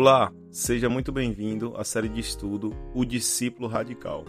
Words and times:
Olá, 0.00 0.32
seja 0.52 0.88
muito 0.88 1.10
bem-vindo 1.10 1.74
à 1.76 1.82
série 1.82 2.08
de 2.08 2.20
estudo 2.20 2.72
O 2.94 3.04
Discípulo 3.04 3.66
Radical. 3.66 4.24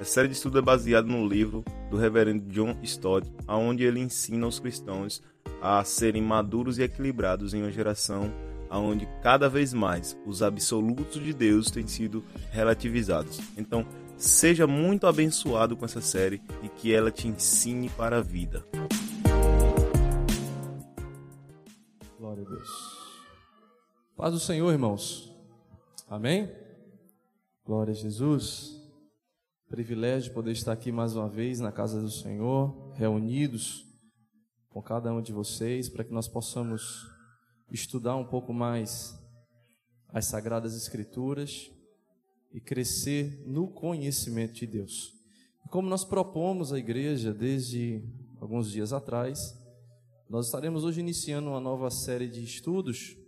A 0.00 0.02
série 0.02 0.26
de 0.26 0.34
estudo 0.34 0.58
é 0.58 0.60
baseada 0.60 1.06
no 1.06 1.24
livro 1.24 1.64
do 1.88 1.96
reverendo 1.96 2.48
John 2.48 2.76
Stott, 2.82 3.32
onde 3.46 3.84
ele 3.84 4.00
ensina 4.00 4.44
os 4.44 4.58
cristãos 4.58 5.22
a 5.62 5.84
serem 5.84 6.20
maduros 6.20 6.78
e 6.78 6.82
equilibrados 6.82 7.54
em 7.54 7.62
uma 7.62 7.70
geração 7.70 8.28
onde 8.68 9.08
cada 9.22 9.48
vez 9.48 9.72
mais 9.72 10.18
os 10.26 10.42
absolutos 10.42 11.22
de 11.22 11.32
Deus 11.32 11.70
têm 11.70 11.86
sido 11.86 12.24
relativizados. 12.50 13.40
Então, 13.56 13.86
seja 14.16 14.66
muito 14.66 15.06
abençoado 15.06 15.76
com 15.76 15.84
essa 15.84 16.00
série 16.00 16.42
e 16.60 16.68
que 16.68 16.92
ela 16.92 17.12
te 17.12 17.28
ensine 17.28 17.88
para 17.88 18.18
a 18.18 18.20
vida. 18.20 18.66
Glória 22.18 22.42
a 22.42 22.50
Deus. 22.50 23.03
Paz 24.16 24.32
do 24.32 24.38
Senhor, 24.38 24.70
irmãos. 24.70 25.34
Amém? 26.08 26.48
Glória 27.64 27.90
a 27.90 27.96
Jesus. 27.96 28.80
Privilégio 29.68 30.32
poder 30.32 30.52
estar 30.52 30.70
aqui 30.70 30.92
mais 30.92 31.16
uma 31.16 31.28
vez 31.28 31.58
na 31.58 31.72
casa 31.72 32.00
do 32.00 32.08
Senhor, 32.08 32.92
reunidos 32.94 33.84
com 34.68 34.80
cada 34.80 35.12
um 35.12 35.20
de 35.20 35.32
vocês, 35.32 35.88
para 35.88 36.04
que 36.04 36.12
nós 36.12 36.28
possamos 36.28 37.10
estudar 37.72 38.14
um 38.14 38.24
pouco 38.24 38.52
mais 38.52 39.18
as 40.10 40.26
Sagradas 40.26 40.76
Escrituras 40.76 41.72
e 42.52 42.60
crescer 42.60 43.42
no 43.44 43.66
conhecimento 43.66 44.52
de 44.54 44.66
Deus. 44.68 45.12
Como 45.70 45.88
nós 45.88 46.04
propomos 46.04 46.72
à 46.72 46.78
igreja 46.78 47.34
desde 47.34 48.00
alguns 48.40 48.70
dias 48.70 48.92
atrás, 48.92 49.60
nós 50.30 50.46
estaremos 50.46 50.84
hoje 50.84 51.00
iniciando 51.00 51.48
uma 51.48 51.60
nova 51.60 51.90
série 51.90 52.28
de 52.28 52.44
estudos 52.44 53.23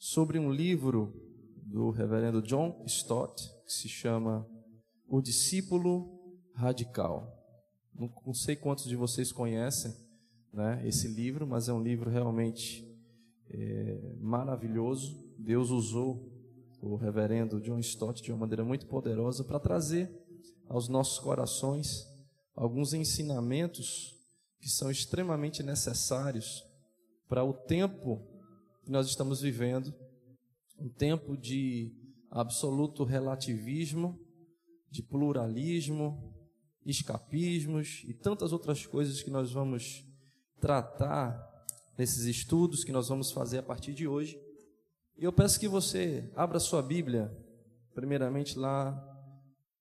sobre 0.00 0.38
um 0.38 0.50
livro 0.50 1.12
do 1.62 1.90
reverendo 1.90 2.40
John 2.40 2.82
Stott, 2.86 3.46
que 3.66 3.72
se 3.72 3.86
chama 3.86 4.48
O 5.06 5.20
Discípulo 5.20 6.18
Radical. 6.54 7.30
Não 7.94 8.32
sei 8.32 8.56
quantos 8.56 8.86
de 8.86 8.96
vocês 8.96 9.30
conhecem 9.30 9.94
né, 10.54 10.80
esse 10.88 11.06
livro, 11.06 11.46
mas 11.46 11.68
é 11.68 11.72
um 11.74 11.82
livro 11.82 12.08
realmente 12.08 12.82
é, 13.50 14.16
maravilhoso. 14.18 15.22
Deus 15.38 15.68
usou 15.68 16.32
o 16.80 16.96
reverendo 16.96 17.60
John 17.60 17.78
Stott 17.78 18.22
de 18.22 18.32
uma 18.32 18.38
maneira 18.38 18.64
muito 18.64 18.86
poderosa 18.86 19.44
para 19.44 19.60
trazer 19.60 20.10
aos 20.66 20.88
nossos 20.88 21.18
corações 21.18 22.08
alguns 22.54 22.94
ensinamentos 22.94 24.16
que 24.58 24.70
são 24.70 24.90
extremamente 24.90 25.62
necessários 25.62 26.64
para 27.28 27.44
o 27.44 27.52
tempo 27.52 28.29
que 28.90 28.92
nós 28.92 29.06
estamos 29.06 29.40
vivendo 29.40 29.94
um 30.76 30.88
tempo 30.88 31.36
de 31.36 31.94
absoluto 32.28 33.04
relativismo, 33.04 34.18
de 34.90 35.00
pluralismo, 35.00 36.34
escapismos 36.84 38.02
e 38.08 38.12
tantas 38.12 38.52
outras 38.52 38.84
coisas 38.84 39.22
que 39.22 39.30
nós 39.30 39.52
vamos 39.52 40.04
tratar 40.60 41.40
nesses 41.96 42.24
estudos 42.24 42.82
que 42.82 42.90
nós 42.90 43.08
vamos 43.08 43.30
fazer 43.30 43.58
a 43.58 43.62
partir 43.62 43.94
de 43.94 44.08
hoje. 44.08 44.36
E 45.16 45.22
eu 45.22 45.32
peço 45.32 45.60
que 45.60 45.68
você 45.68 46.28
abra 46.34 46.58
sua 46.58 46.82
Bíblia, 46.82 47.30
primeiramente 47.94 48.58
lá 48.58 49.00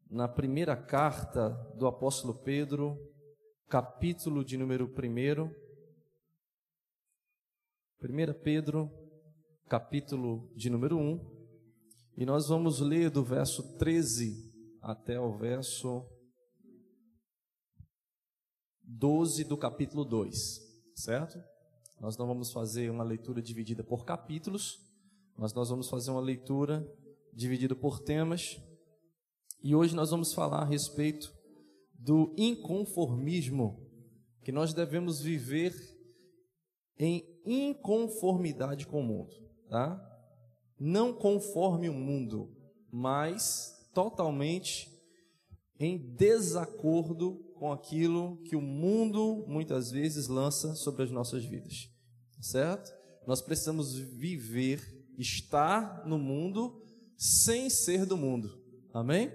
na 0.07 0.27
primeira 0.27 0.77
carta 0.77 1.49
do 1.75 1.87
apóstolo 1.87 2.35
Pedro, 2.43 2.95
capítulo 3.67 4.45
de 4.45 4.55
número 4.55 4.85
1. 4.85 5.69
1 8.01 8.33
Pedro, 8.43 8.98
capítulo 9.69 10.51
de 10.55 10.67
número 10.67 10.97
1. 10.97 11.19
E 12.17 12.25
nós 12.25 12.47
vamos 12.47 12.79
ler 12.79 13.11
do 13.11 13.23
verso 13.23 13.77
13 13.77 14.51
até 14.81 15.19
o 15.19 15.31
verso 15.37 16.03
12 18.83 19.43
do 19.43 19.55
capítulo 19.55 20.03
2, 20.03 20.59
certo? 20.95 21.39
Nós 22.01 22.17
não 22.17 22.25
vamos 22.25 22.51
fazer 22.51 22.89
uma 22.89 23.03
leitura 23.03 23.41
dividida 23.41 23.83
por 23.83 24.05
capítulos, 24.05 24.79
mas 25.37 25.53
nós 25.53 25.69
vamos 25.69 25.87
fazer 25.87 26.09
uma 26.09 26.19
leitura 26.19 26.83
dividida 27.31 27.75
por 27.75 27.99
temas. 27.99 28.59
E 29.63 29.75
hoje 29.75 29.95
nós 29.95 30.09
vamos 30.09 30.33
falar 30.33 30.63
a 30.63 30.65
respeito 30.65 31.31
do 31.93 32.33
inconformismo, 32.35 33.87
que 34.43 34.51
nós 34.51 34.73
devemos 34.73 35.21
viver 35.21 35.75
em 36.97 37.23
inconformidade 37.45 38.87
com 38.87 39.01
o 39.01 39.03
mundo, 39.03 39.48
tá? 39.69 40.05
Não 40.79 41.13
conforme 41.13 41.89
o 41.89 41.93
mundo, 41.93 42.55
mas 42.91 43.87
totalmente 43.93 44.89
em 45.79 45.97
desacordo 45.97 47.35
com 47.55 47.71
aquilo 47.71 48.37
que 48.43 48.55
o 48.55 48.61
mundo 48.61 49.45
muitas 49.47 49.91
vezes 49.91 50.27
lança 50.27 50.75
sobre 50.75 51.03
as 51.03 51.11
nossas 51.11 51.43
vidas, 51.43 51.89
certo? 52.41 52.93
Nós 53.27 53.41
precisamos 53.41 53.95
viver 53.95 54.81
estar 55.17 56.05
no 56.07 56.17
mundo 56.17 56.81
sem 57.17 57.69
ser 57.69 58.05
do 58.05 58.17
mundo. 58.17 58.61
Amém? 58.93 59.31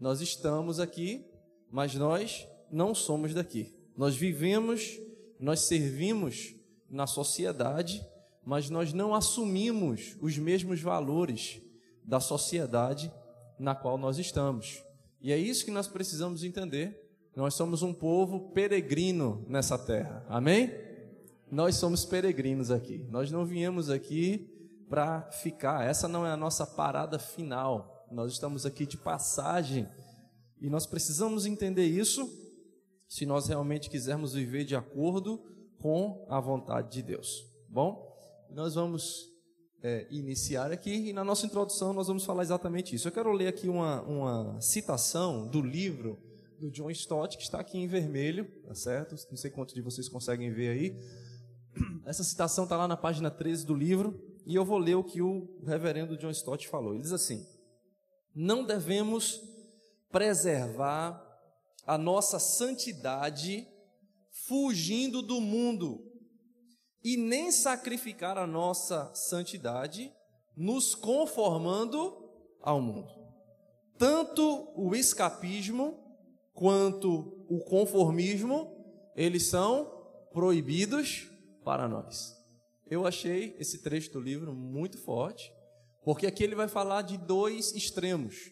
Nós 0.00 0.20
estamos 0.20 0.78
aqui, 0.78 1.24
mas 1.70 1.94
nós 1.94 2.46
não 2.70 2.94
somos 2.94 3.34
daqui. 3.34 3.74
Nós 3.96 4.16
vivemos, 4.16 4.98
nós 5.38 5.60
servimos 5.60 6.54
na 6.88 7.06
sociedade, 7.06 8.04
mas 8.44 8.68
nós 8.68 8.92
não 8.92 9.14
assumimos 9.14 10.16
os 10.20 10.36
mesmos 10.36 10.80
valores 10.80 11.60
da 12.04 12.20
sociedade 12.20 13.12
na 13.58 13.74
qual 13.74 13.96
nós 13.96 14.18
estamos. 14.18 14.82
E 15.20 15.32
é 15.32 15.38
isso 15.38 15.64
que 15.64 15.70
nós 15.70 15.88
precisamos 15.88 16.44
entender. 16.44 17.00
Nós 17.34 17.54
somos 17.54 17.82
um 17.82 17.92
povo 17.92 18.50
peregrino 18.50 19.44
nessa 19.48 19.78
terra. 19.78 20.24
Amém? 20.28 20.72
Nós 21.50 21.76
somos 21.76 22.04
peregrinos 22.04 22.70
aqui. 22.70 23.06
Nós 23.10 23.30
não 23.30 23.44
viemos 23.44 23.88
aqui 23.88 24.50
para 24.88 25.22
ficar. 25.30 25.86
Essa 25.86 26.06
não 26.06 26.26
é 26.26 26.30
a 26.30 26.36
nossa 26.36 26.66
parada 26.66 27.18
final. 27.18 28.06
Nós 28.10 28.32
estamos 28.32 28.66
aqui 28.66 28.86
de 28.86 28.96
passagem 28.96 29.88
e 30.60 30.68
nós 30.68 30.86
precisamos 30.86 31.46
entender 31.46 31.86
isso 31.86 32.30
se 33.08 33.26
nós 33.26 33.48
realmente 33.48 33.90
quisermos 33.90 34.34
viver 34.34 34.64
de 34.64 34.76
acordo 34.76 35.42
com 35.78 36.26
a 36.28 36.40
vontade 36.40 36.92
de 36.92 37.02
Deus. 37.02 37.44
Bom, 37.68 38.13
nós 38.54 38.74
vamos 38.74 39.30
é, 39.82 40.06
iniciar 40.10 40.70
aqui 40.70 41.08
e 41.08 41.12
na 41.12 41.24
nossa 41.24 41.44
introdução 41.44 41.92
nós 41.92 42.06
vamos 42.06 42.24
falar 42.24 42.42
exatamente 42.42 42.94
isso. 42.94 43.08
Eu 43.08 43.12
quero 43.12 43.32
ler 43.32 43.48
aqui 43.48 43.68
uma, 43.68 44.00
uma 44.02 44.60
citação 44.60 45.46
do 45.48 45.60
livro 45.60 46.18
do 46.58 46.70
John 46.70 46.90
Stott, 46.90 47.36
que 47.36 47.42
está 47.42 47.58
aqui 47.58 47.76
em 47.76 47.88
vermelho, 47.88 48.46
tá 48.66 48.74
certo? 48.74 49.16
Não 49.28 49.36
sei 49.36 49.50
quantos 49.50 49.74
de 49.74 49.82
vocês 49.82 50.08
conseguem 50.08 50.52
ver 50.52 50.68
aí. 50.68 50.96
Essa 52.06 52.22
citação 52.22 52.64
está 52.64 52.76
lá 52.76 52.86
na 52.86 52.96
página 52.96 53.30
13 53.30 53.66
do 53.66 53.74
livro, 53.74 54.18
e 54.46 54.54
eu 54.54 54.64
vou 54.64 54.78
ler 54.78 54.94
o 54.94 55.02
que 55.02 55.20
o 55.20 55.48
reverendo 55.66 56.16
John 56.16 56.30
Stott 56.30 56.68
falou. 56.68 56.94
Ele 56.94 57.02
diz 57.02 57.12
assim: 57.12 57.44
Não 58.34 58.64
devemos 58.64 59.40
preservar 60.12 61.20
a 61.84 61.98
nossa 61.98 62.38
santidade 62.38 63.66
fugindo 64.46 65.20
do 65.20 65.40
mundo, 65.40 66.13
e 67.04 67.18
nem 67.18 67.52
sacrificar 67.52 68.38
a 68.38 68.46
nossa 68.46 69.14
santidade 69.14 70.10
nos 70.56 70.94
conformando 70.94 72.16
ao 72.62 72.80
mundo. 72.80 73.12
Tanto 73.98 74.72
o 74.74 74.96
escapismo 74.96 76.02
quanto 76.54 77.44
o 77.48 77.62
conformismo, 77.64 78.74
eles 79.14 79.48
são 79.48 79.92
proibidos 80.32 81.30
para 81.62 81.86
nós. 81.86 82.34
Eu 82.86 83.06
achei 83.06 83.54
esse 83.58 83.82
trecho 83.82 84.12
do 84.12 84.20
livro 84.20 84.54
muito 84.54 84.98
forte, 84.98 85.52
porque 86.04 86.26
aqui 86.26 86.42
ele 86.42 86.54
vai 86.54 86.68
falar 86.68 87.02
de 87.02 87.18
dois 87.18 87.74
extremos. 87.74 88.50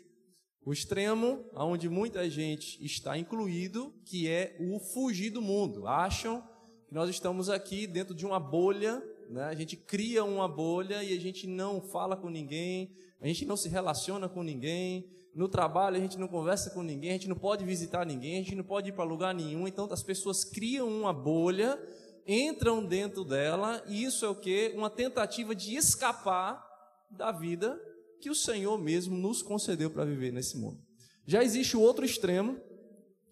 O 0.65 0.73
extremo 0.73 1.45
onde 1.55 1.89
muita 1.89 2.29
gente 2.29 2.85
está 2.85 3.17
incluído, 3.19 3.93
que 4.05 4.29
é 4.29 4.57
o 4.61 4.79
fugir 4.79 5.31
do 5.31 5.43
mundo. 5.43 5.87
Acham 5.87 6.47
que 6.93 6.95
nós 6.95 7.09
estamos 7.09 7.49
aqui 7.49 7.87
dentro 7.87 8.15
de 8.15 8.27
uma 8.27 8.39
bolha, 8.39 9.03
né? 9.31 9.45
a 9.45 9.55
gente 9.55 9.79
cria 9.79 10.23
uma 10.23 10.47
bolha 10.47 11.03
e 11.03 11.17
a 11.17 11.19
gente 11.19 11.47
não 11.47 11.81
fala 11.81 12.15
com 12.15 12.29
ninguém, 12.29 12.95
a 13.19 13.27
gente 13.27 13.47
não 13.47 13.57
se 13.57 13.67
relaciona 13.67 14.29
com 14.29 14.43
ninguém, 14.43 15.09
no 15.35 15.49
trabalho 15.49 15.97
a 15.97 15.99
gente 15.99 16.19
não 16.19 16.29
conversa 16.29 16.69
com 16.69 16.83
ninguém, 16.83 17.09
a 17.09 17.13
gente 17.15 17.31
não 17.31 17.37
pode 17.37 17.65
visitar 17.65 18.05
ninguém, 18.05 18.35
a 18.35 18.43
gente 18.43 18.55
não 18.55 18.63
pode 18.63 18.91
ir 18.91 18.93
para 18.93 19.05
lugar 19.05 19.35
nenhum. 19.35 19.67
Então 19.67 19.89
as 19.91 20.03
pessoas 20.03 20.45
criam 20.45 20.87
uma 20.87 21.15
bolha, 21.15 21.81
entram 22.27 22.85
dentro 22.85 23.25
dela, 23.25 23.83
e 23.89 24.05
isso 24.05 24.27
é 24.27 24.29
o 24.29 24.35
que? 24.35 24.75
Uma 24.77 24.91
tentativa 24.91 25.55
de 25.55 25.75
escapar 25.75 26.63
da 27.11 27.33
vida 27.33 27.81
que 28.21 28.29
o 28.29 28.35
Senhor 28.35 28.77
mesmo 28.77 29.17
nos 29.17 29.41
concedeu 29.41 29.89
para 29.91 30.05
viver 30.05 30.31
nesse 30.31 30.59
mundo. 30.59 30.79
Já 31.27 31.43
existe 31.43 31.75
o 31.75 31.81
outro 31.81 32.05
extremo, 32.05 32.61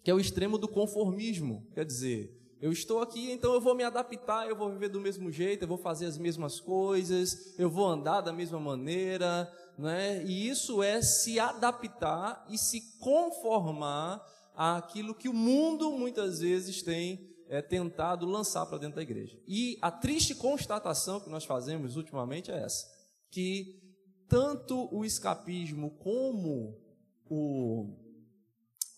que 0.03 0.09
é 0.09 0.15
o 0.15 0.19
extremo 0.19 0.57
do 0.57 0.67
conformismo. 0.67 1.69
Quer 1.75 1.85
dizer, 1.85 2.40
Eu 2.61 2.71
estou 2.71 3.01
aqui, 3.01 3.31
então 3.31 3.55
eu 3.55 3.59
vou 3.59 3.73
me 3.73 3.83
adaptar, 3.83 4.47
eu 4.47 4.55
vou 4.55 4.69
viver 4.69 4.89
do 4.89 5.01
mesmo 5.01 5.31
jeito, 5.31 5.63
eu 5.63 5.67
vou 5.67 5.79
fazer 5.79 6.05
as 6.05 6.15
mesmas 6.15 6.59
coisas, 6.59 7.57
eu 7.57 7.71
vou 7.71 7.87
andar 7.87 8.21
da 8.21 8.31
mesma 8.31 8.59
maneira, 8.59 9.51
né? 9.75 10.23
E 10.23 10.47
isso 10.47 10.83
é 10.83 11.01
se 11.01 11.39
adaptar 11.39 12.45
e 12.47 12.59
se 12.59 12.99
conformar 12.99 14.23
àquilo 14.55 15.15
que 15.15 15.27
o 15.27 15.33
mundo 15.33 15.91
muitas 15.91 16.41
vezes 16.41 16.83
tem 16.83 17.35
é, 17.49 17.63
tentado 17.63 18.27
lançar 18.27 18.67
para 18.67 18.77
dentro 18.77 18.97
da 18.97 19.01
igreja. 19.01 19.39
E 19.47 19.79
a 19.81 19.89
triste 19.89 20.35
constatação 20.35 21.19
que 21.19 21.31
nós 21.31 21.45
fazemos 21.45 21.95
ultimamente 21.95 22.51
é 22.51 22.63
essa: 22.63 22.85
que 23.31 23.81
tanto 24.29 24.87
o 24.95 25.03
escapismo 25.03 25.97
como 25.97 26.79
o, 27.25 27.97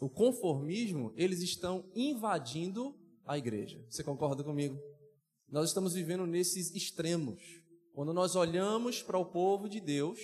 o 0.02 0.10
conformismo, 0.10 1.14
eles 1.16 1.42
estão 1.42 1.86
invadindo 1.96 3.02
a 3.26 3.38
igreja. 3.38 3.84
Você 3.90 4.04
concorda 4.04 4.44
comigo? 4.44 4.80
Nós 5.50 5.70
estamos 5.70 5.94
vivendo 5.94 6.26
nesses 6.26 6.74
extremos. 6.74 7.40
Quando 7.94 8.14
nós 8.14 8.36
olhamos 8.36 9.04
para 9.04 9.18
o 9.18 9.26
povo 9.26 9.70
de 9.70 9.80
Deus, 9.80 10.20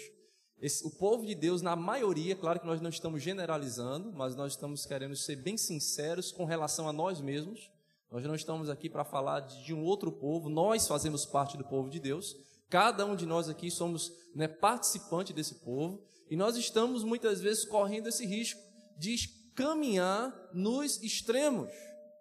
esse, 0.61 0.85
o 0.85 0.89
povo 0.89 1.25
de 1.25 1.35
Deus, 1.35 1.61
na 1.61 1.75
maioria, 1.75 2.35
claro 2.35 2.59
que 2.59 2.65
nós 2.65 2.81
não 2.81 2.89
estamos 2.89 3.21
generalizando, 3.21 4.11
mas 4.11 4.35
nós 4.35 4.53
estamos 4.53 4.85
querendo 4.85 5.15
ser 5.15 5.35
bem 5.35 5.55
sinceros 5.55 6.31
com 6.31 6.45
relação 6.45 6.89
a 6.89 6.93
nós 6.93 7.21
mesmos. 7.21 7.69
Nós 8.11 8.23
não 8.23 8.35
estamos 8.35 8.69
aqui 8.69 8.89
para 8.89 9.05
falar 9.05 9.41
de, 9.41 9.65
de, 9.65 9.73
um 9.73 9.83
outro 9.83 10.11
povo, 10.11 10.49
nós 10.49 10.87
fazemos 10.87 11.25
parte 11.25 11.57
do 11.57 11.63
povo 11.63 11.89
de 11.89 11.99
Deus. 11.99 12.35
Cada 12.69 13.05
um 13.05 13.15
de 13.15 13.25
nós 13.25 13.47
aqui 13.47 13.69
somos 13.69 14.11
né, 14.35 14.47
participante 14.47 15.31
desse 15.31 15.55
povo 15.55 16.03
e 16.29 16.35
nós 16.35 16.57
estamos 16.57 17.03
muitas 17.03 17.39
vezes 17.39 17.65
correndo 17.65 18.07
esse 18.07 18.25
risco 18.25 18.59
de 18.97 19.15
caminhar 19.55 20.33
nos 20.53 21.01
extremos 21.01 21.69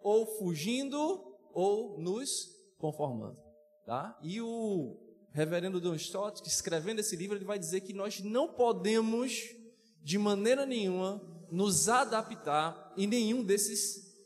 ou 0.08 0.24
fugindo 0.38 1.36
ou 1.52 1.98
nos 1.98 2.48
conformando, 2.78 3.38
tá? 3.84 4.18
E 4.22 4.40
o 4.40 4.96
reverendo 5.32 5.80
Don 5.80 5.94
Stott, 5.94 6.42
escrevendo 6.48 7.00
esse 7.00 7.14
livro, 7.14 7.36
ele 7.36 7.44
vai 7.44 7.58
dizer 7.58 7.82
que 7.82 7.92
nós 7.92 8.20
não 8.20 8.48
podemos 8.48 9.54
de 10.02 10.16
maneira 10.16 10.64
nenhuma 10.64 11.20
nos 11.50 11.90
adaptar 11.90 12.94
em 12.96 13.06
nenhum 13.06 13.44
desses 13.44 14.16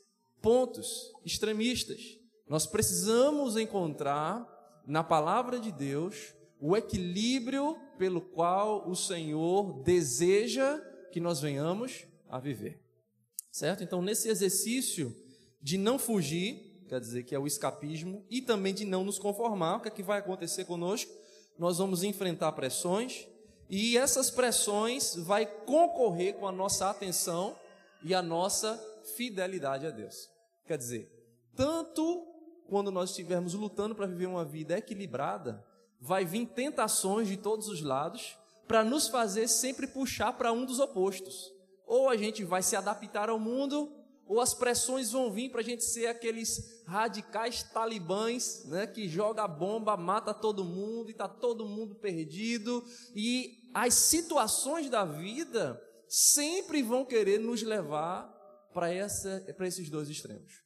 pontos 0.41 1.13
extremistas. 1.25 2.17
Nós 2.49 2.65
precisamos 2.65 3.57
encontrar 3.57 4.47
na 4.87 5.03
palavra 5.03 5.59
de 5.59 5.73
Deus 5.73 6.33
o 6.61 6.77
equilíbrio 6.77 7.77
pelo 7.99 8.21
qual 8.21 8.89
o 8.89 8.95
Senhor 8.95 9.83
deseja 9.83 10.79
que 11.11 11.19
nós 11.19 11.41
venhamos 11.41 12.07
a 12.29 12.39
viver. 12.39 12.81
Certo? 13.51 13.83
Então, 13.83 14.01
nesse 14.01 14.29
exercício 14.29 15.15
de 15.63 15.79
não 15.79 15.99
fugir, 15.99 16.85
quer 16.89 17.01
dizer 17.01 17.23
que 17.23 17.35
é 17.35 17.39
o 17.39 17.47
escapismo, 17.47 18.25
e 18.29 18.43
também 18.43 18.75
de 18.75 18.85
não 18.85 19.05
nos 19.05 19.19
conformar. 19.19 19.77
O 19.77 19.81
que 19.81 19.89
é 19.89 19.91
que 19.91 20.03
vai 20.03 20.19
acontecer 20.19 20.65
conosco? 20.65 21.11
Nós 21.59 21.79
vamos 21.79 22.03
enfrentar 22.03 22.53
pressões, 22.53 23.27
e 23.71 23.97
essas 23.97 24.31
pressões 24.31 25.15
vai 25.15 25.47
concorrer 25.47 26.35
com 26.35 26.47
a 26.47 26.53
nossa 26.53 26.91
atenção 26.91 27.57
e 28.03 28.15
a 28.15 28.21
nossa 28.21 28.79
fidelidade 29.17 29.87
a 29.87 29.91
Deus. 29.91 30.29
Quer 30.67 30.77
dizer, 30.77 31.11
tanto 31.57 32.27
quando 32.69 32.91
nós 32.91 33.11
estivermos 33.11 33.55
lutando 33.55 33.95
para 33.95 34.07
viver 34.07 34.27
uma 34.27 34.45
vida 34.45 34.77
equilibrada, 34.77 35.65
vai 36.01 36.25
vir 36.25 36.47
tentações 36.47 37.29
de 37.29 37.37
todos 37.37 37.69
os 37.69 37.83
lados 37.83 38.37
para 38.67 38.83
nos 38.83 39.09
fazer 39.09 39.49
sempre 39.49 39.87
puxar 39.87 40.33
para 40.33 40.53
um 40.53 40.65
dos 40.65 40.81
opostos. 40.81 41.53
Ou 41.87 42.09
a 42.09 42.17
gente 42.17 42.45
vai 42.45 42.63
se 42.63 42.75
adaptar 42.75 43.29
ao 43.29 43.39
mundo, 43.39 43.93
ou 44.33 44.41
as 44.41 44.55
pressões 44.55 45.11
vão 45.11 45.31
vir 45.31 45.51
para 45.51 45.61
a 45.61 45.65
gente 45.65 45.85
ser 45.85 46.07
aqueles 46.07 46.83
radicais 46.87 47.63
talibãs, 47.63 48.65
né, 48.65 48.87
que 48.87 49.07
joga 49.07 49.47
bomba, 49.47 49.95
mata 49.95 50.33
todo 50.33 50.65
mundo 50.65 51.11
e 51.11 51.13
está 51.13 51.29
todo 51.29 51.69
mundo 51.69 51.95
perdido. 51.97 52.83
E 53.15 53.69
as 53.75 53.93
situações 53.93 54.89
da 54.89 55.05
vida 55.05 55.79
sempre 56.09 56.83
vão 56.83 57.05
querer 57.05 57.39
nos 57.39 57.63
levar 57.63 58.27
para 58.73 58.91
esses 58.91 59.91
dois 59.91 60.09
extremos. 60.09 60.63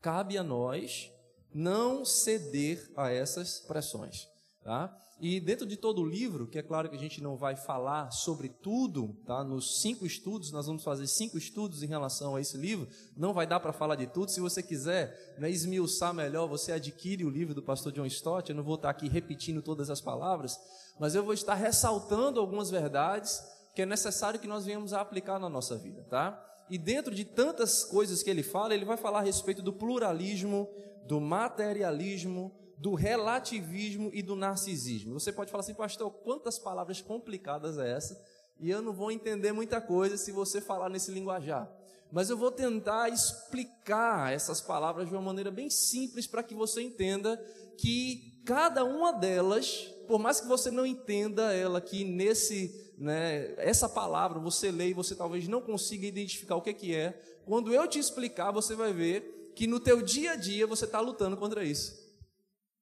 Cabe 0.00 0.38
a 0.38 0.42
nós 0.42 1.12
não 1.52 2.02
ceder 2.02 2.90
a 2.96 3.10
essas 3.10 3.60
pressões. 3.60 4.26
Tá? 4.62 4.90
E 5.22 5.38
dentro 5.38 5.66
de 5.66 5.76
todo 5.76 6.00
o 6.00 6.06
livro, 6.06 6.46
que 6.46 6.58
é 6.58 6.62
claro 6.62 6.88
que 6.88 6.96
a 6.96 6.98
gente 6.98 7.22
não 7.22 7.36
vai 7.36 7.54
falar 7.54 8.10
sobre 8.10 8.48
tudo, 8.48 9.14
tá? 9.26 9.44
Nos 9.44 9.82
cinco 9.82 10.06
estudos, 10.06 10.50
nós 10.50 10.66
vamos 10.66 10.82
fazer 10.82 11.06
cinco 11.06 11.36
estudos 11.36 11.82
em 11.82 11.86
relação 11.86 12.36
a 12.36 12.40
esse 12.40 12.56
livro. 12.56 12.88
Não 13.14 13.34
vai 13.34 13.46
dar 13.46 13.60
para 13.60 13.70
falar 13.70 13.96
de 13.96 14.06
tudo. 14.06 14.30
Se 14.30 14.40
você 14.40 14.62
quiser 14.62 15.36
né, 15.38 15.50
esmiuçar 15.50 16.14
melhor, 16.14 16.48
você 16.48 16.72
adquire 16.72 17.22
o 17.22 17.28
livro 17.28 17.54
do 17.54 17.62
pastor 17.62 17.92
John 17.92 18.06
Stott. 18.06 18.48
Eu 18.48 18.56
não 18.56 18.64
vou 18.64 18.76
estar 18.76 18.88
aqui 18.88 19.10
repetindo 19.10 19.60
todas 19.60 19.90
as 19.90 20.00
palavras, 20.00 20.58
mas 20.98 21.14
eu 21.14 21.22
vou 21.22 21.34
estar 21.34 21.54
ressaltando 21.54 22.40
algumas 22.40 22.70
verdades 22.70 23.42
que 23.74 23.82
é 23.82 23.86
necessário 23.86 24.40
que 24.40 24.48
nós 24.48 24.64
venhamos 24.64 24.94
a 24.94 25.02
aplicar 25.02 25.38
na 25.38 25.50
nossa 25.50 25.76
vida, 25.76 26.02
tá? 26.08 26.42
E 26.70 26.78
dentro 26.78 27.14
de 27.14 27.26
tantas 27.26 27.84
coisas 27.84 28.22
que 28.22 28.30
ele 28.30 28.42
fala, 28.42 28.74
ele 28.74 28.86
vai 28.86 28.96
falar 28.96 29.18
a 29.18 29.22
respeito 29.22 29.60
do 29.60 29.72
pluralismo, 29.72 30.66
do 31.06 31.20
materialismo, 31.20 32.52
do 32.80 32.94
relativismo 32.94 34.10
e 34.14 34.22
do 34.22 34.34
narcisismo. 34.34 35.20
Você 35.20 35.30
pode 35.30 35.50
falar 35.50 35.60
assim, 35.60 35.74
pastor, 35.74 36.10
quantas 36.10 36.58
palavras 36.58 37.02
complicadas 37.02 37.76
é 37.78 37.92
essa? 37.92 38.18
E 38.58 38.70
eu 38.70 38.80
não 38.80 38.94
vou 38.94 39.12
entender 39.12 39.52
muita 39.52 39.82
coisa 39.82 40.16
se 40.16 40.32
você 40.32 40.62
falar 40.62 40.88
nesse 40.88 41.12
linguajar. 41.12 41.70
Mas 42.10 42.30
eu 42.30 42.38
vou 42.38 42.50
tentar 42.50 43.10
explicar 43.10 44.32
essas 44.32 44.62
palavras 44.62 45.06
de 45.06 45.14
uma 45.14 45.20
maneira 45.20 45.50
bem 45.50 45.68
simples 45.68 46.26
para 46.26 46.42
que 46.42 46.54
você 46.54 46.80
entenda 46.80 47.36
que 47.76 48.40
cada 48.46 48.82
uma 48.82 49.12
delas, 49.12 49.94
por 50.08 50.18
mais 50.18 50.40
que 50.40 50.48
você 50.48 50.70
não 50.70 50.86
entenda 50.86 51.52
ela 51.52 51.78
aqui 51.78 52.02
nesse, 52.02 52.94
né, 52.96 53.54
essa 53.58 53.90
palavra, 53.90 54.40
você 54.40 54.70
lê 54.70 54.88
e 54.88 54.94
você 54.94 55.14
talvez 55.14 55.46
não 55.46 55.60
consiga 55.60 56.06
identificar 56.06 56.56
o 56.56 56.62
que, 56.62 56.72
que 56.72 56.94
é. 56.94 57.12
Quando 57.44 57.74
eu 57.74 57.86
te 57.86 57.98
explicar, 57.98 58.50
você 58.50 58.74
vai 58.74 58.92
ver 58.92 59.52
que 59.54 59.66
no 59.66 59.78
teu 59.78 60.00
dia 60.00 60.32
a 60.32 60.36
dia 60.36 60.66
você 60.66 60.86
está 60.86 60.98
lutando 60.98 61.36
contra 61.36 61.62
isso. 61.62 61.99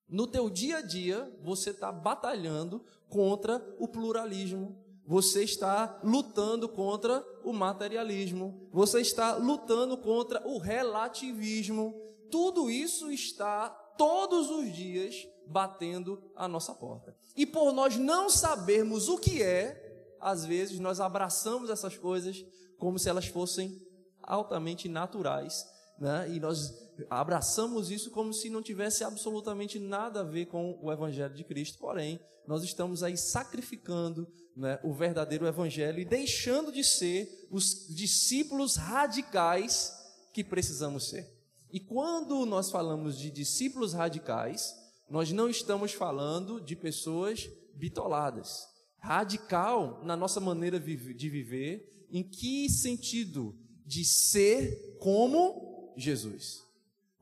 No 0.08 0.26
teu 0.26 0.48
dia 0.48 0.78
a 0.78 0.80
dia, 0.80 1.30
você 1.42 1.70
está 1.70 1.92
batalhando 1.92 2.82
contra 3.08 3.62
o 3.78 3.86
pluralismo, 3.86 4.76
você 5.06 5.42
está 5.42 6.00
lutando 6.02 6.68
contra 6.68 7.24
o 7.44 7.52
materialismo, 7.52 8.68
você 8.72 9.00
está 9.00 9.36
lutando 9.36 9.96
contra 9.98 10.46
o 10.46 10.58
relativismo. 10.58 11.94
Tudo 12.30 12.70
isso 12.70 13.10
está 13.10 13.68
todos 13.68 14.50
os 14.50 14.72
dias 14.72 15.26
batendo 15.46 16.22
a 16.36 16.46
nossa 16.46 16.74
porta. 16.74 17.16
E 17.36 17.46
por 17.46 17.72
nós 17.72 17.96
não 17.96 18.28
sabermos 18.28 19.08
o 19.08 19.18
que 19.18 19.42
é, 19.42 20.16
às 20.20 20.44
vezes 20.44 20.78
nós 20.78 21.00
abraçamos 21.00 21.70
essas 21.70 21.96
coisas 21.96 22.44
como 22.78 22.98
se 22.98 23.08
elas 23.08 23.26
fossem 23.26 23.80
altamente 24.22 24.88
naturais, 24.88 25.66
né? 25.98 26.30
E 26.30 26.38
nós 26.38 26.87
abraçamos 27.08 27.90
isso 27.90 28.10
como 28.10 28.32
se 28.32 28.50
não 28.50 28.62
tivesse 28.62 29.04
absolutamente 29.04 29.78
nada 29.78 30.20
a 30.20 30.24
ver 30.24 30.46
com 30.46 30.78
o 30.82 30.92
Evangelho 30.92 31.34
de 31.34 31.44
Cristo, 31.44 31.78
porém, 31.78 32.20
nós 32.46 32.62
estamos 32.62 33.02
aí 33.02 33.16
sacrificando 33.16 34.26
né, 34.56 34.80
o 34.82 34.92
verdadeiro 34.92 35.46
Evangelho 35.46 36.00
e 36.00 36.04
deixando 36.04 36.72
de 36.72 36.82
ser 36.82 37.46
os 37.50 37.86
discípulos 37.94 38.76
radicais 38.76 39.92
que 40.32 40.42
precisamos 40.42 41.08
ser. 41.08 41.30
E 41.70 41.78
quando 41.78 42.46
nós 42.46 42.70
falamos 42.70 43.18
de 43.18 43.30
discípulos 43.30 43.92
radicais, 43.92 44.74
nós 45.08 45.30
não 45.30 45.48
estamos 45.48 45.92
falando 45.92 46.60
de 46.60 46.74
pessoas 46.74 47.48
bitoladas. 47.74 48.66
Radical 48.98 50.02
na 50.04 50.16
nossa 50.16 50.40
maneira 50.40 50.80
de 50.80 51.28
viver, 51.28 52.06
em 52.10 52.22
que 52.22 52.68
sentido? 52.68 53.54
De 53.86 54.04
ser 54.04 54.96
como 54.98 55.94
Jesus. 55.96 56.67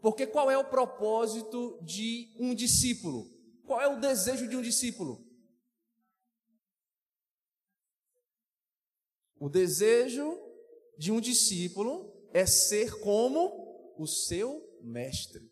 Porque 0.06 0.24
qual 0.24 0.48
é 0.48 0.56
o 0.56 0.62
propósito 0.62 1.80
de 1.82 2.32
um 2.38 2.54
discípulo? 2.54 3.28
Qual 3.66 3.80
é 3.80 3.88
o 3.88 3.98
desejo 3.98 4.46
de 4.46 4.56
um 4.56 4.62
discípulo? 4.62 5.20
O 9.40 9.48
desejo 9.48 10.40
de 10.96 11.10
um 11.10 11.20
discípulo 11.20 12.28
é 12.32 12.46
ser 12.46 13.00
como 13.00 13.94
o 13.98 14.06
seu 14.06 14.78
mestre. 14.80 15.50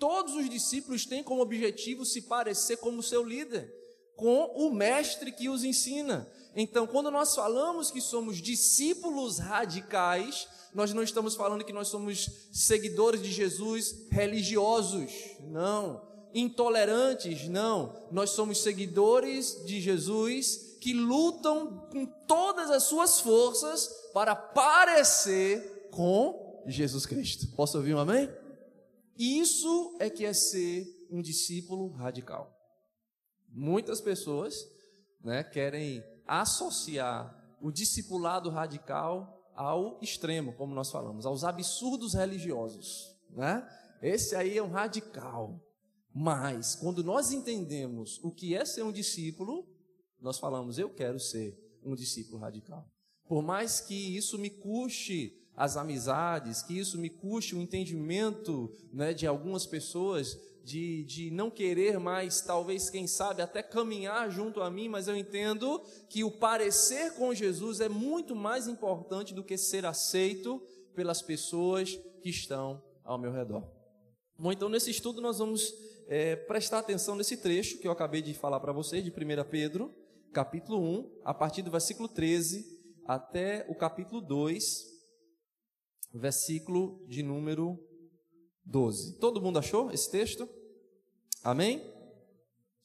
Todos 0.00 0.34
os 0.34 0.50
discípulos 0.50 1.06
têm 1.06 1.22
como 1.22 1.40
objetivo 1.40 2.04
se 2.04 2.22
parecer 2.22 2.78
como 2.78 2.98
o 2.98 3.04
seu 3.04 3.22
líder, 3.22 3.72
com 4.16 4.46
o 4.66 4.74
mestre 4.74 5.30
que 5.30 5.48
os 5.48 5.62
ensina. 5.62 6.28
Então, 6.56 6.88
quando 6.88 7.08
nós 7.08 7.36
falamos 7.36 7.92
que 7.92 8.00
somos 8.00 8.42
discípulos 8.42 9.38
radicais, 9.38 10.48
nós 10.74 10.92
não 10.92 11.02
estamos 11.02 11.34
falando 11.34 11.64
que 11.64 11.72
nós 11.72 11.88
somos 11.88 12.48
seguidores 12.52 13.22
de 13.22 13.32
Jesus 13.32 14.06
religiosos, 14.10 15.12
não. 15.40 16.06
Intolerantes, 16.34 17.48
não. 17.48 18.06
Nós 18.10 18.30
somos 18.30 18.62
seguidores 18.62 19.64
de 19.64 19.80
Jesus 19.80 20.76
que 20.80 20.92
lutam 20.92 21.88
com 21.90 22.04
todas 22.04 22.70
as 22.70 22.84
suas 22.84 23.20
forças 23.20 23.88
para 24.12 24.36
parecer 24.36 25.88
com 25.90 26.62
Jesus 26.66 27.06
Cristo. 27.06 27.48
Posso 27.56 27.78
ouvir 27.78 27.94
um 27.94 27.98
amém? 27.98 28.30
Isso 29.18 29.96
é 29.98 30.10
que 30.10 30.24
é 30.24 30.32
ser 30.32 30.86
um 31.10 31.22
discípulo 31.22 31.88
radical. 31.92 32.54
Muitas 33.48 34.00
pessoas 34.00 34.68
né, 35.24 35.42
querem 35.42 36.04
associar 36.26 37.34
o 37.60 37.70
discipulado 37.70 38.50
radical 38.50 39.35
ao 39.56 39.98
extremo, 40.02 40.52
como 40.52 40.74
nós 40.74 40.90
falamos, 40.90 41.26
aos 41.26 41.42
absurdos 41.42 42.14
religiosos. 42.14 43.16
Né? 43.30 43.66
Esse 44.02 44.36
aí 44.36 44.56
é 44.58 44.62
um 44.62 44.70
radical. 44.70 45.60
Mas, 46.14 46.74
quando 46.74 47.02
nós 47.02 47.32
entendemos 47.32 48.20
o 48.22 48.30
que 48.30 48.54
é 48.54 48.64
ser 48.64 48.82
um 48.82 48.92
discípulo, 48.92 49.66
nós 50.20 50.38
falamos, 50.38 50.78
eu 50.78 50.88
quero 50.88 51.18
ser 51.18 51.58
um 51.82 51.94
discípulo 51.94 52.38
radical. 52.38 52.86
Por 53.26 53.42
mais 53.42 53.80
que 53.80 54.16
isso 54.16 54.38
me 54.38 54.50
custe 54.50 55.36
as 55.54 55.76
amizades, 55.76 56.62
que 56.62 56.78
isso 56.78 56.98
me 56.98 57.08
custe 57.08 57.54
o 57.54 57.60
entendimento 57.60 58.72
né, 58.92 59.12
de 59.12 59.26
algumas 59.26 59.66
pessoas, 59.66 60.38
de, 60.66 61.04
de 61.04 61.30
não 61.30 61.48
querer 61.48 62.00
mais, 62.00 62.40
talvez, 62.40 62.90
quem 62.90 63.06
sabe, 63.06 63.40
até 63.40 63.62
caminhar 63.62 64.28
junto 64.32 64.60
a 64.60 64.68
mim, 64.68 64.88
mas 64.88 65.06
eu 65.06 65.16
entendo 65.16 65.80
que 66.08 66.24
o 66.24 66.30
parecer 66.30 67.14
com 67.14 67.32
Jesus 67.32 67.80
é 67.80 67.88
muito 67.88 68.34
mais 68.34 68.66
importante 68.66 69.32
do 69.32 69.44
que 69.44 69.56
ser 69.56 69.86
aceito 69.86 70.60
pelas 70.92 71.22
pessoas 71.22 71.94
que 72.20 72.30
estão 72.30 72.82
ao 73.04 73.16
meu 73.16 73.30
redor. 73.30 73.62
Bom, 74.36 74.50
então 74.50 74.68
nesse 74.68 74.90
estudo 74.90 75.20
nós 75.20 75.38
vamos 75.38 75.72
é, 76.08 76.34
prestar 76.34 76.80
atenção 76.80 77.14
nesse 77.14 77.36
trecho 77.36 77.78
que 77.78 77.86
eu 77.86 77.92
acabei 77.92 78.20
de 78.20 78.34
falar 78.34 78.58
para 78.58 78.72
vocês, 78.72 79.04
de 79.04 79.10
1 79.10 79.48
Pedro, 79.48 79.94
capítulo 80.32 80.80
1, 80.80 81.20
a 81.24 81.32
partir 81.32 81.62
do 81.62 81.70
versículo 81.70 82.08
13 82.08 82.66
até 83.06 83.64
o 83.68 83.74
capítulo 83.76 84.20
2, 84.20 84.84
versículo 86.12 87.06
de 87.06 87.22
número 87.22 87.78
12. 88.64 89.20
Todo 89.20 89.40
mundo 89.40 89.60
achou 89.60 89.92
esse 89.92 90.10
texto? 90.10 90.55
Amém? 91.46 91.80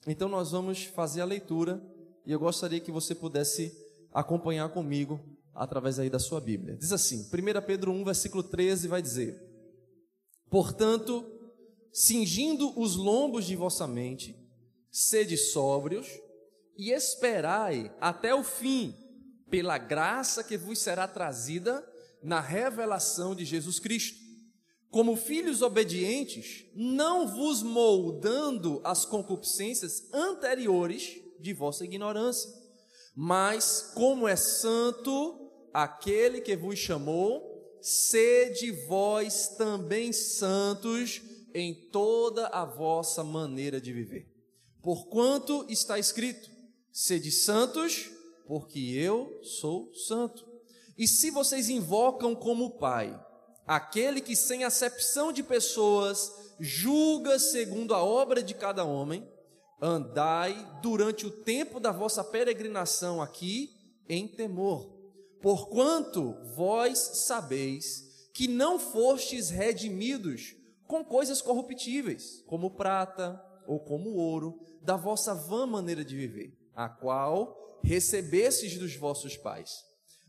Então 0.06 0.30
nós 0.30 0.51
vamos 0.51 0.84
fazer 0.84 1.20
a 1.20 1.25
leitura 1.25 1.82
e 2.24 2.32
eu 2.32 2.38
gostaria 2.38 2.80
que 2.80 2.91
você 2.91 3.15
pudesse 3.15 3.75
acompanhar 4.13 4.70
comigo 4.70 5.20
através 5.51 5.98
aí 5.98 6.12
da 6.12 6.20
sua 6.20 6.39
Bíblia. 6.39 6.77
Diz 6.77 6.91
assim, 6.91 7.27
1 7.34 7.65
Pedro 7.65 7.91
1, 7.91 8.03
versículo 8.06 8.44
13 8.44 8.88
vai 8.88 9.01
dizer: 9.01 9.41
Portanto, 10.48 11.25
cingindo 11.91 12.80
os 12.80 12.96
lombos 12.96 13.46
de 13.46 13.56
vossa 13.56 13.88
mente, 13.88 14.36
sede 14.91 15.38
sóbrios 15.38 16.08
e 16.77 16.91
esperai 16.91 17.91
até 18.00 18.36
o 18.36 18.44
fim, 18.44 18.94
pela 19.50 19.80
graça 19.80 20.44
que 20.44 20.56
vos 20.56 20.77
será 20.77 21.08
trazida 21.08 21.84
na 22.22 22.39
revelação 22.39 23.34
de 23.34 23.44
Jesus 23.44 23.80
Cristo 23.80 24.21
como 24.91 25.15
filhos 25.15 25.62
obedientes, 25.62 26.65
não 26.75 27.25
vos 27.25 27.63
moldando 27.63 28.81
as 28.83 29.05
concupiscências 29.05 30.13
anteriores 30.13 31.17
de 31.39 31.53
vossa 31.53 31.86
ignorância, 31.86 32.51
mas 33.15 33.91
como 33.95 34.27
é 34.27 34.36
santo 34.36 35.50
aquele 35.74 36.41
que 36.41 36.57
vos 36.57 36.77
chamou, 36.77 37.79
sede 37.81 38.71
vós 38.88 39.55
também 39.57 40.12
santos 40.12 41.21
em 41.53 41.74
toda 41.89 42.48
a 42.48 42.65
vossa 42.65 43.24
maneira 43.24 43.79
de 43.79 43.93
viver. 43.93 44.27
Porquanto 44.81 45.65
está 45.69 45.98
escrito: 45.98 46.50
sede 46.91 47.31
santos, 47.31 48.12
porque 48.45 48.79
eu 48.79 49.39
sou 49.41 49.93
santo. 49.93 50.45
E 50.98 51.07
se 51.07 51.31
vocês 51.31 51.69
invocam 51.69 52.36
como 52.36 52.77
Pai, 52.77 53.17
aquele 53.72 54.20
que 54.20 54.36
sem 54.36 54.66
acepção 54.66 55.32
de 55.32 55.42
pessoas 55.42 56.30
julga 56.60 57.40
segundo 57.40 57.96
a 57.96 58.04
obra 58.04 58.44
de 58.44 58.54
cada 58.54 58.84
homem, 58.84 59.25
andai 59.82 60.80
durante 60.82 61.25
o 61.25 61.32
tempo 61.32 61.80
da 61.80 61.90
vossa 61.90 62.22
peregrinação 62.22 63.22
aqui 63.22 63.70
em 64.10 64.28
temor, 64.28 64.92
porquanto 65.42 66.36
vós 66.54 67.00
sabeis 67.25 68.30
que 68.34 68.46
não 68.46 68.78
fostes 68.78 69.50
redimidos 69.50 70.54
com 70.86 71.01
coisas 71.01 71.42
corruptíveis, 71.42 72.44
como 72.48 72.72
prata 72.72 73.42
ou 73.66 73.80
como 73.80 74.16
ouro, 74.16 74.60
da 74.82 74.98
vossa 74.98 75.34
vã 75.34 75.66
maneira 75.66 76.04
de 76.04 76.18
viver, 76.18 76.58
a 76.75 76.90
qual 76.90 77.80
recebestes 77.82 78.78
dos 78.78 78.98
vossos 78.98 79.38
pais, 79.38 79.72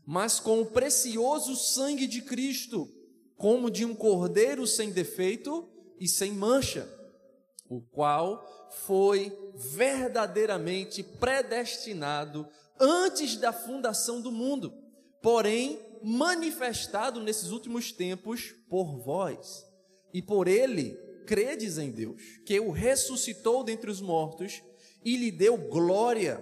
mas 0.05 0.39
com 0.39 0.61
o 0.61 0.65
precioso 0.65 1.57
sangue 1.57 2.07
de 2.07 2.21
Cristo, 2.21 2.89
como 3.37 3.69
de 3.69 3.85
um 3.85 3.95
cordeiro 3.95 4.65
sem 4.65 4.91
defeito 4.91 5.67
e 5.99 6.07
sem 6.07 6.31
mancha, 6.31 6.87
o 7.69 7.81
qual 7.81 8.69
foi 8.85 9.31
verdadeiramente 9.55 11.03
predestinado 11.03 12.47
antes 12.79 13.37
da 13.37 13.53
fundação 13.53 14.21
do 14.21 14.31
mundo, 14.31 14.73
porém 15.21 15.79
manifestado 16.01 17.21
nesses 17.21 17.51
últimos 17.51 17.91
tempos 17.91 18.53
por 18.69 18.97
vós. 18.99 19.65
E 20.13 20.21
por 20.21 20.47
ele 20.47 20.97
credes 21.25 21.77
em 21.77 21.89
Deus, 21.89 22.21
que 22.45 22.59
o 22.59 22.71
ressuscitou 22.71 23.63
dentre 23.63 23.89
os 23.89 24.01
mortos 24.01 24.61
e 25.03 25.15
lhe 25.15 25.31
deu 25.31 25.57
glória, 25.57 26.37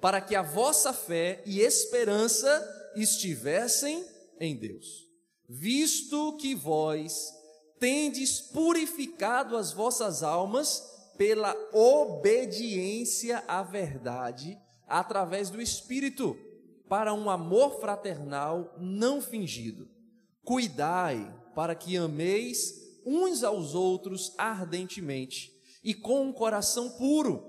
para 0.00 0.20
que 0.20 0.34
a 0.34 0.42
vossa 0.42 0.92
fé 0.92 1.42
e 1.46 1.60
esperança 1.60 2.92
estivessem 2.94 4.04
em 4.38 4.54
Deus 4.54 5.05
visto 5.48 6.36
que 6.36 6.54
vós 6.54 7.32
tendes 7.78 8.40
purificado 8.40 9.56
as 9.56 9.72
vossas 9.72 10.22
almas 10.22 10.82
pela 11.16 11.54
obediência 11.72 13.42
à 13.46 13.62
verdade, 13.62 14.58
através 14.86 15.50
do 15.50 15.60
Espírito, 15.60 16.36
para 16.88 17.12
um 17.12 17.28
amor 17.30 17.80
fraternal 17.80 18.74
não 18.78 19.20
fingido. 19.20 19.88
Cuidai 20.44 21.34
para 21.54 21.74
que 21.74 21.96
ameis 21.96 22.74
uns 23.04 23.42
aos 23.42 23.74
outros 23.74 24.34
ardentemente 24.36 25.52
e 25.82 25.94
com 25.94 26.22
um 26.22 26.32
coração 26.32 26.90
puro, 26.90 27.42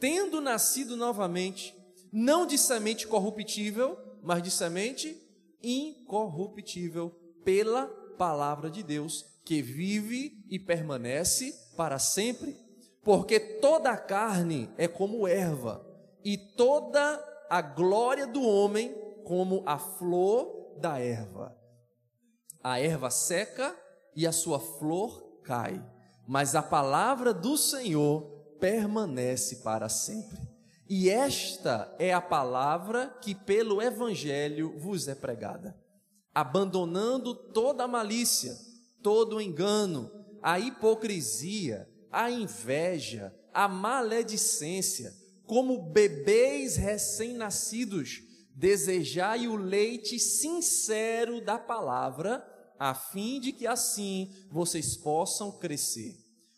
tendo 0.00 0.40
nascido 0.40 0.96
novamente, 0.96 1.74
não 2.12 2.46
de 2.46 2.56
semente 2.56 3.06
corruptível, 3.06 3.98
mas 4.22 4.42
de 4.42 4.50
semente 4.50 5.20
incorruptível 5.62 7.23
pela 7.44 7.86
palavra 8.16 8.70
de 8.70 8.82
Deus, 8.82 9.24
que 9.44 9.60
vive 9.60 10.44
e 10.48 10.58
permanece 10.58 11.52
para 11.76 11.98
sempre, 11.98 12.56
porque 13.02 13.38
toda 13.38 13.90
a 13.90 13.96
carne 13.96 14.70
é 14.78 14.88
como 14.88 15.28
erva, 15.28 15.84
e 16.24 16.38
toda 16.38 17.22
a 17.50 17.60
glória 17.60 18.26
do 18.26 18.42
homem 18.42 18.94
como 19.24 19.62
a 19.66 19.78
flor 19.78 20.78
da 20.78 20.98
erva. 20.98 21.54
A 22.62 22.80
erva 22.80 23.10
seca 23.10 23.76
e 24.16 24.26
a 24.26 24.32
sua 24.32 24.58
flor 24.58 25.40
cai, 25.42 25.84
mas 26.26 26.54
a 26.54 26.62
palavra 26.62 27.34
do 27.34 27.58
Senhor 27.58 28.22
permanece 28.58 29.56
para 29.56 29.90
sempre. 29.90 30.38
E 30.88 31.10
esta 31.10 31.94
é 31.98 32.12
a 32.12 32.20
palavra 32.20 33.08
que 33.20 33.34
pelo 33.34 33.82
evangelho 33.82 34.78
vos 34.78 35.08
é 35.08 35.14
pregada 35.14 35.83
abandonando 36.34 37.34
toda 37.34 37.84
a 37.84 37.88
malícia, 37.88 38.56
todo 39.02 39.36
o 39.36 39.40
engano, 39.40 40.10
a 40.42 40.58
hipocrisia, 40.58 41.88
a 42.10 42.30
inveja, 42.30 43.34
a 43.52 43.68
maledicência, 43.68 45.14
como 45.46 45.92
bebês 45.92 46.76
recém-nascidos, 46.76 48.22
desejai 48.54 49.46
o 49.46 49.56
leite 49.56 50.18
sincero 50.18 51.40
da 51.40 51.58
palavra, 51.58 52.44
a 52.78 52.94
fim 52.94 53.40
de 53.40 53.52
que 53.52 53.66
assim 53.66 54.32
vocês 54.50 54.96
possam 54.96 55.52
crescer. 55.52 56.16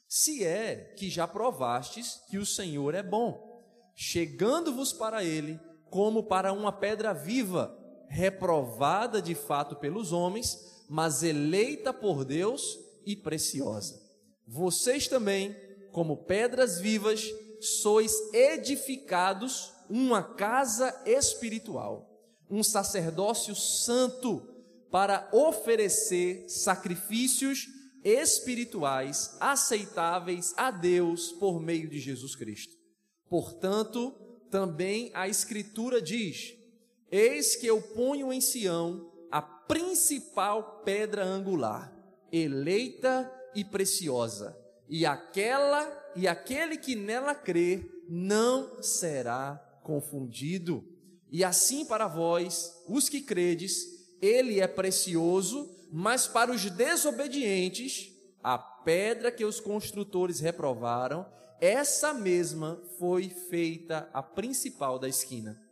Se 0.09 0.45
é 0.45 0.95
que 0.97 1.11
já 1.11 1.27
provastes 1.27 2.21
que 2.31 2.39
o 2.39 2.47
Senhor 2.47 2.95
é 2.95 3.03
bom, 3.03 3.63
chegando-vos 3.95 4.93
para 4.93 5.25
ele 5.25 5.61
como 5.91 6.23
para 6.23 6.53
uma 6.53 6.73
pedra 6.73 7.13
viva, 7.13 7.77
reprovada 8.09 9.21
de 9.21 9.35
fato 9.35 9.77
pelos 9.77 10.13
homens, 10.13 10.85
mas 10.89 11.23
eleita 11.23 11.93
por 11.93 12.25
Deus 12.25 12.79
e 13.05 13.17
preciosa. 13.17 14.01
Vocês 14.47 15.09
também, 15.09 15.55
como 15.93 16.17
pedras 16.17 16.81
vivas, 16.81 17.25
sois 17.61 18.13
edificados 18.33 19.73
uma 19.89 20.23
casa 20.23 21.03
espiritual, 21.05 22.11
um 22.51 22.63
sacerdócio 22.63 23.55
santo 23.55 24.43
para 24.91 25.29
oferecer 25.33 26.49
sacrifícios 26.49 27.67
espirituais 28.05 29.37
aceitáveis 29.41 30.55
a 30.57 30.71
Deus 30.71 31.33
por 31.33 31.61
meio 31.61 31.89
de 31.89 31.99
Jesus 31.99 32.37
Cristo. 32.37 32.75
Portanto, 33.29 34.15
também 34.51 35.11
a 35.13 35.29
Escritura 35.29 36.01
diz: 36.01 36.56
Eis 37.17 37.57
que 37.57 37.67
eu 37.67 37.81
ponho 37.81 38.31
em 38.31 38.43
Sião 38.43 39.11
a 39.31 39.41
principal 39.41 40.83
pedra 40.85 41.25
angular, 41.25 41.91
eleita 42.31 43.33
e 43.55 43.65
preciosa, 43.65 44.55
e 44.87 45.07
aquela 45.07 46.13
e 46.15 46.29
aquele 46.29 46.77
que 46.77 46.95
nela 46.95 47.35
crê 47.35 47.91
não 48.07 48.83
será 48.83 49.57
confundido. 49.83 50.85
E 51.31 51.43
assim 51.43 51.87
para 51.87 52.07
vós, 52.07 52.85
os 52.87 53.09
que 53.09 53.23
credes, 53.23 53.87
ele 54.21 54.61
é 54.61 54.67
precioso, 54.67 55.75
mas 55.91 56.27
para 56.27 56.53
os 56.53 56.71
desobedientes, 56.71 58.13
a 58.43 58.59
pedra 58.59 59.33
que 59.33 59.47
os 59.47 59.59
construtores 59.59 60.39
reprovaram, 60.39 61.25
essa 61.63 62.13
mesma 62.13 62.79
foi 62.99 63.31
feita 63.31 64.07
a 64.13 64.23
principal 64.23 64.99
da 64.99 65.09
esquina. 65.09 65.66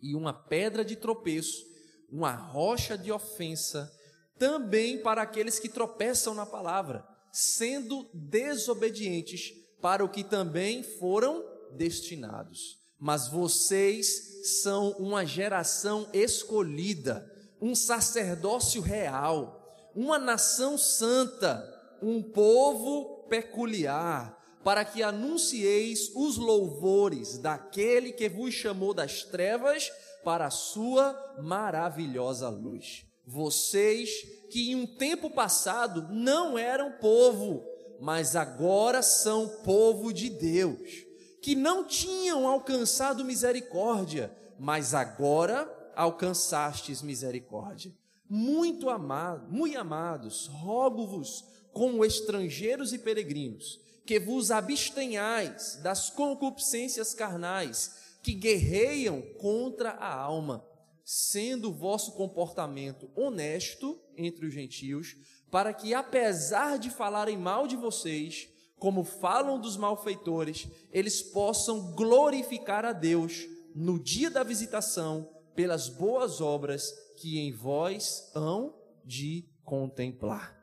E 0.00 0.14
uma 0.14 0.32
pedra 0.32 0.84
de 0.84 0.96
tropeço, 0.96 1.66
uma 2.10 2.32
rocha 2.32 2.96
de 2.96 3.10
ofensa, 3.10 3.92
também 4.38 5.02
para 5.02 5.22
aqueles 5.22 5.58
que 5.58 5.68
tropeçam 5.68 6.34
na 6.34 6.46
palavra, 6.46 7.06
sendo 7.32 8.08
desobedientes 8.14 9.52
para 9.80 10.04
o 10.04 10.08
que 10.08 10.24
também 10.24 10.82
foram 10.82 11.44
destinados. 11.72 12.78
Mas 12.98 13.28
vocês 13.28 14.60
são 14.62 14.90
uma 14.92 15.24
geração 15.24 16.08
escolhida, 16.12 17.30
um 17.60 17.74
sacerdócio 17.74 18.80
real, 18.80 19.90
uma 19.94 20.18
nação 20.18 20.78
santa, 20.78 21.74
um 22.00 22.22
povo 22.22 23.26
peculiar, 23.28 24.37
para 24.64 24.84
que 24.84 25.02
anuncieis 25.02 26.10
os 26.14 26.36
louvores 26.36 27.38
daquele 27.38 28.12
que 28.12 28.28
vos 28.28 28.52
chamou 28.54 28.92
das 28.92 29.22
trevas 29.22 29.90
para 30.24 30.46
a 30.46 30.50
sua 30.50 31.16
maravilhosa 31.40 32.48
luz. 32.48 33.04
Vocês 33.26 34.10
que 34.50 34.70
em 34.70 34.74
um 34.74 34.86
tempo 34.86 35.30
passado 35.30 36.08
não 36.10 36.58
eram 36.58 36.92
povo, 36.92 37.64
mas 38.00 38.34
agora 38.34 39.02
são 39.02 39.48
povo 39.64 40.12
de 40.12 40.30
Deus, 40.30 41.04
que 41.42 41.54
não 41.54 41.84
tinham 41.84 42.46
alcançado 42.46 43.24
misericórdia, 43.24 44.34
mas 44.58 44.94
agora 44.94 45.70
alcançastes 45.94 47.02
misericórdia. 47.02 47.92
Muito 48.28 48.90
amado, 48.90 49.50
muito 49.50 49.78
amados, 49.78 50.46
rogo-vos 50.46 51.44
como 51.72 52.04
estrangeiros 52.04 52.92
e 52.92 52.98
peregrinos, 52.98 53.80
que 54.08 54.18
vos 54.18 54.50
abstenhais 54.50 55.78
das 55.82 56.08
concupiscências 56.08 57.12
carnais 57.12 58.16
que 58.22 58.32
guerreiam 58.32 59.20
contra 59.38 59.90
a 59.90 60.10
alma, 60.10 60.64
sendo 61.04 61.68
o 61.68 61.74
vosso 61.74 62.12
comportamento 62.12 63.10
honesto 63.14 64.00
entre 64.16 64.46
os 64.46 64.54
gentios, 64.54 65.14
para 65.50 65.74
que, 65.74 65.92
apesar 65.92 66.78
de 66.78 66.88
falarem 66.88 67.36
mal 67.36 67.66
de 67.66 67.76
vocês, 67.76 68.48
como 68.78 69.04
falam 69.04 69.60
dos 69.60 69.76
malfeitores, 69.76 70.66
eles 70.90 71.20
possam 71.20 71.92
glorificar 71.92 72.86
a 72.86 72.94
Deus 72.94 73.44
no 73.74 74.02
dia 74.02 74.30
da 74.30 74.42
visitação 74.42 75.28
pelas 75.54 75.90
boas 75.90 76.40
obras 76.40 76.94
que 77.18 77.38
em 77.38 77.52
vós 77.52 78.30
hão 78.34 78.74
de 79.04 79.46
contemplar. 79.62 80.58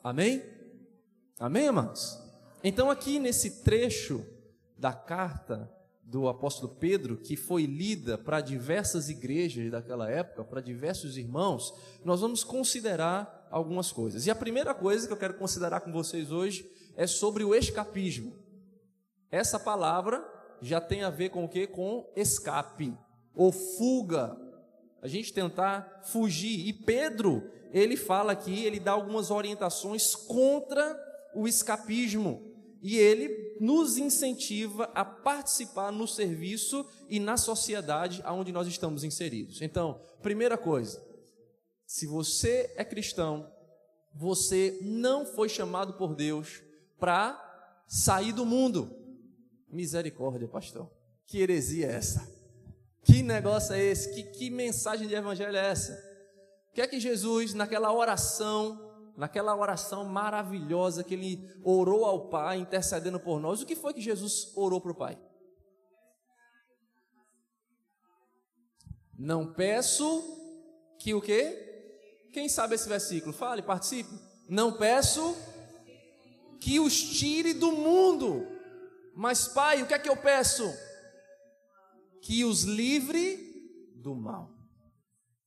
Amém? 0.00 0.40
Amém, 1.40 1.66
amados? 1.66 2.21
Então, 2.64 2.90
aqui 2.90 3.18
nesse 3.18 3.62
trecho 3.62 4.24
da 4.78 4.92
carta 4.92 5.68
do 6.04 6.28
apóstolo 6.28 6.76
Pedro, 6.76 7.16
que 7.16 7.36
foi 7.36 7.64
lida 7.64 8.16
para 8.16 8.40
diversas 8.40 9.08
igrejas 9.08 9.70
daquela 9.70 10.08
época, 10.08 10.44
para 10.44 10.60
diversos 10.60 11.16
irmãos, 11.16 11.74
nós 12.04 12.20
vamos 12.20 12.44
considerar 12.44 13.48
algumas 13.50 13.90
coisas. 13.90 14.26
E 14.26 14.30
a 14.30 14.34
primeira 14.34 14.74
coisa 14.74 15.06
que 15.06 15.12
eu 15.12 15.16
quero 15.16 15.34
considerar 15.34 15.80
com 15.80 15.90
vocês 15.90 16.30
hoje 16.30 16.70
é 16.96 17.06
sobre 17.06 17.42
o 17.42 17.54
escapismo. 17.54 18.36
Essa 19.30 19.58
palavra 19.58 20.22
já 20.60 20.80
tem 20.80 21.02
a 21.02 21.10
ver 21.10 21.30
com 21.30 21.44
o 21.44 21.48
que? 21.48 21.66
Com 21.66 22.08
escape 22.14 22.96
ou 23.34 23.50
fuga. 23.50 24.36
A 25.00 25.08
gente 25.08 25.32
tentar 25.32 26.02
fugir. 26.04 26.68
E 26.68 26.72
Pedro, 26.72 27.50
ele 27.72 27.96
fala 27.96 28.32
aqui, 28.32 28.64
ele 28.64 28.78
dá 28.78 28.92
algumas 28.92 29.32
orientações 29.32 30.14
contra 30.14 30.96
o 31.34 31.48
escapismo 31.48 32.51
e 32.82 32.98
ele 32.98 33.56
nos 33.60 33.96
incentiva 33.96 34.90
a 34.92 35.04
participar 35.04 35.92
no 35.92 36.06
serviço 36.06 36.84
e 37.08 37.20
na 37.20 37.36
sociedade 37.36 38.20
aonde 38.24 38.50
nós 38.50 38.66
estamos 38.66 39.04
inseridos. 39.04 39.62
Então, 39.62 40.00
primeira 40.20 40.58
coisa, 40.58 41.00
se 41.86 42.06
você 42.06 42.72
é 42.76 42.84
cristão, 42.84 43.48
você 44.12 44.78
não 44.82 45.24
foi 45.24 45.48
chamado 45.48 45.94
por 45.94 46.14
Deus 46.14 46.60
para 46.98 47.38
sair 47.86 48.32
do 48.32 48.44
mundo. 48.44 48.90
Misericórdia, 49.70 50.48
pastor. 50.48 50.90
Que 51.24 51.38
heresia 51.38 51.86
é 51.86 51.92
essa? 51.92 52.28
Que 53.04 53.22
negócio 53.22 53.74
é 53.74 53.82
esse? 53.82 54.12
Que, 54.12 54.24
que 54.24 54.50
mensagem 54.50 55.06
de 55.06 55.14
evangelho 55.14 55.56
é 55.56 55.70
essa? 55.70 55.92
O 56.70 56.74
que 56.74 56.80
é 56.80 56.86
que 56.86 56.98
Jesus, 56.98 57.54
naquela 57.54 57.92
oração, 57.92 58.91
naquela 59.16 59.54
oração 59.54 60.04
maravilhosa 60.04 61.04
que 61.04 61.14
ele 61.14 61.50
orou 61.62 62.04
ao 62.04 62.28
Pai, 62.28 62.58
intercedendo 62.58 63.20
por 63.20 63.40
nós, 63.40 63.60
o 63.60 63.66
que 63.66 63.76
foi 63.76 63.92
que 63.92 64.00
Jesus 64.00 64.52
orou 64.56 64.80
para 64.80 64.92
o 64.92 64.94
Pai? 64.94 65.18
Não 69.18 69.52
peço 69.52 70.22
que 70.98 71.14
o 71.14 71.20
quê? 71.20 71.68
Quem 72.32 72.48
sabe 72.48 72.74
esse 72.74 72.88
versículo? 72.88 73.32
Fale, 73.32 73.62
participe. 73.62 74.10
Não 74.48 74.72
peço 74.76 75.36
que 76.60 76.80
os 76.80 77.00
tire 77.00 77.52
do 77.52 77.72
mundo. 77.72 78.46
Mas, 79.14 79.46
Pai, 79.48 79.82
o 79.82 79.86
que 79.86 79.94
é 79.94 79.98
que 79.98 80.08
eu 80.08 80.16
peço? 80.16 80.64
Que 82.22 82.44
os 82.44 82.62
livre 82.62 83.36
do 83.96 84.14
mal. 84.14 84.50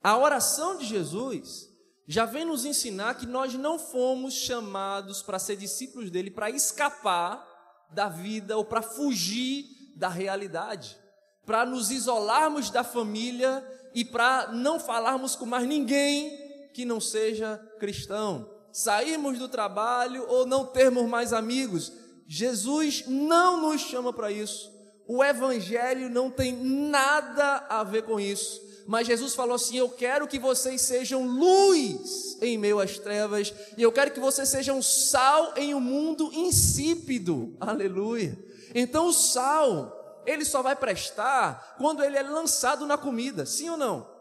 A 0.01 0.17
oração 0.17 0.77
de 0.77 0.85
Jesus 0.85 1.74
já 2.07 2.25
vem 2.25 2.45
nos 2.45 2.65
ensinar 2.65 3.15
que 3.15 3.25
nós 3.25 3.53
não 3.55 3.79
fomos 3.79 4.33
chamados 4.33 5.23
para 5.23 5.39
ser 5.39 5.55
discípulos 5.55 6.11
dele 6.11 6.29
para 6.29 6.51
escapar 6.51 7.43
da 7.89 8.07
vida 8.07 8.55
ou 8.57 8.63
para 8.63 8.81
fugir 8.81 9.65
da 9.95 10.07
realidade, 10.07 10.97
para 11.45 11.65
nos 11.65 11.89
isolarmos 11.89 12.69
da 12.69 12.83
família 12.83 13.63
e 13.93 14.05
para 14.05 14.51
não 14.51 14.79
falarmos 14.79 15.35
com 15.35 15.45
mais 15.45 15.67
ninguém 15.67 16.69
que 16.73 16.85
não 16.85 16.99
seja 16.99 17.57
cristão, 17.79 18.49
sairmos 18.71 19.39
do 19.39 19.47
trabalho 19.47 20.25
ou 20.27 20.45
não 20.45 20.65
termos 20.65 21.09
mais 21.09 21.33
amigos. 21.33 21.91
Jesus 22.27 23.05
não 23.07 23.61
nos 23.61 23.81
chama 23.81 24.11
para 24.11 24.31
isso. 24.31 24.71
O 25.07 25.23
evangelho 25.23 26.09
não 26.09 26.29
tem 26.29 26.53
nada 26.53 27.65
a 27.69 27.83
ver 27.83 28.03
com 28.03 28.19
isso 28.19 28.64
mas 28.87 29.07
Jesus 29.07 29.33
falou 29.33 29.55
assim: 29.55 29.77
Eu 29.77 29.89
quero 29.89 30.27
que 30.27 30.39
vocês 30.39 30.81
sejam 30.81 31.25
luz 31.25 32.37
em 32.41 32.57
meio 32.57 32.79
às 32.79 32.99
trevas, 32.99 33.53
e 33.77 33.81
eu 33.81 33.91
quero 33.91 34.11
que 34.11 34.19
vocês 34.19 34.47
sejam 34.49 34.81
sal 34.81 35.53
em 35.55 35.73
um 35.73 35.79
mundo 35.79 36.31
insípido. 36.33 37.55
Aleluia. 37.59 38.37
Então 38.73 39.07
o 39.07 39.13
sal, 39.13 40.23
ele 40.25 40.45
só 40.45 40.61
vai 40.61 40.75
prestar 40.75 41.75
quando 41.77 42.03
ele 42.03 42.17
é 42.17 42.23
lançado 42.23 42.85
na 42.85 42.97
comida, 42.97 43.45
sim 43.45 43.69
ou 43.69 43.77
não? 43.77 44.13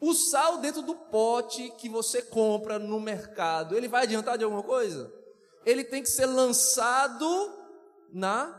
O 0.00 0.14
sal 0.14 0.58
dentro 0.58 0.82
do 0.82 0.94
pote 0.94 1.70
que 1.78 1.88
você 1.88 2.22
compra 2.22 2.78
no 2.78 3.00
mercado, 3.00 3.76
ele 3.76 3.88
vai 3.88 4.02
adiantar 4.04 4.38
de 4.38 4.44
alguma 4.44 4.62
coisa? 4.62 5.12
Ele 5.64 5.82
tem 5.82 6.02
que 6.02 6.08
ser 6.08 6.26
lançado 6.26 7.52
na 8.12 8.54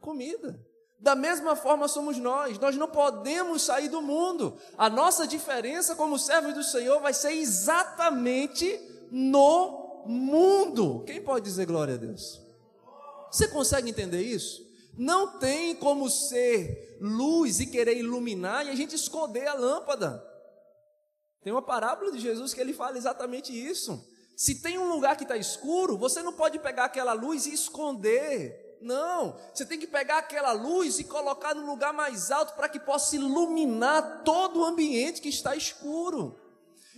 comida. 0.00 0.60
Da 1.02 1.16
mesma 1.16 1.56
forma 1.56 1.88
somos 1.88 2.16
nós, 2.16 2.60
nós 2.60 2.76
não 2.76 2.86
podemos 2.86 3.62
sair 3.62 3.88
do 3.88 4.00
mundo. 4.00 4.56
A 4.78 4.88
nossa 4.88 5.26
diferença 5.26 5.96
como 5.96 6.16
servos 6.16 6.54
do 6.54 6.62
Senhor 6.62 7.00
vai 7.00 7.12
ser 7.12 7.32
exatamente 7.32 8.80
no 9.10 10.04
mundo. 10.06 11.02
Quem 11.04 11.20
pode 11.20 11.44
dizer 11.44 11.66
glória 11.66 11.94
a 11.94 11.96
Deus? 11.96 12.40
Você 13.32 13.48
consegue 13.48 13.90
entender 13.90 14.22
isso? 14.22 14.64
Não 14.96 15.40
tem 15.40 15.74
como 15.74 16.08
ser 16.08 16.96
luz 17.00 17.58
e 17.58 17.66
querer 17.66 17.96
iluminar 17.96 18.64
e 18.64 18.70
a 18.70 18.76
gente 18.76 18.94
esconder 18.94 19.48
a 19.48 19.54
lâmpada. 19.54 20.24
Tem 21.42 21.52
uma 21.52 21.62
parábola 21.62 22.12
de 22.12 22.20
Jesus 22.20 22.54
que 22.54 22.60
ele 22.60 22.72
fala 22.72 22.96
exatamente 22.96 23.52
isso. 23.52 24.06
Se 24.36 24.62
tem 24.62 24.78
um 24.78 24.88
lugar 24.88 25.16
que 25.16 25.24
está 25.24 25.36
escuro, 25.36 25.98
você 25.98 26.22
não 26.22 26.32
pode 26.32 26.60
pegar 26.60 26.84
aquela 26.84 27.12
luz 27.12 27.46
e 27.46 27.52
esconder 27.52 28.61
não, 28.82 29.36
você 29.54 29.64
tem 29.64 29.78
que 29.78 29.86
pegar 29.86 30.18
aquela 30.18 30.52
luz 30.52 30.98
e 30.98 31.04
colocar 31.04 31.54
no 31.54 31.64
lugar 31.66 31.92
mais 31.92 32.30
alto 32.30 32.54
para 32.54 32.68
que 32.68 32.78
possa 32.78 33.16
iluminar 33.16 34.22
todo 34.24 34.60
o 34.60 34.64
ambiente 34.64 35.20
que 35.20 35.28
está 35.28 35.56
escuro. 35.56 36.38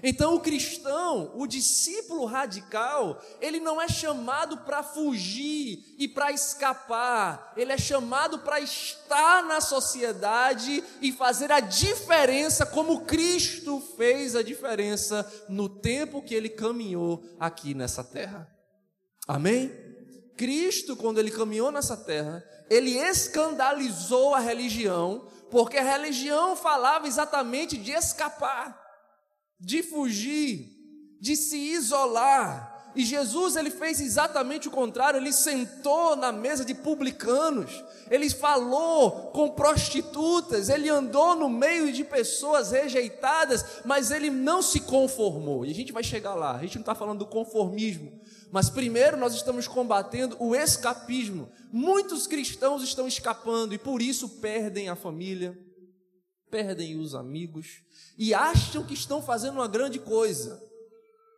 Então, 0.02 0.34
o 0.34 0.40
cristão, 0.40 1.32
o 1.34 1.46
discípulo 1.46 2.24
radical, 2.26 3.22
ele 3.40 3.60
não 3.60 3.80
é 3.80 3.88
chamado 3.88 4.58
para 4.58 4.82
fugir 4.82 5.94
e 5.98 6.08
para 6.08 6.32
escapar, 6.32 7.52
ele 7.56 7.72
é 7.72 7.78
chamado 7.78 8.40
para 8.40 8.60
estar 8.60 9.44
na 9.44 9.60
sociedade 9.60 10.82
e 11.00 11.12
fazer 11.12 11.52
a 11.52 11.60
diferença, 11.60 12.66
como 12.66 13.06
Cristo 13.06 13.80
fez 13.96 14.34
a 14.34 14.42
diferença 14.42 15.30
no 15.48 15.68
tempo 15.68 16.20
que 16.20 16.34
ele 16.34 16.48
caminhou 16.48 17.24
aqui 17.38 17.72
nessa 17.72 18.02
terra. 18.02 18.50
Amém? 19.26 19.83
Cristo, 20.36 20.96
quando 20.96 21.18
ele 21.18 21.30
caminhou 21.30 21.70
nessa 21.70 21.96
terra, 21.96 22.44
ele 22.68 22.98
escandalizou 22.98 24.34
a 24.34 24.40
religião, 24.40 25.28
porque 25.50 25.78
a 25.78 25.92
religião 25.92 26.56
falava 26.56 27.06
exatamente 27.06 27.76
de 27.76 27.92
escapar, 27.92 28.78
de 29.60 29.82
fugir, 29.82 30.68
de 31.20 31.36
se 31.36 31.56
isolar, 31.56 32.74
e 32.96 33.04
Jesus 33.04 33.56
ele 33.56 33.70
fez 33.70 34.00
exatamente 34.00 34.68
o 34.68 34.70
contrário, 34.70 35.18
ele 35.18 35.32
sentou 35.32 36.14
na 36.14 36.30
mesa 36.30 36.64
de 36.64 36.74
publicanos, 36.74 37.82
ele 38.08 38.30
falou 38.30 39.32
com 39.32 39.50
prostitutas, 39.50 40.68
ele 40.68 40.88
andou 40.88 41.34
no 41.34 41.48
meio 41.48 41.92
de 41.92 42.04
pessoas 42.04 42.70
rejeitadas, 42.70 43.82
mas 43.84 44.12
ele 44.12 44.30
não 44.30 44.62
se 44.62 44.80
conformou. 44.80 45.66
E 45.66 45.70
a 45.70 45.74
gente 45.74 45.92
vai 45.92 46.04
chegar 46.04 46.34
lá, 46.34 46.54
a 46.54 46.60
gente 46.60 46.76
não 46.76 46.82
está 46.82 46.94
falando 46.94 47.20
do 47.20 47.26
conformismo, 47.26 48.12
mas 48.54 48.70
primeiro 48.70 49.16
nós 49.16 49.34
estamos 49.34 49.66
combatendo 49.66 50.36
o 50.38 50.54
escapismo. 50.54 51.50
Muitos 51.72 52.28
cristãos 52.28 52.84
estão 52.84 53.08
escapando 53.08 53.74
e 53.74 53.78
por 53.78 54.00
isso 54.00 54.28
perdem 54.40 54.88
a 54.88 54.94
família, 54.94 55.58
perdem 56.52 56.96
os 56.96 57.16
amigos 57.16 57.82
e 58.16 58.32
acham 58.32 58.84
que 58.84 58.94
estão 58.94 59.20
fazendo 59.20 59.54
uma 59.54 59.66
grande 59.66 59.98
coisa 59.98 60.62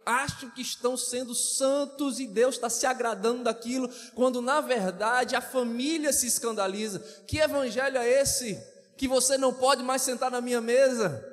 acham 0.04 0.50
que 0.50 0.60
estão 0.60 0.94
sendo 0.94 1.34
santos 1.34 2.20
e 2.20 2.28
Deus 2.28 2.56
está 2.56 2.68
se 2.70 2.86
agradando 2.86 3.42
daquilo, 3.42 3.90
quando 4.14 4.40
na 4.40 4.60
verdade 4.60 5.34
a 5.34 5.40
família 5.40 6.12
se 6.12 6.28
escandaliza. 6.28 7.00
Que 7.26 7.38
evangelho 7.38 7.96
é 7.96 8.20
esse? 8.20 8.62
Que 8.96 9.08
você 9.08 9.36
não 9.36 9.52
pode 9.52 9.82
mais 9.82 10.02
sentar 10.02 10.30
na 10.30 10.40
minha 10.40 10.60
mesa? 10.60 11.24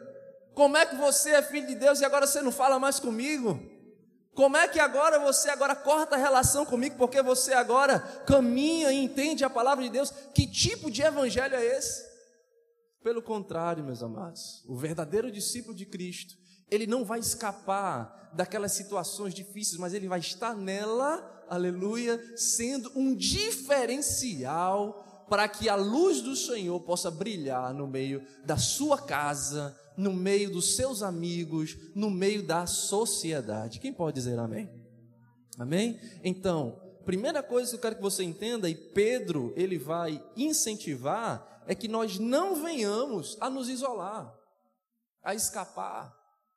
Como 0.56 0.76
é 0.76 0.88
que 0.88 0.96
você 0.96 1.32
é 1.32 1.44
filho 1.44 1.68
de 1.68 1.76
Deus 1.76 2.00
e 2.00 2.06
agora 2.06 2.26
você 2.26 2.42
não 2.42 2.54
fala 2.54 2.80
mais 2.80 3.00
comigo? 3.00 3.73
Como 4.36 4.58
é 4.58 4.68
que 4.68 4.80
agora 4.80 5.20
você 5.20 5.50
agora 5.50 5.76
corta 5.76 6.16
a 6.16 6.20
relação 6.20 6.66
comigo 6.66 6.96
porque 6.98 7.22
você 7.22 7.54
agora 7.54 8.00
caminha 8.26 8.92
e 8.92 9.04
entende 9.04 9.44
a 9.44 9.50
palavra 9.50 9.84
de 9.84 9.92
Deus? 9.92 10.12
Que 10.34 10.48
tipo 10.48 10.90
de 10.90 11.04
evangelho 11.04 11.56
é 11.56 11.64
esse? 11.64 12.04
Pelo 13.04 13.22
contrário, 13.22 13.84
meus 13.84 14.02
amados, 14.02 14.64
o 14.68 14.76
verdadeiro 14.76 15.32
discípulo 15.32 15.76
de 15.76 15.86
Cristo, 15.86 16.36
ele 16.72 16.88
não 16.88 17.04
vai 17.04 17.20
escapar 17.20 18.32
daquelas 18.34 18.72
situações 18.72 19.34
difíceis, 19.34 19.78
mas 19.78 19.94
ele 19.94 20.08
vai 20.08 20.20
estar 20.20 20.56
nela, 20.56 21.46
aleluia, 21.48 22.20
sendo 22.36 22.92
um 22.96 23.16
diferencial 23.16 25.26
para 25.30 25.48
que 25.48 25.70
a 25.70 25.76
luz 25.76 26.22
do 26.22 26.36
Senhor 26.36 26.80
possa 26.80 27.12
brilhar 27.12 27.74
no 27.74 27.88
meio 27.88 28.26
da 28.46 28.58
sua 28.58 28.98
casa, 28.98 29.78
no 29.98 30.14
meio 30.14 30.52
dos 30.52 30.76
seus 30.76 31.02
amigos, 31.02 31.78
no 31.96 32.10
meio 32.10 32.44
da 32.44 32.66
sociedade. 32.66 33.80
Quem 33.80 33.94
pode 33.94 34.16
dizer 34.16 34.38
amém? 34.40 34.70
Amém? 35.58 36.00
Então, 36.24 36.82
primeira 37.06 37.44
coisa 37.44 37.70
que 37.70 37.76
eu 37.76 37.82
quero 37.82 37.96
que 37.96 38.02
você 38.02 38.24
entenda, 38.24 38.70
e 38.70 38.76
Pedro 38.76 39.54
ele 39.56 39.78
vai 39.78 40.24
incentivar, 40.36 41.64
é 41.68 41.76
que 41.76 41.88
nós 41.88 42.20
não 42.20 42.62
venhamos 42.62 43.38
a 43.40 43.50
nos 43.50 43.70
isolar, 43.70 44.34
a 45.24 45.34
escapar, 45.34 46.14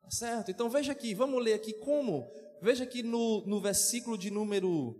Tá 0.07 0.11
certo? 0.13 0.53
Então 0.53 0.71
veja 0.71 0.93
aqui, 0.93 1.15
vamos 1.15 1.43
ler 1.43 1.55
aqui 1.55 1.73
como. 1.73 2.31
Veja 2.63 2.85
aqui 2.85 3.03
no, 3.03 3.45
no 3.45 3.61
versículo 3.61 4.17
de 4.17 4.31
número 4.31 4.97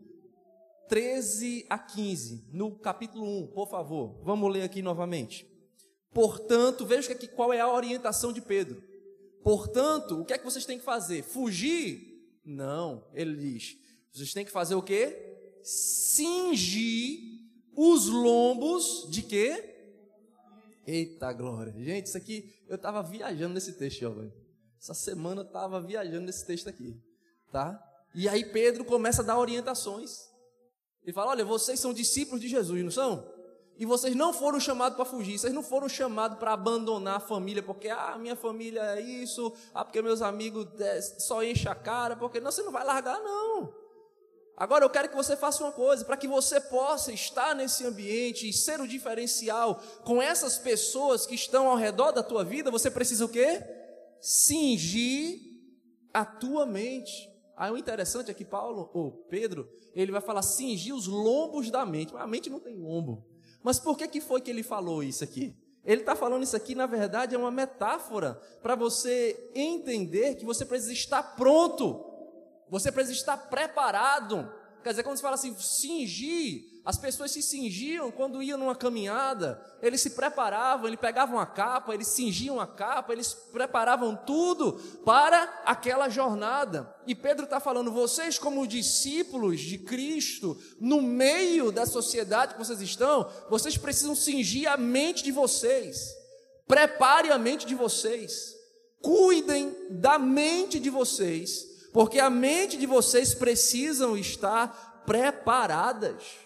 13 0.89 1.65
a 1.71 1.79
15, 1.79 2.51
no 2.53 2.77
capítulo 2.77 3.25
1, 3.25 3.53
por 3.55 3.71
favor. 3.71 4.21
Vamos 4.25 4.53
ler 4.53 4.63
aqui 4.63 4.83
novamente. 4.83 5.47
Portanto, 6.17 6.87
veja 6.87 7.13
aqui 7.13 7.29
qual 7.29 7.53
é 7.53 7.61
a 7.61 7.71
orientação 7.71 8.33
de 8.33 8.41
Pedro. 8.41 8.83
Portanto, 9.45 10.19
o 10.19 10.25
que 10.25 10.33
é 10.33 10.39
que 10.39 10.45
vocês 10.47 10.65
têm 10.65 10.79
que 10.79 10.85
fazer? 10.85 11.23
Fugir? 11.23 12.41
Não, 12.43 13.07
ele 13.13 13.37
diz. 13.37 13.77
Vocês 14.11 14.33
têm 14.33 14.43
que 14.43 14.51
fazer 14.51 14.75
o 14.77 14.83
quê? 14.83 15.61
Cingir 15.63 17.21
os 17.77 18.07
lombos 18.07 19.07
de 19.11 19.21
quê? 19.21 19.75
Eita 20.87 21.35
glória. 21.35 21.75
Gente, 21.85 22.07
isso 22.07 22.17
aqui, 22.17 22.51
eu 22.67 22.77
estava 22.77 23.03
viajando 23.03 23.53
nesse 23.53 23.75
texto, 23.75 24.11
velho. 24.15 24.33
Essa 24.81 24.95
semana 24.95 25.43
eu 25.43 25.47
estava 25.47 25.83
viajando 25.83 26.25
nesse 26.25 26.47
texto 26.47 26.67
aqui, 26.71 26.99
tá? 27.53 27.79
E 28.15 28.27
aí 28.27 28.43
Pedro 28.43 28.87
começa 28.87 29.21
a 29.21 29.25
dar 29.25 29.39
orientações. 29.39 30.17
Ele 31.03 31.13
fala: 31.13 31.33
Olha, 31.33 31.45
vocês 31.45 31.79
são 31.79 31.93
discípulos 31.93 32.41
de 32.41 32.49
Jesus, 32.49 32.83
não 32.83 32.91
são? 32.91 33.36
E 33.79 33.85
vocês 33.85 34.15
não 34.15 34.33
foram 34.33 34.59
chamados 34.59 34.97
para 34.97 35.05
fugir, 35.05 35.39
vocês 35.39 35.53
não 35.53 35.63
foram 35.63 35.89
chamados 35.89 36.39
para 36.39 36.53
abandonar 36.53 37.17
a 37.17 37.21
família, 37.21 37.63
porque, 37.63 37.89
ah, 37.89 38.17
minha 38.19 38.35
família 38.35 38.81
é 38.97 39.01
isso, 39.01 39.53
ah, 39.75 39.85
porque 39.85 40.01
meus 40.01 40.23
amigos 40.23 40.67
é, 40.81 41.01
só 41.01 41.43
enchem 41.43 41.71
a 41.71 41.75
cara, 41.75 42.17
porque 42.17 42.41
não, 42.41 42.51
você 42.51 42.63
não 42.63 42.73
vai 42.73 42.85
largar, 42.85 43.21
não. 43.21 43.73
Agora 44.57 44.85
eu 44.85 44.89
quero 44.89 45.11
que 45.11 45.17
você 45.17 45.37
faça 45.37 45.63
uma 45.63 45.73
coisa, 45.73 46.05
para 46.05 46.17
que 46.17 46.27
você 46.27 46.59
possa 46.59 47.13
estar 47.13 47.55
nesse 47.55 47.85
ambiente 47.85 48.49
e 48.49 48.53
ser 48.53 48.81
o 48.81 48.89
diferencial 48.89 49.83
com 50.05 50.23
essas 50.23 50.57
pessoas 50.57 51.27
que 51.27 51.35
estão 51.35 51.69
ao 51.69 51.77
redor 51.77 52.13
da 52.13 52.23
tua 52.23 52.43
vida, 52.43 52.71
você 52.71 52.91
precisa 52.91 53.27
o 53.27 53.29
quê? 53.29 53.63
cingir 54.21 55.41
a 56.13 56.25
tua 56.25 56.67
mente. 56.67 57.31
Aí 57.57 57.71
o 57.71 57.79
interessante 57.79 58.31
é 58.31 58.35
que 58.35 58.45
Paulo, 58.45 58.91
ou 58.93 59.13
Pedro, 59.29 59.69
ele 59.95 60.13
vai 60.13 60.21
falar 60.21 60.43
cingir 60.43 60.95
os 60.95 61.07
lombos 61.07 61.71
da 61.71 61.87
mente. 61.87 62.13
Mas 62.13 62.23
a 62.23 62.27
mente 62.27 62.51
não 62.51 62.61
tem 62.61 62.77
lombo. 62.77 63.25
Mas 63.67 63.81
por 63.81 63.99
que, 63.99 64.07
que 64.07 64.21
foi 64.21 64.41
que 64.41 64.49
ele 64.49 64.63
falou 64.63 65.03
isso 65.03 65.25
aqui? 65.25 65.53
Ele 65.85 66.03
está 66.03 66.15
falando 66.15 66.45
isso 66.45 66.55
aqui, 66.55 66.73
na 66.73 66.87
verdade, 66.87 67.35
é 67.35 67.39
uma 67.39 67.51
metáfora 67.51 68.41
para 68.63 68.77
você 68.77 69.51
entender 69.57 70.37
que 70.37 70.45
você 70.45 70.65
precisa 70.65 70.93
estar 70.93 71.35
pronto, 71.35 72.01
você 72.71 72.93
precisa 72.93 73.19
estar 73.19 73.37
preparado. 73.37 74.49
Quer 74.85 74.91
dizer, 74.91 75.03
quando 75.03 75.17
você 75.17 75.23
fala 75.23 75.35
assim, 75.35 75.53
cingir, 75.59 76.63
as 76.87 76.97
pessoas 76.97 77.33
se 77.33 77.43
cingiam 77.43 78.13
quando 78.13 78.41
iam 78.41 78.57
numa 78.57 78.77
caminhada, 78.77 79.61
eles 79.83 80.01
se 80.01 80.11
preparavam, 80.11 80.87
eles 80.87 81.01
pegavam 81.01 81.37
a 81.37 81.45
capa, 81.45 81.93
eles 81.93 82.07
cingiam 82.07 82.61
a 82.61 82.67
capa, 82.67 83.13
eles 83.13 83.35
preparavam 83.35 84.15
tudo 84.15 84.75
para 85.05 85.63
aquela 85.67 86.09
jornada. 86.09 86.95
E 87.05 87.13
Pedro 87.13 87.43
está 87.43 87.59
falando, 87.59 87.91
vocês, 87.91 88.39
como 88.39 88.69
discípulos 88.69 89.59
de 89.59 89.79
Cristo, 89.79 90.57
no 90.79 91.03
meio 91.03 91.73
da 91.73 91.85
sociedade 91.87 92.55
que 92.55 92.61
vocês 92.61 92.81
estão, 92.81 93.29
vocês 93.51 93.77
precisam 93.77 94.15
cingir 94.15 94.71
a 94.71 94.77
mente 94.77 95.25
de 95.25 95.33
vocês, 95.33 96.15
prepare 96.69 97.33
a 97.33 97.39
mente 97.39 97.67
de 97.67 97.75
vocês, 97.75 98.55
cuidem 99.03 99.75
da 99.91 100.21
mente 100.21 100.79
de 100.79 100.89
vocês, 100.89 101.67
porque 101.93 102.21
a 102.21 102.31
mente 102.31 102.77
de 102.77 102.87
vocês 102.87 103.35
precisam 103.35 104.17
estar 104.17 105.03
preparadas. 105.05 106.46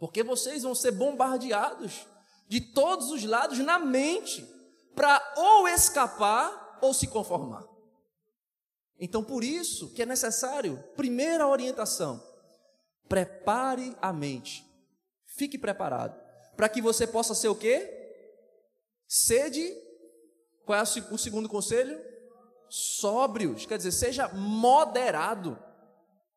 Porque 0.00 0.22
vocês 0.22 0.62
vão 0.62 0.74
ser 0.74 0.92
bombardeados 0.92 2.06
de 2.48 2.58
todos 2.58 3.10
os 3.10 3.22
lados 3.22 3.58
na 3.58 3.78
mente 3.78 4.42
para 4.96 5.22
ou 5.36 5.68
escapar 5.68 6.78
ou 6.80 6.94
se 6.94 7.06
conformar. 7.06 7.62
Então, 8.98 9.22
por 9.22 9.44
isso 9.44 9.92
que 9.92 10.02
é 10.02 10.06
necessário, 10.06 10.82
primeira 10.96 11.46
orientação, 11.46 12.18
prepare 13.06 13.94
a 14.00 14.10
mente. 14.10 14.66
Fique 15.36 15.58
preparado 15.58 16.18
para 16.56 16.68
que 16.68 16.80
você 16.80 17.06
possa 17.06 17.34
ser 17.34 17.48
o 17.48 17.54
quê? 17.54 17.88
Sede. 19.06 19.70
Qual 20.64 20.78
é 20.78 20.82
o 20.82 21.18
segundo 21.18 21.48
conselho? 21.48 22.00
Sóbrios, 22.70 23.66
quer 23.66 23.76
dizer, 23.76 23.92
seja 23.92 24.28
moderado. 24.28 25.62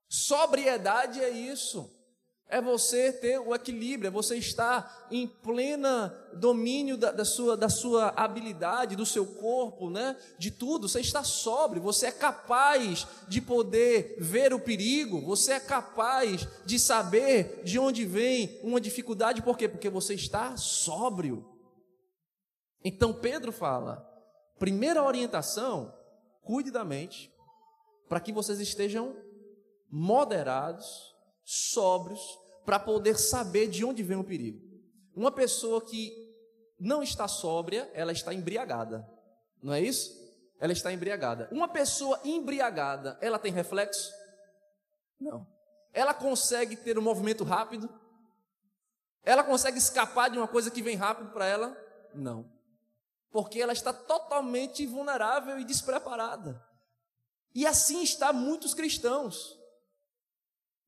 Sobriedade 0.10 1.23
é 1.23 1.30
isso 1.30 2.03
é 2.49 2.62
você 2.62 3.12
ter 3.12 3.39
o 3.39 3.56
equilíbrio, 3.56 4.08
é 4.08 4.12
você 4.12 4.36
estar 4.38 5.08
em 5.10 5.27
plena 5.27 6.15
domínio 6.34 6.95
da, 6.97 7.12
da, 7.12 7.25
sua, 7.25 7.58
da 7.58 7.69
sua 7.69 8.10
habilidade, 8.10 8.95
do 8.95 9.06
seu 9.06 9.25
corpo, 9.25 9.89
né? 9.89 10.15
de 10.38 10.51
tudo. 10.51 10.88
Você 10.88 10.99
está 10.99 11.23
sóbrio, 11.23 11.82
você 11.82 12.08
é 12.08 12.12
capaz 12.12 13.08
de 13.27 13.41
poder 13.41 14.17
ver 14.19 14.53
o 14.53 14.60
perigo, 14.60 15.21
você 15.21 15.53
é 15.53 15.60
capaz 15.60 16.47
de 16.65 16.77
saber 16.77 17.62
de 17.63 17.79
onde 17.79 18.06
vem 18.06 18.60
uma 18.62 18.79
dificuldade, 18.79 19.41
por 19.41 19.58
quê? 19.58 19.67
Porque 19.67 19.89
você 19.89 20.13
está 20.13 20.56
sóbrio. 20.58 21.43
Então 22.84 23.13
Pedro 23.13 23.51
fala: 23.51 24.08
primeira 24.60 25.03
orientação, 25.03 25.93
cuide 26.43 26.69
da 26.69 26.84
mente, 26.84 27.34
para 28.08 28.19
que 28.19 28.32
vocês 28.32 28.60
estejam 28.60 29.15
moderados, 29.89 31.12
sóbrios, 31.43 32.21
para 32.65 32.79
poder 32.79 33.17
saber 33.17 33.67
de 33.67 33.84
onde 33.84 34.03
vem 34.03 34.17
o 34.17 34.23
perigo. 34.23 34.62
Uma 35.15 35.32
pessoa 35.32 35.82
que 35.82 36.12
não 36.79 37.03
está 37.03 37.27
sóbria, 37.27 37.89
ela 37.93 38.12
está 38.12 38.34
embriagada. 38.34 39.08
Não 39.62 39.73
é 39.73 39.82
isso? 39.82 40.12
Ela 40.60 40.73
está 40.73 40.91
embriagada. 40.91 41.49
Uma 41.51 41.67
pessoa 41.67 42.19
embriagada, 42.23 43.17
ela 43.21 43.38
tem 43.38 43.51
reflexo? 43.51 44.12
Não. 45.19 45.47
Ela 45.91 46.13
consegue 46.13 46.75
ter 46.75 46.97
um 46.97 47.01
movimento 47.01 47.43
rápido? 47.43 47.89
Ela 49.23 49.43
consegue 49.43 49.77
escapar 49.77 50.29
de 50.29 50.38
uma 50.38 50.47
coisa 50.47 50.71
que 50.71 50.82
vem 50.82 50.95
rápido 50.95 51.32
para 51.32 51.45
ela? 51.45 51.77
Não. 52.13 52.51
Porque 53.32 53.62
ela 53.62 53.73
está 53.73 53.93
totalmente 53.93 54.86
vulnerável 54.86 55.60
e 55.60 55.63
despreparada. 55.63 56.62
E 57.56 57.65
assim 57.65 58.01
está 58.01 58.34
muitos 58.34 58.73
cristãos. 58.73 59.58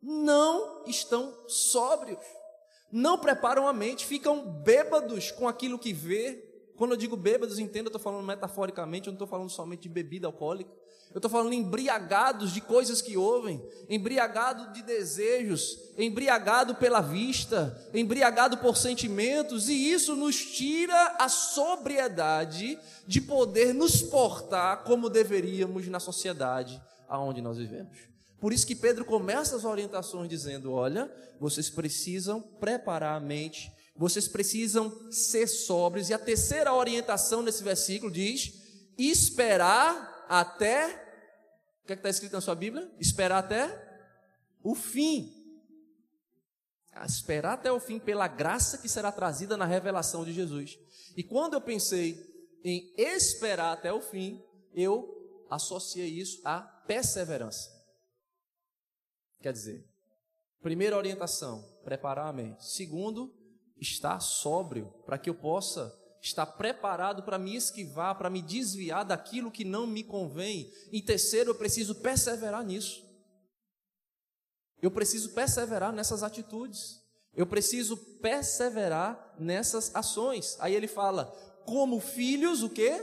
Não 0.05 0.83
estão 0.85 1.33
sóbrios, 1.47 2.23
não 2.91 3.17
preparam 3.17 3.67
a 3.67 3.73
mente, 3.73 4.05
ficam 4.05 4.45
bêbados 4.45 5.31
com 5.31 5.47
aquilo 5.47 5.79
que 5.79 5.91
vê. 5.91 6.51
Quando 6.77 6.91
eu 6.91 6.97
digo 6.97 7.17
bêbados, 7.17 7.57
entenda, 7.57 7.87
eu 7.87 7.89
estou 7.89 8.01
falando 8.01 8.25
metaforicamente, 8.25 9.07
eu 9.07 9.11
não 9.11 9.15
estou 9.15 9.27
falando 9.27 9.49
somente 9.49 9.83
de 9.83 9.89
bebida 9.89 10.27
alcoólica. 10.27 10.71
Eu 11.11 11.19
estou 11.19 11.31
falando 11.31 11.53
embriagados 11.53 12.51
de 12.51 12.59
coisas 12.59 13.01
que 13.01 13.15
ouvem, 13.15 13.65
embriagado 13.89 14.73
de 14.73 14.83
desejos, 14.83 15.93
embriagado 15.97 16.75
pela 16.75 16.99
vista, 16.99 17.89
embriagado 17.93 18.57
por 18.57 18.75
sentimentos, 18.75 19.69
e 19.69 19.91
isso 19.91 20.15
nos 20.15 20.35
tira 20.35 21.15
a 21.17 21.29
sobriedade 21.29 22.77
de 23.07 23.21
poder 23.21 23.73
nos 23.73 24.01
portar 24.01 24.83
como 24.83 25.09
deveríamos 25.09 25.87
na 25.87 25.99
sociedade 25.99 26.81
aonde 27.07 27.41
nós 27.41 27.57
vivemos. 27.57 28.14
Por 28.45 28.53
isso 28.53 28.67
que 28.67 28.75
Pedro 28.75 29.03
começa 29.03 29.55
as 29.55 29.65
orientações 29.65 30.29
dizendo: 30.29 30.71
olha, 30.71 31.11
vocês 31.39 31.67
precisam 31.67 32.39
preparar 32.39 33.17
a 33.17 33.19
mente, 33.19 33.71
vocês 33.95 34.27
precisam 34.27 35.11
ser 35.11 35.47
sóbrios, 35.47 36.11
e 36.11 36.13
a 36.13 36.19
terceira 36.19 36.71
orientação 36.71 37.41
nesse 37.41 37.63
versículo 37.63 38.11
diz: 38.11 38.53
esperar 38.99 40.27
até 40.29 40.85
o 41.81 41.87
que 41.87 41.93
é 41.93 41.95
está 41.95 42.07
escrito 42.07 42.33
na 42.33 42.41
sua 42.41 42.53
Bíblia? 42.53 42.87
Esperar 42.99 43.39
até 43.39 43.67
o 44.63 44.75
fim. 44.75 45.33
Esperar 47.03 47.53
até 47.53 47.71
o 47.71 47.79
fim 47.79 47.97
pela 47.97 48.27
graça 48.27 48.77
que 48.77 48.87
será 48.87 49.11
trazida 49.11 49.57
na 49.57 49.65
revelação 49.65 50.23
de 50.23 50.31
Jesus. 50.31 50.77
E 51.17 51.23
quando 51.23 51.55
eu 51.55 51.61
pensei 51.61 52.23
em 52.63 52.93
esperar 52.95 53.73
até 53.73 53.91
o 53.91 54.01
fim, 54.01 54.39
eu 54.71 55.43
associei 55.49 56.09
isso 56.09 56.41
à 56.45 56.59
perseverança. 56.59 57.74
Quer 59.45 59.53
dizer, 59.53 59.87
primeira 60.59 60.97
orientação, 60.97 61.63
preparar 61.83 62.29
a 62.29 62.33
mente. 62.33 62.65
Segundo, 62.65 63.31
estar 63.79 64.19
sóbrio, 64.19 64.91
para 65.05 65.19
que 65.19 65.29
eu 65.29 65.35
possa 65.35 65.95
estar 66.19 66.47
preparado 66.47 67.21
para 67.21 67.37
me 67.37 67.55
esquivar, 67.55 68.17
para 68.17 68.27
me 68.27 68.41
desviar 68.41 69.05
daquilo 69.05 69.51
que 69.51 69.63
não 69.63 69.85
me 69.85 70.03
convém. 70.03 70.73
E 70.91 70.99
terceiro, 70.99 71.51
eu 71.51 71.55
preciso 71.55 71.93
perseverar 71.93 72.65
nisso. 72.65 73.07
Eu 74.81 74.89
preciso 74.89 75.31
perseverar 75.35 75.93
nessas 75.93 76.23
atitudes. 76.23 76.99
Eu 77.31 77.45
preciso 77.45 77.97
perseverar 78.19 79.35
nessas 79.37 79.95
ações. 79.95 80.57
Aí 80.59 80.73
ele 80.73 80.87
fala: 80.87 81.25
como 81.67 81.99
filhos, 81.99 82.63
o 82.63 82.69
quê? 82.71 82.99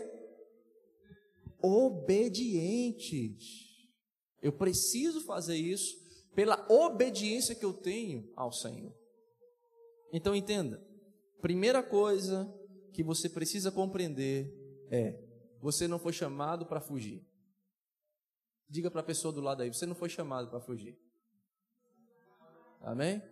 Obedientes. 1.63 3.45
Eu 4.43 4.53
preciso 4.53 5.21
fazer 5.21 5.55
isso 5.55 6.02
pela 6.35 6.65
obediência 6.71 7.55
que 7.55 7.65
eu 7.65 7.73
tenho 7.73 8.33
ao 8.37 8.53
Senhor. 8.53 8.93
Então 10.13 10.35
entenda, 10.35 10.83
primeira 11.41 11.83
coisa 11.83 12.53
que 12.93 13.03
você 13.03 13.29
precisa 13.29 13.71
compreender 13.71 14.53
é: 14.91 15.19
você 15.61 15.89
não 15.89 15.99
foi 15.99 16.13
chamado 16.13 16.67
para 16.67 16.81
fugir. 16.81 17.27
Diga 18.69 18.91
para 18.91 19.01
a 19.01 19.05
pessoa 19.05 19.33
do 19.33 19.41
lado 19.41 19.63
aí, 19.63 19.73
você 19.73 19.87
não 19.87 19.95
foi 19.95 20.09
chamado 20.09 20.49
para 20.49 20.61
fugir. 20.61 20.99
Amém? 22.81 23.23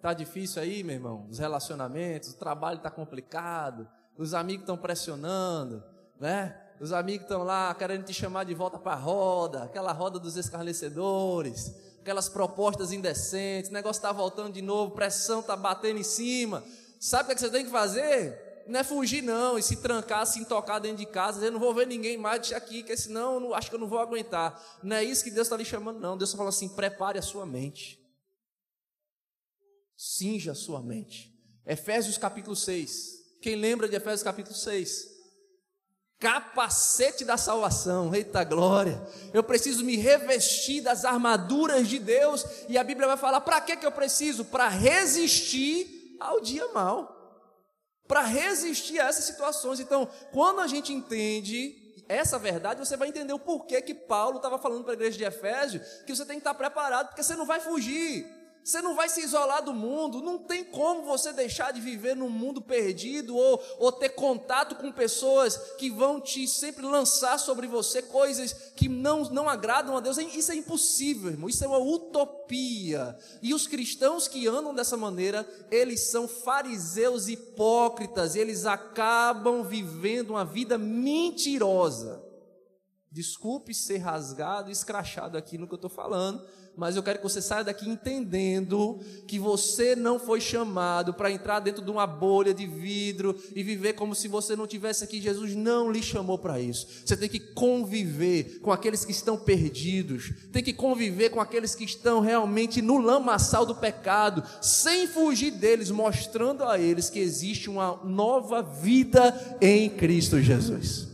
Tá 0.00 0.14
difícil 0.14 0.62
aí, 0.62 0.82
meu 0.82 0.94
irmão? 0.94 1.26
Os 1.28 1.38
relacionamentos, 1.38 2.30
o 2.30 2.38
trabalho 2.38 2.80
tá 2.80 2.90
complicado, 2.90 3.88
os 4.16 4.34
amigos 4.34 4.62
estão 4.62 4.76
pressionando, 4.76 5.82
né? 6.18 6.58
Os 6.80 6.92
amigos 6.92 7.24
estão 7.24 7.42
lá 7.42 7.74
querendo 7.74 8.04
te 8.04 8.14
chamar 8.14 8.44
de 8.44 8.54
volta 8.54 8.78
para 8.78 8.92
a 8.92 8.96
roda, 8.96 9.64
aquela 9.64 9.92
roda 9.92 10.18
dos 10.18 10.36
escarnecedores, 10.36 11.74
aquelas 12.10 12.28
propostas 12.28 12.92
indecentes, 12.92 13.70
o 13.70 13.72
negócio 13.72 14.00
está 14.00 14.10
voltando 14.10 14.52
de 14.52 14.60
novo, 14.60 14.92
pressão 14.92 15.38
está 15.38 15.54
batendo 15.54 16.00
em 16.00 16.02
cima. 16.02 16.64
Sabe 16.98 17.22
o 17.22 17.26
que, 17.26 17.32
é 17.32 17.34
que 17.36 17.40
você 17.40 17.50
tem 17.50 17.64
que 17.64 17.70
fazer? 17.70 18.50
não 18.66 18.78
é 18.78 18.84
fugir 18.84 19.20
não, 19.20 19.58
e 19.58 19.62
se 19.64 19.76
trancar, 19.76 20.24
se 20.24 20.44
tocar 20.44 20.78
dentro 20.78 20.98
de 20.98 21.06
casa, 21.06 21.44
eu 21.44 21.50
não 21.50 21.58
vou 21.58 21.74
ver 21.74 21.88
ninguém 21.88 22.16
mais, 22.16 22.42
deixa 22.42 22.56
aqui, 22.56 22.84
que 22.84 22.96
senão 22.96 23.34
eu 23.34 23.40
não, 23.40 23.54
acho 23.54 23.68
que 23.68 23.74
eu 23.74 23.80
não 23.80 23.88
vou 23.88 23.98
aguentar. 23.98 24.62
Não 24.80 24.94
é 24.94 25.02
isso 25.02 25.24
que 25.24 25.30
Deus 25.30 25.48
está 25.48 25.56
lhe 25.56 25.64
chamando, 25.64 25.98
não. 25.98 26.16
Deus 26.16 26.32
fala 26.32 26.50
assim: 26.50 26.68
prepare 26.68 27.18
a 27.18 27.22
sua 27.22 27.44
mente. 27.44 27.98
Cinja 29.96 30.52
a 30.52 30.54
sua 30.54 30.80
mente. 30.80 31.34
Efésios 31.66 32.16
capítulo 32.16 32.54
6. 32.54 33.38
Quem 33.42 33.56
lembra 33.56 33.88
de 33.88 33.96
Efésios 33.96 34.22
capítulo 34.22 34.54
6? 34.54 35.19
Capacete 36.20 37.24
da 37.24 37.36
salvação, 37.36 38.14
eita 38.14 38.44
glória. 38.44 39.02
Eu 39.32 39.42
preciso 39.42 39.84
me 39.84 39.96
revestir 39.96 40.82
das 40.82 41.04
armaduras 41.04 41.88
de 41.88 41.98
Deus, 41.98 42.44
e 42.68 42.78
a 42.78 42.84
Bíblia 42.84 43.08
vai 43.08 43.16
falar: 43.16 43.40
para 43.40 43.60
que, 43.60 43.76
que 43.76 43.86
eu 43.86 43.92
preciso? 43.92 44.44
Para 44.44 44.68
resistir 44.68 46.16
ao 46.20 46.40
dia 46.40 46.68
mal 46.68 47.20
para 48.10 48.22
resistir 48.22 48.98
a 48.98 49.06
essas 49.06 49.24
situações. 49.24 49.78
Então, 49.78 50.08
quando 50.32 50.60
a 50.60 50.66
gente 50.66 50.92
entende 50.92 51.76
essa 52.08 52.40
verdade, 52.40 52.80
você 52.80 52.96
vai 52.96 53.06
entender 53.06 53.32
o 53.32 53.38
porquê 53.38 53.80
que 53.80 53.94
Paulo 53.94 54.38
estava 54.38 54.58
falando 54.58 54.82
para 54.82 54.94
a 54.94 54.94
igreja 54.94 55.16
de 55.16 55.22
Efésio 55.22 55.80
que 56.04 56.12
você 56.12 56.24
tem 56.24 56.34
que 56.34 56.40
estar 56.40 56.54
preparado, 56.54 57.06
porque 57.06 57.22
você 57.22 57.36
não 57.36 57.46
vai 57.46 57.60
fugir. 57.60 58.26
Você 58.62 58.82
não 58.82 58.94
vai 58.94 59.08
se 59.08 59.22
isolar 59.22 59.64
do 59.64 59.72
mundo, 59.72 60.20
não 60.20 60.38
tem 60.38 60.62
como 60.62 61.02
você 61.02 61.32
deixar 61.32 61.72
de 61.72 61.80
viver 61.80 62.14
num 62.14 62.28
mundo 62.28 62.60
perdido 62.60 63.34
ou, 63.34 63.62
ou 63.78 63.90
ter 63.90 64.10
contato 64.10 64.74
com 64.76 64.92
pessoas 64.92 65.56
que 65.78 65.90
vão 65.90 66.20
te 66.20 66.46
sempre 66.46 66.84
lançar 66.84 67.38
sobre 67.38 67.66
você 67.66 68.02
coisas 68.02 68.52
que 68.76 68.88
não, 68.88 69.22
não 69.24 69.48
agradam 69.48 69.96
a 69.96 70.00
Deus. 70.00 70.18
Isso 70.18 70.52
é 70.52 70.54
impossível, 70.54 71.30
irmão, 71.30 71.48
isso 71.48 71.64
é 71.64 71.68
uma 71.68 71.78
utopia. 71.78 73.16
E 73.40 73.54
os 73.54 73.66
cristãos 73.66 74.28
que 74.28 74.46
andam 74.46 74.74
dessa 74.74 74.96
maneira, 74.96 75.48
eles 75.70 76.10
são 76.10 76.28
fariseus 76.28 77.28
hipócritas, 77.28 78.36
eles 78.36 78.66
acabam 78.66 79.64
vivendo 79.64 80.30
uma 80.30 80.44
vida 80.44 80.76
mentirosa. 80.76 82.22
Desculpe 83.10 83.74
ser 83.74 83.98
rasgado 83.98 84.68
e 84.68 84.72
escrachado 84.72 85.36
aqui 85.36 85.58
no 85.58 85.66
que 85.66 85.74
eu 85.74 85.76
estou 85.76 85.90
falando, 85.90 86.46
mas 86.76 86.96
eu 86.96 87.02
quero 87.02 87.18
que 87.18 87.24
você 87.24 87.42
saia 87.42 87.64
daqui 87.64 87.88
entendendo 87.88 89.00
que 89.26 89.38
você 89.38 89.94
não 89.94 90.18
foi 90.18 90.40
chamado 90.40 91.12
para 91.12 91.30
entrar 91.30 91.60
dentro 91.60 91.84
de 91.84 91.90
uma 91.90 92.06
bolha 92.06 92.54
de 92.54 92.66
vidro 92.66 93.38
e 93.54 93.62
viver 93.62 93.92
como 93.92 94.14
se 94.14 94.28
você 94.28 94.56
não 94.56 94.66
tivesse 94.66 95.04
aqui. 95.04 95.20
Jesus 95.20 95.54
não 95.54 95.90
lhe 95.90 96.02
chamou 96.02 96.38
para 96.38 96.58
isso. 96.58 96.86
Você 97.04 97.16
tem 97.16 97.28
que 97.28 97.40
conviver 97.40 98.60
com 98.60 98.72
aqueles 98.72 99.04
que 99.04 99.12
estão 99.12 99.36
perdidos, 99.36 100.32
tem 100.52 100.62
que 100.62 100.72
conviver 100.72 101.30
com 101.30 101.40
aqueles 101.40 101.74
que 101.74 101.84
estão 101.84 102.20
realmente 102.20 102.80
no 102.80 102.98
lamaçal 102.98 103.66
do 103.66 103.74
pecado, 103.74 104.42
sem 104.62 105.06
fugir 105.06 105.50
deles, 105.50 105.90
mostrando 105.90 106.64
a 106.64 106.78
eles 106.78 107.10
que 107.10 107.18
existe 107.18 107.68
uma 107.68 108.00
nova 108.04 108.62
vida 108.62 109.58
em 109.60 109.90
Cristo 109.90 110.40
Jesus. 110.40 111.08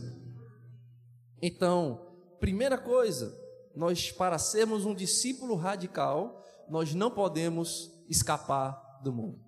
Então, 1.41 2.01
primeira 2.39 2.77
coisa, 2.77 3.36
nós, 3.77 4.11
para 4.11 4.39
sermos 4.39 4.85
um 4.85 4.95
discípulo 4.95 5.55
radical, 5.55 6.43
nós 6.67 6.95
não 6.95 7.11
podemos 7.11 7.91
escapar 8.09 8.99
do 9.03 9.13
mundo. 9.13 9.39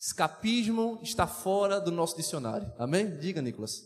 Escapismo 0.00 0.98
está 1.00 1.28
fora 1.28 1.80
do 1.80 1.92
nosso 1.92 2.16
dicionário. 2.16 2.72
Amém? 2.76 3.16
Diga, 3.18 3.40
Nicolas. 3.40 3.84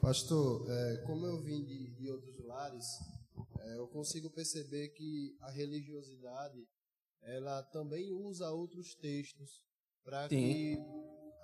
Pastor, 0.00 0.68
é, 0.68 0.96
como 1.06 1.24
eu 1.24 1.40
vim 1.40 1.64
de, 1.64 1.94
de 1.94 2.10
outros 2.10 2.44
lares, 2.44 2.84
é, 3.60 3.78
eu 3.78 3.86
consigo 3.86 4.28
perceber 4.30 4.88
que 4.88 5.36
a 5.40 5.50
religiosidade 5.52 6.66
ela 7.22 7.62
também 7.62 8.12
usa 8.12 8.50
outros 8.50 8.94
textos 8.96 9.62
para 10.04 10.28
que 10.28 10.76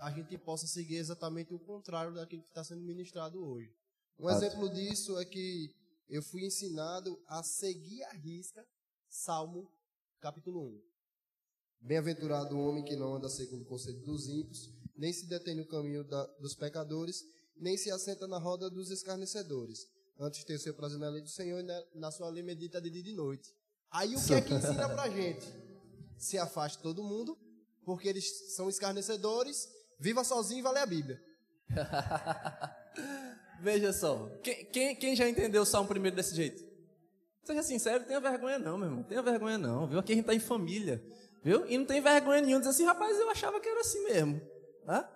a 0.00 0.10
gente 0.10 0.36
possa 0.38 0.66
seguir 0.66 0.96
exatamente 0.96 1.54
o 1.54 1.60
contrário 1.60 2.12
daquilo 2.12 2.42
que 2.42 2.48
está 2.48 2.64
sendo 2.64 2.82
ministrado 2.82 3.44
hoje. 3.44 3.72
Um 4.18 4.28
exemplo 4.30 4.68
disso 4.72 5.18
é 5.18 5.24
que 5.24 5.83
eu 6.08 6.22
fui 6.22 6.44
ensinado 6.44 7.20
a 7.26 7.42
seguir 7.42 8.02
a 8.04 8.12
risca 8.12 8.66
Salmo 9.08 9.70
capítulo 10.20 10.60
1. 10.60 10.82
Bem-aventurado 11.80 12.56
o 12.56 12.66
homem 12.66 12.84
que 12.84 12.96
não 12.96 13.14
anda 13.14 13.28
segundo 13.28 13.62
o 13.62 13.66
conselho 13.66 14.00
dos 14.00 14.28
ímpios, 14.28 14.70
nem 14.96 15.12
se 15.12 15.26
detém 15.26 15.54
no 15.54 15.66
caminho 15.66 16.04
da, 16.04 16.24
dos 16.40 16.54
pecadores, 16.54 17.22
nem 17.56 17.76
se 17.76 17.90
assenta 17.90 18.26
na 18.26 18.38
roda 18.38 18.70
dos 18.70 18.90
escarnecedores. 18.90 19.86
Antes 20.18 20.44
tem 20.44 20.56
o 20.56 20.58
seu 20.58 20.74
prazer 20.74 20.98
na 20.98 21.08
lei 21.08 21.22
do 21.22 21.28
Senhor 21.28 21.60
e 21.60 21.62
na, 21.62 21.84
na 21.94 22.10
sua 22.10 22.28
lei 22.30 22.42
medita 22.42 22.80
de 22.80 22.90
dia 22.90 23.00
e 23.00 23.04
de 23.04 23.12
noite. 23.12 23.54
Aí 23.90 24.14
o 24.16 24.24
que 24.24 24.34
é 24.34 24.40
que 24.40 24.54
ensina 24.54 24.88
pra 24.88 25.08
gente? 25.10 25.46
Se 26.16 26.38
afaste 26.38 26.82
todo 26.82 27.02
mundo, 27.02 27.38
porque 27.84 28.08
eles 28.08 28.54
são 28.54 28.68
escarnecedores, 28.68 29.68
viva 29.98 30.24
sozinho 30.24 30.60
e 30.60 30.62
vale 30.62 30.78
a 30.78 30.86
Bíblia. 30.86 31.20
Veja 33.60 33.92
só. 33.92 34.28
Quem, 34.42 34.64
quem, 34.66 34.96
quem, 34.96 35.16
já 35.16 35.28
entendeu 35.28 35.62
o 35.62 35.66
Salmo 35.66 35.88
primeiro 35.88 36.16
desse 36.16 36.34
jeito? 36.34 36.64
Seja 37.44 37.62
sincero, 37.62 38.04
tenha 38.04 38.20
vergonha 38.20 38.58
não, 38.58 38.78
meu 38.78 38.88
irmão. 38.88 39.02
Tenha 39.02 39.22
vergonha 39.22 39.58
não, 39.58 39.86
viu? 39.86 39.98
Aqui 39.98 40.12
a 40.12 40.16
gente 40.16 40.24
está 40.24 40.34
em 40.34 40.40
família, 40.40 41.04
viu? 41.42 41.66
E 41.68 41.76
não 41.76 41.84
tem 41.84 42.00
vergonha 42.00 42.40
nenhuma 42.40 42.60
dizer 42.60 42.70
assim, 42.70 42.84
rapaz, 42.84 43.18
eu 43.18 43.30
achava 43.30 43.60
que 43.60 43.68
era 43.68 43.80
assim 43.80 44.02
mesmo. 44.04 44.40
Tá? 44.84 45.10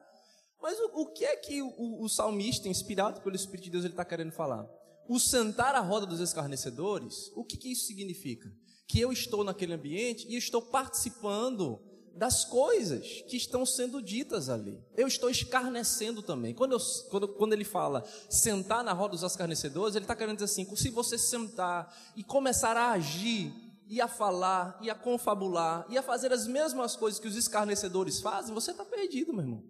Mas 0.60 0.78
o, 0.78 1.02
o, 1.02 1.06
que 1.12 1.24
é 1.24 1.36
que 1.36 1.62
o, 1.62 2.02
o, 2.02 2.08
salmista, 2.08 2.68
inspirado 2.68 3.20
pelo 3.20 3.36
Espírito 3.36 3.64
de 3.64 3.70
Deus, 3.70 3.84
ele 3.84 3.92
está 3.92 4.04
querendo 4.04 4.32
falar? 4.32 4.66
O 5.08 5.18
sentar 5.18 5.74
à 5.74 5.80
roda 5.80 6.04
dos 6.04 6.20
escarnecedores, 6.20 7.30
o 7.34 7.44
que, 7.44 7.56
que 7.56 7.72
isso 7.72 7.86
significa? 7.86 8.50
que 8.88 8.98
eu 8.98 9.12
estou 9.12 9.44
naquele 9.44 9.74
ambiente 9.74 10.26
e 10.28 10.36
estou 10.36 10.62
participando 10.62 11.78
das 12.18 12.44
coisas 12.44 13.22
que 13.28 13.36
estão 13.36 13.64
sendo 13.64 14.02
ditas 14.02 14.48
ali. 14.48 14.82
Eu 14.96 15.06
estou 15.06 15.30
escarnecendo 15.30 16.20
também. 16.20 16.52
Quando, 16.52 16.72
eu, 16.72 16.78
quando, 17.08 17.28
quando 17.28 17.52
ele 17.52 17.64
fala 17.64 18.04
sentar 18.28 18.82
na 18.82 18.92
roda 18.92 19.12
dos 19.12 19.22
escarnecedores, 19.22 19.94
ele 19.94 20.04
está 20.04 20.16
querendo 20.16 20.36
dizer 20.36 20.46
assim: 20.46 20.76
se 20.76 20.90
você 20.90 21.16
sentar 21.16 21.96
e 22.16 22.24
começar 22.24 22.76
a 22.76 22.90
agir, 22.90 23.52
e 23.86 24.00
a 24.02 24.08
falar, 24.08 24.78
e 24.82 24.90
a 24.90 24.94
confabular, 24.94 25.86
e 25.88 25.96
a 25.96 26.02
fazer 26.02 26.32
as 26.32 26.46
mesmas 26.46 26.94
coisas 26.94 27.18
que 27.18 27.28
os 27.28 27.36
escarnecedores 27.36 28.20
fazem, 28.20 28.52
você 28.52 28.72
está 28.72 28.84
perdido, 28.84 29.32
meu 29.32 29.42
irmão. 29.42 29.64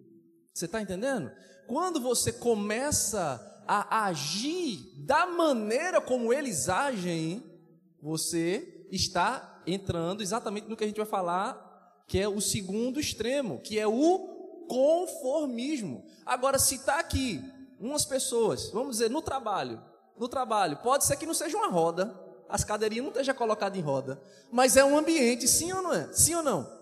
Você 0.52 0.64
está 0.64 0.82
entendendo? 0.82 1.30
Quando 1.68 2.00
você 2.00 2.32
começa 2.32 3.62
a 3.66 4.06
agir 4.06 4.92
da 5.04 5.26
maneira 5.26 6.00
como 6.00 6.32
eles 6.32 6.68
agem, 6.68 7.44
você 8.02 8.86
está 8.90 9.62
entrando 9.66 10.22
exatamente 10.22 10.66
no 10.66 10.76
que 10.76 10.82
a 10.82 10.86
gente 10.86 10.96
vai 10.96 11.06
falar 11.06 11.67
que 12.08 12.18
é 12.18 12.26
o 12.26 12.40
segundo 12.40 12.98
extremo, 12.98 13.60
que 13.60 13.78
é 13.78 13.86
o 13.86 14.64
conformismo. 14.66 16.04
Agora, 16.24 16.58
se 16.58 16.76
está 16.76 16.98
aqui 16.98 17.44
umas 17.78 18.06
pessoas, 18.06 18.70
vamos 18.70 18.96
dizer, 18.96 19.10
no 19.10 19.20
trabalho, 19.20 19.80
no 20.18 20.26
trabalho, 20.26 20.78
pode 20.78 21.04
ser 21.04 21.16
que 21.16 21.26
não 21.26 21.34
seja 21.34 21.56
uma 21.56 21.68
roda, 21.68 22.18
as 22.48 22.64
cadeirinhas 22.64 23.04
não 23.04 23.12
estejam 23.12 23.34
colocadas 23.34 23.78
em 23.78 23.82
roda, 23.82 24.20
mas 24.50 24.76
é 24.76 24.82
um 24.82 24.96
ambiente, 24.96 25.46
sim 25.46 25.70
ou 25.70 25.82
não 25.82 25.92
é? 25.92 26.10
Sim 26.12 26.36
ou 26.36 26.42
não? 26.42 26.78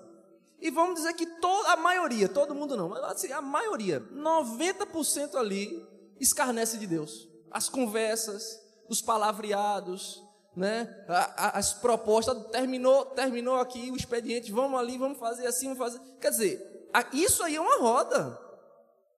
E 0.61 0.71
vamos 0.71 0.95
dizer 0.95 1.13
que 1.15 1.27
toda, 1.27 1.73
a 1.73 1.77
maioria, 1.77 2.29
todo 2.29 2.55
mundo 2.55 2.77
não, 2.77 2.89
mas 2.89 3.03
assim, 3.05 3.33
a 3.33 3.43
maioria, 3.43 4.01
90% 4.01 5.35
ali, 5.35 5.85
escarnece 6.21 6.79
de 6.79 6.87
Deus. 6.87 7.29
As 7.51 7.69
conversas, 7.69 8.61
os 8.89 9.03
palavreados, 9.03 10.23
né? 10.57 11.05
as 11.37 11.75
propostas, 11.75 12.51
terminou, 12.51 13.05
terminou 13.07 13.57
aqui 13.57 13.91
o 13.91 13.97
expediente, 13.97 14.51
vamos 14.51 14.81
ali, 14.81 14.97
vamos 14.97 15.19
fazer 15.19 15.47
assim, 15.47 15.75
vamos 15.75 15.79
fazer. 15.79 16.01
Quer 16.19 16.31
dizer, 16.31 16.89
isso 17.13 17.43
aí 17.43 17.57
é 17.57 17.61
uma 17.61 17.79
roda. 17.79 18.41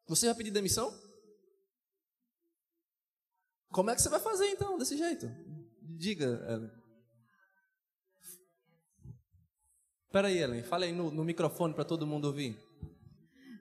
Você 0.09 0.27
vai 0.27 0.35
pedir 0.35 0.51
demissão? 0.51 0.93
Como 3.71 3.91
é 3.91 3.95
que 3.95 4.03
você 4.03 4.09
vai 4.09 4.19
fazer 4.19 4.47
então, 4.47 4.77
desse 4.77 4.97
jeito? 4.97 5.31
Diga, 5.81 6.45
Ellen. 6.49 6.71
Espera 10.07 10.29
aí, 10.29 10.39
Ellen, 10.39 10.63
fala 10.65 10.87
aí 10.87 10.93
no, 10.93 11.11
no 11.11 11.23
microfone 11.23 11.75
para 11.75 11.85
todo 11.85 12.07
mundo 12.07 12.25
ouvir. 12.25 12.59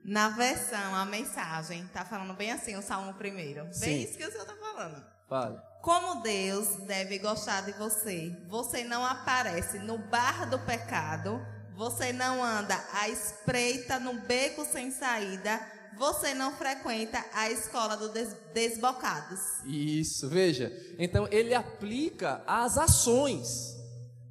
Na 0.02 0.30
versão, 0.30 0.94
a 0.94 1.04
mensagem, 1.04 1.84
está 1.84 2.04
falando 2.04 2.34
bem 2.34 2.50
assim, 2.50 2.74
o 2.74 2.82
Salmo 2.82 3.12
primeiro. 3.14 3.64
Bem 3.64 3.72
Sim. 3.72 4.02
isso 4.02 4.16
que 4.16 4.24
o 4.24 4.32
senhor 4.32 4.44
está 4.44 4.56
falando. 4.56 5.06
Fale. 5.28 5.67
Como 5.82 6.22
Deus 6.22 6.68
deve 6.86 7.18
gostar 7.18 7.62
de 7.62 7.72
você. 7.72 8.36
Você 8.48 8.84
não 8.84 9.04
aparece 9.04 9.78
no 9.78 9.96
bar 9.98 10.48
do 10.50 10.58
pecado. 10.58 11.40
Você 11.76 12.12
não 12.12 12.42
anda 12.42 12.74
à 12.92 13.08
espreita 13.08 14.00
no 14.00 14.14
beco 14.14 14.64
sem 14.64 14.90
saída. 14.90 15.60
Você 15.96 16.34
não 16.34 16.52
frequenta 16.52 17.24
a 17.32 17.50
escola 17.50 17.96
dos 17.96 18.10
des 18.10 18.36
desbocados. 18.52 19.40
Isso, 19.64 20.28
veja. 20.28 20.72
Então 20.98 21.28
ele 21.30 21.54
aplica 21.54 22.42
as 22.46 22.76
ações. 22.76 23.76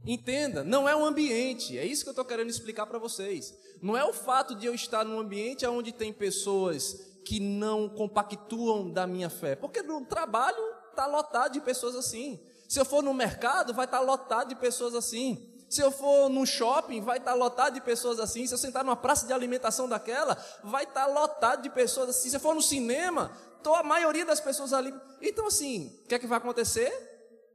Entenda, 0.05 0.63
não 0.63 0.87
é 0.87 0.95
o 0.95 1.05
ambiente. 1.05 1.77
É 1.77 1.85
isso 1.85 2.03
que 2.03 2.09
eu 2.09 2.13
estou 2.13 2.25
querendo 2.25 2.49
explicar 2.49 2.85
para 2.85 2.99
vocês. 2.99 3.53
Não 3.81 3.97
é 3.97 4.03
o 4.05 4.13
fato 4.13 4.55
de 4.55 4.65
eu 4.65 4.73
estar 4.73 5.03
num 5.03 5.19
ambiente 5.19 5.65
onde 5.65 5.91
tem 5.91 6.13
pessoas 6.13 6.95
que 7.25 7.39
não 7.39 7.89
compactuam 7.89 8.89
da 8.89 9.05
minha 9.05 9.29
fé. 9.29 9.55
Porque 9.55 9.81
no 9.81 10.05
trabalho 10.05 10.76
está 10.97 11.05
lotado 11.05 11.53
de 11.53 11.61
pessoas 11.61 11.95
assim. 11.95 12.39
Se 12.67 12.79
eu 12.79 12.85
for 12.85 13.03
no 13.03 13.13
mercado, 13.13 13.73
vai 13.73 13.85
estar 13.85 13.99
tá 13.99 14.03
lotado 14.03 14.49
de 14.49 14.55
pessoas 14.55 14.95
assim. 14.95 15.53
Se 15.69 15.81
eu 15.81 15.91
for 15.91 16.29
no 16.29 16.45
shopping, 16.45 17.01
vai 17.01 17.17
estar 17.17 17.31
tá 17.31 17.37
lotado 17.37 17.75
de 17.75 17.81
pessoas 17.81 18.19
assim. 18.19 18.47
Se 18.47 18.53
eu 18.53 18.57
sentar 18.57 18.83
numa 18.83 18.95
praça 18.95 19.27
de 19.27 19.33
alimentação 19.33 19.87
daquela, 19.87 20.35
vai 20.63 20.83
estar 20.83 21.05
tá 21.05 21.07
lotado 21.07 21.61
de 21.61 21.69
pessoas 21.69 22.09
assim. 22.09 22.29
Se 22.29 22.35
eu 22.35 22.39
for 22.39 22.55
no 22.55 22.61
cinema, 22.61 23.31
tô 23.61 23.75
a 23.75 23.83
maioria 23.83 24.25
das 24.25 24.41
pessoas 24.41 24.73
ali. 24.73 24.93
Então, 25.21 25.47
assim, 25.47 25.99
o 26.03 26.07
que 26.07 26.15
é 26.15 26.19
que 26.19 26.27
vai 26.27 26.39
acontecer? 26.39 26.91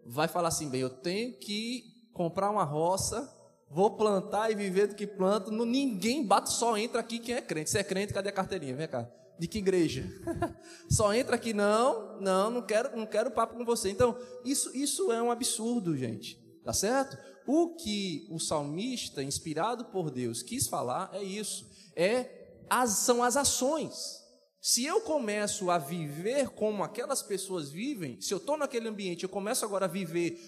Vai 0.06 0.28
falar 0.28 0.48
assim, 0.48 0.68
bem, 0.68 0.80
eu 0.80 0.90
tenho 0.90 1.38
que 1.38 1.84
comprar 2.12 2.50
uma 2.50 2.64
roça, 2.64 3.30
vou 3.70 3.96
plantar 3.96 4.50
e 4.50 4.54
viver 4.54 4.88
do 4.88 4.94
que 4.94 5.06
planto. 5.06 5.50
ninguém 5.50 6.26
bate, 6.26 6.50
só 6.50 6.76
entra 6.76 7.00
aqui 7.00 7.18
quem 7.18 7.34
é 7.34 7.40
crente. 7.40 7.70
Se 7.70 7.78
é 7.78 7.84
crente, 7.84 8.12
cadê 8.12 8.28
a 8.28 8.32
carteirinha? 8.32 8.74
Vem 8.74 8.88
cá. 8.88 9.08
De 9.42 9.48
que 9.48 9.58
igreja? 9.58 10.08
Só 10.88 11.12
entra 11.12 11.34
aqui, 11.34 11.52
não, 11.52 12.16
não, 12.20 12.48
não 12.48 12.62
quero, 12.62 12.96
não 12.96 13.04
quero 13.04 13.32
papo 13.32 13.56
com 13.56 13.64
você. 13.64 13.90
Então, 13.90 14.16
isso, 14.44 14.70
isso 14.72 15.10
é 15.10 15.20
um 15.20 15.32
absurdo, 15.32 15.96
gente. 15.96 16.40
Tá 16.62 16.72
certo? 16.72 17.18
O 17.44 17.74
que 17.74 18.24
o 18.30 18.38
salmista, 18.38 19.20
inspirado 19.20 19.86
por 19.86 20.12
Deus, 20.12 20.44
quis 20.44 20.68
falar 20.68 21.10
é 21.12 21.24
isso. 21.24 21.68
É 21.96 22.52
as, 22.70 22.90
são 22.98 23.20
as 23.20 23.36
ações. 23.36 24.22
Se 24.60 24.84
eu 24.84 25.00
começo 25.00 25.72
a 25.72 25.76
viver 25.76 26.50
como 26.50 26.84
aquelas 26.84 27.20
pessoas 27.20 27.68
vivem, 27.68 28.20
se 28.20 28.32
eu 28.32 28.38
estou 28.38 28.56
naquele 28.56 28.88
ambiente, 28.88 29.24
eu 29.24 29.28
começo 29.28 29.64
agora 29.64 29.86
a 29.86 29.88
viver 29.88 30.38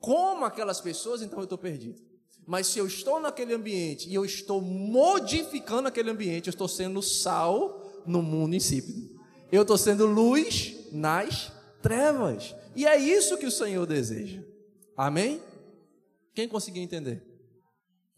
como 0.00 0.44
aquelas 0.44 0.80
pessoas, 0.80 1.22
então 1.22 1.38
eu 1.38 1.44
estou 1.44 1.56
perdido. 1.56 2.02
Mas 2.44 2.66
se 2.66 2.80
eu 2.80 2.86
estou 2.88 3.20
naquele 3.20 3.54
ambiente 3.54 4.08
e 4.08 4.14
eu 4.16 4.24
estou 4.24 4.60
modificando 4.60 5.86
aquele 5.86 6.10
ambiente, 6.10 6.48
eu 6.48 6.52
estou 6.52 6.66
sendo 6.66 7.00
sal 7.00 7.79
no 8.06 8.22
mundo 8.22 8.54
insípido. 8.54 9.18
Eu 9.50 9.62
estou 9.62 9.76
sendo 9.76 10.06
luz 10.06 10.88
nas 10.92 11.52
trevas. 11.82 12.54
E 12.74 12.86
é 12.86 12.96
isso 12.96 13.38
que 13.38 13.46
o 13.46 13.50
Senhor 13.50 13.86
deseja. 13.86 14.42
Amém? 14.96 15.40
Quem 16.34 16.48
conseguiu 16.48 16.82
entender? 16.82 17.22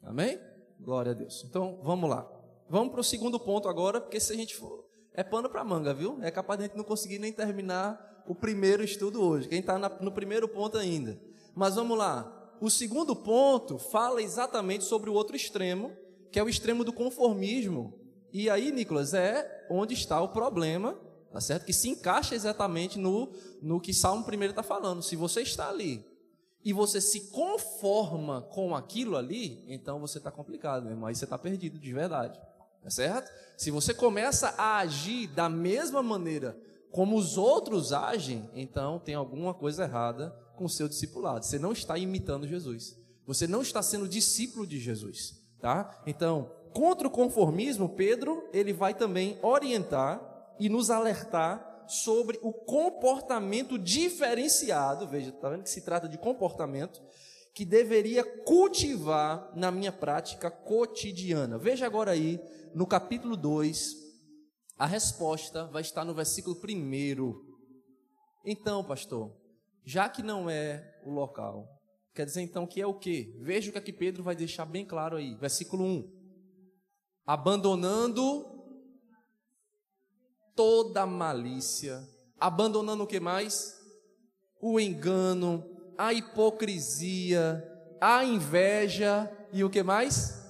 Amém? 0.03 0.39
Glória 0.81 1.13
a 1.13 1.15
Deus. 1.15 1.45
Então, 1.49 1.79
vamos 1.83 2.11
lá. 2.11 2.29
Vamos 2.69 2.91
para 2.91 3.01
o 3.01 3.05
segundo 3.05 3.39
ponto 3.39 3.69
agora, 3.69 4.01
porque 4.01 4.21
se 4.21 4.33
a 4.33 4.37
gente 4.37 4.57
for. 4.57 4.85
É 5.15 5.23
pano 5.23 5.49
para 5.49 5.65
manga, 5.65 5.93
viu? 5.93 6.19
É 6.23 6.31
capaz 6.31 6.59
de 6.59 6.65
a 6.65 6.69
gente 6.69 6.77
não 6.77 6.85
conseguir 6.85 7.19
nem 7.19 7.33
terminar 7.33 8.25
o 8.27 8.35
primeiro 8.35 8.83
estudo 8.83 9.23
hoje. 9.23 9.49
Quem 9.49 9.61
está 9.61 9.79
no 9.79 10.13
primeiro 10.13 10.49
ponto 10.49 10.79
ainda. 10.79 11.21
Mas 11.55 11.75
vamos 11.75 11.97
lá. 11.97 12.57
O 12.61 12.71
segundo 12.71 13.15
ponto 13.15 13.79
fala 13.79 14.23
exatamente 14.23 14.85
sobre 14.85 15.11
o 15.11 15.13
outro 15.13 15.37
extremo, 15.37 15.93
que 16.31 16.39
é 16.39 16.43
o 16.43 16.49
extremo 16.49 16.85
do 16.85 16.93
conformismo. 16.93 18.02
E 18.33 18.49
aí, 18.49 18.73
Nicolas, 18.73 19.13
é 19.13 19.67
onde 19.69 19.93
está 19.93 20.21
o 20.21 20.29
problema, 20.29 20.99
tá 21.31 21.41
certo? 21.41 21.67
Que 21.67 21.73
se 21.73 21.89
encaixa 21.89 22.35
exatamente 22.35 22.99
no, 22.99 23.31
no 23.61 23.81
que 23.81 23.93
Salmo 23.93 24.25
1 24.27 24.43
está 24.45 24.63
falando. 24.63 25.03
Se 25.03 25.17
você 25.17 25.43
está 25.43 25.69
ali 25.69 26.05
e 26.65 26.73
você 26.73 27.01
se 27.01 27.31
conforma 27.31 28.43
com 28.43 28.75
aquilo 28.75 29.17
ali, 29.17 29.65
então 29.69 30.01
você 30.01 30.19
está 30.19 30.31
complicado, 30.31 30.85
meu 30.85 30.93
irmão. 30.93 31.09
Aí 31.09 31.15
você 31.15 31.25
está 31.25 31.37
perdido 31.37 31.79
de 31.79 31.93
verdade, 31.93 32.41
tá 32.83 32.89
certo? 32.89 33.31
Se 33.57 33.71
você 33.71 33.93
começa 33.93 34.55
a 34.57 34.79
agir 34.79 35.27
da 35.27 35.49
mesma 35.49 36.03
maneira 36.03 36.57
como 36.91 37.17
os 37.17 37.37
outros 37.37 37.93
agem, 37.93 38.49
então 38.55 38.99
tem 38.99 39.15
alguma 39.15 39.53
coisa 39.53 39.85
errada 39.85 40.31
com 40.57 40.65
o 40.65 40.71
seu 40.71 40.89
discipulado. 40.89 41.45
Você 41.45 41.59
não 41.59 41.73
está 41.73 41.99
imitando 41.99 42.47
Jesus. 42.47 42.97
Você 43.27 43.47
não 43.47 43.63
está 43.63 43.83
sendo 43.83 44.09
discípulo 44.09 44.67
de 44.67 44.79
Jesus, 44.79 45.41
tá? 45.61 46.03
Então, 46.07 46.51
contra 46.73 47.07
o 47.07 47.11
conformismo, 47.11 47.89
Pedro, 47.89 48.49
ele 48.53 48.73
vai 48.73 48.95
também 48.95 49.39
orientar 49.43 50.21
e 50.59 50.69
nos 50.69 50.91
alertar 50.91 51.85
sobre 51.87 52.39
o 52.43 52.53
comportamento 52.53 53.79
diferenciado, 53.79 55.07
veja, 55.07 55.31
está 55.31 55.51
vendo 55.51 55.65
que 55.65 55.71
se 55.71 55.83
trata 55.83 56.09
de 56.09 56.19
comportamento, 56.19 57.03
que 57.55 57.65
deveria 57.65 58.25
cultivar 58.45 59.51
na 59.55 59.71
minha 59.71 59.93
prática 59.93 60.51
cotidiana. 60.51 61.59
Veja 61.59 61.85
agora 61.85 62.13
aí, 62.13 62.41
no 62.75 62.87
capítulo 62.87 63.37
2, 63.37 63.95
a 64.79 64.87
resposta 64.87 65.67
vai 65.67 65.83
estar 65.83 66.05
no 66.05 66.15
versículo 66.15 66.57
1. 66.57 67.35
Então, 68.45 68.83
pastor, 68.83 69.37
já 69.85 70.09
que 70.09 70.23
não 70.23 70.49
é 70.49 70.99
o 71.05 71.11
local, 71.11 71.69
quer 72.15 72.25
dizer 72.25 72.41
então 72.41 72.67
que 72.67 72.81
é 72.81 72.87
o 72.87 72.95
quê? 72.95 73.37
Veja 73.41 73.69
o 73.69 73.73
que 73.73 73.79
aqui 73.79 73.93
Pedro 73.93 74.23
vai 74.23 74.35
deixar 74.35 74.65
bem 74.65 74.87
claro 74.87 75.17
aí, 75.17 75.35
versículo 75.35 75.85
1 75.85 76.22
abandonando 77.27 78.51
toda 80.55 81.07
malícia, 81.07 82.07
abandonando 82.39 83.05
o 83.05 83.07
que 83.07 83.21
mais? 83.21 83.81
O 84.61 84.79
engano, 84.79 85.65
a 85.97 86.13
hipocrisia, 86.13 87.63
a 88.01 88.25
inveja 88.25 89.31
e 89.53 89.65
o 89.65 89.71
que 89.71 89.83
mais? 89.83 90.43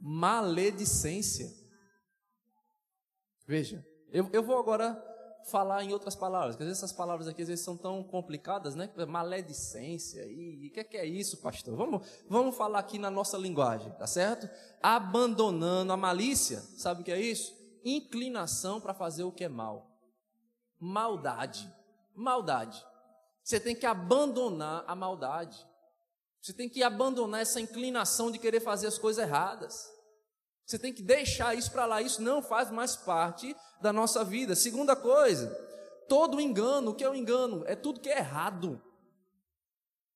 Maledicência. 0.00 1.50
Veja, 3.46 3.86
eu, 4.10 4.28
eu 4.32 4.42
vou 4.42 4.58
agora 4.58 5.02
falar 5.46 5.82
em 5.82 5.92
outras 5.92 6.14
palavras, 6.14 6.54
porque 6.54 6.64
às 6.64 6.68
vezes 6.68 6.82
essas 6.82 6.96
palavras 6.96 7.26
aqui 7.26 7.42
às 7.42 7.48
vezes 7.48 7.64
são 7.64 7.76
tão 7.76 8.02
complicadas, 8.02 8.74
né? 8.74 8.90
Maledicência, 9.06 10.24
e 10.26 10.68
o 10.68 10.72
que, 10.72 10.80
é 10.80 10.84
que 10.84 10.96
é 10.96 11.06
isso, 11.06 11.38
pastor? 11.38 11.76
Vamos, 11.76 12.06
vamos 12.28 12.56
falar 12.56 12.78
aqui 12.78 12.98
na 12.98 13.10
nossa 13.10 13.38
linguagem, 13.38 13.90
tá 13.92 14.06
certo? 14.06 14.48
Abandonando 14.82 15.92
a 15.92 15.96
malícia, 15.96 16.60
sabe 16.76 17.00
o 17.00 17.04
que 17.04 17.12
é 17.12 17.20
isso? 17.20 17.56
Inclinação 17.84 18.80
para 18.80 18.92
fazer 18.92 19.24
o 19.24 19.32
que 19.32 19.44
é 19.44 19.48
mal. 19.48 19.90
Maldade. 20.78 21.72
Maldade. 22.14 22.84
Você 23.42 23.58
tem 23.58 23.74
que 23.74 23.86
abandonar 23.86 24.84
a 24.86 24.94
maldade. 24.94 25.66
Você 26.40 26.52
tem 26.52 26.68
que 26.68 26.82
abandonar 26.82 27.40
essa 27.40 27.60
inclinação 27.60 28.30
de 28.30 28.38
querer 28.38 28.60
fazer 28.60 28.86
as 28.86 28.98
coisas 28.98 29.24
erradas. 29.24 29.88
Você 30.68 30.78
tem 30.78 30.92
que 30.92 31.02
deixar 31.02 31.56
isso 31.56 31.72
para 31.72 31.86
lá. 31.86 32.02
Isso 32.02 32.20
não 32.20 32.42
faz 32.42 32.70
mais 32.70 32.94
parte 32.94 33.56
da 33.80 33.90
nossa 33.90 34.22
vida. 34.22 34.54
Segunda 34.54 34.94
coisa, 34.94 35.48
todo 36.06 36.38
engano, 36.38 36.90
o 36.90 36.94
que 36.94 37.02
é 37.02 37.08
o 37.08 37.14
engano? 37.14 37.64
É 37.66 37.74
tudo 37.74 38.00
que 38.00 38.10
é 38.10 38.18
errado. 38.18 38.78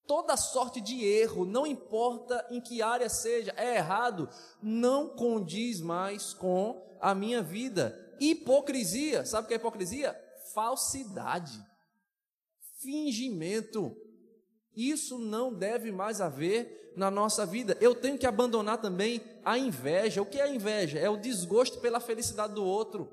Toda 0.06 0.36
sorte 0.36 0.78
de 0.78 1.02
erro, 1.02 1.46
não 1.46 1.66
importa 1.66 2.46
em 2.50 2.60
que 2.60 2.82
área 2.82 3.08
seja, 3.08 3.54
é 3.56 3.76
errado, 3.76 4.28
não 4.60 5.08
condiz 5.08 5.80
mais 5.80 6.34
com 6.34 6.98
a 7.00 7.14
minha 7.14 7.42
vida. 7.42 8.14
Hipocrisia, 8.20 9.24
sabe 9.24 9.46
o 9.46 9.48
que 9.48 9.54
é 9.54 9.56
hipocrisia? 9.56 10.14
Falsidade, 10.52 11.58
fingimento. 12.78 13.96
Isso 14.76 15.18
não 15.18 15.52
deve 15.52 15.92
mais 15.92 16.20
haver 16.20 16.92
na 16.96 17.10
nossa 17.10 17.44
vida. 17.46 17.76
Eu 17.80 17.94
tenho 17.94 18.18
que 18.18 18.26
abandonar 18.26 18.80
também 18.80 19.22
a 19.44 19.58
inveja. 19.58 20.22
O 20.22 20.26
que 20.26 20.38
é 20.38 20.42
a 20.42 20.54
inveja? 20.54 20.98
É 20.98 21.08
o 21.08 21.16
desgosto 21.16 21.80
pela 21.80 22.00
felicidade 22.00 22.54
do 22.54 22.64
outro. 22.64 23.10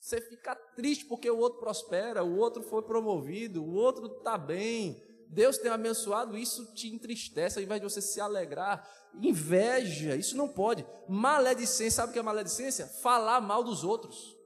Você 0.00 0.20
fica 0.20 0.54
triste 0.54 1.04
porque 1.06 1.28
o 1.28 1.38
outro 1.38 1.58
prospera, 1.58 2.22
o 2.22 2.36
outro 2.36 2.62
foi 2.62 2.82
promovido, 2.82 3.64
o 3.64 3.74
outro 3.74 4.06
está 4.06 4.38
bem, 4.38 5.02
Deus 5.28 5.58
tem 5.58 5.68
abençoado, 5.68 6.38
isso 6.38 6.72
te 6.74 6.88
entristece, 6.88 7.58
ao 7.58 7.64
invés 7.64 7.80
de 7.80 7.88
você 7.90 8.00
se 8.00 8.20
alegrar. 8.20 8.88
Inveja, 9.20 10.14
isso 10.14 10.36
não 10.36 10.48
pode. 10.48 10.86
Maledicência, 11.08 11.96
sabe 11.96 12.10
o 12.10 12.12
que 12.12 12.18
é 12.18 12.22
maledicência? 12.22 12.86
Falar 12.86 13.40
mal 13.40 13.64
dos 13.64 13.82
outros. 13.82 14.36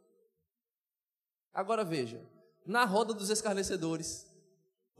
Agora 1.53 1.85
veja, 1.85 2.24
na 2.64 2.85
roda 2.85 3.12
dos 3.12 3.28
escarnecedores, 3.28 4.30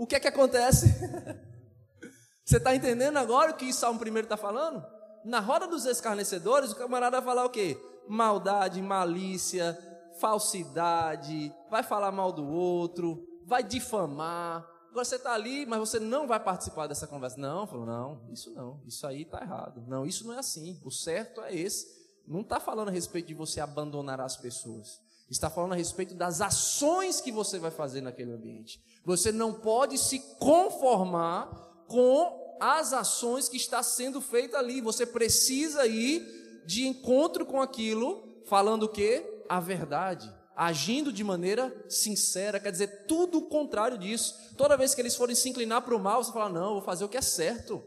o 0.01 0.07
que 0.07 0.17
é 0.17 0.21
que 0.21 0.29
acontece? 0.29 0.87
você 2.43 2.57
está 2.57 2.75
entendendo 2.75 3.19
agora 3.19 3.51
o 3.51 3.55
que 3.55 3.71
Salmo 3.71 4.01
1 4.03 4.19
está 4.21 4.37
falando? 4.37 4.83
Na 5.23 5.41
roda 5.41 5.67
dos 5.67 5.85
escarnecedores, 5.85 6.73
o 6.73 6.77
camarada 6.77 7.21
vai 7.21 7.35
falar 7.35 7.45
o 7.45 7.51
quê? 7.51 7.79
Maldade, 8.09 8.81
malícia, 8.81 9.79
falsidade, 10.19 11.55
vai 11.71 11.83
falar 11.83 12.11
mal 12.13 12.33
do 12.33 12.49
outro, 12.49 13.23
vai 13.45 13.63
difamar, 13.63 14.67
Agora 14.91 15.05
você 15.05 15.17
está 15.17 15.35
ali, 15.35 15.67
mas 15.67 15.79
você 15.79 16.01
não 16.01 16.27
vai 16.27 16.41
participar 16.41 16.89
dessa 16.89 17.07
conversa. 17.07 17.39
Não, 17.39 17.65
falou, 17.65 17.87
não, 17.87 18.23
isso 18.33 18.51
não, 18.51 18.81
isso 18.87 19.07
aí 19.07 19.23
está 19.23 19.41
errado. 19.41 19.85
Não, 19.87 20.05
isso 20.05 20.27
não 20.27 20.35
é 20.35 20.39
assim. 20.39 20.81
O 20.83 20.91
certo 20.91 21.43
é 21.43 21.55
esse. 21.55 21.87
Não 22.27 22.41
está 22.41 22.59
falando 22.59 22.89
a 22.89 22.91
respeito 22.91 23.29
de 23.29 23.35
você 23.35 23.61
abandonar 23.61 24.21
as 24.21 24.37
pessoas. 24.37 25.01
Está 25.31 25.49
falando 25.49 25.73
a 25.73 25.77
respeito 25.77 26.15
das 26.15 26.41
ações 26.41 27.21
que 27.21 27.31
você 27.31 27.59
vai 27.59 27.71
fazer 27.71 28.01
naquele 28.01 28.33
ambiente. 28.33 28.83
Você 29.05 29.31
não 29.31 29.53
pode 29.53 29.97
se 29.97 30.19
conformar 30.39 31.47
com 31.87 32.57
as 32.61 32.93
ações 32.93 33.49
que 33.49 33.57
está 33.57 33.83
sendo 33.83 34.21
feita 34.21 34.59
ali. 34.59 34.81
Você 34.81 35.07
precisa 35.07 35.87
ir 35.87 36.63
de 36.67 36.87
encontro 36.87 37.47
com 37.47 37.63
aquilo, 37.63 38.43
falando 38.47 38.85
o 38.85 38.89
quê? 38.89 39.45
A 39.49 39.61
verdade 39.61 40.41
agindo 40.61 41.11
de 41.11 41.25
maneira 41.25 41.75
sincera, 41.89 42.61
quer 42.61 42.71
dizer, 42.71 43.07
tudo 43.07 43.39
o 43.39 43.49
contrário 43.49 43.97
disso. 43.97 44.37
Toda 44.59 44.77
vez 44.77 44.95
que 44.95 45.01
eles 45.01 45.17
forem 45.17 45.35
se 45.35 45.49
inclinar 45.49 45.81
para 45.81 45.97
o 45.97 45.99
mal, 45.99 46.23
você 46.23 46.31
fala: 46.31 46.51
não, 46.51 46.67
eu 46.67 46.73
vou 46.75 46.83
fazer 46.83 47.03
o 47.03 47.09
que 47.09 47.17
é 47.17 47.23
certo, 47.23 47.83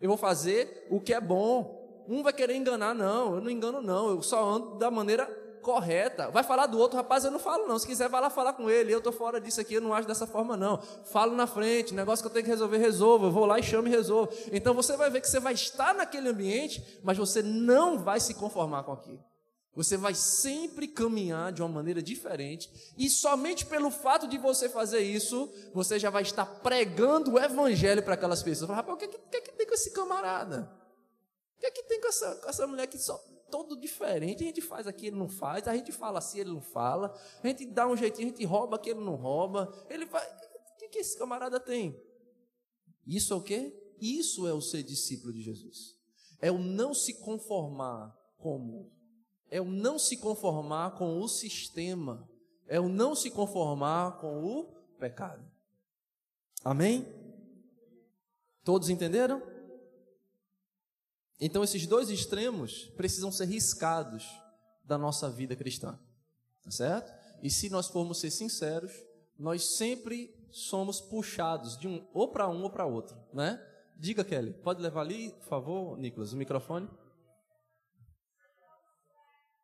eu 0.00 0.08
vou 0.08 0.16
fazer 0.16 0.86
o 0.90 0.98
que 0.98 1.12
é 1.12 1.20
bom. 1.20 2.04
Um 2.08 2.22
vai 2.22 2.32
querer 2.32 2.54
enganar, 2.54 2.94
não, 2.94 3.34
eu 3.34 3.40
não 3.42 3.50
engano, 3.50 3.82
não, 3.82 4.08
eu 4.08 4.22
só 4.22 4.42
ando 4.42 4.78
da 4.78 4.90
maneira 4.90 5.26
correta. 5.64 6.30
Vai 6.30 6.44
falar 6.44 6.66
do 6.66 6.78
outro, 6.78 6.96
rapaz, 6.96 7.24
eu 7.24 7.30
não 7.30 7.40
falo, 7.40 7.66
não. 7.66 7.78
Se 7.78 7.86
quiser, 7.86 8.08
vai 8.08 8.20
lá 8.20 8.30
falar 8.30 8.52
com 8.52 8.70
ele. 8.70 8.94
Eu 8.94 8.98
estou 8.98 9.12
fora 9.12 9.40
disso 9.40 9.60
aqui, 9.60 9.74
eu 9.74 9.80
não 9.80 9.92
acho 9.92 10.06
dessa 10.06 10.26
forma, 10.26 10.56
não. 10.56 10.80
Falo 11.06 11.34
na 11.34 11.46
frente, 11.46 11.94
negócio 11.94 12.22
que 12.22 12.28
eu 12.28 12.32
tenho 12.32 12.44
que 12.44 12.50
resolver, 12.50 12.78
resolvo. 12.78 13.26
Eu 13.26 13.32
vou 13.32 13.46
lá 13.46 13.58
e 13.58 13.62
chamo 13.62 13.88
e 13.88 13.90
resolvo. 13.90 14.32
Então 14.52 14.74
você 14.74 14.96
vai 14.96 15.10
ver 15.10 15.20
que 15.20 15.28
você 15.28 15.40
vai 15.40 15.54
estar 15.54 15.94
naquele 15.94 16.28
ambiente, 16.28 17.00
mas 17.02 17.18
você 17.18 17.42
não 17.42 17.98
vai 17.98 18.20
se 18.20 18.34
conformar 18.34 18.84
com 18.84 18.92
aquilo. 18.92 19.24
Você 19.74 19.96
vai 19.96 20.14
sempre 20.14 20.86
caminhar 20.86 21.50
de 21.52 21.60
uma 21.60 21.68
maneira 21.68 22.00
diferente, 22.00 22.70
e 22.96 23.10
somente 23.10 23.66
pelo 23.66 23.90
fato 23.90 24.28
de 24.28 24.38
você 24.38 24.68
fazer 24.68 25.00
isso, 25.00 25.52
você 25.72 25.98
já 25.98 26.10
vai 26.10 26.22
estar 26.22 26.46
pregando 26.46 27.32
o 27.32 27.38
evangelho 27.40 28.00
para 28.00 28.14
aquelas 28.14 28.40
pessoas. 28.40 28.68
Fala, 28.68 28.76
rapaz, 28.76 28.94
o 28.94 28.98
que, 28.98 29.06
é 29.06 29.08
que, 29.08 29.36
é 29.36 29.40
que, 29.40 29.52
tem 29.52 29.66
com 29.66 29.74
esse 29.74 29.90
camarada? 29.90 30.70
O 31.56 31.60
que, 31.60 31.66
é 31.66 31.70
que 31.72 31.82
tem 31.82 32.00
com 32.00 32.06
essa, 32.06 32.36
com 32.36 32.48
essa 32.48 32.66
mulher 32.68 32.86
que 32.86 32.98
só 32.98 33.20
todo 33.54 33.80
diferente? 33.80 34.42
A 34.42 34.46
gente 34.46 34.60
faz 34.60 34.86
aqui, 34.86 35.06
ele 35.06 35.16
não 35.16 35.28
faz, 35.28 35.68
a 35.68 35.74
gente 35.76 35.92
fala 35.92 36.18
assim, 36.18 36.40
ele 36.40 36.50
não 36.50 36.60
fala, 36.60 37.14
a 37.42 37.46
gente 37.46 37.66
dá 37.66 37.86
um 37.86 37.96
jeitinho, 37.96 38.28
a 38.28 38.30
gente 38.30 38.44
rouba 38.44 38.76
aqui, 38.76 38.90
ele 38.90 39.00
não 39.00 39.14
rouba. 39.14 39.72
Ele 39.88 40.06
faz. 40.06 40.26
O 40.72 40.76
que, 40.78 40.88
que 40.88 40.98
esse 40.98 41.16
camarada 41.16 41.60
tem? 41.60 41.96
Isso 43.06 43.32
é 43.32 43.36
o 43.36 43.40
quê? 43.40 43.72
Isso 44.00 44.46
é 44.48 44.52
o 44.52 44.60
ser 44.60 44.82
discípulo 44.82 45.32
de 45.32 45.42
Jesus. 45.42 45.96
É 46.40 46.50
o 46.50 46.58
não 46.58 46.92
se 46.92 47.14
conformar 47.14 48.14
com 48.38 48.56
o 48.56 48.58
mundo 48.58 48.94
é 49.54 49.60
o 49.60 49.64
não 49.64 50.00
se 50.00 50.16
conformar 50.16 50.96
com 50.98 51.20
o 51.20 51.28
sistema, 51.28 52.28
é 52.66 52.80
o 52.80 52.88
não 52.88 53.14
se 53.14 53.30
conformar 53.30 54.18
com 54.18 54.42
o 54.44 54.64
pecado. 54.98 55.48
Amém? 56.64 57.06
Todos 58.64 58.88
entenderam? 58.88 59.40
Então, 61.40 61.64
esses 61.64 61.86
dois 61.86 62.10
extremos 62.10 62.86
precisam 62.96 63.32
ser 63.32 63.46
riscados 63.46 64.24
da 64.84 64.96
nossa 64.96 65.30
vida 65.30 65.56
cristã, 65.56 65.98
tá 66.62 66.70
certo? 66.70 67.12
E 67.42 67.50
se 67.50 67.68
nós 67.68 67.88
formos 67.88 68.20
ser 68.20 68.30
sinceros, 68.30 68.92
nós 69.38 69.76
sempre 69.76 70.34
somos 70.50 71.00
puxados 71.00 71.76
de 71.76 71.88
um 71.88 72.06
ou 72.12 72.30
para 72.30 72.48
um 72.48 72.62
ou 72.62 72.70
para 72.70 72.86
outro, 72.86 73.16
né? 73.32 73.60
Diga, 73.96 74.24
Kelly, 74.24 74.52
pode 74.52 74.80
levar 74.80 75.02
ali, 75.02 75.30
por 75.30 75.48
favor, 75.48 75.98
Nicolas, 75.98 76.32
o 76.32 76.36
microfone. 76.36 76.88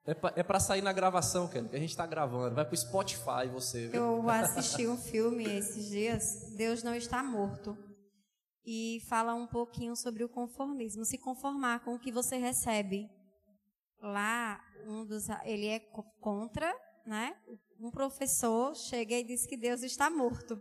É 0.07 0.43
para 0.43 0.57
é 0.57 0.61
sair 0.61 0.83
na 0.83 0.93
gravação, 0.93 1.47
que 1.47 1.59
a 1.59 1.79
gente 1.79 1.91
está 1.91 2.07
gravando. 2.07 2.55
Vai 2.55 2.64
para 2.64 2.75
o 2.75 2.77
Spotify 2.77 3.47
você. 3.53 3.89
Viu? 3.89 4.01
Eu 4.01 4.31
assisti 4.31 4.87
um 4.87 4.97
filme 4.97 5.45
esses 5.45 5.89
dias, 5.89 6.53
Deus 6.57 6.83
não 6.83 6.95
está 6.95 7.23
morto. 7.23 7.77
E 8.64 9.00
fala 9.08 9.34
um 9.34 9.46
pouquinho 9.46 9.96
sobre 9.96 10.22
o 10.22 10.28
conformismo, 10.28 11.04
se 11.04 11.18
conformar 11.18 11.80
com 11.80 11.94
o 11.94 11.98
que 11.98 12.12
você 12.12 12.36
recebe. 12.36 13.08
Lá, 14.00 14.61
um 14.86 15.04
dos, 15.04 15.28
ele 15.44 15.66
é 15.66 15.80
contra, 16.20 16.74
né? 17.06 17.36
Um 17.78 17.90
professor 17.90 18.74
chega 18.76 19.14
e 19.14 19.24
diz 19.24 19.46
que 19.46 19.56
Deus 19.56 19.82
está 19.82 20.11
morto. 20.11 20.61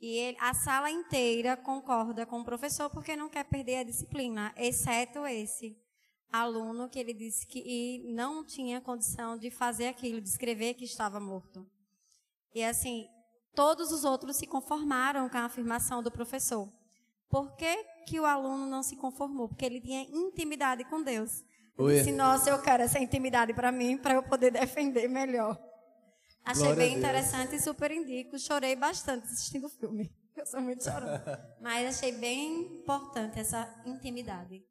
E 0.00 0.16
ele, 0.16 0.36
a 0.40 0.54
sala 0.54 0.90
inteira 0.90 1.56
concorda 1.56 2.24
com 2.24 2.40
o 2.40 2.44
professor 2.44 2.88
porque 2.90 3.16
não 3.16 3.28
quer 3.28 3.44
perder 3.44 3.78
a 3.78 3.84
disciplina, 3.84 4.54
exceto 4.56 5.26
esse 5.26 5.76
aluno 6.30 6.88
que 6.88 6.98
ele 6.98 7.14
disse 7.14 7.46
que 7.46 8.02
não 8.14 8.44
tinha 8.44 8.80
condição 8.80 9.36
de 9.36 9.50
fazer 9.50 9.88
aquilo, 9.88 10.20
de 10.20 10.28
escrever 10.28 10.74
que 10.74 10.84
estava 10.84 11.18
morto. 11.18 11.66
E 12.54 12.62
assim, 12.62 13.08
todos 13.54 13.90
os 13.90 14.04
outros 14.04 14.36
se 14.36 14.46
conformaram 14.46 15.28
com 15.28 15.36
a 15.36 15.44
afirmação 15.44 16.02
do 16.02 16.10
professor. 16.10 16.72
Por 17.28 17.54
que, 17.56 17.84
que 18.06 18.18
o 18.18 18.24
aluno 18.24 18.66
não 18.66 18.82
se 18.82 18.96
conformou? 18.96 19.48
Porque 19.48 19.64
ele 19.64 19.80
tinha 19.80 20.02
intimidade 20.02 20.84
com 20.84 21.02
Deus. 21.02 21.44
Ele 21.78 21.98
disse, 21.98 22.12
nossa, 22.12 22.50
eu 22.50 22.60
quero 22.60 22.82
essa 22.82 22.98
intimidade 22.98 23.54
para 23.54 23.70
mim, 23.70 23.96
para 23.96 24.14
eu 24.14 24.22
poder 24.22 24.50
defender 24.50 25.08
melhor. 25.08 25.58
Achei 26.44 26.62
Glória 26.62 26.76
bem 26.76 26.96
interessante 26.96 27.56
e 27.56 27.60
super 27.60 27.90
indico. 27.90 28.38
Chorei 28.38 28.74
bastante 28.74 29.26
assistindo 29.26 29.66
o 29.66 29.68
filme. 29.68 30.10
Eu 30.34 30.46
sou 30.46 30.60
muito 30.60 30.84
chorona. 30.84 31.20
Mas 31.60 31.96
achei 31.96 32.12
bem 32.12 32.60
importante 32.76 33.40
essa 33.40 33.68
intimidade. 33.84 34.64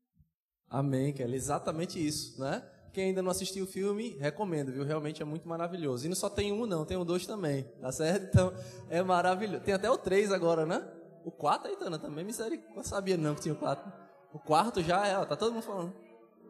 Amém, 0.69 1.13
Kelly. 1.13 1.35
Exatamente 1.35 2.03
isso, 2.03 2.39
né? 2.39 2.63
Quem 2.93 3.09
ainda 3.09 3.21
não 3.21 3.29
assistiu 3.29 3.65
o 3.65 3.67
filme, 3.67 4.17
recomendo, 4.17 4.71
viu? 4.71 4.83
Realmente 4.83 5.21
é 5.21 5.25
muito 5.25 5.47
maravilhoso. 5.47 6.05
E 6.05 6.09
não 6.09 6.15
só 6.15 6.29
tem 6.29 6.51
um, 6.51 6.65
não, 6.65 6.83
tem 6.83 6.97
o 6.97 7.03
dois 7.03 7.27
também, 7.27 7.63
tá 7.79 7.91
certo? 7.91 8.23
Então, 8.23 8.53
é 8.89 9.03
maravilhoso. 9.03 9.63
Tem 9.63 9.73
até 9.73 9.91
o 9.91 9.97
três 9.97 10.31
agora, 10.31 10.65
né? 10.65 10.83
O 11.27 11.31
quatro, 11.31 11.69
Aitana, 11.69 11.99
também, 11.99 12.23
misericórdia. 12.23 12.73
Não 12.73 12.83
sabia 12.85 13.17
não 13.17 13.35
que 13.35 13.41
tinha 13.41 13.53
o 13.53 13.57
quatro. 13.57 13.91
O 14.31 14.39
quarto 14.39 14.81
já 14.81 15.05
é, 15.05 15.17
ó, 15.17 15.25
tá 15.25 15.35
todo 15.35 15.53
mundo 15.53 15.63
falando. 15.63 15.93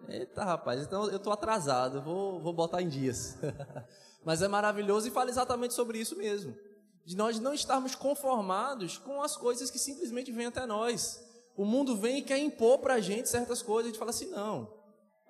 Eita, 0.07 0.43
rapaz, 0.43 0.84
então 0.84 1.09
eu 1.09 1.17
tô 1.17 1.32
atrasado, 1.32 1.99
vou, 1.99 2.39
vou 2.39 2.53
botar 2.53 2.80
em 2.84 2.88
dias. 2.88 3.39
Mas 4.23 4.43
é 4.43 4.47
maravilhoso 4.47 5.07
e 5.07 5.11
fala 5.11 5.32
exatamente 5.32 5.73
sobre 5.73 5.97
isso 5.97 6.15
mesmo. 6.15 6.55
De 7.03 7.17
nós 7.17 7.39
não 7.39 7.55
estarmos 7.55 7.95
conformados 7.95 8.99
com 8.99 9.19
as 9.23 9.36
coisas 9.36 9.71
que 9.71 9.80
simplesmente 9.80 10.32
vêm 10.32 10.45
até 10.45 10.63
nós. 10.67 11.25
O 11.55 11.65
mundo 11.65 11.97
vem 11.97 12.19
e 12.19 12.21
quer 12.21 12.38
impor 12.38 12.78
para 12.78 12.95
a 12.95 12.99
gente 12.99 13.30
certas 13.30 13.63
coisas. 13.63 13.86
A 13.86 13.89
gente 13.89 13.99
fala 13.99 14.11
assim, 14.11 14.30
não. 14.30 14.71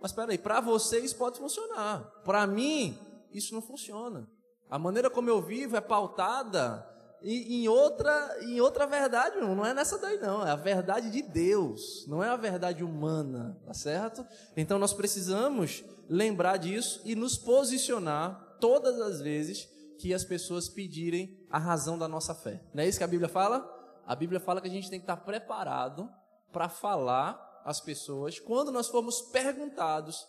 Mas 0.01 0.11
espera 0.11 0.33
aí, 0.33 0.37
para 0.37 0.59
você 0.59 0.99
isso 0.99 1.15
pode 1.15 1.39
funcionar. 1.39 2.03
Para 2.25 2.45
mim, 2.45 2.99
isso 3.31 3.53
não 3.53 3.61
funciona. 3.61 4.29
A 4.69 4.77
maneira 4.77 5.09
como 5.09 5.29
eu 5.29 5.41
vivo 5.41 5.77
é 5.77 5.81
pautada 5.81 6.96
em 7.23 7.67
outra, 7.67 8.37
em 8.41 8.61
outra 8.61 8.85
verdade, 8.85 9.39
não 9.39 9.65
é 9.65 9.73
nessa 9.73 9.97
daí 9.97 10.19
não, 10.19 10.45
é 10.45 10.51
a 10.51 10.55
verdade 10.55 11.09
de 11.09 11.21
Deus, 11.21 12.05
não 12.07 12.23
é 12.23 12.29
a 12.29 12.35
verdade 12.35 12.83
humana, 12.83 13.59
tá 13.65 13.73
certo? 13.73 14.25
Então 14.55 14.77
nós 14.77 14.93
precisamos 14.93 15.83
lembrar 16.07 16.57
disso 16.57 17.01
e 17.03 17.15
nos 17.15 17.37
posicionar 17.37 18.57
todas 18.59 19.01
as 19.01 19.19
vezes 19.19 19.67
que 19.99 20.13
as 20.13 20.23
pessoas 20.23 20.69
pedirem 20.69 21.45
a 21.49 21.57
razão 21.57 21.97
da 21.97 22.07
nossa 22.07 22.35
fé. 22.35 22.61
Não 22.73 22.83
é 22.83 22.87
isso 22.87 22.99
que 22.99 23.03
a 23.03 23.07
Bíblia 23.07 23.29
fala? 23.29 23.67
A 24.05 24.15
Bíblia 24.15 24.39
fala 24.39 24.61
que 24.61 24.67
a 24.67 24.71
gente 24.71 24.89
tem 24.89 24.99
que 24.99 25.03
estar 25.03 25.17
preparado 25.17 26.09
para 26.51 26.69
falar 26.69 27.61
às 27.65 27.81
pessoas 27.81 28.39
quando 28.39 28.71
nós 28.71 28.87
formos 28.87 29.21
perguntados 29.21 30.25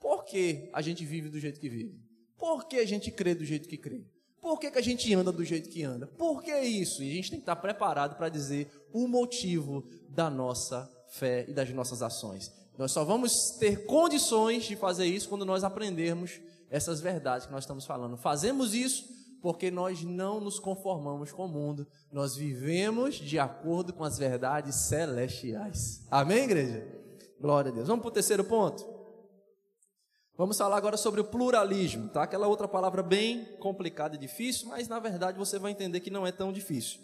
por 0.00 0.24
que 0.24 0.68
a 0.74 0.82
gente 0.82 1.04
vive 1.04 1.28
do 1.28 1.38
jeito 1.38 1.60
que 1.60 1.68
vive, 1.68 1.96
por 2.36 2.66
que 2.66 2.78
a 2.78 2.86
gente 2.86 3.10
crê 3.10 3.34
do 3.34 3.44
jeito 3.44 3.68
que 3.68 3.78
crê, 3.78 4.04
por 4.42 4.58
que, 4.58 4.72
que 4.72 4.78
a 4.78 4.82
gente 4.82 5.14
anda 5.14 5.30
do 5.30 5.44
jeito 5.44 5.70
que 5.70 5.84
anda, 5.84 6.04
por 6.04 6.42
que 6.42 6.52
isso? 6.58 7.00
E 7.00 7.12
a 7.12 7.14
gente 7.14 7.30
tem 7.30 7.38
que 7.38 7.44
estar 7.44 7.54
preparado 7.54 8.16
para 8.16 8.28
dizer 8.28 8.68
o 8.92 9.06
motivo 9.06 9.88
da 10.08 10.28
nossa 10.28 10.90
fé 11.08 11.46
e 11.48 11.52
das 11.52 11.70
nossas 11.70 12.02
ações. 12.02 12.52
Nós 12.76 12.90
só 12.90 13.04
vamos 13.04 13.52
ter 13.52 13.86
condições 13.86 14.64
de 14.64 14.74
fazer 14.74 15.06
isso 15.06 15.28
quando 15.28 15.44
nós 15.44 15.62
aprendermos 15.62 16.40
essas 16.68 17.00
verdades 17.00 17.46
que 17.46 17.52
nós 17.52 17.62
estamos 17.62 17.86
falando. 17.86 18.16
Fazemos 18.16 18.74
isso 18.74 19.04
porque 19.40 19.70
nós 19.70 20.02
não 20.02 20.40
nos 20.40 20.58
conformamos 20.58 21.30
com 21.30 21.44
o 21.44 21.48
mundo, 21.48 21.86
nós 22.10 22.34
vivemos 22.34 23.16
de 23.16 23.38
acordo 23.38 23.92
com 23.92 24.02
as 24.02 24.18
verdades 24.18 24.74
celestiais. 24.74 26.04
Amém, 26.10 26.44
igreja? 26.44 26.84
Glória 27.40 27.70
a 27.70 27.74
Deus. 27.74 27.86
Vamos 27.86 28.02
para 28.02 28.10
o 28.10 28.12
terceiro 28.12 28.44
ponto? 28.44 28.91
Vamos 30.36 30.56
falar 30.56 30.76
agora 30.78 30.96
sobre 30.96 31.20
o 31.20 31.24
pluralismo, 31.24 32.08
tá? 32.08 32.22
Aquela 32.22 32.46
outra 32.46 32.66
palavra 32.66 33.02
bem 33.02 33.44
complicada 33.60 34.16
e 34.16 34.18
difícil, 34.18 34.68
mas 34.68 34.88
na 34.88 34.98
verdade 34.98 35.38
você 35.38 35.58
vai 35.58 35.72
entender 35.72 36.00
que 36.00 36.10
não 36.10 36.26
é 36.26 36.32
tão 36.32 36.52
difícil. 36.52 37.00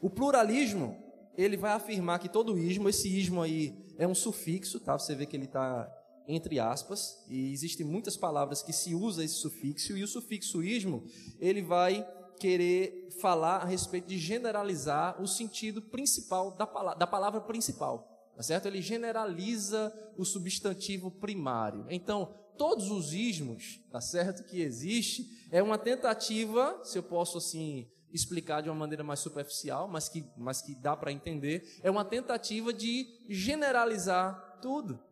O 0.00 0.10
pluralismo, 0.10 0.96
ele 1.36 1.56
vai 1.56 1.72
afirmar 1.72 2.18
que 2.18 2.28
todo 2.28 2.58
ismo, 2.58 2.88
esse 2.88 3.08
ismo 3.08 3.40
aí 3.40 3.72
é 3.96 4.06
um 4.06 4.14
sufixo, 4.14 4.80
tá? 4.80 4.98
Você 4.98 5.14
vê 5.14 5.26
que 5.26 5.36
ele 5.36 5.44
está 5.44 5.88
entre 6.26 6.58
aspas, 6.60 7.24
e 7.28 7.52
existem 7.52 7.84
muitas 7.84 8.16
palavras 8.16 8.62
que 8.62 8.72
se 8.72 8.94
usa 8.94 9.24
esse 9.24 9.34
sufixo, 9.34 9.96
e 9.96 10.02
o 10.02 10.08
sufixo 10.08 10.62
ismo, 10.62 11.04
ele 11.40 11.62
vai 11.62 12.06
querer 12.38 13.08
falar 13.20 13.58
a 13.58 13.64
respeito 13.64 14.08
de 14.08 14.18
generalizar 14.18 15.20
o 15.20 15.26
sentido 15.26 15.82
principal 15.82 16.52
da 16.52 16.66
palavra, 16.66 16.98
da 16.98 17.06
palavra 17.06 17.40
principal, 17.40 18.32
tá 18.36 18.42
certo? 18.42 18.66
Ele 18.66 18.80
generaliza 18.80 19.92
o 20.16 20.24
substantivo 20.24 21.10
primário. 21.10 21.86
Então, 21.88 22.34
todos 22.56 22.90
os 22.90 23.12
ismos, 23.12 23.80
tá 23.90 24.00
certo, 24.00 24.44
que 24.44 24.60
existe, 24.60 25.48
é 25.50 25.62
uma 25.62 25.78
tentativa, 25.78 26.80
se 26.84 26.98
eu 26.98 27.02
posso 27.02 27.38
assim 27.38 27.90
explicar 28.12 28.62
de 28.62 28.68
uma 28.68 28.74
maneira 28.74 29.02
mais 29.02 29.20
superficial, 29.20 29.88
mas 29.88 30.08
que, 30.08 30.24
mas 30.36 30.60
que 30.60 30.74
dá 30.74 30.96
para 30.96 31.12
entender, 31.12 31.80
é 31.82 31.90
uma 31.90 32.04
tentativa 32.04 32.72
de 32.72 33.06
generalizar 33.28 34.58
tudo. 34.60 35.02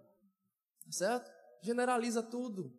Certo? 0.90 1.30
Generaliza 1.62 2.22
tudo. 2.22 2.72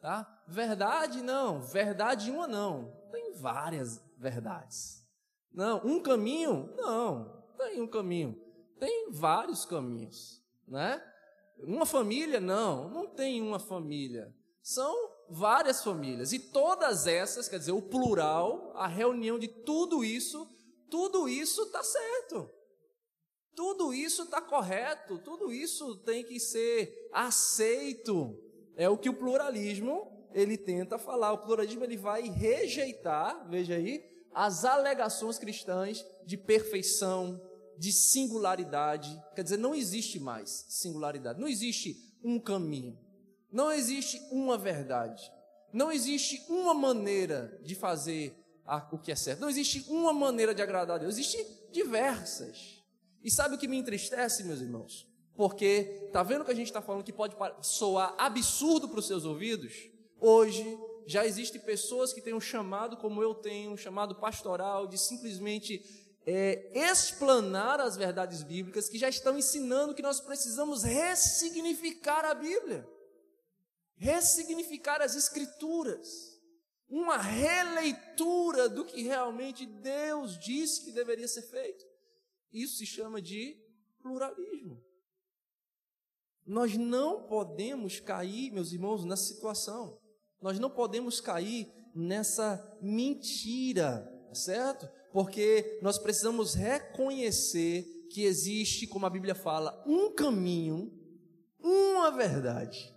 Tá? 0.00 0.42
Verdade 0.46 1.22
não, 1.22 1.60
verdade 1.60 2.30
uma 2.30 2.46
não. 2.46 2.92
Tem 3.10 3.34
várias 3.34 4.00
verdades. 4.16 5.04
Não, 5.52 5.84
um 5.84 6.02
caminho? 6.02 6.72
Não, 6.76 7.42
tem 7.56 7.80
um 7.80 7.86
caminho. 7.86 8.38
Tem 8.78 9.10
vários 9.10 9.64
caminhos, 9.64 10.40
né? 10.66 11.02
Uma 11.60 11.86
família? 11.86 12.40
Não, 12.40 12.88
não 12.88 13.06
tem 13.06 13.42
uma 13.42 13.58
família. 13.58 14.32
São 14.62 14.94
várias 15.28 15.82
famílias. 15.82 16.32
E 16.32 16.38
todas 16.38 17.06
essas, 17.06 17.48
quer 17.48 17.58
dizer, 17.58 17.72
o 17.72 17.82
plural, 17.82 18.72
a 18.76 18.86
reunião 18.86 19.38
de 19.38 19.48
tudo 19.48 20.04
isso, 20.04 20.48
tudo 20.90 21.28
isso 21.28 21.62
está 21.62 21.82
certo. 21.82 22.50
Tudo 23.54 23.92
isso 23.92 24.22
está 24.22 24.40
correto, 24.40 25.18
tudo 25.18 25.52
isso 25.52 25.96
tem 26.04 26.24
que 26.24 26.38
ser 26.38 27.08
aceito. 27.12 28.38
É 28.76 28.88
o 28.88 28.96
que 28.96 29.08
o 29.08 29.14
pluralismo 29.14 30.28
ele 30.32 30.56
tenta 30.56 30.98
falar. 30.98 31.32
O 31.32 31.38
pluralismo 31.38 31.82
ele 31.82 31.96
vai 31.96 32.22
rejeitar, 32.28 33.48
veja 33.48 33.74
aí, 33.74 34.00
as 34.32 34.64
alegações 34.64 35.38
cristãs 35.38 36.04
de 36.24 36.36
perfeição, 36.36 37.40
de 37.78 37.92
singularidade. 37.92 39.22
Quer 39.34 39.44
dizer, 39.44 39.56
não 39.56 39.74
existe 39.74 40.18
mais 40.18 40.66
singularidade, 40.68 41.40
não 41.40 41.48
existe 41.48 41.96
um 42.22 42.38
caminho, 42.40 42.98
não 43.50 43.70
existe 43.70 44.20
uma 44.30 44.58
verdade, 44.58 45.30
não 45.72 45.92
existe 45.92 46.44
uma 46.48 46.74
maneira 46.74 47.58
de 47.62 47.74
fazer 47.74 48.36
o 48.90 48.98
que 48.98 49.12
é 49.12 49.16
certo, 49.16 49.40
não 49.40 49.48
existe 49.48 49.84
uma 49.88 50.12
maneira 50.12 50.54
de 50.54 50.60
agradar 50.60 50.96
a 50.96 50.98
Deus, 50.98 51.14
existem 51.16 51.46
diversas. 51.72 52.82
E 53.22 53.30
sabe 53.30 53.54
o 53.54 53.58
que 53.58 53.68
me 53.68 53.78
entristece, 53.78 54.44
meus 54.44 54.60
irmãos? 54.60 55.06
Porque 55.34 56.10
tá 56.12 56.22
vendo 56.22 56.44
que 56.44 56.50
a 56.50 56.54
gente 56.54 56.66
está 56.66 56.82
falando 56.82 57.04
que 57.04 57.12
pode 57.12 57.36
soar 57.62 58.14
absurdo 58.18 58.88
para 58.88 58.98
os 58.98 59.06
seus 59.06 59.24
ouvidos? 59.24 59.72
Hoje 60.20 60.78
já 61.06 61.24
existem 61.24 61.60
pessoas 61.60 62.12
que 62.12 62.20
têm 62.20 62.34
um 62.34 62.40
chamado, 62.40 62.96
como 62.96 63.22
eu 63.22 63.34
tenho, 63.34 63.70
um 63.70 63.76
chamado 63.76 64.16
pastoral, 64.16 64.86
de 64.86 64.98
simplesmente 64.98 65.82
é, 66.30 66.70
explanar 66.74 67.80
as 67.80 67.96
verdades 67.96 68.42
bíblicas, 68.42 68.86
que 68.86 68.98
já 68.98 69.08
estão 69.08 69.38
ensinando 69.38 69.94
que 69.94 70.02
nós 70.02 70.20
precisamos 70.20 70.82
ressignificar 70.82 72.22
a 72.22 72.34
Bíblia, 72.34 72.86
ressignificar 73.96 75.00
as 75.00 75.16
Escrituras, 75.16 76.38
uma 76.86 77.16
releitura 77.16 78.68
do 78.68 78.84
que 78.84 79.00
realmente 79.04 79.64
Deus 79.64 80.38
disse 80.38 80.84
que 80.84 80.92
deveria 80.92 81.26
ser 81.26 81.42
feito. 81.42 81.82
Isso 82.52 82.76
se 82.76 82.84
chama 82.84 83.22
de 83.22 83.58
pluralismo. 84.02 84.84
Nós 86.44 86.76
não 86.76 87.22
podemos 87.26 88.00
cair, 88.00 88.52
meus 88.52 88.70
irmãos, 88.72 89.02
nessa 89.02 89.24
situação. 89.24 89.98
Nós 90.42 90.58
não 90.58 90.68
podemos 90.68 91.22
cair 91.22 91.72
nessa 91.94 92.78
mentira, 92.82 94.06
certo? 94.34 94.97
Porque 95.12 95.78
nós 95.82 95.98
precisamos 95.98 96.54
reconhecer 96.54 98.06
que 98.10 98.24
existe, 98.24 98.86
como 98.86 99.06
a 99.06 99.10
Bíblia 99.10 99.34
fala, 99.34 99.82
um 99.86 100.10
caminho, 100.10 100.92
uma 101.60 102.10
verdade, 102.10 102.94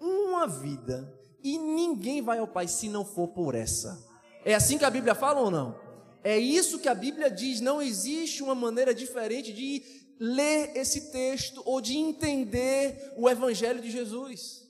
uma 0.00 0.46
vida, 0.46 1.14
e 1.42 1.58
ninguém 1.58 2.20
vai 2.22 2.38
ao 2.38 2.48
Pai 2.48 2.66
se 2.68 2.88
não 2.88 3.04
for 3.04 3.28
por 3.28 3.54
essa. 3.54 4.06
É 4.44 4.54
assim 4.54 4.78
que 4.78 4.84
a 4.84 4.90
Bíblia 4.90 5.14
fala 5.14 5.40
ou 5.40 5.50
não? 5.50 5.78
É 6.22 6.36
isso 6.36 6.78
que 6.78 6.88
a 6.88 6.94
Bíblia 6.94 7.30
diz, 7.30 7.60
não 7.60 7.80
existe 7.80 8.42
uma 8.42 8.54
maneira 8.54 8.94
diferente 8.94 9.52
de 9.52 9.82
ler 10.18 10.76
esse 10.76 11.12
texto 11.12 11.62
ou 11.64 11.80
de 11.80 11.96
entender 11.96 13.14
o 13.16 13.28
Evangelho 13.28 13.80
de 13.80 13.90
Jesus. 13.90 14.68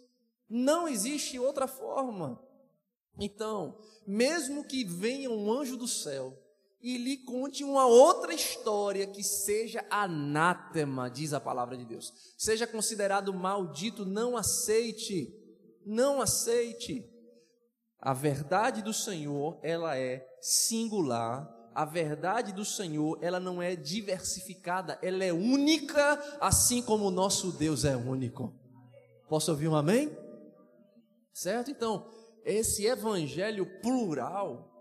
Não 0.48 0.86
existe 0.86 1.38
outra 1.38 1.66
forma. 1.66 2.42
Então, 3.18 3.78
mesmo 4.06 4.64
que 4.64 4.84
venha 4.84 5.30
um 5.30 5.50
anjo 5.50 5.76
do 5.76 5.88
céu 5.88 6.36
e 6.80 6.96
lhe 6.96 7.16
conte 7.18 7.64
uma 7.64 7.86
outra 7.86 8.32
história 8.32 9.06
que 9.06 9.22
seja 9.22 9.84
anátema, 9.90 11.10
diz 11.10 11.32
a 11.32 11.40
palavra 11.40 11.76
de 11.76 11.84
Deus, 11.84 12.12
seja 12.36 12.66
considerado 12.66 13.34
maldito, 13.34 14.04
não 14.04 14.36
aceite, 14.36 15.34
não 15.84 16.20
aceite. 16.20 17.04
A 18.00 18.14
verdade 18.14 18.80
do 18.80 18.92
Senhor, 18.92 19.58
ela 19.62 19.98
é 19.98 20.24
singular. 20.40 21.54
A 21.74 21.84
verdade 21.84 22.52
do 22.52 22.64
Senhor, 22.64 23.18
ela 23.20 23.38
não 23.38 23.62
é 23.62 23.76
diversificada, 23.76 24.98
ela 25.02 25.24
é 25.24 25.32
única, 25.32 26.14
assim 26.40 26.82
como 26.82 27.06
o 27.06 27.10
nosso 27.10 27.52
Deus 27.52 27.84
é 27.84 27.96
único. 27.96 28.52
Posso 29.28 29.50
ouvir 29.50 29.68
um 29.68 29.76
amém? 29.76 30.16
Certo? 31.32 31.70
Então, 31.70 32.08
esse 32.44 32.86
evangelho 32.86 33.66
plural, 33.80 34.77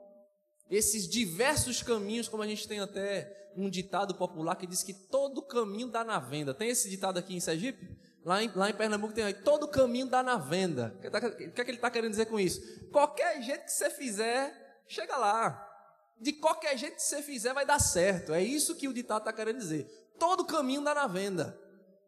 esses 0.70 1.08
diversos 1.08 1.82
caminhos, 1.82 2.28
como 2.28 2.44
a 2.44 2.48
gente 2.48 2.68
tem 2.68 2.80
até 2.80 3.52
um 3.56 3.70
ditado 3.70 4.14
popular 4.16 4.56
que 4.56 4.68
diz 4.68 4.84
que 4.84 4.94
todo 4.94 5.42
caminho 5.42 5.88
dá 5.88 6.04
na 6.04 6.20
venda. 6.20 6.54
Tem 6.54 6.70
esse 6.70 6.90
ditado 6.90 7.18
aqui 7.18 7.36
em 7.36 7.40
Sergipe? 7.40 7.98
Lá 8.24 8.44
em, 8.44 8.52
lá 8.54 8.70
em 8.70 8.74
Pernambuco 8.74 9.14
tem 9.14 9.24
aí, 9.24 9.34
todo 9.34 9.68
caminho 9.70 10.08
dá 10.08 10.22
na 10.22 10.38
venda. 10.38 10.94
O 10.98 11.02
que, 11.02 11.10
tá, 11.10 11.18
é 11.20 11.30
que 11.30 11.62
ele 11.62 11.78
está 11.78 11.90
querendo 11.90 12.12
dizer 12.12 12.26
com 12.26 12.40
isso? 12.40 12.62
Qualquer 12.92 13.42
jeito 13.42 13.64
que 13.64 13.72
você 13.72 13.90
fizer, 13.90 14.84
chega 14.86 15.16
lá. 15.18 15.64
De 16.20 16.34
qualquer 16.34 16.78
jeito 16.78 16.96
que 16.96 17.04
você 17.04 17.22
fizer, 17.22 17.54
vai 17.54 17.66
dar 17.66 17.80
certo. 17.80 18.34
É 18.34 18.44
isso 18.44 18.76
que 18.76 18.88
o 18.88 18.94
ditado 18.94 19.20
está 19.20 19.32
querendo 19.32 19.60
dizer. 19.60 19.86
Todo 20.20 20.46
caminho 20.46 20.84
dá 20.84 20.94
na 20.94 21.08
venda. 21.08 21.58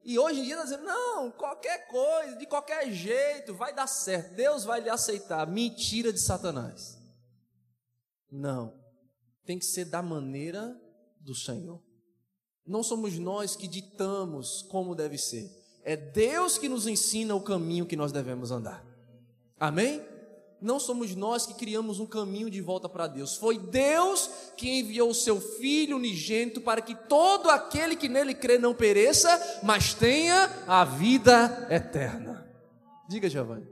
E 0.03 0.19
hoje 0.19 0.41
em 0.41 0.43
dia 0.43 0.55
está 0.55 0.63
dizendo, 0.63 0.83
não, 0.83 1.31
qualquer 1.31 1.87
coisa, 1.87 2.35
de 2.35 2.45
qualquer 2.45 2.91
jeito, 2.91 3.53
vai 3.53 3.73
dar 3.73 3.87
certo. 3.87 4.33
Deus 4.33 4.65
vai 4.65 4.81
lhe 4.81 4.89
aceitar. 4.89 5.47
Mentira 5.47 6.11
de 6.11 6.19
Satanás. 6.19 6.98
Não. 8.31 8.73
Tem 9.45 9.57
que 9.57 9.65
ser 9.65 9.85
da 9.85 10.01
maneira 10.01 10.79
do 11.19 11.33
Senhor. 11.33 11.81
Não 12.65 12.83
somos 12.83 13.17
nós 13.17 13.55
que 13.55 13.67
ditamos 13.67 14.61
como 14.63 14.95
deve 14.95 15.17
ser. 15.17 15.49
É 15.83 15.95
Deus 15.95 16.57
que 16.57 16.69
nos 16.69 16.85
ensina 16.85 17.33
o 17.33 17.41
caminho 17.41 17.85
que 17.85 17.95
nós 17.95 18.11
devemos 18.11 18.51
andar. 18.51 18.85
Amém? 19.59 20.01
não 20.61 20.79
somos 20.79 21.15
nós 21.15 21.45
que 21.45 21.53
criamos 21.53 21.99
um 21.99 22.05
caminho 22.05 22.49
de 22.49 22.61
volta 22.61 22.89
para 22.89 23.07
Deus. 23.07 23.37
Foi 23.37 23.57
Deus 23.57 24.29
que 24.57 24.79
enviou 24.79 25.09
o 25.09 25.15
seu 25.15 25.39
Filho 25.39 25.97
unigênito 25.97 26.61
para 26.61 26.81
que 26.81 26.95
todo 26.95 27.49
aquele 27.49 27.95
que 27.95 28.09
nele 28.09 28.33
crê 28.33 28.57
não 28.57 28.75
pereça, 28.75 29.61
mas 29.63 29.93
tenha 29.93 30.63
a 30.67 30.83
vida 30.83 31.67
eterna. 31.69 32.47
Diga, 33.07 33.29
Giovanni. 33.29 33.67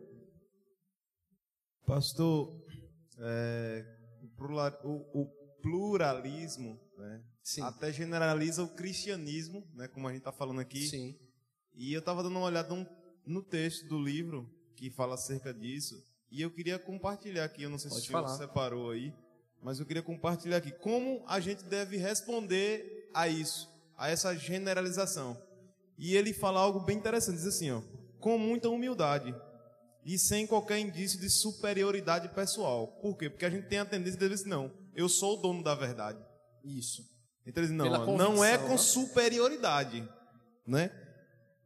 Pastor, 1.85 2.53
é, 3.19 3.85
o, 4.83 5.25
pluralismo 5.61 6.79
né? 6.97 7.21
até 7.61 7.91
generaliza 7.91 8.63
o 8.63 8.69
cristianismo, 8.69 9.67
né? 9.73 9.87
como 9.87 10.07
a 10.07 10.11
gente 10.11 10.19
está 10.19 10.31
falando 10.31 10.59
aqui. 10.59 10.87
Sim. 10.87 11.17
E 11.73 11.93
eu 11.93 11.99
estava 11.99 12.23
dando 12.23 12.37
uma 12.37 12.45
olhada 12.45 12.73
no 13.25 13.43
texto 13.43 13.87
do 13.87 14.01
livro 14.01 14.49
que 14.75 14.89
fala 14.89 15.15
acerca 15.15 15.53
disso, 15.53 15.95
e 16.31 16.41
eu 16.41 16.51
queria 16.51 16.77
compartilhar 16.77 17.45
aqui, 17.45 17.63
eu 17.63 17.69
não 17.69 17.77
sei 17.77 17.89
Pode 17.89 18.01
se 18.03 18.11
falar. 18.11 18.27
você 18.27 18.37
separou 18.37 18.91
aí, 18.91 19.13
mas 19.61 19.79
eu 19.79 19.85
queria 19.85 20.03
compartilhar 20.03 20.57
aqui 20.57 20.71
como 20.71 21.23
a 21.27 21.39
gente 21.39 21.63
deve 21.63 21.97
responder 21.97 23.09
a 23.13 23.27
isso, 23.27 23.69
a 23.97 24.09
essa 24.09 24.35
generalização. 24.35 25.41
E 25.97 26.15
ele 26.15 26.33
fala 26.33 26.59
algo 26.59 26.79
bem 26.79 26.97
interessante, 26.97 27.37
diz 27.37 27.47
assim, 27.47 27.71
ó, 27.71 27.81
com 28.19 28.37
muita 28.37 28.69
humildade 28.69 29.33
e 30.07 30.17
sem 30.17 30.47
qualquer 30.47 30.79
indício 30.79 31.19
de 31.19 31.29
superioridade 31.29 32.29
pessoal. 32.29 32.87
Por 33.01 33.17
quê? 33.17 33.29
Porque 33.29 33.43
a 33.43 33.49
gente 33.49 33.67
tem 33.67 33.79
a 33.79 33.85
tendência 33.85 34.17
de 34.17 34.29
dizer 34.29 34.47
não, 34.47 34.71
eu 34.95 35.09
sou 35.09 35.37
o 35.37 35.41
dono 35.41 35.61
da 35.61 35.75
verdade. 35.75 36.17
Isso. 36.63 37.05
Então 37.45 37.61
ele 37.61 37.73
diz, 37.73 37.83
Pela 37.83 38.05
não, 38.05 38.17
não 38.17 38.43
é 38.43 38.57
com 38.57 38.69
né? 38.69 38.77
superioridade, 38.77 40.07
né? 40.65 40.89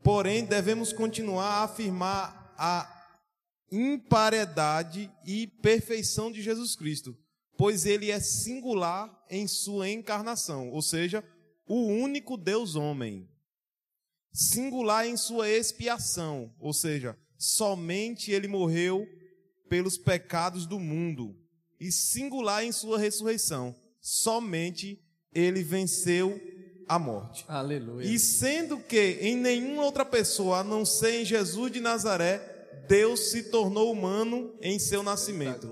Porém, 0.03 0.43
devemos 0.43 0.91
continuar 0.91 1.45
a 1.45 1.63
afirmar 1.65 2.55
a 2.57 3.19
imparidade 3.71 5.11
e 5.23 5.45
perfeição 5.45 6.31
de 6.31 6.41
Jesus 6.41 6.75
Cristo, 6.75 7.15
pois 7.55 7.85
ele 7.85 8.09
é 8.09 8.19
singular 8.19 9.23
em 9.29 9.47
sua 9.47 9.87
encarnação, 9.87 10.71
ou 10.71 10.81
seja, 10.81 11.23
o 11.67 11.85
único 11.85 12.35
Deus 12.37 12.75
homem. 12.75 13.29
Singular 14.33 15.05
em 15.05 15.15
sua 15.15 15.47
expiação, 15.47 16.55
ou 16.59 16.73
seja, 16.73 17.15
somente 17.41 18.31
ele 18.31 18.47
morreu 18.47 19.07
pelos 19.67 19.97
pecados 19.97 20.67
do 20.67 20.79
mundo, 20.79 21.35
e 21.79 21.91
singular 21.91 22.63
em 22.63 22.71
sua 22.71 22.99
ressurreição, 22.99 23.75
somente 23.99 25.01
ele 25.33 25.63
venceu 25.63 26.39
a 26.87 26.99
morte. 26.99 27.43
Aleluia. 27.47 28.05
E 28.05 28.19
sendo 28.19 28.77
que 28.77 29.17
em 29.21 29.35
nenhuma 29.35 29.83
outra 29.83 30.05
pessoa, 30.05 30.59
a 30.59 30.63
não 30.63 30.85
ser 30.85 31.21
em 31.21 31.25
Jesus 31.25 31.71
de 31.71 31.81
Nazaré, 31.81 32.37
Deus 32.87 33.31
se 33.31 33.43
tornou 33.43 33.91
humano 33.91 34.53
em 34.61 34.77
seu 34.77 35.01
nascimento. 35.01 35.67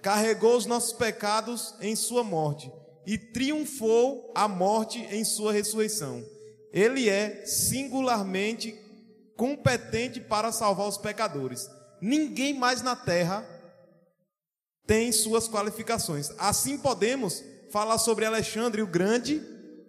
Carregou 0.00 0.56
os 0.56 0.64
nossos 0.64 0.94
pecados 0.94 1.74
em 1.82 1.94
sua 1.94 2.24
morte 2.24 2.72
e 3.06 3.18
triunfou 3.18 4.32
a 4.34 4.48
morte 4.48 5.00
em 5.10 5.22
sua 5.22 5.52
ressurreição. 5.52 6.24
Ele 6.72 7.10
é 7.10 7.44
singularmente 7.44 8.74
competente 9.40 10.20
para 10.20 10.52
salvar 10.52 10.86
os 10.86 10.98
pecadores. 10.98 11.70
Ninguém 11.98 12.52
mais 12.52 12.82
na 12.82 12.94
terra 12.94 13.42
tem 14.86 15.10
suas 15.10 15.48
qualificações. 15.48 16.30
Assim 16.36 16.76
podemos 16.76 17.42
falar 17.70 17.96
sobre 17.96 18.26
Alexandre 18.26 18.82
o 18.82 18.86
Grande, 18.86 19.40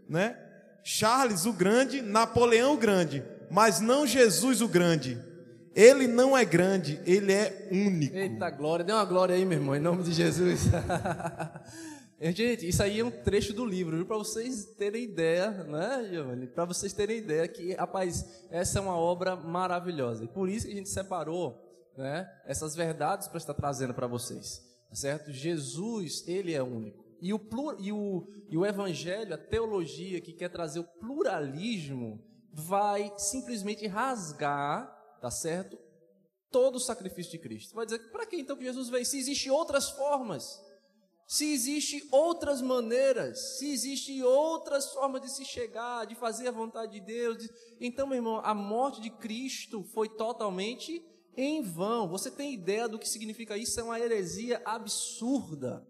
né? 0.08 0.38
Charles 0.86 1.46
o 1.46 1.52
Grande, 1.52 2.02
Napoleão 2.02 2.76
o 2.76 2.78
Grande, 2.78 3.26
mas 3.50 3.82
não 3.82 4.08
Jesus 4.08 4.62
o 4.62 4.70
Grande. 4.70 5.22
Ele 5.76 6.08
não 6.08 6.38
é 6.38 6.46
grande, 6.46 7.02
ele 7.06 7.34
é 7.34 7.68
único. 7.72 8.16
Eita 8.16 8.50
glória, 8.50 8.86
dê 8.86 8.94
uma 8.94 9.06
glória 9.06 9.36
aí, 9.36 9.44
meu 9.44 9.58
irmão, 9.58 9.76
em 9.76 9.80
nome 9.80 10.04
de 10.04 10.14
Jesus. 10.14 10.62
Gente, 12.30 12.68
isso 12.68 12.84
aí 12.84 13.00
é 13.00 13.04
um 13.04 13.10
trecho 13.10 13.52
do 13.52 13.66
livro, 13.66 14.06
para 14.06 14.16
vocês 14.16 14.64
terem 14.78 15.06
ideia, 15.06 15.50
né, 15.64 16.08
Giovanni? 16.08 16.46
Para 16.46 16.66
vocês 16.66 16.94
terem 16.94 17.18
ideia 17.18 17.48
que, 17.48 17.74
rapaz, 17.74 18.46
essa 18.52 18.78
é 18.78 18.82
uma 18.82 18.96
obra 18.96 19.36
maravilhosa. 19.36 20.24
E 20.24 20.28
por 20.28 20.48
isso 20.48 20.68
que 20.68 20.74
a 20.74 20.76
gente 20.76 20.90
separou, 20.90 21.60
né, 21.98 22.32
essas 22.46 22.76
verdades 22.76 23.28
para 23.28 23.40
estar 23.40 23.56
trazendo 23.56 23.96
para 23.96 24.06
vocês, 24.06 24.62
tá 24.88 24.96
certo? 24.96 25.32
Jesus, 25.32 26.24
ele 26.28 26.54
é 26.54 26.62
único. 26.62 27.04
E 27.20 27.34
o, 27.34 27.40
plur, 27.40 27.76
e, 27.80 27.92
o, 27.92 28.28
e 28.48 28.56
o 28.56 28.68
evangelho, 28.68 29.34
a 29.34 29.38
teologia 29.38 30.22
que 30.22 30.32
quer 30.32 30.50
trazer 30.50 30.80
o 30.80 30.88
pluralismo, 31.00 32.24
vai 32.54 33.12
simplesmente 33.18 33.88
rasgar, 33.88 34.96
tá 35.20 35.32
certo? 35.32 35.76
Todo 36.52 36.76
o 36.76 36.80
sacrifício 36.80 37.32
de 37.32 37.40
Cristo. 37.40 37.74
Vai 37.74 37.86
dizer, 37.86 38.12
para 38.12 38.28
que 38.28 38.36
então 38.36 38.56
que 38.56 38.64
Jesus 38.64 38.90
veio? 38.90 39.06
Se 39.08 39.18
existem 39.18 39.52
outras 39.52 39.90
formas, 39.90 40.62
se 41.34 41.46
existem 41.54 42.04
outras 42.12 42.62
maneiras, 42.62 43.58
se 43.58 43.72
existem 43.72 44.22
outras 44.22 44.92
formas 44.92 45.22
de 45.22 45.30
se 45.32 45.46
chegar, 45.46 46.06
de 46.06 46.14
fazer 46.14 46.50
a 46.50 46.52
vontade 46.52 46.92
de 46.92 47.00
Deus. 47.00 47.38
de- 47.38 47.50
Então, 47.80 48.06
meu 48.06 48.18
irmão, 48.18 48.42
a 48.44 48.54
morte 48.54 49.00
de 49.00 49.10
Cristo 49.10 49.82
foi 49.94 50.10
totalmente 50.10 51.02
em 51.38 51.62
vão. 51.62 52.10
Você 52.10 52.30
tem 52.30 52.54
ideia 52.54 52.86
do 52.86 53.00
que 53.00 53.08
significa 53.08 53.58
isso? 53.58 53.80
É 53.80 53.84
uma 53.84 53.98
heresia 53.98 54.62
absurda. 54.66 55.88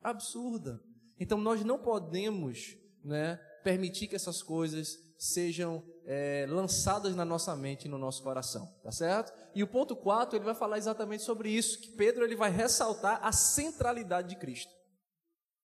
Absurda. 0.00 0.80
Então, 1.18 1.36
nós 1.38 1.64
não 1.64 1.76
podemos 1.80 2.76
né, 3.04 3.40
permitir 3.64 4.06
que 4.06 4.14
essas 4.14 4.40
coisas 4.40 4.96
sejam 5.18 5.82
é, 6.12 6.44
lançadas 6.48 7.14
na 7.14 7.24
nossa 7.24 7.54
mente 7.54 7.84
e 7.84 7.88
no 7.88 7.96
nosso 7.96 8.20
coração, 8.24 8.68
tá 8.82 8.90
certo? 8.90 9.32
E 9.54 9.62
o 9.62 9.68
ponto 9.68 9.94
4, 9.94 10.36
ele 10.36 10.44
vai 10.44 10.56
falar 10.56 10.76
exatamente 10.76 11.22
sobre 11.22 11.50
isso, 11.50 11.80
que 11.80 11.92
Pedro 11.92 12.24
ele 12.24 12.34
vai 12.34 12.50
ressaltar 12.50 13.20
a 13.22 13.30
centralidade 13.30 14.30
de 14.30 14.34
Cristo. 14.34 14.72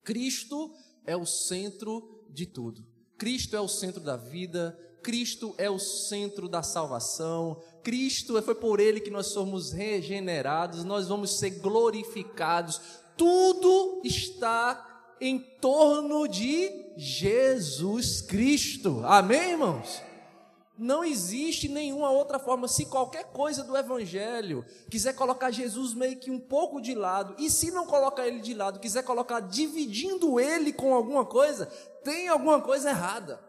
Cristo 0.04 0.72
é 1.04 1.16
o 1.16 1.26
centro 1.26 2.24
de 2.30 2.46
tudo. 2.46 2.86
Cristo 3.18 3.56
é 3.56 3.60
o 3.60 3.66
centro 3.66 4.00
da 4.00 4.16
vida, 4.16 4.78
Cristo 5.02 5.52
é 5.58 5.68
o 5.68 5.80
centro 5.80 6.48
da 6.48 6.62
salvação, 6.62 7.60
Cristo 7.82 8.40
foi 8.40 8.54
por 8.54 8.78
ele 8.78 9.00
que 9.00 9.10
nós 9.10 9.26
somos 9.26 9.72
regenerados, 9.72 10.84
nós 10.84 11.08
vamos 11.08 11.40
ser 11.40 11.58
glorificados. 11.58 12.80
Tudo 13.16 14.00
está 14.04 15.16
em 15.20 15.40
torno 15.40 16.28
de 16.28 16.70
Jesus 16.96 18.20
Cristo. 18.20 19.02
Amém, 19.04 19.50
irmãos? 19.50 20.05
Não 20.78 21.02
existe 21.02 21.68
nenhuma 21.68 22.10
outra 22.10 22.38
forma. 22.38 22.68
Se 22.68 22.86
qualquer 22.86 23.32
coisa 23.32 23.64
do 23.64 23.76
Evangelho 23.76 24.64
quiser 24.90 25.14
colocar 25.14 25.50
Jesus 25.50 25.94
meio 25.94 26.18
que 26.18 26.30
um 26.30 26.38
pouco 26.38 26.80
de 26.80 26.94
lado, 26.94 27.34
e 27.38 27.50
se 27.50 27.70
não 27.70 27.86
colocar 27.86 28.26
ele 28.26 28.40
de 28.40 28.52
lado, 28.52 28.80
quiser 28.80 29.02
colocar 29.02 29.40
dividindo 29.40 30.38
ele 30.38 30.72
com 30.72 30.94
alguma 30.94 31.24
coisa, 31.24 31.66
tem 32.04 32.28
alguma 32.28 32.60
coisa 32.60 32.90
errada. 32.90 33.40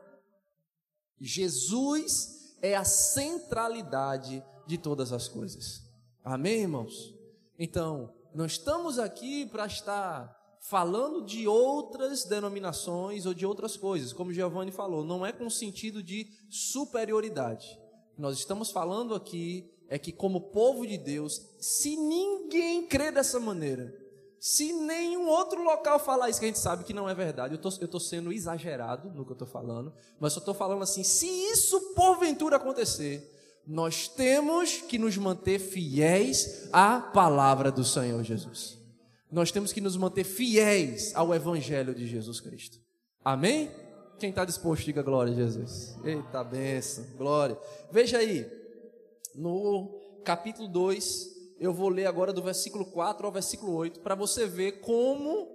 Jesus 1.19 2.55
é 2.61 2.75
a 2.75 2.85
centralidade 2.85 4.43
de 4.65 4.77
todas 4.77 5.11
as 5.11 5.27
coisas. 5.27 5.81
Amém, 6.23 6.61
irmãos? 6.61 7.13
Então, 7.57 8.13
não 8.33 8.45
estamos 8.45 8.99
aqui 8.99 9.45
para 9.45 9.65
estar 9.65 10.36
falando 10.69 11.23
de 11.23 11.47
outras 11.47 12.25
denominações 12.25 13.25
ou 13.25 13.33
de 13.33 13.45
outras 13.45 13.77
coisas, 13.77 14.11
como 14.11 14.33
Giovanni 14.33 14.69
falou, 14.69 15.01
não 15.01 15.25
é 15.25 15.31
com 15.31 15.49
sentido 15.49 16.03
de 16.03 16.27
superioridade. 16.49 17.79
Nós 18.17 18.37
estamos 18.37 18.69
falando 18.69 19.15
aqui 19.15 19.71
é 19.87 19.97
que 19.97 20.11
como 20.11 20.51
povo 20.51 20.85
de 20.85 20.97
Deus, 20.97 21.41
se 21.57 21.95
ninguém 21.95 22.85
crê 22.85 23.11
dessa 23.11 23.39
maneira, 23.39 23.95
se 24.41 24.73
nenhum 24.73 25.29
outro 25.29 25.63
local 25.63 25.99
falar 25.99 26.29
isso, 26.29 26.39
que 26.39 26.45
a 26.45 26.49
gente 26.49 26.59
sabe 26.59 26.83
que 26.83 26.93
não 26.93 27.07
é 27.07 27.15
verdade, 27.15 27.53
eu 27.53 27.61
tô, 27.61 27.69
estou 27.69 27.99
sendo 27.99 28.33
exagerado 28.33 29.09
no 29.11 29.23
que 29.23 29.31
eu 29.31 29.35
estou 29.35 29.47
falando, 29.47 29.93
mas 30.19 30.33
só 30.33 30.39
estou 30.39 30.53
falando 30.53 30.83
assim, 30.83 31.01
se 31.01 31.27
isso 31.27 31.93
porventura 31.93 32.57
acontecer, 32.57 33.33
nós 33.65 34.09
temos 34.09 34.81
que 34.81 34.97
nos 34.97 35.17
manter 35.17 35.59
fiéis 35.59 36.67
à 36.73 36.99
palavra 36.99 37.71
do 37.71 37.85
Senhor 37.85 38.21
Jesus. 38.21 38.76
Nós 39.31 39.51
temos 39.51 39.73
que 39.73 39.81
nos 39.81 39.97
manter 39.97 40.23
fiéis 40.23 41.13
ao 41.13 41.33
Evangelho 41.33 41.93
de 41.93 42.07
Jesus 42.07 42.39
Cristo. 42.39 42.79
Amém? 43.23 43.69
Quem 44.17 44.29
está 44.29 44.45
disposto, 44.45 44.85
diga 44.85 45.03
glória 45.03 45.33
a 45.33 45.35
Jesus. 45.35 45.97
Eita 46.03 46.43
benção, 46.43 47.05
glória. 47.17 47.57
Veja 47.91 48.19
aí, 48.19 48.49
no 49.35 49.99
capítulo 50.23 50.67
2, 50.67 51.37
eu 51.59 51.73
vou 51.73 51.89
ler 51.89 52.05
agora 52.05 52.31
do 52.31 52.41
versículo 52.41 52.85
4 52.85 53.25
ao 53.25 53.31
versículo 53.31 53.73
8, 53.73 53.99
para 53.99 54.15
você 54.15 54.47
ver 54.47 54.79
como 54.79 55.51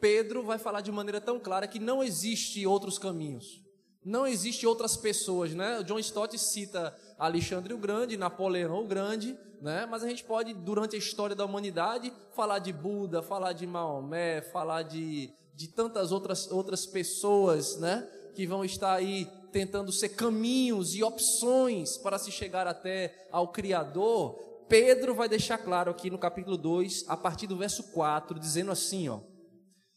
Pedro 0.00 0.42
vai 0.42 0.58
falar 0.58 0.80
de 0.80 0.90
maneira 0.90 1.20
tão 1.20 1.38
clara 1.38 1.68
que 1.68 1.78
não 1.78 2.02
existe 2.02 2.66
outros 2.66 2.98
caminhos. 2.98 3.62
Não 4.04 4.26
existe 4.26 4.66
outras 4.66 4.96
pessoas, 4.96 5.54
né? 5.54 5.78
O 5.78 5.84
John 5.84 5.98
Stott 5.98 6.38
cita 6.38 6.94
Alexandre 7.18 7.72
o 7.72 7.78
Grande, 7.78 8.16
Napoleão 8.16 8.84
o 8.84 8.86
Grande, 8.86 9.38
né? 9.60 9.86
Mas 9.86 10.02
a 10.02 10.08
gente 10.08 10.24
pode, 10.24 10.52
durante 10.52 10.96
a 10.96 10.98
história 10.98 11.34
da 11.34 11.44
humanidade, 11.44 12.12
falar 12.34 12.58
de 12.58 12.72
Buda, 12.72 13.22
falar 13.22 13.52
de 13.52 13.66
Maomé, 13.66 14.42
falar 14.42 14.82
de, 14.82 15.30
de 15.54 15.68
tantas 15.68 16.12
outras, 16.12 16.50
outras 16.50 16.86
pessoas, 16.86 17.78
né? 17.78 18.06
Que 18.34 18.46
vão 18.46 18.64
estar 18.64 18.92
aí 18.92 19.26
tentando 19.52 19.92
ser 19.92 20.10
caminhos 20.10 20.94
e 20.94 21.02
opções 21.02 21.96
para 21.96 22.18
se 22.18 22.32
chegar 22.32 22.66
até 22.66 23.28
ao 23.30 23.48
Criador. 23.48 24.34
Pedro 24.68 25.14
vai 25.14 25.28
deixar 25.28 25.58
claro 25.58 25.90
aqui 25.90 26.10
no 26.10 26.18
capítulo 26.18 26.56
2, 26.56 27.04
a 27.06 27.16
partir 27.16 27.46
do 27.46 27.56
verso 27.56 27.92
4, 27.92 28.38
dizendo 28.38 28.72
assim, 28.72 29.08
ó: 29.08 29.20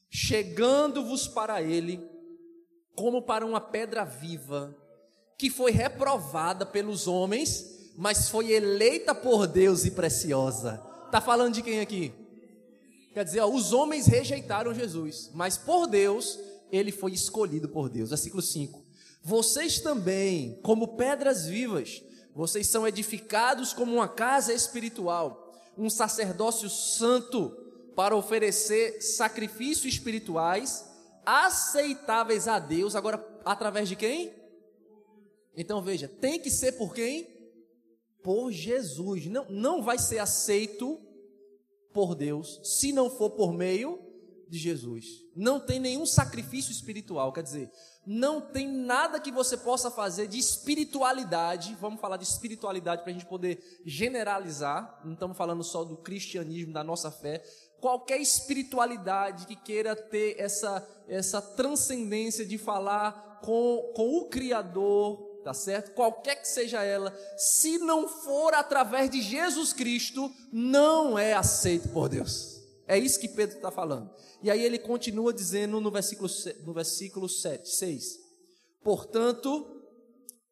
Chegando-vos 0.10 1.28
para 1.28 1.62
ele 1.62 2.00
como 2.96 3.22
para 3.22 3.46
uma 3.46 3.62
pedra 3.62 4.04
viva, 4.04 4.76
que 5.38 5.50
foi 5.50 5.72
reprovada 5.72 6.66
pelos 6.66 7.08
homens, 7.08 7.92
mas 7.96 8.30
foi 8.30 8.52
eleita 8.52 9.14
por 9.14 9.48
Deus 9.48 9.86
e 9.86 9.92
preciosa. 9.92 10.78
Tá 11.12 11.22
falando 11.22 11.54
de 11.54 11.62
quem 11.62 11.80
aqui? 11.80 12.12
Quer 13.14 13.24
dizer, 13.24 13.40
ó, 13.40 13.48
os 13.48 13.74
homens 13.74 14.08
rejeitaram 14.08 14.74
Jesus, 14.74 15.30
mas 15.34 15.58
por 15.58 15.88
Deus 15.88 16.40
ele 16.72 16.92
foi 16.92 17.14
escolhido 17.14 17.70
por 17.70 17.90
Deus. 17.90 18.10
Versículo 18.10 18.42
5. 18.42 18.86
Vocês 19.24 19.80
também, 19.80 20.60
como 20.64 20.96
pedras 20.96 21.46
vivas, 21.46 22.02
vocês 22.34 22.68
são 22.68 22.88
edificados 22.88 23.74
como 23.74 23.94
uma 23.94 24.08
casa 24.08 24.54
espiritual, 24.54 25.52
um 25.78 25.90
sacerdócio 25.90 26.70
santo 26.70 27.50
para 27.96 28.16
oferecer 28.16 29.02
sacrifícios 29.02 29.96
espirituais 29.96 30.86
aceitáveis 31.26 32.48
a 32.48 32.60
Deus. 32.60 32.96
Agora, 32.96 33.24
através 33.44 33.90
de 33.90 33.96
quem? 33.96 34.32
Então 35.58 35.82
veja, 35.82 36.08
tem 36.08 36.40
que 36.40 36.52
ser 36.52 36.74
por 36.74 36.94
quem? 36.94 37.28
Por 38.24 38.52
Jesus. 38.52 39.26
Não, 39.26 39.50
não 39.50 39.82
vai 39.82 39.98
ser 39.98 40.20
aceito 40.20 41.02
por 41.92 42.14
Deus 42.14 42.62
se 42.64 42.94
não 42.94 43.10
for 43.10 43.32
por 43.32 43.52
meio 43.52 44.00
de 44.48 44.60
Jesus. 44.60 45.06
Não 45.36 45.60
tem 45.60 45.80
nenhum 45.80 46.06
sacrifício 46.06 46.72
espiritual, 46.72 47.34
quer 47.34 47.44
dizer, 47.44 47.72
não 48.06 48.40
tem 48.40 48.68
nada 48.68 49.20
que 49.20 49.32
você 49.32 49.58
possa 49.58 49.92
fazer 49.92 50.28
de 50.28 50.38
espiritualidade. 50.38 51.76
Vamos 51.82 52.00
falar 52.00 52.18
de 52.18 52.24
espiritualidade 52.24 53.02
para 53.02 53.12
a 53.12 53.14
gente 53.14 53.26
poder 53.26 53.82
generalizar. 53.86 55.02
Não 55.04 55.14
estamos 55.14 55.36
falando 55.36 55.64
só 55.64 55.84
do 55.84 55.98
cristianismo, 55.98 56.72
da 56.72 56.84
nossa 56.84 57.12
fé. 57.12 57.44
Qualquer 57.82 58.22
espiritualidade 58.22 59.46
que 59.46 59.56
queira 59.56 59.96
ter 59.96 60.40
essa, 60.40 60.88
essa 61.08 61.42
transcendência 61.42 62.46
de 62.46 62.58
falar 62.58 63.42
com, 63.44 63.92
com 63.94 64.18
o 64.20 64.30
Criador, 64.30 65.27
tá 65.48 65.54
certo? 65.54 65.94
Qualquer 65.94 66.36
que 66.36 66.48
seja 66.48 66.84
ela, 66.84 67.18
se 67.38 67.78
não 67.78 68.06
for 68.06 68.54
através 68.54 69.10
de 69.10 69.22
Jesus 69.22 69.72
Cristo, 69.72 70.30
não 70.52 71.18
é 71.18 71.32
aceito 71.32 71.88
por 71.88 72.10
Deus. 72.10 72.62
É 72.86 72.98
isso 73.00 73.18
que 73.18 73.30
Pedro 73.30 73.56
está 73.56 73.72
falando. 73.72 74.12
E 74.44 74.52
aí 74.52 74.62
ele 74.62 74.78
continua 74.78 75.34
dizendo 75.34 75.80
no 75.80 75.90
versículo, 75.90 76.30
no 76.66 76.74
versículo 76.74 77.30
7, 77.30 77.66
6. 77.66 78.20
Portanto, 78.84 79.86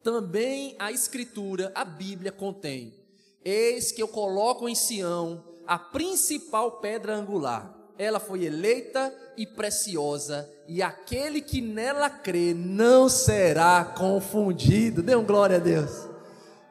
também 0.01 0.77
a 0.79 0.93
Escritura, 0.93 1.73
a 1.75 1.83
Bíblia 1.83 2.31
contém: 2.31 2.97
Eis 3.43 3.91
que 3.91 4.01
eu 4.01 4.07
coloco 4.07 4.69
em 4.69 4.75
Sião 4.75 5.43
a 5.67 5.77
principal 5.77 6.79
pedra 6.79 7.17
angular. 7.17 7.74
Ela 7.97 8.19
foi 8.19 8.43
eleita 8.43 9.13
e 9.37 9.45
preciosa, 9.45 10.49
e 10.67 10.81
aquele 10.81 11.41
que 11.41 11.61
nela 11.61 12.09
crê 12.09 12.53
não 12.53 13.07
será 13.07 13.85
confundido. 13.85 15.01
Dê 15.01 15.15
um 15.15 15.23
glória 15.23 15.57
a 15.57 15.59
Deus. 15.59 16.15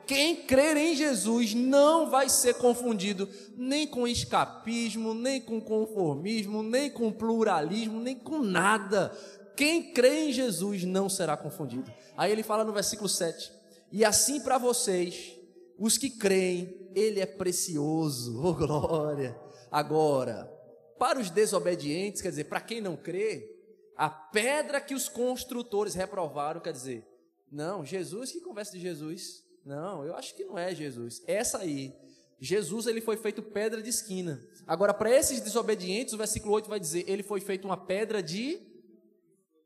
Quem 0.07 0.37
crer 0.37 0.77
em 0.77 0.95
Jesus 0.95 1.55
não 1.55 2.11
vai 2.11 2.29
ser 2.29 2.55
confundido 2.55 3.29
nem 3.57 3.87
com 3.87 4.07
escapismo, 4.07 5.15
nem 5.15 5.41
com 5.41 5.61
conformismo, 5.61 6.63
nem 6.63 6.91
com 6.91 7.11
pluralismo, 7.11 8.01
nem 8.01 8.15
com 8.15 8.41
nada. 8.41 9.11
Quem 9.57 9.95
crê 9.95 10.27
em 10.27 10.33
Jesus 10.33 10.85
não 10.85 11.09
será 11.09 11.37
confundido. 11.37 11.91
Aí 12.17 12.31
ele 12.31 12.43
fala 12.43 12.65
no 12.65 12.73
versículo 12.73 13.09
7: 13.09 13.51
E 13.91 14.05
assim 14.05 14.41
para 14.41 14.59
vocês, 14.59 15.39
os 15.79 15.97
que 15.97 16.11
creem, 16.11 16.91
ele 16.95 17.21
é 17.21 17.27
precioso. 17.27 18.41
Oh 18.45 18.53
glória! 18.53 19.35
Agora, 19.71 20.54
para 20.99 21.19
os 21.19 21.31
desobedientes, 21.31 22.23
quer 22.23 22.31
dizer, 22.31 22.45
para 22.45 22.61
quem 22.61 22.81
não 22.81 22.97
crê, 22.97 23.51
a 23.97 24.09
pedra 24.09 24.81
que 24.81 24.95
os 24.95 25.09
construtores 25.09 25.95
reprovaram, 25.95 26.61
quer 26.61 26.73
dizer, 26.73 27.07
não, 27.51 27.85
Jesus, 27.85 28.33
que 28.33 28.41
conversa 28.41 28.73
de 28.73 28.81
Jesus? 28.81 29.45
Não, 29.65 30.05
eu 30.05 30.15
acho 30.15 30.35
que 30.35 30.45
não 30.45 30.59
é 30.59 30.75
Jesus. 30.75 31.23
Essa 31.27 31.59
aí, 31.59 31.95
Jesus 32.41 32.87
ele 32.87 33.01
foi 33.01 33.17
feito 33.17 33.43
pedra 33.43 33.83
de 33.83 33.89
esquina. 33.89 34.45
Agora, 34.67 34.93
para 34.93 35.11
esses 35.11 35.41
desobedientes, 35.41 36.13
o 36.13 36.19
versículo 36.19 36.55
8 36.55 36.69
vai 36.69 36.81
dizer: 36.81 37.09
ele 37.09 37.23
foi 37.23 37.41
feito 37.41 37.65
uma 37.65 37.77
pedra 37.77 38.23
de 38.23 38.61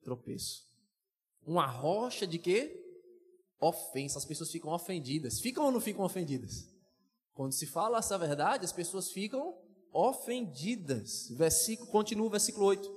tropeço. 0.03 0.67
Uma 1.45 1.67
rocha 1.67 2.27
de 2.27 2.39
quê? 2.39 2.85
Ofensa. 3.61 4.19
As 4.19 4.25
pessoas 4.25 4.51
ficam 4.51 4.71
ofendidas. 4.71 5.41
Ficam 5.41 5.65
ou 5.65 5.73
não 5.73 5.81
ficam 5.81 6.05
ofendidas? 6.05 6.69
Quando 7.35 7.53
se 7.53 7.67
fala 7.67 7.99
essa 7.99 8.19
verdade, 8.19 8.65
as 8.65 8.73
pessoas 8.73 9.11
ficam 9.11 9.57
ofendidas. 9.93 11.29
Versículo, 11.31 11.91
continua 11.91 12.27
o 12.27 12.31
versículo 12.31 12.67
8. 12.67 12.89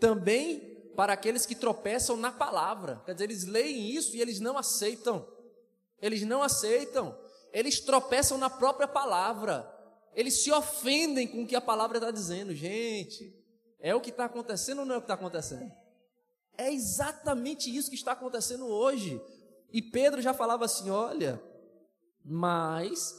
Também 0.00 0.76
para 0.96 1.12
aqueles 1.12 1.46
que 1.46 1.54
tropeçam 1.54 2.16
na 2.16 2.32
palavra. 2.32 3.02
Quer 3.04 3.12
dizer, 3.12 3.24
eles 3.24 3.44
leem 3.44 3.90
isso 3.90 4.16
e 4.16 4.20
eles 4.20 4.40
não 4.40 4.58
aceitam. 4.58 5.26
Eles 6.00 6.22
não 6.22 6.42
aceitam. 6.42 7.16
Eles 7.52 7.80
tropeçam 7.80 8.36
na 8.36 8.50
própria 8.50 8.88
palavra. 8.88 9.72
Eles 10.14 10.42
se 10.42 10.50
ofendem 10.50 11.28
com 11.28 11.42
o 11.42 11.46
que 11.46 11.54
a 11.54 11.60
palavra 11.60 11.98
está 11.98 12.10
dizendo. 12.10 12.54
Gente, 12.54 13.32
é 13.78 13.94
o 13.94 14.00
que 14.00 14.10
está 14.10 14.24
acontecendo 14.24 14.80
ou 14.80 14.84
não 14.84 14.96
é 14.96 14.98
o 14.98 15.00
que 15.00 15.04
está 15.04 15.14
acontecendo? 15.14 15.70
É 16.56 16.72
exatamente 16.72 17.74
isso 17.74 17.90
que 17.90 17.96
está 17.96 18.12
acontecendo 18.12 18.66
hoje. 18.66 19.20
E 19.72 19.80
Pedro 19.80 20.20
já 20.20 20.34
falava 20.34 20.64
assim: 20.64 20.90
olha, 20.90 21.40
mas, 22.24 23.14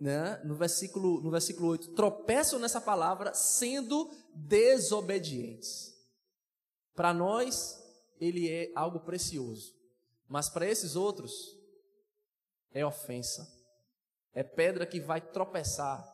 né, 0.00 0.40
no, 0.44 0.54
versículo, 0.54 1.20
no 1.20 1.30
versículo 1.30 1.68
8, 1.68 1.94
tropeçam 1.94 2.58
nessa 2.58 2.80
palavra 2.80 3.34
sendo 3.34 4.10
desobedientes. 4.34 5.94
Para 6.94 7.12
nós, 7.12 7.78
ele 8.20 8.48
é 8.48 8.72
algo 8.74 9.00
precioso, 9.00 9.74
mas 10.28 10.48
para 10.48 10.66
esses 10.66 10.96
outros, 10.96 11.58
é 12.72 12.84
ofensa. 12.84 13.46
É 14.32 14.42
pedra 14.42 14.86
que 14.86 15.00
vai 15.00 15.20
tropeçar. 15.20 16.04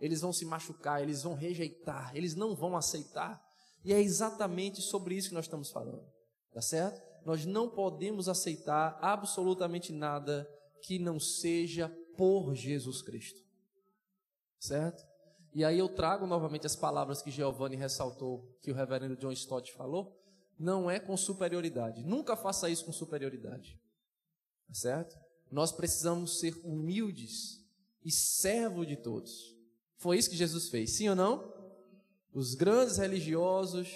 Eles 0.00 0.20
vão 0.20 0.32
se 0.32 0.44
machucar, 0.44 1.02
eles 1.02 1.22
vão 1.22 1.34
rejeitar, 1.34 2.16
eles 2.16 2.34
não 2.34 2.54
vão 2.54 2.76
aceitar. 2.76 3.42
E 3.84 3.92
é 3.92 4.00
exatamente 4.00 4.80
sobre 4.80 5.14
isso 5.14 5.28
que 5.28 5.34
nós 5.34 5.44
estamos 5.44 5.70
falando. 5.70 6.04
Tá 6.52 6.60
certo? 6.60 7.00
Nós 7.24 7.44
não 7.44 7.68
podemos 7.68 8.28
aceitar 8.28 8.98
absolutamente 9.02 9.92
nada 9.92 10.48
que 10.82 10.98
não 10.98 11.20
seja 11.20 11.94
por 12.18 12.52
Jesus 12.52 13.00
Cristo. 13.00 13.40
Certo? 14.58 15.06
E 15.54 15.64
aí 15.64 15.78
eu 15.78 15.88
trago 15.88 16.26
novamente 16.26 16.66
as 16.66 16.74
palavras 16.74 17.22
que 17.22 17.30
Giovanni 17.30 17.76
ressaltou, 17.76 18.58
que 18.60 18.72
o 18.72 18.74
reverendo 18.74 19.16
John 19.16 19.30
Stott 19.30 19.72
falou. 19.72 20.20
Não 20.58 20.90
é 20.90 20.98
com 20.98 21.16
superioridade. 21.16 22.02
Nunca 22.02 22.36
faça 22.36 22.68
isso 22.68 22.84
com 22.84 22.92
superioridade. 22.92 23.80
Certo? 24.72 25.16
Nós 25.48 25.70
precisamos 25.70 26.40
ser 26.40 26.54
humildes 26.64 27.64
e 28.04 28.10
servo 28.10 28.84
de 28.84 28.96
todos. 28.96 29.56
Foi 29.96 30.18
isso 30.18 30.28
que 30.28 30.36
Jesus 30.36 30.68
fez, 30.68 30.96
sim 30.96 31.08
ou 31.08 31.14
não? 31.14 31.54
Os 32.34 32.56
grandes 32.56 32.98
religiosos, 32.98 33.88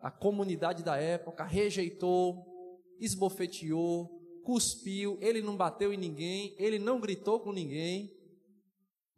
a 0.00 0.10
comunidade 0.10 0.82
da 0.82 0.96
época 0.96 1.44
rejeitou, 1.44 2.82
esbofeteou, 3.00 4.23
cuspiu, 4.44 5.18
ele 5.20 5.42
não 5.42 5.56
bateu 5.56 5.92
em 5.92 5.96
ninguém, 5.96 6.54
ele 6.58 6.78
não 6.78 7.00
gritou 7.00 7.40
com 7.40 7.52
ninguém, 7.52 8.14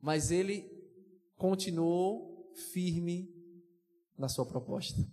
mas 0.00 0.30
ele 0.30 0.64
continuou 1.36 2.52
firme 2.72 3.28
na 4.16 4.28
sua 4.28 4.46
proposta. 4.46 5.06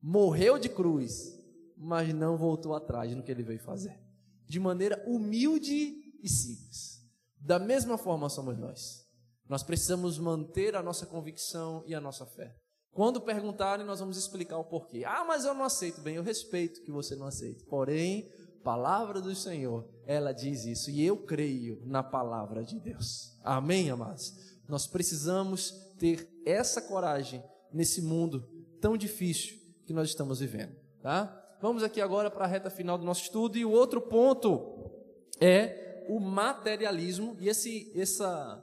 Morreu 0.00 0.58
de 0.58 0.68
cruz, 0.68 1.38
mas 1.76 2.14
não 2.14 2.36
voltou 2.36 2.74
atrás 2.74 3.14
no 3.14 3.22
que 3.22 3.30
ele 3.30 3.42
veio 3.42 3.60
fazer 3.60 4.02
de 4.52 4.60
maneira 4.60 5.02
humilde 5.06 5.94
e 6.22 6.28
simples. 6.28 7.00
Da 7.40 7.58
mesma 7.58 7.96
forma 7.96 8.28
somos 8.28 8.58
nós. 8.58 9.02
Nós 9.48 9.62
precisamos 9.62 10.18
manter 10.18 10.76
a 10.76 10.82
nossa 10.82 11.06
convicção 11.06 11.82
e 11.86 11.94
a 11.94 12.00
nossa 12.00 12.26
fé. 12.26 12.54
Quando 12.90 13.22
perguntarem, 13.22 13.86
nós 13.86 14.00
vamos 14.00 14.18
explicar 14.18 14.58
o 14.58 14.64
porquê. 14.66 15.04
Ah, 15.06 15.24
mas 15.24 15.46
eu 15.46 15.54
não 15.54 15.64
aceito. 15.64 16.02
Bem, 16.02 16.16
eu 16.16 16.22
respeito 16.22 16.82
que 16.82 16.92
você 16.92 17.16
não 17.16 17.26
aceite. 17.26 17.64
Porém, 17.64 18.30
palavra 18.62 19.20
do 19.20 19.34
Senhor, 19.34 19.86
ela 20.06 20.32
diz 20.32 20.64
isso. 20.64 20.90
E 20.90 21.04
eu 21.04 21.16
creio 21.16 21.82
na 21.84 22.02
palavra 22.02 22.64
de 22.64 22.78
Deus. 22.78 23.38
Amém, 23.42 23.90
amados? 23.90 24.34
Nós 24.68 24.86
precisamos 24.86 25.70
ter 25.98 26.28
essa 26.44 26.80
coragem 26.80 27.42
nesse 27.72 28.00
mundo 28.02 28.48
tão 28.80 28.96
difícil 28.96 29.56
que 29.86 29.92
nós 29.92 30.08
estamos 30.08 30.40
vivendo. 30.40 30.74
Tá? 31.00 31.38
Vamos 31.60 31.82
aqui 31.82 32.00
agora 32.00 32.30
para 32.30 32.44
a 32.44 32.48
reta 32.48 32.70
final 32.70 32.98
do 32.98 33.04
nosso 33.04 33.22
estudo 33.22 33.56
e 33.56 33.64
o 33.64 33.70
outro 33.70 34.00
ponto 34.00 34.90
é 35.40 36.04
o 36.08 36.18
materialismo 36.18 37.36
e 37.40 37.48
esse 37.48 37.92
essa 37.94 38.62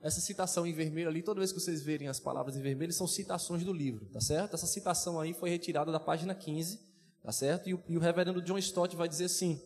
essa 0.00 0.20
citação 0.20 0.66
em 0.66 0.72
vermelho 0.72 1.08
ali, 1.08 1.22
toda 1.22 1.40
vez 1.40 1.52
que 1.52 1.58
vocês 1.58 1.82
verem 1.82 2.06
as 2.06 2.20
palavras 2.20 2.56
em 2.56 2.62
vermelho, 2.62 2.92
são 2.92 3.06
citações 3.08 3.64
do 3.64 3.72
livro, 3.72 4.06
tá 4.10 4.20
certo? 4.20 4.54
Essa 4.54 4.66
citação 4.66 5.18
aí 5.18 5.32
foi 5.32 5.50
retirada 5.50 5.90
da 5.90 5.98
página 5.98 6.34
15, 6.34 6.78
tá 7.26 7.32
certo? 7.32 7.68
E 7.68 7.74
o, 7.74 7.82
e 7.88 7.96
o 7.96 8.00
reverendo 8.00 8.40
John 8.40 8.56
Stott 8.56 8.94
vai 8.94 9.08
dizer 9.08 9.24
assim: 9.24 9.60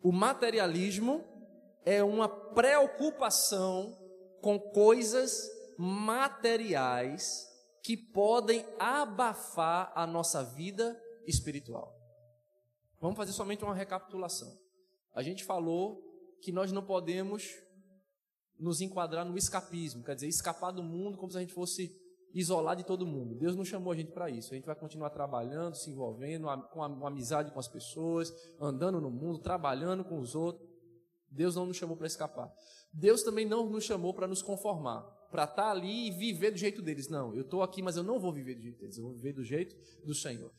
o 0.00 0.12
materialismo 0.12 1.24
é 1.84 2.04
uma 2.04 2.28
preocupação 2.28 3.98
com 4.40 4.60
coisas 4.60 5.50
materiais 5.76 7.48
que 7.82 7.96
podem 7.96 8.64
abafar 8.78 9.90
a 9.96 10.06
nossa 10.06 10.44
vida 10.44 10.96
espiritual. 11.26 11.92
Vamos 13.00 13.16
fazer 13.16 13.32
somente 13.32 13.64
uma 13.64 13.74
recapitulação. 13.74 14.56
A 15.12 15.20
gente 15.20 15.42
falou 15.42 16.00
que 16.40 16.52
nós 16.52 16.70
não 16.70 16.86
podemos 16.86 17.42
nos 18.56 18.80
enquadrar 18.80 19.24
no 19.24 19.36
escapismo, 19.36 20.04
quer 20.04 20.14
dizer, 20.14 20.28
escapar 20.28 20.70
do 20.70 20.82
mundo 20.82 21.18
como 21.18 21.32
se 21.32 21.38
a 21.38 21.40
gente 21.40 21.54
fosse 21.54 21.99
isolar 22.34 22.76
de 22.76 22.84
todo 22.84 23.06
mundo. 23.06 23.34
Deus 23.34 23.56
não 23.56 23.64
chamou 23.64 23.92
a 23.92 23.96
gente 23.96 24.12
para 24.12 24.30
isso. 24.30 24.52
A 24.52 24.56
gente 24.56 24.66
vai 24.66 24.74
continuar 24.74 25.10
trabalhando, 25.10 25.74
se 25.74 25.90
envolvendo, 25.90 26.46
com 26.72 27.06
amizade 27.06 27.52
com 27.52 27.58
as 27.58 27.68
pessoas, 27.68 28.32
andando 28.60 29.00
no 29.00 29.10
mundo, 29.10 29.38
trabalhando 29.38 30.04
com 30.04 30.18
os 30.18 30.34
outros. 30.34 30.68
Deus 31.30 31.54
não 31.54 31.66
nos 31.66 31.76
chamou 31.76 31.96
para 31.96 32.06
escapar. 32.06 32.52
Deus 32.92 33.22
também 33.22 33.46
não 33.46 33.68
nos 33.68 33.84
chamou 33.84 34.12
para 34.12 34.26
nos 34.26 34.42
conformar, 34.42 35.02
para 35.30 35.44
estar 35.44 35.62
tá 35.62 35.70
ali 35.70 36.08
e 36.08 36.10
viver 36.10 36.50
do 36.50 36.58
jeito 36.58 36.82
deles. 36.82 37.08
Não, 37.08 37.34
eu 37.34 37.42
estou 37.42 37.62
aqui, 37.62 37.82
mas 37.82 37.96
eu 37.96 38.02
não 38.02 38.18
vou 38.18 38.32
viver 38.32 38.56
do 38.56 38.62
jeito 38.62 38.80
deles, 38.80 38.96
eu 38.96 39.04
vou 39.04 39.14
viver 39.14 39.32
do 39.32 39.44
jeito 39.44 39.76
do 40.04 40.14
Senhor. 40.14 40.52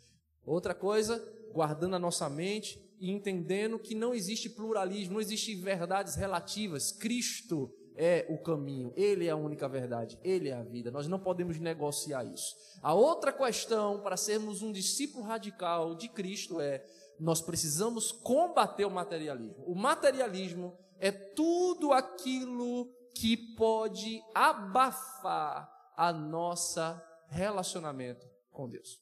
Outra 0.45 0.73
coisa, 0.73 1.21
guardando 1.51 1.95
a 1.95 1.99
nossa 1.99 2.29
mente 2.29 2.79
e 2.99 3.11
entendendo 3.11 3.77
que 3.77 3.93
não 3.93 4.13
existe 4.13 4.49
pluralismo, 4.49 5.15
não 5.15 5.21
existe 5.21 5.55
verdades 5.55 6.15
relativas. 6.15 6.91
Cristo 6.91 7.71
é 7.95 8.25
o 8.29 8.37
caminho, 8.37 8.93
Ele 8.95 9.27
é 9.27 9.31
a 9.31 9.35
única 9.35 9.67
verdade, 9.67 10.19
Ele 10.23 10.49
é 10.49 10.53
a 10.53 10.63
vida. 10.63 10.91
Nós 10.91 11.07
não 11.07 11.19
podemos 11.19 11.59
negociar 11.59 12.23
isso. 12.23 12.55
A 12.81 12.93
outra 12.93 13.31
questão 13.31 14.01
para 14.01 14.17
sermos 14.17 14.61
um 14.61 14.71
discípulo 14.71 15.23
radical 15.23 15.95
de 15.95 16.09
Cristo 16.09 16.59
é: 16.59 16.85
nós 17.19 17.41
precisamos 17.41 18.11
combater 18.11 18.85
o 18.85 18.91
materialismo. 18.91 19.63
O 19.65 19.75
materialismo 19.75 20.77
é 20.99 21.11
tudo 21.11 21.91
aquilo 21.91 22.91
que 23.13 23.37
pode 23.55 24.23
abafar 24.33 25.71
a 25.95 26.11
nossa 26.11 27.01
relacionamento 27.27 28.27
com 28.51 28.69
Deus. 28.69 28.99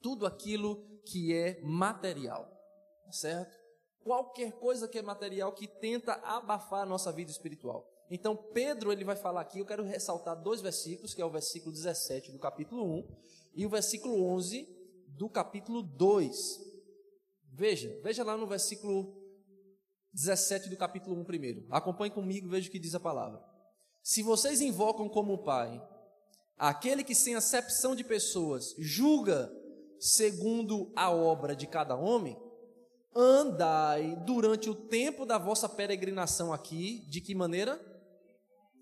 Tudo 0.00 0.26
aquilo 0.26 0.82
que 1.04 1.34
é 1.34 1.60
material, 1.62 2.50
certo? 3.10 3.58
Qualquer 4.02 4.52
coisa 4.52 4.88
que 4.88 4.98
é 4.98 5.02
material 5.02 5.52
que 5.52 5.66
tenta 5.66 6.14
abafar 6.24 6.82
a 6.82 6.86
nossa 6.86 7.12
vida 7.12 7.30
espiritual. 7.30 7.86
Então, 8.10 8.36
Pedro 8.36 8.90
ele 8.90 9.04
vai 9.04 9.14
falar 9.14 9.42
aqui, 9.42 9.60
eu 9.60 9.64
quero 9.64 9.84
ressaltar 9.84 10.34
dois 10.42 10.60
versículos, 10.60 11.14
que 11.14 11.22
é 11.22 11.24
o 11.24 11.30
versículo 11.30 11.72
17 11.72 12.32
do 12.32 12.40
capítulo 12.40 12.84
1 12.84 13.08
e 13.54 13.64
o 13.64 13.68
versículo 13.68 14.24
11 14.24 14.68
do 15.06 15.28
capítulo 15.28 15.80
2. 15.80 16.60
Veja, 17.52 17.96
veja 18.02 18.24
lá 18.24 18.36
no 18.36 18.48
versículo 18.48 19.16
17 20.12 20.68
do 20.68 20.76
capítulo 20.76 21.20
1 21.20 21.24
primeiro. 21.24 21.66
Acompanhe 21.70 22.10
comigo 22.10 22.48
veja 22.48 22.68
o 22.68 22.72
que 22.72 22.80
diz 22.80 22.96
a 22.96 23.00
palavra. 23.00 23.40
Se 24.02 24.22
vocês 24.22 24.60
invocam 24.60 25.08
como 25.08 25.44
Pai 25.44 25.80
aquele 26.56 27.04
que 27.04 27.14
sem 27.14 27.36
acepção 27.36 27.94
de 27.94 28.02
pessoas 28.02 28.74
julga 28.78 29.52
segundo 30.00 30.92
a 30.96 31.10
obra 31.10 31.54
de 31.54 31.66
cada 31.66 31.94
homem, 31.94 32.36
andai 33.14 34.16
durante 34.24 34.68
o 34.68 34.74
tempo 34.74 35.24
da 35.24 35.38
vossa 35.38 35.68
peregrinação 35.68 36.52
aqui, 36.52 37.04
de 37.08 37.20
que 37.20 37.34
maneira? 37.34 37.89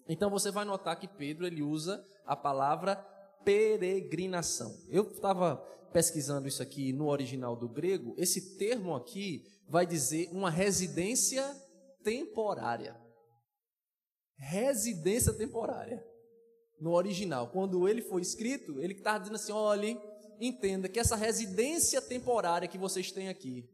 Então 0.09 0.31
você 0.31 0.51
vai 0.51 0.65
notar 0.65 0.99
que 0.99 1.07
Pedro 1.07 1.47
ele 1.47 1.63
usa 1.63 2.05
a 2.25 2.35
palavra 2.35 2.97
peregrinação. 3.45 4.75
Eu 4.89 5.05
estava 5.11 5.57
pesquisando 5.93 6.49
isso 6.49 6.63
aqui 6.63 6.93
no 6.93 7.09
original 7.09 7.57
do 7.57 7.69
grego, 7.69 8.15
esse 8.19 8.57
termo 8.57 8.95
aqui 8.95 9.45
vai 9.69 9.87
dizer 9.87 10.29
uma 10.33 10.51
residência 10.51 11.45
temporária. 12.03 12.97
Residência 14.37 15.33
temporária. 15.33 16.05
No 16.81 16.93
original, 16.93 17.49
quando 17.49 17.89
ele 17.89 18.03
foi 18.03 18.23
escrito, 18.23 18.81
ele 18.81 18.95
estava 18.95 19.19
dizendo 19.19 19.35
assim: 19.35 19.53
olhe, 19.53 20.01
entenda 20.41 20.89
que 20.89 21.01
essa 21.01 21.17
residência 21.17 22.01
temporária 22.01 22.69
que 22.69 22.79
vocês 22.79 23.11
têm 23.11 23.29
aqui, 23.29 23.69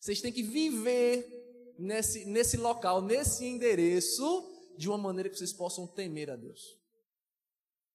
vocês 0.00 0.20
têm 0.22 0.32
que 0.32 0.42
viver 0.42 1.74
nesse, 1.78 2.24
nesse 2.24 2.56
local, 2.56 3.02
nesse 3.02 3.44
endereço, 3.44 4.47
de 4.78 4.88
uma 4.88 4.96
maneira 4.96 5.28
que 5.28 5.36
vocês 5.36 5.52
possam 5.52 5.86
temer 5.86 6.30
a 6.30 6.36
Deus. 6.36 6.78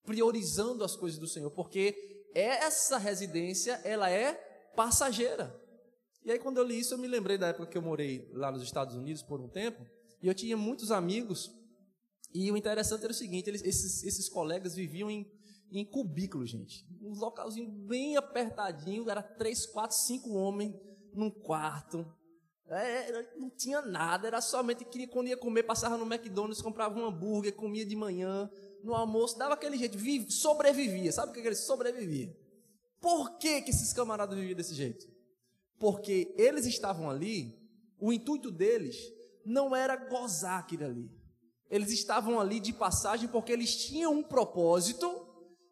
Priorizando 0.03 0.83
as 0.83 0.97
coisas 0.97 1.17
do 1.17 1.27
Senhor, 1.27 1.49
porque 1.51 1.95
essa 2.35 2.97
residência, 2.97 3.79
ela 3.85 4.09
é 4.09 4.33
passageira. 4.75 5.57
E 6.25 6.31
aí 6.31 6.37
quando 6.37 6.57
eu 6.57 6.63
li 6.63 6.79
isso, 6.79 6.93
eu 6.93 6.97
me 6.97 7.07
lembrei 7.07 7.37
da 7.37 7.47
época 7.47 7.67
que 7.67 7.77
eu 7.77 7.81
morei 7.81 8.29
lá 8.33 8.51
nos 8.51 8.61
Estados 8.61 8.95
Unidos 8.95 9.23
por 9.23 9.39
um 9.39 9.47
tempo, 9.47 9.85
e 10.21 10.27
eu 10.27 10.33
tinha 10.33 10.57
muitos 10.57 10.91
amigos, 10.91 11.49
e 12.33 12.51
o 12.51 12.57
interessante 12.57 13.03
era 13.03 13.11
o 13.11 13.15
seguinte, 13.15 13.49
eles, 13.49 13.63
esses, 13.63 14.03
esses 14.03 14.27
colegas 14.27 14.75
viviam 14.75 15.09
em, 15.09 15.25
em 15.71 15.85
cubículos, 15.85 16.49
gente. 16.49 16.85
Um 17.01 17.13
localzinho 17.13 17.69
bem 17.69 18.17
apertadinho, 18.17 19.09
era 19.09 19.23
três, 19.23 19.65
quatro, 19.65 19.95
cinco 19.95 20.31
homens 20.33 20.73
num 21.13 21.29
quarto, 21.29 22.05
não 23.37 23.49
tinha 23.49 23.81
nada, 23.81 24.27
era 24.27 24.41
somente 24.41 24.85
que 24.85 25.07
quando 25.07 25.27
ia 25.27 25.37
comer, 25.37 25.63
passava 25.63 25.97
no 25.97 26.05
McDonald's, 26.05 26.61
comprava 26.61 26.99
um 26.99 27.05
hambúrguer, 27.05 27.53
comia 27.53 27.85
de 27.85 27.95
manhã, 27.95 28.49
no 28.83 28.93
almoço, 28.93 29.37
dava 29.37 29.53
aquele 29.53 29.77
jeito, 29.77 29.97
vive, 29.97 30.31
sobrevivia. 30.31 31.11
Sabe 31.11 31.31
o 31.31 31.33
que, 31.33 31.41
que 31.41 31.47
ele 31.47 31.55
sobrevivia? 31.55 32.35
Por 32.99 33.37
que, 33.37 33.61
que 33.61 33.71
esses 33.71 33.93
camaradas 33.93 34.37
viviam 34.37 34.55
desse 34.55 34.73
jeito? 34.73 35.05
Porque 35.79 36.33
eles 36.37 36.65
estavam 36.65 37.09
ali, 37.09 37.57
o 37.99 38.13
intuito 38.13 38.51
deles 38.51 38.97
não 39.45 39.75
era 39.75 39.95
gozar 39.95 40.59
aquilo 40.59 40.85
ali. 40.85 41.11
Eles 41.69 41.91
estavam 41.91 42.39
ali 42.39 42.59
de 42.59 42.71
passagem 42.71 43.27
porque 43.27 43.51
eles 43.51 43.75
tinham 43.75 44.13
um 44.13 44.23
propósito, 44.23 45.27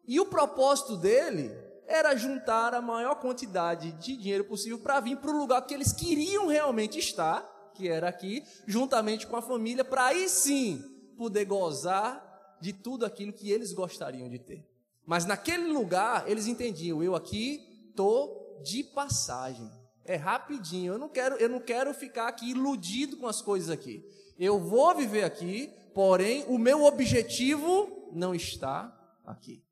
e 0.06 0.18
o 0.18 0.26
propósito 0.26 0.96
dele 0.96 1.50
era 1.92 2.16
juntar 2.16 2.74
a 2.74 2.80
maior 2.80 3.16
quantidade 3.16 3.92
de 3.92 4.16
dinheiro 4.16 4.44
possível 4.44 4.78
para 4.78 4.98
vir 4.98 5.18
para 5.18 5.30
o 5.30 5.36
lugar 5.36 5.60
que 5.66 5.74
eles 5.74 5.92
queriam 5.92 6.46
realmente 6.46 6.98
estar, 6.98 7.42
que 7.74 7.86
era 7.86 8.08
aqui, 8.08 8.42
juntamente 8.66 9.26
com 9.26 9.36
a 9.36 9.42
família, 9.42 9.84
para 9.84 10.06
aí 10.06 10.26
sim 10.28 10.82
poder 11.18 11.44
gozar 11.44 12.56
de 12.60 12.72
tudo 12.72 13.04
aquilo 13.04 13.32
que 13.32 13.50
eles 13.50 13.74
gostariam 13.74 14.28
de 14.30 14.38
ter. 14.38 14.66
Mas 15.04 15.26
naquele 15.26 15.70
lugar 15.70 16.28
eles 16.30 16.46
entendiam, 16.46 17.02
eu 17.02 17.14
aqui 17.14 17.92
tô 17.94 18.60
de 18.64 18.82
passagem. 18.82 19.70
É 20.04 20.16
rapidinho, 20.16 20.94
eu 20.94 20.98
não 20.98 21.10
quero, 21.10 21.36
eu 21.36 21.48
não 21.48 21.60
quero 21.60 21.92
ficar 21.92 22.26
aqui 22.26 22.50
iludido 22.52 23.18
com 23.18 23.26
as 23.26 23.42
coisas 23.42 23.68
aqui. 23.68 24.02
Eu 24.38 24.58
vou 24.58 24.94
viver 24.94 25.24
aqui, 25.24 25.70
porém 25.94 26.44
o 26.48 26.56
meu 26.56 26.84
objetivo 26.84 28.10
não 28.12 28.34
está 28.34 28.92
aqui. 29.26 29.62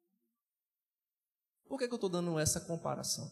Por 1.70 1.78
que, 1.78 1.86
que 1.86 1.94
eu 1.94 1.98
estou 1.98 2.10
dando 2.10 2.36
essa 2.36 2.60
comparação? 2.60 3.30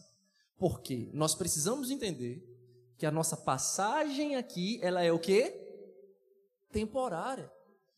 Porque 0.57 1.09
nós 1.13 1.35
precisamos 1.35 1.91
entender 1.91 2.41
que 2.97 3.05
a 3.05 3.11
nossa 3.11 3.35
passagem 3.35 4.37
aqui, 4.37 4.79
ela 4.81 5.03
é 5.03 5.11
o 5.11 5.19
quê? 5.19 5.53
Temporária. 6.71 7.51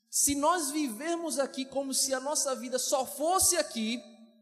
Se 0.10 0.34
nós 0.34 0.72
vivermos 0.72 1.38
aqui 1.38 1.64
como 1.64 1.94
se 1.94 2.12
a 2.12 2.20
nossa 2.20 2.56
vida 2.56 2.80
só 2.80 3.06
fosse 3.06 3.56
aqui, 3.56 4.02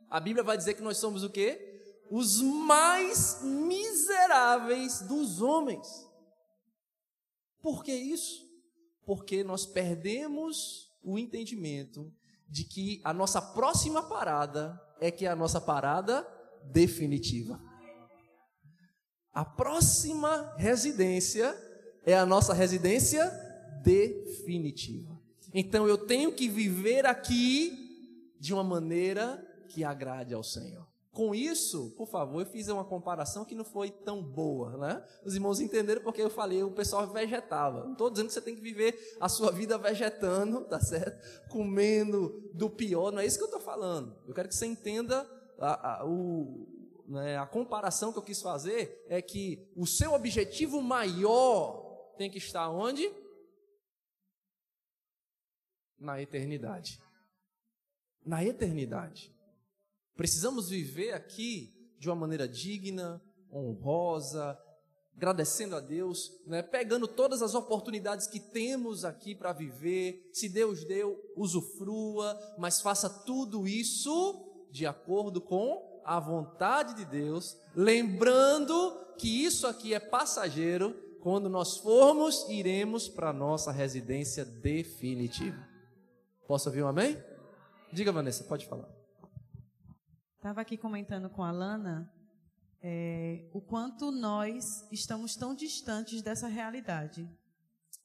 a 0.10 0.22
Bíblia 0.22 0.42
vai 0.42 0.56
dizer 0.58 0.76
que 0.76 0.82
nós 0.82 0.98
somos 0.98 1.22
o 1.22 1.30
quê? 1.30 1.82
Os 2.10 2.42
mais 2.42 3.42
miseráveis 3.44 5.02
dos 5.02 5.42
homens. 5.42 5.86
Por 7.62 7.84
que 7.84 7.94
isso? 7.94 8.50
Porque 9.06 9.44
nós 9.44 9.66
perdemos 9.66 10.90
o 11.04 11.20
entendimento 11.20 12.10
de 12.48 12.64
que 12.64 13.02
a 13.04 13.12
nossa 13.12 13.42
próxima 13.42 14.02
parada 14.02 14.82
é 15.00 15.12
que 15.12 15.26
é 15.26 15.30
a 15.30 15.36
nossa 15.36 15.62
parada 15.62 16.28
definitiva. 16.72 17.60
A 19.32 19.46
próxima 19.46 20.54
residência 20.58 21.56
é 22.04 22.18
a 22.18 22.26
nossa 22.26 22.54
residência 22.54 23.26
definitiva. 23.84 25.18
Então 25.54 25.88
eu 25.88 25.98
tenho 25.98 26.32
que 26.32 26.50
viver 26.50 27.06
aqui 27.06 28.36
de 28.40 28.54
uma 28.54 28.64
maneira 28.64 29.46
que 29.70 29.84
agrade 29.84 30.34
ao 30.34 30.44
Senhor. 30.44 30.89
Com 31.12 31.34
isso, 31.34 31.92
por 31.98 32.08
favor, 32.08 32.42
eu 32.42 32.46
fiz 32.46 32.68
uma 32.68 32.86
comparação 32.86 33.44
que 33.44 33.56
não 33.56 33.66
foi 33.66 33.90
tão 33.90 34.22
boa, 34.22 34.78
né? 34.78 35.04
Os 35.26 35.34
irmãos 35.34 35.60
entenderam 35.60 36.04
porque 36.04 36.22
eu 36.22 36.30
falei, 36.30 36.62
o 36.62 36.72
pessoal 36.72 37.08
vegetava. 37.08 37.84
Não 37.84 37.94
estou 37.94 38.12
dizendo 38.12 38.28
que 38.28 38.34
você 38.34 38.42
tem 38.42 38.56
que 38.56 38.62
viver 38.62 39.18
a 39.20 39.28
sua 39.28 39.52
vida 39.52 39.78
vegetando, 39.78 40.64
tá 40.66 40.80
certo? 40.80 41.50
Comendo 41.50 42.52
do 42.54 42.70
pior, 42.70 43.12
não 43.12 43.20
é 43.20 43.26
isso 43.26 43.38
que 43.38 43.44
eu 43.44 43.48
estou 43.48 43.62
falando. 43.62 44.16
Eu 44.28 44.36
quero 44.36 44.48
que 44.48 44.56
você 44.56 44.68
entenda 44.68 45.28
a, 45.58 46.02
a, 46.02 46.06
o, 46.06 46.68
né, 47.08 47.38
a 47.40 47.48
comparação 47.48 48.14
que 48.14 48.20
eu 48.20 48.24
quis 48.24 48.40
fazer 48.40 49.04
é 49.10 49.20
que 49.20 49.68
o 49.76 49.88
seu 49.88 50.14
objetivo 50.14 50.80
maior 50.80 52.14
tem 52.18 52.30
que 52.30 52.38
estar 52.38 52.70
onde? 52.70 53.12
Na 55.98 56.22
eternidade. 56.22 57.02
Na 58.24 58.46
eternidade. 58.46 59.34
Precisamos 60.20 60.70
viver 60.70 61.14
aqui 61.14 61.74
de 61.98 62.10
uma 62.10 62.16
maneira 62.16 62.46
digna, 62.46 63.22
honrosa, 63.50 64.60
agradecendo 65.16 65.78
a 65.78 65.80
Deus, 65.80 66.30
né? 66.46 66.62
pegando 66.62 67.08
todas 67.08 67.42
as 67.42 67.56
oportunidades 67.56 68.28
que 68.28 68.38
temos 68.38 69.06
aqui 69.06 69.34
para 69.34 69.54
viver. 69.54 70.30
Se 70.34 70.50
Deus 70.50 70.84
deu, 70.84 71.18
usufrua, 71.38 72.38
mas 72.58 72.82
faça 72.82 73.10
tudo 73.10 73.66
isso 73.66 74.68
de 74.70 74.86
acordo 74.86 75.40
com 75.40 76.02
a 76.04 76.20
vontade 76.20 76.96
de 76.96 77.06
Deus, 77.06 77.58
lembrando 77.74 78.76
que 79.18 79.46
isso 79.46 79.66
aqui 79.68 79.94
é 79.94 80.02
passageiro. 80.02 80.94
Quando 81.22 81.48
nós 81.48 81.78
formos, 81.78 82.46
iremos 82.50 83.08
para 83.08 83.30
a 83.30 83.34
nossa 83.34 83.72
residência 83.72 84.44
definitiva. 84.44 85.66
Posso 86.46 86.68
ouvir 86.68 86.84
um 86.84 86.90
amém? 86.90 87.18
Diga, 87.94 88.12
Vanessa, 88.12 88.44
pode 88.44 88.66
falar. 88.66 88.99
Estava 90.40 90.62
aqui 90.62 90.78
comentando 90.78 91.30
com 91.30 91.44
a 91.44 91.52
Lana 91.52 92.10
é, 92.82 93.50
o 93.52 93.60
quanto 93.60 94.10
nós 94.10 94.88
estamos 94.90 95.36
tão 95.36 95.54
distantes 95.54 96.22
dessa 96.22 96.48
realidade. 96.48 97.30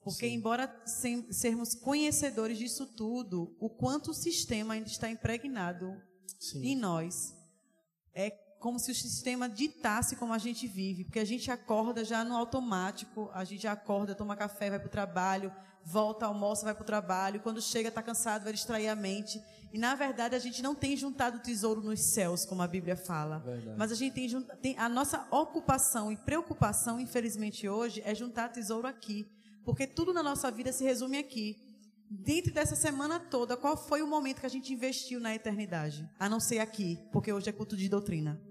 Porque, 0.03 0.27
Sim. 0.27 0.33
embora 0.33 0.69
sem, 0.85 1.31
sermos 1.31 1.73
conhecedores 1.73 2.57
disso 2.57 2.87
tudo, 2.87 3.55
o 3.57 3.69
quanto 3.69 4.11
o 4.11 4.13
sistema 4.13 4.73
ainda 4.73 4.89
está 4.89 5.09
impregnado 5.09 5.95
Sim. 6.37 6.61
em 6.61 6.75
nós. 6.75 7.33
É 8.13 8.31
como 8.59 8.79
se 8.79 8.91
o 8.91 8.95
sistema 8.95 9.47
ditasse 9.47 10.17
como 10.17 10.33
a 10.33 10.37
gente 10.37 10.67
vive, 10.67 11.05
porque 11.05 11.19
a 11.19 11.25
gente 11.25 11.49
acorda 11.49 12.03
já 12.03 12.25
no 12.25 12.35
automático, 12.35 13.29
a 13.33 13.45
gente 13.45 13.65
acorda, 13.65 14.13
toma 14.13 14.35
café, 14.35 14.69
vai 14.69 14.79
para 14.79 14.87
o 14.87 14.91
trabalho, 14.91 15.53
volta, 15.85 16.25
almoça, 16.25 16.65
vai 16.65 16.75
para 16.75 16.83
o 16.83 16.85
trabalho, 16.85 17.39
quando 17.39 17.61
chega 17.61 17.87
está 17.87 18.03
cansado, 18.03 18.43
vai 18.43 18.51
distrair 18.51 18.89
a 18.89 18.95
mente. 18.95 19.41
E 19.75 19.77
na 19.77 19.93
verdade 19.93 20.33
a 20.35 20.39
gente 20.39 20.61
não 20.61 20.73
tem 20.73 20.95
juntado 20.95 21.39
tesouro 21.39 21.81
nos 21.81 21.99
céus, 21.99 22.45
como 22.45 22.61
a 22.61 22.67
Bíblia 22.67 22.95
fala. 22.95 23.39
Verdade. 23.39 23.77
Mas 23.77 23.91
a 23.91 23.95
gente 23.95 24.13
tem, 24.13 24.41
tem 24.61 24.79
a 24.79 24.87
nossa 24.87 25.27
ocupação 25.29 26.09
e 26.09 26.15
preocupação, 26.15 26.97
infelizmente 26.97 27.67
hoje, 27.67 28.01
é 28.05 28.15
juntar 28.15 28.47
tesouro 28.47 28.87
aqui. 28.87 29.27
Porque 29.65 29.85
tudo 29.85 30.13
na 30.13 30.23
nossa 30.23 30.49
vida 30.49 30.71
se 30.71 30.85
resume 30.85 31.17
aqui. 31.17 31.57
Dentro 32.09 32.53
dessa 32.53 32.73
semana 32.73 33.19
toda, 33.19 33.57
qual 33.57 33.75
foi 33.75 34.01
o 34.01 34.07
momento 34.07 34.39
que 34.39 34.45
a 34.45 34.49
gente 34.49 34.71
investiu 34.71 35.19
na 35.19 35.35
eternidade? 35.35 36.09
A 36.17 36.29
não 36.29 36.39
ser 36.39 36.59
aqui, 36.59 36.97
porque 37.11 37.33
hoje 37.33 37.49
é 37.49 37.51
culto 37.51 37.75
de 37.75 37.89
doutrina. 37.89 38.41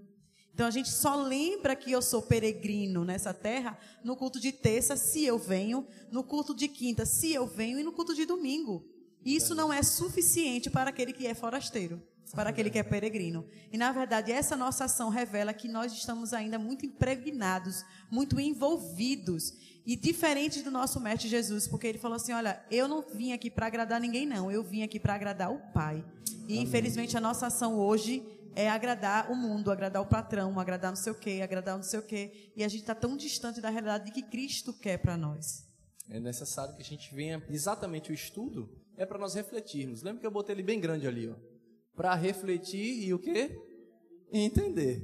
Então 0.53 0.67
a 0.67 0.71
gente 0.71 0.91
só 0.91 1.15
lembra 1.15 1.75
que 1.75 1.91
eu 1.91 2.03
sou 2.03 2.21
peregrino 2.21 3.03
nessa 3.03 3.33
terra 3.33 3.79
no 4.03 4.15
culto 4.15 4.39
de 4.39 4.51
terça, 4.51 4.95
se 4.95 5.25
eu 5.25 5.39
venho, 5.39 5.87
no 6.11 6.23
culto 6.23 6.53
de 6.53 6.67
quinta, 6.67 7.03
se 7.03 7.33
eu 7.33 7.47
venho, 7.47 7.79
e 7.79 7.83
no 7.83 7.93
culto 7.93 8.13
de 8.13 8.27
domingo. 8.27 8.85
Isso 9.25 9.55
não 9.55 9.73
é 9.73 9.81
suficiente 9.81 10.69
para 10.69 10.91
aquele 10.91 11.11
que 11.11 11.25
é 11.25 11.33
forasteiro, 11.33 11.99
para 12.31 12.51
aquele 12.51 12.69
que 12.69 12.77
é 12.77 12.83
peregrino. 12.83 13.43
E 13.71 13.77
na 13.77 13.91
verdade, 13.91 14.31
essa 14.31 14.55
nossa 14.55 14.85
ação 14.85 15.09
revela 15.09 15.51
que 15.51 15.67
nós 15.67 15.91
estamos 15.91 16.31
ainda 16.31 16.59
muito 16.59 16.85
impregnados, 16.85 17.83
muito 18.11 18.39
envolvidos 18.39 19.53
e 19.83 19.95
diferentes 19.95 20.61
do 20.61 20.69
nosso 20.69 20.99
mestre 20.99 21.27
Jesus, 21.27 21.67
porque 21.67 21.87
ele 21.87 21.97
falou 21.97 22.17
assim: 22.17 22.33
Olha, 22.33 22.63
eu 22.69 22.87
não 22.87 23.01
vim 23.01 23.33
aqui 23.33 23.49
para 23.49 23.65
agradar 23.65 23.99
ninguém, 23.99 24.27
não, 24.27 24.51
eu 24.51 24.63
vim 24.63 24.83
aqui 24.83 24.99
para 24.99 25.15
agradar 25.15 25.51
o 25.51 25.59
Pai. 25.73 26.05
E 26.47 26.53
Amém. 26.53 26.61
infelizmente 26.63 27.17
a 27.17 27.21
nossa 27.21 27.47
ação 27.47 27.79
hoje 27.79 28.23
é 28.55 28.69
agradar 28.69 29.31
o 29.31 29.35
mundo, 29.35 29.71
agradar 29.71 30.01
o 30.01 30.05
patrão, 30.05 30.59
agradar 30.59 30.91
não 30.91 30.95
sei 30.95 31.11
o 31.11 31.15
quê, 31.15 31.41
agradar 31.43 31.75
não 31.75 31.83
sei 31.83 31.99
o 31.99 32.03
quê. 32.03 32.51
E 32.55 32.63
a 32.63 32.67
gente 32.67 32.81
está 32.81 32.93
tão 32.93 33.17
distante 33.17 33.59
da 33.59 33.69
realidade 33.69 34.05
de 34.05 34.11
que 34.11 34.21
Cristo 34.21 34.71
quer 34.71 34.97
para 34.97 35.17
nós. 35.17 35.65
É 36.09 36.19
necessário 36.19 36.75
que 36.75 36.81
a 36.81 36.85
gente 36.85 37.13
venha 37.13 37.43
exatamente 37.49 38.11
o 38.11 38.13
estudo 38.13 38.69
é 38.97 39.05
para 39.05 39.17
nós 39.17 39.33
refletirmos. 39.33 40.01
Lembra 40.01 40.21
que 40.21 40.27
eu 40.27 40.31
botei 40.31 40.55
ele 40.55 40.63
bem 40.63 40.79
grande 40.79 41.07
ali, 41.07 41.29
ó. 41.29 41.35
Para 41.95 42.13
refletir 42.15 43.03
e 43.03 43.13
o 43.13 43.19
quê? 43.19 43.59
Entender. 44.31 45.03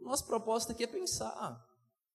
Nosso 0.00 0.26
propósito 0.26 0.72
aqui 0.72 0.84
é 0.84 0.86
pensar 0.86 1.64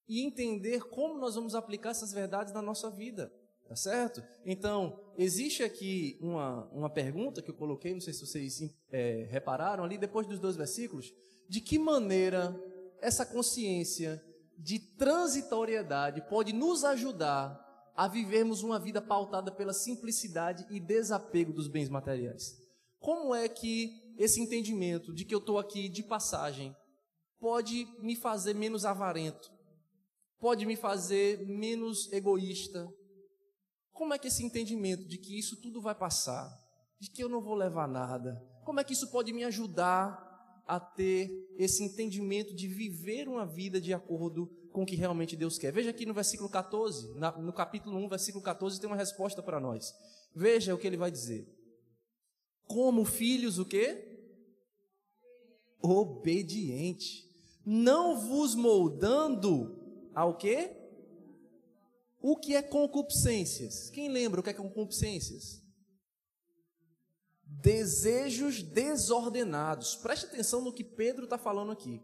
e 0.08 0.22
entender 0.22 0.84
como 0.90 1.18
nós 1.18 1.36
vamos 1.36 1.56
aplicar 1.56 1.92
essas 1.92 2.12
verdades 2.12 2.54
na 2.54 2.62
nossa 2.62 2.90
vida. 2.90 3.32
Tá 3.68 3.76
certo? 3.76 4.24
Então, 4.46 4.98
existe 5.18 5.62
aqui 5.62 6.18
uma, 6.22 6.66
uma 6.72 6.90
pergunta 6.90 7.42
que 7.42 7.52
eu 7.52 7.56
coloquei, 7.56 7.94
não 7.94 8.00
sei 8.00 8.14
se 8.14 8.26
vocês 8.26 8.62
é, 8.90 9.28
repararam 9.30 9.84
ali, 9.84 9.98
depois 9.98 10.26
dos 10.26 10.40
dois 10.40 10.56
versículos, 10.56 11.14
de 11.50 11.60
que 11.60 11.78
maneira 11.78 12.58
essa 13.02 13.26
consciência 13.26 14.24
de 14.58 14.80
transitoriedade 14.80 16.22
pode 16.30 16.54
nos 16.54 16.86
ajudar 16.86 17.67
a 17.98 18.08
vivermos 18.08 18.62
uma 18.62 18.78
vida 18.78 19.02
pautada 19.02 19.52
pela 19.52 19.74
simplicidade 19.74 20.68
e 20.70 20.80
desapego 20.80 21.52
dos 21.52 21.68
bens 21.68 21.90
materiais. 21.90 22.56
Como 23.00 23.34
é 23.34 23.50
que 23.50 23.92
esse 24.20 24.40
entendimento 24.40 25.12
de 25.12 25.26
que 25.26 25.34
eu 25.34 25.40
estou 25.40 25.58
aqui 25.58 25.90
de 25.90 26.04
passagem 26.04 26.76
pode 27.40 27.88
me 28.00 28.16
fazer 28.16 28.54
menos 28.54 28.86
avarento, 28.86 29.52
pode 30.40 30.64
me 30.66 30.76
fazer 30.76 31.44
menos 31.48 32.12
egoísta. 32.14 32.88
Como 33.92 34.14
é 34.14 34.20
que 34.20 34.28
esse 34.28 34.44
entendimento 34.44 35.04
de 35.08 35.18
que 35.18 35.38
isso 35.38 35.60
tudo 35.60 35.82
vai 35.82 35.96
passar, 35.96 36.48
de 37.00 37.10
que 37.10 37.24
eu 37.24 37.30
não 37.30 37.42
vou 37.42 37.56
levar 37.56 37.88
nada, 37.88 38.40
como 38.64 38.80
é 38.80 38.84
que 38.84 38.94
isso 38.94 39.10
pode 39.10 39.34
me 39.34 39.44
ajudar 39.44 40.24
a 40.68 40.80
ter 40.80 41.32
esse 41.58 41.84
entendimento 41.84 42.54
de 42.54 42.68
viver 42.68 43.28
uma 43.28 43.46
vida 43.46 43.82
de 43.82 43.92
acordo 43.92 44.48
com 44.78 44.84
o 44.84 44.86
que 44.86 44.96
realmente 44.96 45.36
Deus 45.36 45.58
quer? 45.58 45.74
Veja 45.74 45.90
aqui 45.90 46.06
no 46.06 46.14
versículo 46.14 46.48
14, 46.48 47.16
no 47.40 47.52
capítulo 47.52 47.98
1, 47.98 48.10
versículo 48.10 48.44
14, 48.44 48.80
tem 48.80 48.88
uma 48.88 48.96
resposta 48.96 49.42
para 49.42 49.60
nós. 49.60 49.92
Veja 50.36 50.76
o 50.76 50.78
que 50.78 50.86
ele 50.86 50.96
vai 50.96 51.10
dizer. 51.10 51.52
Como 52.68 53.04
filhos, 53.04 53.58
o 53.58 53.66
quê? 53.66 54.20
Obediente. 55.82 57.28
Não 57.66 58.20
vos 58.20 58.54
moldando 58.54 60.12
ao 60.14 60.38
quê? 60.38 60.78
O 62.22 62.38
que 62.38 62.56
é 62.56 62.62
concupiscências? 62.62 63.90
Quem 63.90 64.10
lembra 64.10 64.42
o 64.42 64.44
que 64.44 64.52
é 64.52 64.54
concupiscências? 64.54 65.60
Desejos 67.42 68.62
desordenados. 68.62 69.96
Preste 69.96 70.28
atenção 70.28 70.62
no 70.62 70.72
que 70.72 70.84
Pedro 70.84 71.24
está 71.24 71.40
falando 71.40 71.72
aqui. 71.72 72.00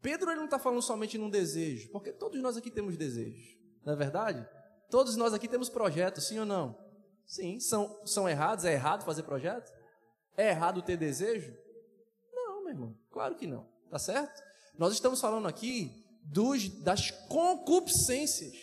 Pedro 0.00 0.30
ele 0.30 0.38
não 0.38 0.44
está 0.44 0.58
falando 0.58 0.82
somente 0.82 1.18
num 1.18 1.30
desejo, 1.30 1.90
porque 1.90 2.12
todos 2.12 2.40
nós 2.40 2.56
aqui 2.56 2.70
temos 2.70 2.96
desejos, 2.96 3.56
não 3.84 3.92
é 3.92 3.96
verdade? 3.96 4.48
Todos 4.90 5.16
nós 5.16 5.34
aqui 5.34 5.48
temos 5.48 5.68
projetos, 5.68 6.26
sim 6.26 6.38
ou 6.38 6.46
não? 6.46 6.78
Sim, 7.26 7.60
são, 7.60 8.00
são 8.06 8.28
errados? 8.28 8.64
É 8.64 8.72
errado 8.72 9.04
fazer 9.04 9.22
projeto? 9.22 9.70
É 10.36 10.48
errado 10.48 10.80
ter 10.80 10.96
desejo? 10.96 11.52
Não, 12.32 12.62
meu 12.62 12.72
irmão, 12.72 12.98
claro 13.10 13.34
que 13.34 13.46
não, 13.46 13.68
tá 13.90 13.98
certo? 13.98 14.42
Nós 14.78 14.92
estamos 14.94 15.20
falando 15.20 15.48
aqui 15.48 16.04
dos, 16.22 16.68
das 16.68 17.10
concupiscências. 17.10 18.54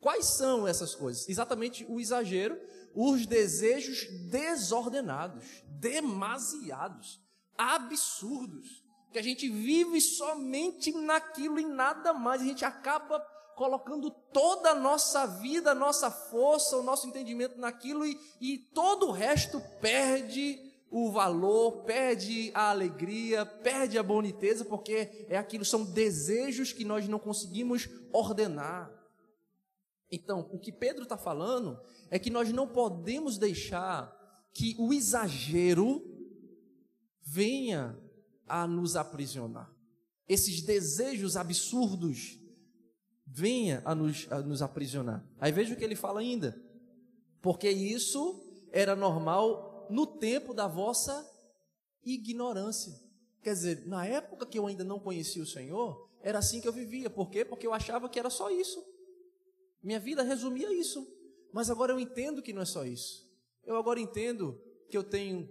Quais 0.00 0.26
são 0.36 0.66
essas 0.66 0.94
coisas? 0.94 1.28
Exatamente 1.28 1.86
o 1.88 2.00
exagero, 2.00 2.60
os 2.92 3.24
desejos 3.24 4.06
desordenados, 4.28 5.62
demasiados, 5.66 7.22
absurdos, 7.56 8.82
que 9.12 9.18
a 9.18 9.22
gente 9.22 9.48
vive 9.48 10.00
somente 10.00 10.90
naquilo 10.92 11.60
e 11.60 11.64
nada 11.64 12.12
mais, 12.12 12.40
a 12.40 12.44
gente 12.44 12.64
acaba 12.64 13.20
colocando 13.54 14.10
toda 14.10 14.70
a 14.70 14.74
nossa 14.74 15.26
vida, 15.26 15.72
a 15.72 15.74
nossa 15.74 16.10
força, 16.10 16.76
o 16.76 16.82
nosso 16.82 17.06
entendimento 17.06 17.58
naquilo 17.58 18.04
e, 18.06 18.18
e 18.40 18.58
todo 18.58 19.08
o 19.08 19.12
resto 19.12 19.60
perde 19.80 20.58
o 20.90 21.10
valor, 21.10 21.84
perde 21.84 22.50
a 22.54 22.70
alegria, 22.70 23.46
perde 23.46 23.98
a 23.98 24.02
boniteza, 24.02 24.64
porque 24.64 25.26
é 25.28 25.36
aquilo, 25.38 25.64
são 25.64 25.84
desejos 25.84 26.72
que 26.72 26.84
nós 26.84 27.08
não 27.08 27.18
conseguimos 27.18 27.88
ordenar. 28.12 28.90
Então, 30.10 30.48
o 30.52 30.58
que 30.58 30.70
Pedro 30.70 31.04
está 31.04 31.16
falando 31.16 31.80
é 32.10 32.18
que 32.18 32.28
nós 32.28 32.52
não 32.52 32.68
podemos 32.68 33.38
deixar 33.38 34.14
que 34.52 34.76
o 34.78 34.92
exagero 34.92 36.02
venha 37.22 37.98
a 38.52 38.66
nos 38.66 38.96
aprisionar. 38.96 39.74
Esses 40.28 40.60
desejos 40.60 41.38
absurdos 41.38 42.38
venha 43.26 43.80
a 43.82 43.94
nos, 43.94 44.30
a 44.30 44.42
nos 44.42 44.60
aprisionar. 44.60 45.26
Aí 45.40 45.50
veja 45.50 45.72
o 45.72 45.76
que 45.76 45.82
ele 45.82 45.96
fala 45.96 46.20
ainda. 46.20 46.54
Porque 47.40 47.70
isso 47.70 48.68
era 48.70 48.94
normal 48.94 49.88
no 49.88 50.06
tempo 50.06 50.52
da 50.52 50.68
vossa 50.68 51.26
ignorância. 52.04 52.92
Quer 53.42 53.54
dizer, 53.54 53.86
na 53.86 54.04
época 54.06 54.44
que 54.44 54.58
eu 54.58 54.66
ainda 54.66 54.84
não 54.84 55.00
conhecia 55.00 55.42
o 55.42 55.46
Senhor, 55.46 56.10
era 56.20 56.38
assim 56.38 56.60
que 56.60 56.68
eu 56.68 56.74
vivia. 56.74 57.08
Por 57.08 57.30
quê? 57.30 57.46
Porque 57.46 57.66
eu 57.66 57.72
achava 57.72 58.06
que 58.06 58.18
era 58.18 58.28
só 58.28 58.50
isso. 58.50 58.84
Minha 59.82 59.98
vida 59.98 60.22
resumia 60.22 60.70
isso. 60.74 61.06
Mas 61.54 61.70
agora 61.70 61.94
eu 61.94 61.98
entendo 61.98 62.42
que 62.42 62.52
não 62.52 62.60
é 62.60 62.66
só 62.66 62.84
isso. 62.84 63.26
Eu 63.64 63.76
agora 63.76 63.98
entendo 63.98 64.60
que 64.90 64.96
eu 64.96 65.02
tenho, 65.02 65.48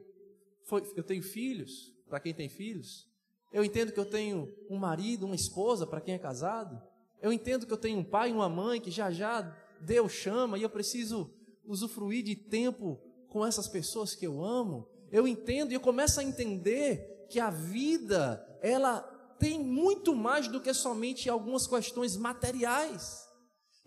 eu 0.96 1.04
tenho 1.04 1.24
filhos, 1.24 1.91
para 2.12 2.20
quem 2.20 2.34
tem 2.34 2.50
filhos. 2.50 3.08
Eu 3.54 3.64
entendo 3.64 3.94
que 3.94 4.00
eu 4.00 4.06
tenho 4.06 4.54
um 4.70 4.78
marido, 4.78 5.26
uma 5.26 5.36
esposa, 5.36 5.88
para 5.88 6.02
quem 6.02 6.14
é 6.14 6.20
casado. 6.20 6.82
Eu 7.22 7.32
entendo 7.32 7.66
que 7.66 7.72
eu 7.72 7.78
tenho 7.78 8.00
um 8.00 8.04
pai 8.04 8.32
e 8.32 8.34
uma 8.34 8.50
mãe 8.50 8.82
que 8.82 8.92
já 8.92 9.10
já 9.10 9.42
Deus 9.80 10.12
chama 10.12 10.58
e 10.58 10.64
eu 10.64 10.70
preciso 10.70 11.34
usufruir 11.66 12.22
de 12.22 12.36
tempo 12.36 13.00
com 13.30 13.46
essas 13.46 13.70
pessoas 13.70 14.14
que 14.14 14.28
eu 14.28 14.44
amo, 14.44 14.90
eu 15.10 15.26
entendo 15.26 15.72
e 15.72 15.76
eu 15.76 15.80
começo 15.80 16.20
a 16.20 16.24
entender 16.24 17.28
que 17.30 17.40
a 17.40 17.50
vida, 17.50 18.46
ela 18.62 19.00
tem 19.40 19.58
muito 19.58 20.14
mais 20.14 20.50
do 20.50 20.60
que 20.60 20.74
somente 20.74 21.30
algumas 21.30 21.66
questões 21.66 22.18
materiais. 22.18 23.26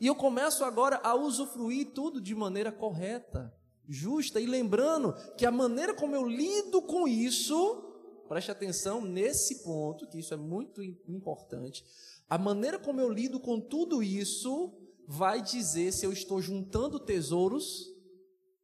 E 0.01 0.07
eu 0.07 0.15
começo 0.15 0.65
agora 0.65 0.99
a 1.05 1.15
usufruir 1.15 1.93
tudo 1.93 2.23
de 2.23 2.35
maneira 2.35 2.73
correta, 2.73 3.55
justa, 3.87 4.41
e 4.41 4.47
lembrando 4.47 5.15
que 5.37 5.45
a 5.45 5.51
maneira 5.51 5.93
como 5.93 6.17
eu 6.17 6.27
lido 6.27 6.81
com 6.81 7.07
isso, 7.07 7.94
preste 8.29 8.51
atenção 8.51 9.05
nesse 9.05 9.63
ponto, 9.63 10.07
que 10.09 10.19
isso 10.19 10.35
é 10.35 10.37
muito 10.37 10.83
importante, 10.83 11.85
a 12.29 12.39
maneira 12.39 12.79
como 12.79 13.01
eu 13.01 13.11
lido 13.11 13.39
com 13.39 13.61
tudo 13.61 14.03
isso 14.03 14.73
vai 15.07 15.43
dizer 15.43 15.93
se 15.93 16.07
eu 16.07 16.13
estou 16.13 16.41
juntando 16.41 16.99
tesouros 16.99 17.93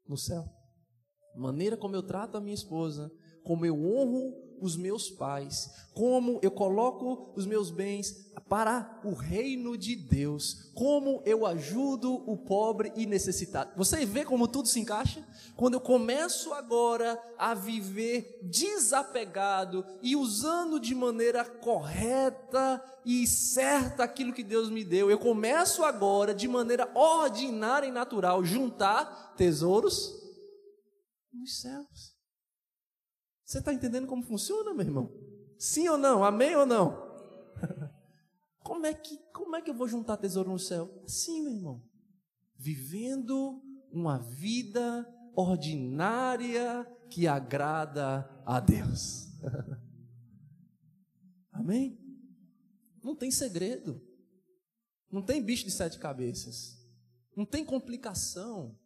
no 0.08 0.16
céu. 0.16 0.44
Maneira 1.36 1.76
como 1.76 1.94
eu 1.94 2.02
trato 2.02 2.36
a 2.36 2.40
minha 2.40 2.54
esposa, 2.54 3.12
como 3.44 3.64
eu 3.64 3.74
honro 3.74 4.34
os 4.60 4.76
meus 4.76 5.10
pais, 5.10 5.70
como 5.94 6.38
eu 6.42 6.50
coloco 6.50 7.32
os 7.34 7.46
meus 7.46 7.70
bens 7.70 8.30
para 8.48 9.00
o 9.04 9.12
reino 9.12 9.78
de 9.78 9.94
Deus, 9.94 10.70
como 10.74 11.22
eu 11.24 11.46
ajudo 11.46 12.12
o 12.28 12.36
pobre 12.36 12.92
e 12.96 13.06
necessitado. 13.06 13.70
Você 13.76 14.04
vê 14.04 14.24
como 14.24 14.48
tudo 14.48 14.66
se 14.66 14.80
encaixa? 14.80 15.24
Quando 15.56 15.74
eu 15.74 15.80
começo 15.80 16.52
agora 16.52 17.20
a 17.38 17.54
viver 17.54 18.40
desapegado 18.42 19.84
e 20.02 20.16
usando 20.16 20.80
de 20.80 20.94
maneira 20.94 21.44
correta 21.44 22.82
e 23.04 23.26
certa 23.26 24.02
aquilo 24.02 24.32
que 24.32 24.42
Deus 24.42 24.68
me 24.68 24.84
deu, 24.84 25.10
eu 25.10 25.18
começo 25.18 25.84
agora 25.84 26.34
de 26.34 26.48
maneira 26.48 26.90
ordinária 26.94 27.86
e 27.86 27.92
natural 27.92 28.44
juntar 28.44 29.34
tesouros 29.36 30.12
nos 31.32 31.60
céus. 31.60 32.09
Você 33.50 33.58
está 33.58 33.74
entendendo 33.74 34.06
como 34.06 34.22
funciona, 34.22 34.72
meu 34.72 34.86
irmão? 34.86 35.12
Sim 35.58 35.88
ou 35.88 35.98
não? 35.98 36.22
Amém 36.22 36.54
ou 36.54 36.64
não? 36.64 36.96
Como 38.62 38.86
é 38.86 38.94
que, 38.94 39.18
como 39.32 39.56
é 39.56 39.60
que 39.60 39.68
eu 39.68 39.74
vou 39.74 39.88
juntar 39.88 40.16
tesouro 40.16 40.48
no 40.48 40.58
céu? 40.58 41.02
Sim, 41.04 41.42
meu 41.42 41.54
irmão. 41.54 41.82
Vivendo 42.56 43.60
uma 43.90 44.18
vida 44.18 45.04
ordinária 45.34 46.86
que 47.10 47.26
agrada 47.26 48.30
a 48.46 48.60
Deus. 48.60 49.26
Amém? 51.50 51.98
Não 53.02 53.16
tem 53.16 53.32
segredo. 53.32 54.00
Não 55.10 55.22
tem 55.22 55.42
bicho 55.42 55.64
de 55.64 55.72
sete 55.72 55.98
cabeças. 55.98 56.78
Não 57.34 57.44
tem 57.44 57.64
complicação. 57.64 58.78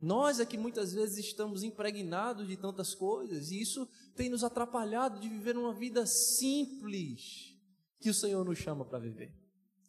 Nós 0.00 0.38
é 0.38 0.46
que 0.46 0.56
muitas 0.56 0.92
vezes 0.92 1.18
estamos 1.18 1.62
impregnados 1.62 2.46
de 2.46 2.56
tantas 2.56 2.94
coisas 2.94 3.50
e 3.50 3.60
isso 3.60 3.88
tem 4.14 4.28
nos 4.28 4.44
atrapalhado 4.44 5.18
de 5.18 5.28
viver 5.28 5.56
uma 5.56 5.74
vida 5.74 6.06
simples 6.06 7.56
que 7.98 8.08
o 8.08 8.14
Senhor 8.14 8.44
nos 8.44 8.58
chama 8.58 8.84
para 8.84 9.00
viver. 9.00 9.32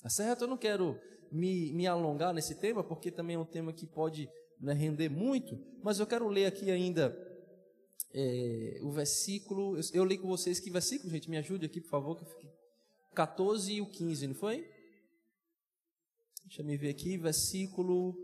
Tá 0.01 0.09
certo? 0.09 0.43
Eu 0.43 0.47
não 0.47 0.57
quero 0.57 0.99
me, 1.31 1.71
me 1.73 1.85
alongar 1.85 2.33
nesse 2.33 2.55
tema 2.55 2.83
porque 2.83 3.11
também 3.11 3.35
é 3.35 3.39
um 3.39 3.45
tema 3.45 3.71
que 3.71 3.85
pode 3.85 4.27
né, 4.59 4.73
render 4.73 5.09
muito, 5.09 5.59
mas 5.83 5.99
eu 5.99 6.07
quero 6.07 6.27
ler 6.27 6.45
aqui 6.45 6.71
ainda 6.71 7.15
é, 8.11 8.79
o 8.81 8.89
versículo. 8.91 9.77
Eu, 9.77 9.83
eu 9.93 10.03
leio 10.03 10.21
com 10.21 10.27
vocês 10.27 10.59
que 10.59 10.71
versículo, 10.71 11.11
gente, 11.11 11.29
me 11.29 11.37
ajude 11.37 11.67
aqui, 11.67 11.79
por 11.79 11.89
favor, 11.89 12.15
que 12.15 12.23
eu 12.23 12.29
fiquei. 12.29 12.49
14 13.13 13.73
e 13.73 13.81
o 13.81 13.85
15, 13.85 14.27
não 14.27 14.35
foi? 14.35 14.67
Deixa 16.45 16.63
eu 16.63 16.79
ver 16.79 16.89
aqui, 16.89 17.15
versículo 17.15 18.15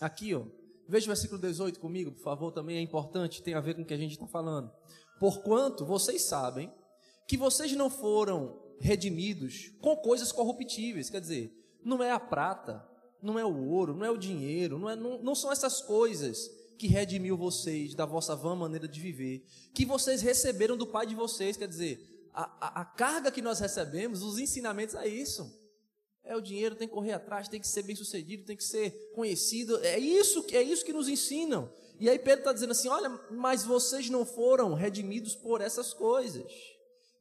Aqui, 0.00 0.34
ó. 0.34 0.44
Veja 0.88 1.06
o 1.06 1.08
versículo 1.08 1.40
18 1.40 1.78
comigo, 1.80 2.12
por 2.12 2.22
favor, 2.22 2.52
também 2.52 2.76
é 2.76 2.80
importante, 2.80 3.42
tem 3.42 3.54
a 3.54 3.60
ver 3.60 3.74
com 3.74 3.82
o 3.82 3.84
que 3.84 3.94
a 3.94 3.98
gente 3.98 4.12
está 4.12 4.26
falando. 4.26 4.70
Porquanto 5.18 5.86
vocês 5.86 6.22
sabem 6.22 6.72
que 7.26 7.36
vocês 7.36 7.72
não 7.72 7.88
foram 7.88 8.60
redimidos 8.80 9.70
com 9.80 9.96
coisas 9.96 10.32
corruptíveis, 10.32 11.08
quer 11.08 11.20
dizer, 11.20 11.52
não 11.84 12.02
é 12.02 12.10
a 12.10 12.18
prata, 12.18 12.86
não 13.22 13.38
é 13.38 13.44
o 13.44 13.68
ouro, 13.68 13.94
não 13.94 14.04
é 14.04 14.10
o 14.10 14.18
dinheiro, 14.18 14.78
não, 14.78 14.90
é, 14.90 14.96
não, 14.96 15.22
não 15.22 15.34
são 15.34 15.52
essas 15.52 15.80
coisas 15.80 16.50
que 16.76 16.88
redimiu 16.88 17.36
vocês 17.36 17.94
da 17.94 18.04
vossa 18.04 18.34
vã 18.34 18.56
maneira 18.56 18.88
de 18.88 19.00
viver, 19.00 19.46
que 19.72 19.86
vocês 19.86 20.20
receberam 20.20 20.76
do 20.76 20.86
Pai 20.86 21.06
de 21.06 21.14
vocês, 21.14 21.56
quer 21.56 21.68
dizer, 21.68 22.28
a, 22.34 22.42
a, 22.60 22.80
a 22.80 22.84
carga 22.84 23.30
que 23.30 23.40
nós 23.40 23.60
recebemos, 23.60 24.22
os 24.22 24.38
ensinamentos 24.38 24.96
é 24.96 25.06
isso. 25.06 25.61
É 26.24 26.36
o 26.36 26.40
dinheiro, 26.40 26.76
tem 26.76 26.86
que 26.86 26.94
correr 26.94 27.12
atrás, 27.12 27.48
tem 27.48 27.60
que 27.60 27.66
ser 27.66 27.82
bem 27.82 27.96
sucedido, 27.96 28.44
tem 28.44 28.56
que 28.56 28.64
ser 28.64 29.10
conhecido. 29.14 29.78
É 29.78 29.98
isso, 29.98 30.44
é 30.52 30.62
isso 30.62 30.84
que 30.84 30.92
nos 30.92 31.08
ensinam. 31.08 31.68
E 31.98 32.08
aí 32.08 32.18
Pedro 32.18 32.40
está 32.40 32.52
dizendo 32.52 32.70
assim: 32.70 32.88
olha, 32.88 33.10
mas 33.30 33.64
vocês 33.64 34.08
não 34.08 34.24
foram 34.24 34.74
redimidos 34.74 35.34
por 35.34 35.60
essas 35.60 35.92
coisas. 35.92 36.50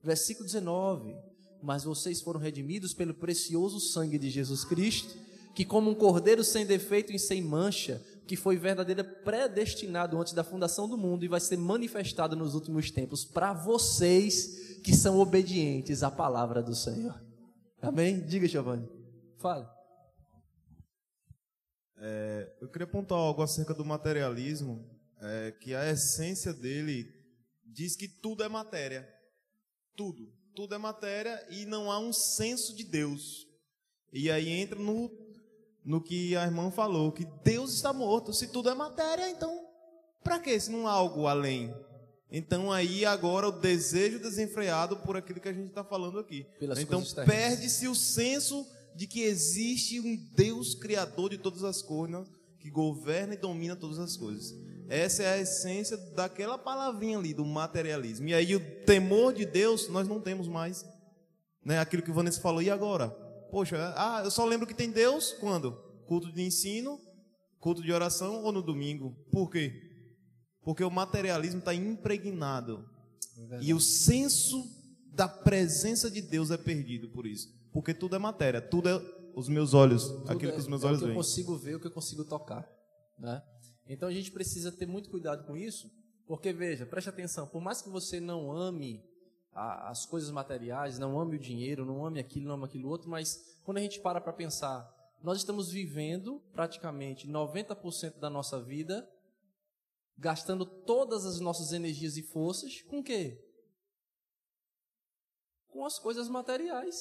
Versículo 0.03 0.45
19: 0.45 1.15
Mas 1.61 1.83
vocês 1.83 2.21
foram 2.21 2.39
redimidos 2.39 2.93
pelo 2.93 3.13
precioso 3.13 3.79
sangue 3.79 4.19
de 4.19 4.29
Jesus 4.29 4.63
Cristo, 4.63 5.15
que, 5.55 5.65
como 5.65 5.89
um 5.89 5.95
cordeiro 5.95 6.43
sem 6.43 6.65
defeito 6.65 7.11
e 7.11 7.19
sem 7.19 7.41
mancha, 7.41 8.01
que 8.27 8.35
foi 8.35 8.55
verdadeiro 8.55 9.03
predestinado 9.23 10.17
antes 10.19 10.33
da 10.33 10.43
fundação 10.43 10.87
do 10.87 10.97
mundo 10.97 11.25
e 11.25 11.27
vai 11.27 11.39
ser 11.39 11.57
manifestado 11.57 12.35
nos 12.35 12.55
últimos 12.55 12.89
tempos 12.89 13.25
para 13.25 13.51
vocês 13.51 14.79
que 14.83 14.95
são 14.95 15.19
obedientes 15.19 16.01
à 16.01 16.09
palavra 16.09 16.61
do 16.61 16.73
Senhor. 16.73 17.30
Amém? 17.81 18.23
Diga, 18.23 18.47
Giovanni. 18.47 18.87
Fala. 19.39 19.69
É, 21.97 22.57
eu 22.61 22.69
queria 22.69 22.85
apontar 22.85 23.17
algo 23.17 23.41
acerca 23.41 23.73
do 23.73 23.83
materialismo, 23.83 24.87
é, 25.19 25.51
que 25.51 25.73
a 25.73 25.89
essência 25.89 26.53
dele 26.53 27.07
diz 27.65 27.95
que 27.95 28.07
tudo 28.07 28.43
é 28.43 28.49
matéria. 28.49 29.07
Tudo. 29.95 30.31
Tudo 30.55 30.75
é 30.75 30.77
matéria 30.77 31.43
e 31.49 31.65
não 31.65 31.91
há 31.91 31.99
um 31.99 32.13
senso 32.13 32.75
de 32.75 32.83
Deus. 32.83 33.47
E 34.13 34.29
aí 34.29 34.49
entra 34.49 34.77
no, 34.77 35.09
no 35.83 36.03
que 36.03 36.35
a 36.35 36.43
irmã 36.43 36.69
falou, 36.69 37.11
que 37.11 37.25
Deus 37.43 37.73
está 37.73 37.91
morto. 37.91 38.33
Se 38.33 38.47
tudo 38.47 38.69
é 38.69 38.75
matéria, 38.75 39.29
então, 39.29 39.67
para 40.23 40.39
que 40.39 40.59
se 40.59 40.69
não 40.69 40.87
há 40.87 40.91
algo 40.91 41.25
além? 41.25 41.73
Então 42.31 42.71
aí 42.71 43.05
agora 43.05 43.49
o 43.49 43.51
desejo 43.51 44.19
desenfreado 44.19 44.95
por 44.97 45.17
aquilo 45.17 45.41
que 45.41 45.49
a 45.49 45.53
gente 45.53 45.67
está 45.67 45.83
falando 45.83 46.17
aqui. 46.17 46.45
Pelas 46.59 46.79
então 46.79 47.03
perde-se 47.25 47.87
o 47.87 47.95
senso 47.95 48.65
de 48.95 49.05
que 49.05 49.21
existe 49.21 49.99
um 49.99 50.15
Deus 50.35 50.73
criador 50.73 51.29
de 51.29 51.37
todas 51.37 51.63
as 51.63 51.81
coisas, 51.81 52.27
que 52.59 52.69
governa 52.69 53.33
e 53.33 53.37
domina 53.37 53.75
todas 53.75 53.99
as 53.99 54.15
coisas. 54.15 54.55
Essa 54.87 55.23
é 55.23 55.33
a 55.33 55.39
essência 55.39 55.97
daquela 55.97 56.57
palavrinha 56.57 57.17
ali 57.17 57.33
do 57.33 57.45
materialismo. 57.45 58.27
E 58.27 58.33
aí 58.33 58.55
o 58.55 58.83
temor 58.85 59.33
de 59.33 59.45
Deus 59.45 59.89
nós 59.89 60.07
não 60.07 60.21
temos 60.21 60.47
mais. 60.47 60.85
Né? 61.63 61.79
Aquilo 61.79 62.03
que 62.03 62.11
o 62.11 62.13
Vanessa 62.13 62.41
falou, 62.41 62.61
e 62.61 62.69
agora? 62.69 63.09
Poxa, 63.49 63.93
ah, 63.95 64.21
eu 64.23 64.31
só 64.31 64.45
lembro 64.45 64.67
que 64.67 64.73
tem 64.73 64.91
Deus 64.91 65.33
quando? 65.33 65.73
Culto 66.05 66.31
de 66.31 66.41
ensino, 66.41 66.99
culto 67.59 67.81
de 67.81 67.91
oração 67.91 68.43
ou 68.43 68.51
no 68.51 68.61
domingo. 68.61 69.15
Por 69.31 69.49
quê? 69.49 69.90
Porque 70.63 70.83
o 70.83 70.91
materialismo 70.91 71.59
está 71.59 71.73
impregnado. 71.73 72.85
É 73.51 73.59
e 73.61 73.73
o 73.73 73.79
senso 73.79 74.63
da 75.13 75.27
presença 75.27 76.09
de 76.09 76.21
Deus 76.21 76.51
é 76.51 76.57
perdido 76.57 77.09
por 77.09 77.25
isso. 77.25 77.53
Porque 77.71 77.93
tudo 77.93 78.15
é 78.15 78.19
matéria, 78.19 78.61
tudo 78.61 78.89
é 78.89 79.01
os 79.35 79.47
meus 79.47 79.73
olhos, 79.73 80.07
tudo 80.07 80.31
aquilo 80.31 80.51
é, 80.51 80.55
que 80.55 80.59
os 80.59 80.67
meus 80.67 80.83
é 80.83 80.87
olhos 80.87 80.99
veem. 80.99 81.11
o 81.11 81.13
que 81.13 81.19
eu 81.19 81.23
consigo 81.23 81.57
ver, 81.57 81.75
o 81.75 81.79
que 81.79 81.87
eu 81.87 81.91
consigo 81.91 82.23
tocar. 82.25 82.67
Né? 83.17 83.41
Então 83.87 84.07
a 84.09 84.13
gente 84.13 84.31
precisa 84.31 84.71
ter 84.71 84.85
muito 84.85 85.09
cuidado 85.09 85.45
com 85.45 85.55
isso, 85.55 85.89
porque 86.27 86.53
veja, 86.53 86.85
preste 86.85 87.09
atenção, 87.09 87.47
por 87.47 87.61
mais 87.61 87.81
que 87.81 87.89
você 87.89 88.19
não 88.19 88.51
ame 88.51 89.03
a, 89.53 89.89
as 89.89 90.05
coisas 90.05 90.29
materiais, 90.31 90.99
não 90.99 91.19
ame 91.19 91.37
o 91.37 91.39
dinheiro, 91.39 91.85
não 91.85 92.05
ame 92.05 92.19
aquilo, 92.19 92.47
não 92.47 92.55
ame 92.55 92.65
aquilo 92.65 92.89
outro, 92.89 93.09
mas 93.09 93.59
quando 93.63 93.77
a 93.77 93.81
gente 93.81 93.99
para 93.99 94.21
para 94.21 94.33
pensar, 94.33 94.89
nós 95.23 95.37
estamos 95.37 95.69
vivendo 95.71 96.41
praticamente 96.53 97.27
90% 97.27 98.19
da 98.19 98.29
nossa 98.29 98.61
vida 98.61 99.07
gastando 100.21 100.65
todas 100.65 101.25
as 101.25 101.39
nossas 101.39 101.73
energias 101.73 102.15
e 102.15 102.21
forças 102.21 102.81
com 102.83 103.03
quê? 103.03 103.43
Com 105.67 105.83
as 105.83 105.97
coisas 105.97 106.29
materiais. 106.29 106.95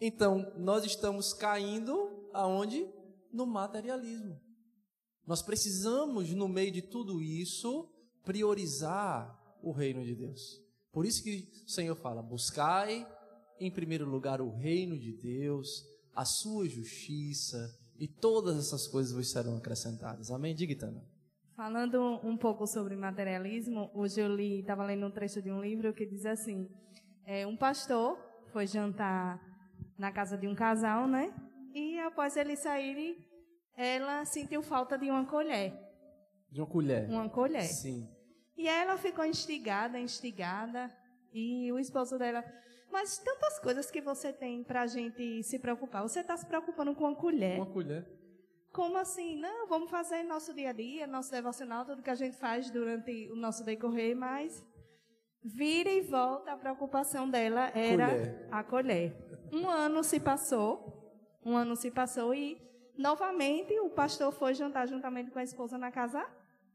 Então, 0.00 0.52
nós 0.58 0.84
estamos 0.84 1.32
caindo 1.32 2.28
aonde? 2.32 2.84
No 3.32 3.46
materialismo. 3.46 4.40
Nós 5.24 5.40
precisamos, 5.40 6.30
no 6.30 6.48
meio 6.48 6.72
de 6.72 6.82
tudo 6.82 7.22
isso, 7.22 7.88
priorizar 8.24 9.40
o 9.62 9.70
reino 9.70 10.04
de 10.04 10.16
Deus. 10.16 10.60
Por 10.92 11.06
isso 11.06 11.22
que 11.22 11.48
o 11.64 11.70
Senhor 11.70 11.96
fala: 11.96 12.22
buscai 12.22 13.06
em 13.60 13.70
primeiro 13.70 14.04
lugar 14.04 14.40
o 14.40 14.50
reino 14.50 14.98
de 14.98 15.12
Deus, 15.12 15.84
a 16.12 16.24
sua 16.24 16.68
justiça, 16.68 17.72
e 17.96 18.08
todas 18.08 18.58
essas 18.58 18.88
coisas 18.88 19.12
vos 19.12 19.30
serão 19.30 19.56
acrescentadas. 19.56 20.30
Amém? 20.30 20.54
Diga, 20.54 20.72
Itana. 20.72 21.13
Falando 21.56 22.20
um 22.24 22.36
pouco 22.36 22.66
sobre 22.66 22.96
materialismo, 22.96 23.88
hoje 23.94 24.20
eu 24.20 24.34
li, 24.34 24.58
estava 24.58 24.84
lendo 24.84 25.06
um 25.06 25.10
trecho 25.10 25.40
de 25.40 25.52
um 25.52 25.60
livro 25.60 25.94
que 25.94 26.04
diz 26.04 26.26
assim: 26.26 26.68
é, 27.24 27.46
um 27.46 27.56
pastor 27.56 28.18
foi 28.52 28.66
jantar 28.66 29.40
na 29.96 30.10
casa 30.10 30.36
de 30.36 30.48
um 30.48 30.54
casal, 30.54 31.06
né? 31.06 31.32
E 31.72 31.96
após 32.00 32.36
eles 32.36 32.58
saírem, 32.58 33.16
ela 33.76 34.24
sentiu 34.24 34.62
falta 34.62 34.98
de 34.98 35.08
uma 35.08 35.26
colher. 35.26 35.72
De 36.50 36.60
uma 36.60 36.66
colher. 36.66 37.08
Uma 37.08 37.28
colher. 37.28 37.62
Sim. 37.62 38.08
E 38.56 38.66
ela 38.66 38.96
ficou 38.96 39.24
instigada, 39.24 39.98
instigada, 39.98 40.92
e 41.32 41.70
o 41.70 41.78
esposo 41.78 42.18
dela, 42.18 42.44
mas 42.90 43.18
tantas 43.18 43.60
coisas 43.60 43.92
que 43.92 44.00
você 44.00 44.32
tem 44.32 44.64
para 44.64 44.82
a 44.82 44.86
gente 44.88 45.42
se 45.44 45.60
preocupar. 45.60 46.02
Você 46.02 46.18
está 46.18 46.36
se 46.36 46.46
preocupando 46.46 46.94
com 46.96 47.04
uma 47.04 47.14
colher. 47.14 47.58
Uma 47.58 47.72
colher. 47.72 48.23
Como 48.74 48.98
assim? 48.98 49.36
Não, 49.36 49.68
vamos 49.68 49.88
fazer 49.88 50.24
nosso 50.24 50.52
dia 50.52 50.70
a 50.70 50.72
dia, 50.72 51.06
nosso 51.06 51.30
devocional, 51.30 51.84
tudo 51.84 52.02
que 52.02 52.10
a 52.10 52.14
gente 52.16 52.36
faz 52.36 52.68
durante 52.70 53.30
o 53.30 53.36
nosso 53.36 53.62
decorrer, 53.64 54.16
mas 54.16 54.66
vira 55.44 55.90
e 55.90 56.00
volta, 56.00 56.50
a 56.50 56.56
preocupação 56.56 57.30
dela 57.30 57.70
era 57.72 58.08
colher. 58.08 58.48
a 58.50 58.64
colher. 58.64 59.16
Um 59.52 59.68
ano 59.68 60.02
se 60.02 60.18
passou, 60.18 60.92
um 61.46 61.56
ano 61.56 61.76
se 61.76 61.88
passou 61.88 62.34
e, 62.34 62.60
novamente, 62.98 63.78
o 63.78 63.90
pastor 63.90 64.32
foi 64.32 64.54
jantar 64.54 64.88
juntamente 64.88 65.30
com 65.30 65.38
a 65.38 65.44
esposa 65.44 65.78
na 65.78 65.92
casa 65.92 66.26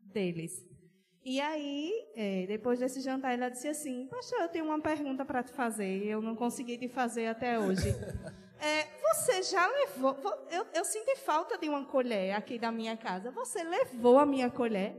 deles. 0.01 0.65
E 1.25 1.41
aí, 1.41 1.91
é, 2.15 2.45
depois 2.47 2.79
desse 2.79 3.01
jantar, 3.01 3.33
ela 3.33 3.49
disse 3.49 3.67
assim: 3.67 4.07
Pastor, 4.07 4.39
eu 4.39 4.47
tenho 4.47 4.63
uma 4.63 4.79
pergunta 4.79 5.25
para 5.25 5.43
te 5.43 5.51
fazer. 5.51 6.05
Eu 6.05 6.21
não 6.21 6.33
consegui 6.33 6.77
te 6.77 6.87
fazer 6.87 7.27
até 7.27 7.59
hoje. 7.59 7.93
É, 8.59 8.87
você 9.01 9.43
já 9.43 9.65
levou. 9.67 10.17
Eu, 10.51 10.65
eu 10.73 10.85
senti 10.85 11.15
falta 11.15 11.57
de 11.57 11.69
uma 11.69 11.85
colher 11.85 12.35
aqui 12.35 12.59
da 12.59 12.71
minha 12.71 12.97
casa. 12.97 13.31
Você 13.31 13.63
levou 13.63 14.17
a 14.17 14.25
minha 14.25 14.49
colher? 14.49 14.95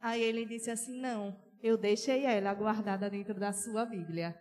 Aí 0.00 0.22
ele 0.22 0.44
disse 0.44 0.70
assim: 0.70 1.00
Não, 1.00 1.36
eu 1.62 1.76
deixei 1.76 2.24
ela 2.24 2.52
guardada 2.52 3.08
dentro 3.08 3.34
da 3.34 3.52
sua 3.52 3.84
Bíblia. 3.84 4.36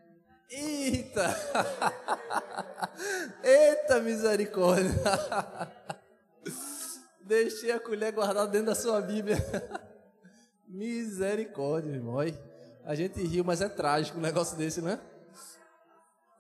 Eita! 0.50 1.28
Eita 3.44 4.00
misericórdia! 4.00 4.90
Deixei 7.22 7.72
a 7.72 7.80
colher 7.80 8.12
guardada 8.12 8.48
dentro 8.48 8.68
da 8.68 8.76
sua 8.76 9.00
Bíblia. 9.00 9.38
Misericórdia, 10.68 11.92
irmão. 11.92 12.18
A 12.84 12.96
gente 12.96 13.22
riu, 13.22 13.44
mas 13.44 13.62
é 13.62 13.70
trágico 13.70 14.18
um 14.18 14.22
negócio 14.22 14.58
desse, 14.58 14.82
né? 14.82 15.00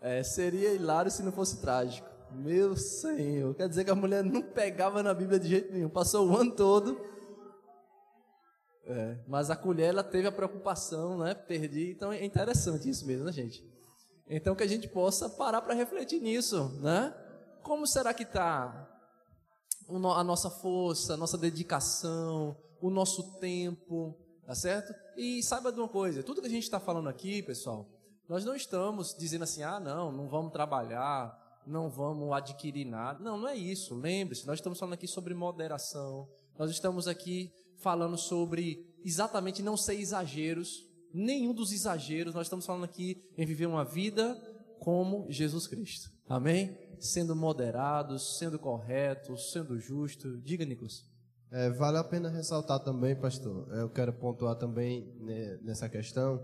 É, 0.01 0.23
seria 0.23 0.73
hilário 0.73 1.11
se 1.11 1.21
não 1.23 1.31
fosse 1.31 1.59
trágico. 1.59 2.07
Meu 2.31 2.75
Senhor. 2.77 3.53
Quer 3.55 3.67
dizer 3.67 3.83
que 3.83 3.91
a 3.91 3.95
mulher 3.95 4.23
não 4.23 4.41
pegava 4.41 5.03
na 5.03 5.13
Bíblia 5.13 5.39
de 5.39 5.49
jeito 5.49 5.73
nenhum. 5.73 5.89
Passou 5.89 6.27
o 6.27 6.37
ano 6.37 6.51
todo. 6.51 6.99
É, 8.85 9.19
mas 9.27 9.49
a 9.49 9.55
colher, 9.55 9.89
ela 9.89 10.03
teve 10.03 10.27
a 10.27 10.31
preocupação, 10.31 11.17
né? 11.19 11.33
Perdi. 11.33 11.91
Então 11.91 12.11
é 12.11 12.23
interessante 12.23 12.89
isso 12.89 13.05
mesmo, 13.05 13.25
né, 13.25 13.31
gente? 13.31 13.63
Então 14.27 14.55
que 14.55 14.63
a 14.63 14.67
gente 14.67 14.87
possa 14.87 15.29
parar 15.29 15.61
para 15.61 15.73
refletir 15.73 16.21
nisso, 16.21 16.69
né? 16.81 17.13
Como 17.61 17.85
será 17.85 18.13
que 18.13 18.23
está 18.23 18.87
a 19.87 20.23
nossa 20.23 20.49
força, 20.49 21.15
a 21.15 21.17
nossa 21.17 21.37
dedicação, 21.37 22.55
o 22.79 22.89
nosso 22.89 23.39
tempo, 23.39 24.15
tá 24.45 24.53
certo? 24.53 24.93
E 25.17 25.41
saiba 25.43 25.71
de 25.71 25.79
uma 25.79 25.89
coisa, 25.89 26.23
tudo 26.23 26.41
que 26.41 26.47
a 26.47 26.51
gente 26.51 26.63
está 26.63 26.79
falando 26.79 27.09
aqui, 27.09 27.41
pessoal, 27.41 27.87
nós 28.29 28.45
não 28.45 28.55
estamos 28.55 29.15
dizendo 29.17 29.43
assim, 29.43 29.63
ah, 29.63 29.79
não, 29.79 30.11
não 30.11 30.29
vamos 30.29 30.53
trabalhar, 30.53 31.35
não 31.65 31.89
vamos 31.89 32.31
adquirir 32.31 32.85
nada. 32.85 33.19
Não, 33.23 33.39
não 33.39 33.47
é 33.47 33.55
isso. 33.55 33.95
Lembre-se, 33.95 34.45
nós 34.45 34.59
estamos 34.59 34.77
falando 34.77 34.93
aqui 34.93 35.07
sobre 35.07 35.33
moderação. 35.33 36.29
Nós 36.57 36.69
estamos 36.69 37.07
aqui 37.07 37.51
falando 37.77 38.19
sobre 38.19 38.85
exatamente 39.03 39.63
não 39.63 39.75
ser 39.75 39.95
exageros, 39.95 40.85
nenhum 41.11 41.55
dos 41.55 41.71
exageros. 41.71 42.35
Nós 42.35 42.45
estamos 42.45 42.67
falando 42.67 42.83
aqui 42.83 43.19
em 43.35 43.47
viver 43.47 43.65
uma 43.65 43.83
vida 43.83 44.39
como 44.79 45.25
Jesus 45.31 45.65
Cristo. 45.65 46.11
Amém? 46.27 46.77
Sendo 46.99 47.35
moderados, 47.35 48.37
sendo 48.37 48.59
corretos, 48.59 49.51
sendo 49.51 49.79
justos. 49.79 50.39
Diga, 50.43 50.63
Nicolas. 50.65 51.03
É, 51.51 51.71
vale 51.71 51.97
a 51.97 52.03
pena 52.03 52.29
ressaltar 52.29 52.79
também, 52.81 53.15
pastor. 53.15 53.67
Eu 53.75 53.89
quero 53.89 54.13
pontuar 54.13 54.55
também 54.55 55.11
né, 55.19 55.57
nessa 55.63 55.89
questão 55.89 56.39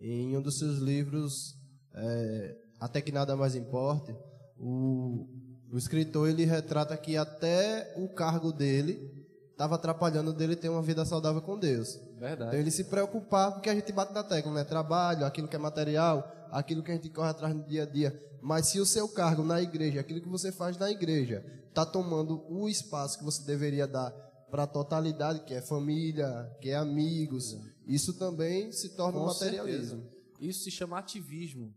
em 0.00 0.36
um 0.36 0.42
dos 0.42 0.58
seus 0.58 0.78
livros, 0.78 1.56
é, 1.94 2.56
Até 2.80 3.00
que 3.00 3.12
Nada 3.12 3.36
Mais 3.36 3.54
Importe, 3.54 4.14
o, 4.58 5.26
o 5.72 5.78
escritor 5.78 6.28
ele 6.28 6.44
retrata 6.44 6.96
que 6.96 7.16
até 7.16 7.94
o 7.96 8.08
cargo 8.08 8.52
dele 8.52 9.26
estava 9.50 9.76
atrapalhando 9.76 10.34
dele 10.34 10.54
ter 10.54 10.68
uma 10.68 10.82
vida 10.82 11.04
saudável 11.04 11.40
com 11.40 11.58
Deus. 11.58 11.98
Verdade. 12.18 12.50
Então 12.50 12.60
ele 12.60 12.70
se 12.70 12.84
preocupava 12.84 13.52
porque 13.54 13.70
a 13.70 13.74
gente 13.74 13.90
bate 13.92 14.12
na 14.12 14.22
tecla, 14.22 14.52
né? 14.52 14.64
Trabalho, 14.64 15.24
aquilo 15.24 15.48
que 15.48 15.56
é 15.56 15.58
material, 15.58 16.30
aquilo 16.50 16.82
que 16.82 16.90
a 16.90 16.94
gente 16.94 17.08
corre 17.08 17.30
atrás 17.30 17.54
no 17.54 17.64
dia 17.64 17.84
a 17.84 17.86
dia. 17.86 18.18
Mas 18.42 18.68
se 18.68 18.78
o 18.78 18.86
seu 18.86 19.08
cargo 19.08 19.42
na 19.42 19.60
igreja, 19.60 20.00
aquilo 20.00 20.20
que 20.20 20.28
você 20.28 20.52
faz 20.52 20.76
na 20.76 20.90
igreja, 20.90 21.44
está 21.68 21.84
tomando 21.84 22.44
o 22.48 22.68
espaço 22.68 23.18
que 23.18 23.24
você 23.24 23.42
deveria 23.44 23.86
dar 23.86 24.14
para 24.56 24.62
a 24.62 24.66
totalidade, 24.66 25.44
que 25.44 25.52
é 25.52 25.60
família, 25.60 26.50
que 26.62 26.70
é 26.70 26.76
amigos, 26.76 27.54
isso 27.86 28.18
também 28.18 28.72
se 28.72 28.96
torna 28.96 29.18
um 29.18 29.26
materialismo. 29.26 30.00
Certeza. 30.00 30.16
Isso 30.40 30.64
se 30.64 30.70
chama 30.70 30.98
ativismo, 30.98 31.74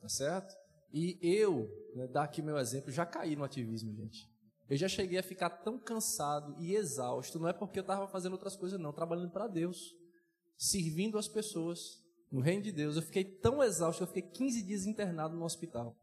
tá 0.00 0.08
certo? 0.08 0.56
E 0.94 1.18
eu, 1.20 1.68
né, 1.94 2.06
dar 2.06 2.22
aqui 2.22 2.40
meu 2.40 2.56
exemplo, 2.56 2.90
já 2.90 3.04
caí 3.04 3.36
no 3.36 3.44
ativismo, 3.44 3.92
gente. 3.92 4.26
Eu 4.66 4.78
já 4.78 4.88
cheguei 4.88 5.18
a 5.18 5.22
ficar 5.22 5.50
tão 5.50 5.78
cansado 5.78 6.56
e 6.58 6.74
exausto, 6.74 7.38
não 7.38 7.48
é 7.48 7.52
porque 7.52 7.78
eu 7.78 7.82
estava 7.82 8.08
fazendo 8.08 8.32
outras 8.32 8.56
coisas, 8.56 8.80
não, 8.80 8.94
trabalhando 8.94 9.30
para 9.30 9.46
Deus, 9.46 9.94
servindo 10.56 11.18
as 11.18 11.28
pessoas 11.28 12.02
no 12.30 12.40
reino 12.40 12.62
de 12.62 12.72
Deus. 12.72 12.96
Eu 12.96 13.02
fiquei 13.02 13.24
tão 13.24 13.62
exausto, 13.62 14.04
eu 14.04 14.06
fiquei 14.06 14.22
15 14.22 14.62
dias 14.62 14.86
internado 14.86 15.36
no 15.36 15.44
hospital. 15.44 15.94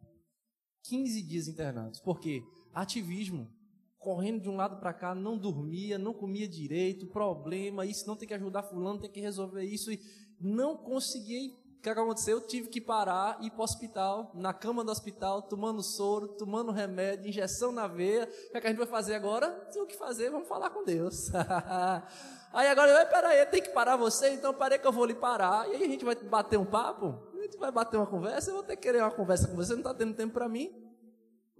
15 0.83 1.23
dias 1.23 1.47
internados. 1.47 1.99
Por 1.99 2.19
quê? 2.19 2.43
Ativismo. 2.71 3.51
Correndo 3.99 4.41
de 4.41 4.49
um 4.49 4.55
lado 4.55 4.79
para 4.79 4.93
cá, 4.93 5.13
não 5.13 5.37
dormia, 5.37 5.97
não 5.97 6.13
comia 6.13 6.47
direito, 6.47 7.05
problema, 7.07 7.85
isso 7.85 8.07
não 8.07 8.15
tem 8.15 8.27
que 8.27 8.33
ajudar 8.33 8.63
fulano, 8.63 8.99
tem 8.99 9.11
que 9.11 9.19
resolver 9.19 9.63
isso 9.63 9.91
e 9.91 9.99
não 10.39 10.77
conseguia 10.77 11.51
o 11.79 11.81
que 11.81 11.89
aconteceu? 11.89 12.37
Eu 12.37 12.45
tive 12.45 12.67
que 12.67 12.81
parar, 12.81 13.37
ir 13.41 13.51
para 13.51 13.61
o 13.61 13.63
hospital, 13.63 14.31
na 14.35 14.53
cama 14.53 14.83
do 14.83 14.91
hospital, 14.91 15.41
tomando 15.41 15.81
soro, 15.81 16.27
tomando 16.27 16.73
remédio, 16.73 17.29
injeção 17.29 17.71
na 17.71 17.87
veia. 17.87 18.25
O 18.25 18.51
que, 18.51 18.57
é 18.57 18.59
que 18.59 18.67
a 18.67 18.69
gente 18.69 18.79
vai 18.79 18.87
fazer 18.87 19.15
agora? 19.15 19.49
Tem 19.71 19.81
o 19.81 19.87
que 19.87 19.95
fazer, 19.95 20.29
vamos 20.29 20.49
falar 20.49 20.71
com 20.71 20.83
Deus. 20.83 21.31
aí 22.51 22.67
agora, 22.67 22.91
eu, 22.91 23.07
peraí, 23.07 23.45
tem 23.45 23.61
que 23.61 23.69
parar 23.69 23.95
você, 23.95 24.31
então 24.31 24.53
parei 24.53 24.77
que 24.77 24.85
eu 24.85 24.91
vou 24.91 25.05
lhe 25.05 25.15
parar. 25.15 25.69
E 25.69 25.75
aí 25.75 25.83
a 25.85 25.87
gente 25.87 26.03
vai 26.03 26.15
bater 26.15 26.59
um 26.59 26.65
papo? 26.65 27.17
A 27.33 27.41
gente 27.43 27.57
vai 27.57 27.71
bater 27.71 27.95
uma 27.95 28.07
conversa? 28.07 28.51
Eu 28.51 28.55
vou 28.55 28.63
ter 28.63 28.75
que 28.75 28.81
querer 28.81 29.01
uma 29.01 29.11
conversa 29.11 29.47
com 29.47 29.55
você, 29.55 29.71
não 29.71 29.79
está 29.79 29.93
tendo 29.93 30.13
tempo 30.13 30.33
para 30.33 30.49
mim. 30.49 30.88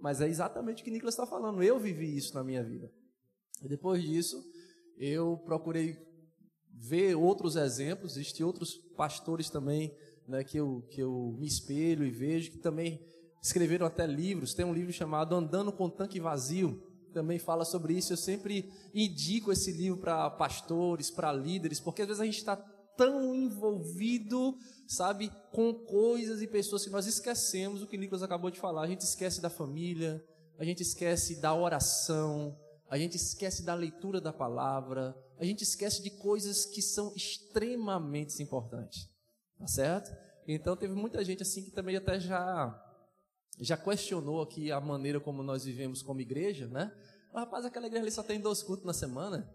Mas 0.00 0.20
é 0.20 0.28
exatamente 0.28 0.82
o 0.82 0.84
que 0.84 0.90
Nicolas 0.90 1.14
está 1.14 1.26
falando. 1.26 1.62
Eu 1.62 1.78
vivi 1.78 2.16
isso 2.16 2.34
na 2.34 2.42
minha 2.42 2.64
vida. 2.64 2.90
E 3.62 3.68
depois 3.68 4.02
disso, 4.02 4.42
eu 4.98 5.36
procurei 5.44 5.96
ver 6.72 7.14
outros 7.14 7.56
exemplos, 7.56 8.16
existem 8.16 8.44
outros 8.44 8.74
pastores 8.96 9.50
também 9.50 9.94
né, 10.26 10.42
que, 10.44 10.58
eu, 10.58 10.86
que 10.90 11.02
eu 11.02 11.36
me 11.38 11.46
espelho 11.46 12.04
e 12.04 12.10
vejo, 12.10 12.52
que 12.52 12.58
também 12.58 13.00
escreveram 13.42 13.86
até 13.86 14.06
livros. 14.06 14.54
Tem 14.54 14.64
um 14.64 14.72
livro 14.72 14.92
chamado 14.92 15.34
Andando 15.34 15.72
com 15.72 15.90
Tanque 15.90 16.20
Vazio, 16.20 16.80
também 17.12 17.38
fala 17.38 17.64
sobre 17.64 17.94
isso. 17.94 18.12
Eu 18.12 18.16
sempre 18.16 18.70
indico 18.94 19.52
esse 19.52 19.72
livro 19.72 19.98
para 19.98 20.30
pastores, 20.30 21.10
para 21.10 21.32
líderes, 21.32 21.80
porque 21.80 22.02
às 22.02 22.08
vezes 22.08 22.20
a 22.20 22.24
gente 22.24 22.38
está 22.38 22.56
tão 23.00 23.34
envolvido, 23.34 24.54
sabe, 24.86 25.32
com 25.50 25.72
coisas 25.72 26.42
e 26.42 26.46
pessoas 26.46 26.84
que 26.84 26.90
nós 26.90 27.06
esquecemos 27.06 27.80
o 27.80 27.86
que 27.86 27.96
Nicolas 27.96 28.22
acabou 28.22 28.50
de 28.50 28.60
falar. 28.60 28.82
A 28.82 28.86
gente 28.86 29.00
esquece 29.00 29.40
da 29.40 29.48
família, 29.48 30.22
a 30.58 30.64
gente 30.66 30.82
esquece 30.82 31.40
da 31.40 31.54
oração, 31.54 32.54
a 32.90 32.98
gente 32.98 33.16
esquece 33.16 33.64
da 33.64 33.72
leitura 33.72 34.20
da 34.20 34.34
palavra, 34.34 35.16
a 35.38 35.46
gente 35.46 35.62
esquece 35.62 36.02
de 36.02 36.10
coisas 36.10 36.66
que 36.66 36.82
são 36.82 37.10
extremamente 37.16 38.42
importantes. 38.42 39.08
Tá 39.58 39.66
certo? 39.66 40.14
Então 40.46 40.76
teve 40.76 40.92
muita 40.92 41.24
gente 41.24 41.42
assim 41.42 41.64
que 41.64 41.70
também 41.70 41.96
até 41.96 42.20
já 42.20 42.86
já 43.58 43.78
questionou 43.78 44.42
aqui 44.42 44.70
a 44.70 44.78
maneira 44.78 45.18
como 45.18 45.42
nós 45.42 45.64
vivemos 45.64 46.02
como 46.02 46.20
igreja, 46.20 46.66
né? 46.66 46.92
Mas, 47.32 47.44
rapaz, 47.44 47.64
aquela 47.64 47.86
igreja 47.86 48.04
ali 48.04 48.10
só 48.10 48.22
tem 48.22 48.38
dois 48.38 48.62
cultos 48.62 48.84
na 48.84 48.92
semana. 48.92 49.50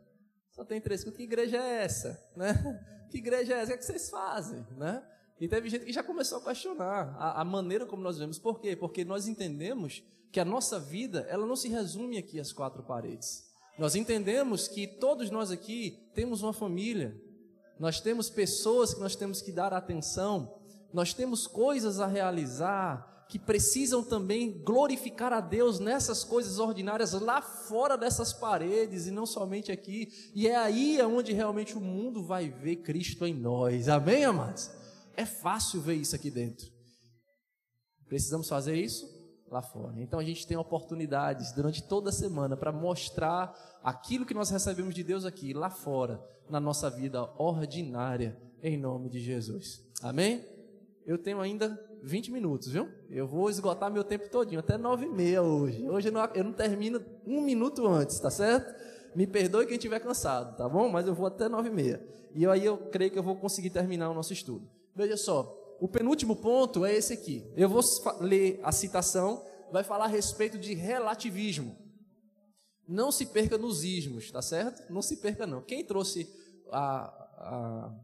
Só 0.56 0.64
tem 0.64 0.80
três 0.80 1.04
cultos. 1.04 1.18
Que 1.18 1.24
igreja 1.24 1.58
é 1.58 1.84
essa? 1.84 2.20
Né? 2.36 2.54
Que 3.08 3.20
igreja 3.20 3.54
é 3.54 3.58
essa? 3.58 3.66
O 3.66 3.68
que, 3.68 3.74
é 3.74 3.78
que 3.78 3.86
vocês 3.86 4.10
fazem? 4.10 4.66
Né? 4.76 5.02
E 5.40 5.48
teve 5.48 5.70
gente 5.70 5.86
que 5.86 5.94
já 5.94 6.04
começou 6.04 6.40
a 6.40 6.42
questionar 6.42 7.16
a, 7.18 7.42
a, 7.42 7.46
maneira 7.46 7.86
como 7.86 8.02
nós 8.02 8.16
vivemos. 8.16 8.40
Por 8.40 8.60
quê? 8.60 8.76
Porque 8.76 9.06
nós 9.06 9.28
entendemos 9.28 10.04
que 10.32 10.40
a 10.40 10.44
nossa 10.44 10.80
vida, 10.80 11.26
ela 11.30 11.46
não 11.46 11.56
se 11.56 11.70
resume 11.70 12.18
aqui 12.18 12.40
às 12.40 12.52
quatro 12.52 12.84
paredes. 12.84 13.46
Nós 13.78 13.96
entendemos 13.96 14.68
que 14.68 14.88
todos 14.88 15.30
nós 15.30 15.52
aqui 15.52 16.10
temos 16.14 16.42
uma 16.42 16.52
família, 16.52 17.16
nós 17.80 18.02
temos 18.02 18.30
pessoas 18.30 18.94
que 18.94 19.00
nós 19.00 19.16
temos 19.16 19.42
que 19.42 19.52
dar 19.52 19.72
atenção, 19.72 20.58
nós 20.92 21.14
temos 21.14 21.48
coisas 21.48 22.00
a 22.00 22.08
realizar 22.08 23.15
que 23.28 23.40
precisam 23.40 24.04
também 24.04 24.62
glorificar 24.64 25.34
a 25.34 25.42
Deus 25.42 25.80
nessas 25.80 26.24
coisas 26.24 26.60
ordinárias 26.60 27.14
lá 27.14 27.42
fora 27.42 27.98
dessas 27.98 28.32
paredes 28.32 29.08
e 29.08 29.12
não 29.12 29.26
somente 29.26 29.72
aqui. 29.72 30.10
E 30.34 30.48
é 30.48 30.56
aí 30.56 31.02
onde 31.02 31.34
realmente 31.34 31.78
o 31.78 31.82
mundo 31.82 32.24
vai 32.24 32.50
ver 32.50 32.78
Cristo 32.78 33.26
em 33.26 33.34
nós. 33.34 33.90
Amém, 33.90 34.24
amados? 34.24 34.70
É 35.16 35.26
fácil 35.26 35.82
ver 35.82 35.96
isso 35.96 36.16
aqui 36.16 36.30
dentro. 36.30 36.68
Precisamos 38.08 38.48
fazer 38.48 38.76
isso 38.76 39.06
lá 39.50 39.62
fora. 39.62 40.02
Então 40.02 40.20
a 40.20 40.24
gente 40.24 40.46
tem 40.46 40.58
oportunidades 40.58 41.52
durante 41.52 41.84
toda 41.84 42.10
a 42.10 42.14
semana 42.14 42.56
para 42.56 42.72
mostrar 42.72 43.54
aquilo 43.84 44.26
que 44.26 44.34
nós 44.34 44.50
recebemos 44.50 44.94
de 44.94 45.04
Deus 45.04 45.26
aqui, 45.26 45.54
lá 45.54 45.70
fora, 45.70 46.22
na 46.50 46.60
nossa 46.60 46.90
vida 46.90 47.24
ordinária, 47.38 48.40
em 48.62 48.78
nome 48.78 49.10
de 49.10 49.20
Jesus. 49.20 49.84
Amém? 50.02 50.46
Eu 51.06 51.18
tenho 51.18 51.40
ainda 51.40 51.80
20 52.06 52.32
minutos, 52.32 52.68
viu? 52.70 52.88
Eu 53.10 53.28
vou 53.28 53.50
esgotar 53.50 53.92
meu 53.92 54.04
tempo 54.04 54.30
todinho, 54.30 54.60
até 54.60 54.78
9 54.78 55.06
e 55.06 55.10
meia 55.10 55.42
hoje. 55.42 55.90
Hoje 55.90 56.10
eu 56.10 56.12
não, 56.12 56.26
eu 56.36 56.44
não 56.44 56.54
termino 56.54 57.04
um 57.26 57.42
minuto 57.42 57.86
antes, 57.88 58.20
tá 58.20 58.30
certo? 58.30 58.74
Me 59.16 59.26
perdoe 59.26 59.66
quem 59.66 59.76
estiver 59.76 60.00
cansado, 60.00 60.56
tá 60.56 60.70
bom? 60.70 60.88
Mas 60.88 61.08
eu 61.08 61.16
vou 61.16 61.26
até 61.26 61.50
9 61.50 61.70
e 61.70 61.72
meia. 61.72 62.08
E 62.34 62.46
aí 62.46 62.64
eu 62.64 62.78
creio 62.78 63.10
que 63.10 63.18
eu 63.18 63.24
vou 63.24 63.36
conseguir 63.36 63.72
terminar 63.72 64.10
o 64.10 64.14
nosso 64.14 64.34
estudo. 64.34 64.70
Veja 64.96 65.18
só, 65.18 65.58
o 65.80 65.88
penúltimo 65.88 66.36
ponto 66.36 66.86
é 66.86 66.94
esse 66.94 67.14
aqui. 67.14 67.44
Eu 67.56 67.68
vou 67.68 67.82
ler 68.22 68.60
a 68.62 68.72
citação, 68.72 69.44
vai 69.72 69.84
falar 69.84 70.06
a 70.06 70.10
respeito 70.10 70.60
de 70.60 70.76
relativismo. 70.76 71.76
Não 72.88 73.12
se 73.12 73.26
perca 73.26 73.58
nos 73.58 73.84
ismos, 73.84 74.32
tá 74.32 74.44
certo? 74.44 74.92
Não 74.94 75.02
se 75.02 75.18
perca 75.18 75.48
não. 75.48 75.62
Quem 75.62 75.84
trouxe 75.84 76.30
a, 76.72 77.06
a, 77.38 77.96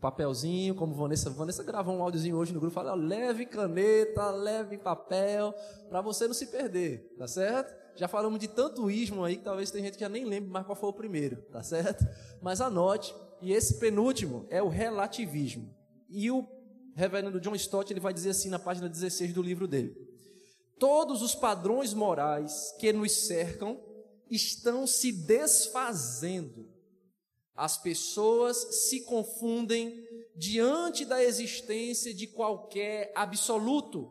papelzinho, 0.00 0.74
como 0.74 0.94
Vanessa. 0.94 1.30
Vanessa 1.30 1.62
gravou 1.62 1.94
um 1.94 2.02
áudiozinho 2.02 2.36
hoje 2.36 2.52
no 2.52 2.60
grupo, 2.60 2.74
fala, 2.74 2.94
leve 2.94 3.46
caneta, 3.46 4.30
leve 4.30 4.78
papel, 4.78 5.54
para 5.88 6.00
você 6.00 6.26
não 6.26 6.34
se 6.34 6.46
perder, 6.46 7.14
tá 7.18 7.26
certo? 7.26 7.74
Já 7.94 8.08
falamos 8.08 8.38
de 8.38 8.48
tanto 8.48 8.90
ismo 8.90 9.24
aí 9.24 9.36
que 9.36 9.44
talvez 9.44 9.70
tem 9.70 9.82
gente 9.82 9.94
que 9.94 10.00
já 10.00 10.08
nem 10.08 10.24
lembre 10.24 10.50
mais 10.50 10.64
qual 10.64 10.76
foi 10.76 10.88
o 10.88 10.94
primeiro, 10.94 11.36
tá 11.52 11.62
certo? 11.62 12.06
Mas 12.40 12.60
anote, 12.60 13.14
e 13.40 13.52
esse 13.52 13.78
penúltimo 13.78 14.46
é 14.48 14.62
o 14.62 14.68
relativismo. 14.68 15.74
E 16.08 16.30
o 16.30 16.46
reverendo 16.94 17.40
John 17.40 17.54
Stott 17.54 17.92
ele 17.92 18.00
vai 18.00 18.12
dizer 18.12 18.30
assim 18.30 18.48
na 18.48 18.58
página 18.58 18.88
16 18.88 19.32
do 19.32 19.42
livro 19.42 19.66
dele: 19.66 19.94
Todos 20.78 21.22
os 21.22 21.34
padrões 21.34 21.92
morais 21.92 22.74
que 22.78 22.92
nos 22.92 23.26
cercam 23.26 23.78
estão 24.30 24.86
se 24.86 25.12
desfazendo. 25.12 26.68
As 27.54 27.76
pessoas 27.76 28.88
se 28.88 29.04
confundem 29.04 30.02
diante 30.34 31.04
da 31.04 31.22
existência 31.22 32.14
de 32.14 32.26
qualquer 32.26 33.12
absoluto. 33.14 34.10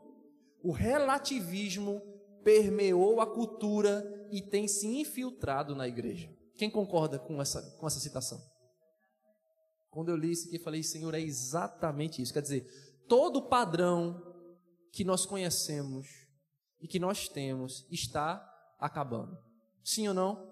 O 0.63 0.71
relativismo 0.71 2.01
permeou 2.43 3.19
a 3.19 3.25
cultura 3.25 4.27
e 4.31 4.41
tem 4.41 4.67
se 4.67 4.87
infiltrado 4.87 5.75
na 5.75 5.87
igreja. 5.87 6.29
Quem 6.55 6.69
concorda 6.69 7.17
com 7.17 7.41
essa, 7.41 7.61
com 7.79 7.87
essa 7.87 7.99
citação? 7.99 8.39
Quando 9.89 10.09
eu 10.09 10.15
li 10.15 10.31
isso 10.31 10.47
aqui, 10.47 10.57
eu 10.57 10.63
falei, 10.63 10.83
Senhor, 10.83 11.13
é 11.13 11.19
exatamente 11.19 12.21
isso. 12.21 12.31
Quer 12.31 12.41
dizer, 12.41 12.65
todo 13.07 13.49
padrão 13.49 14.21
que 14.91 15.03
nós 15.03 15.25
conhecemos 15.25 16.07
e 16.79 16.87
que 16.87 16.99
nós 16.99 17.27
temos 17.27 17.85
está 17.89 18.47
acabando. 18.79 19.37
Sim 19.83 20.07
ou 20.07 20.13
não? 20.13 20.50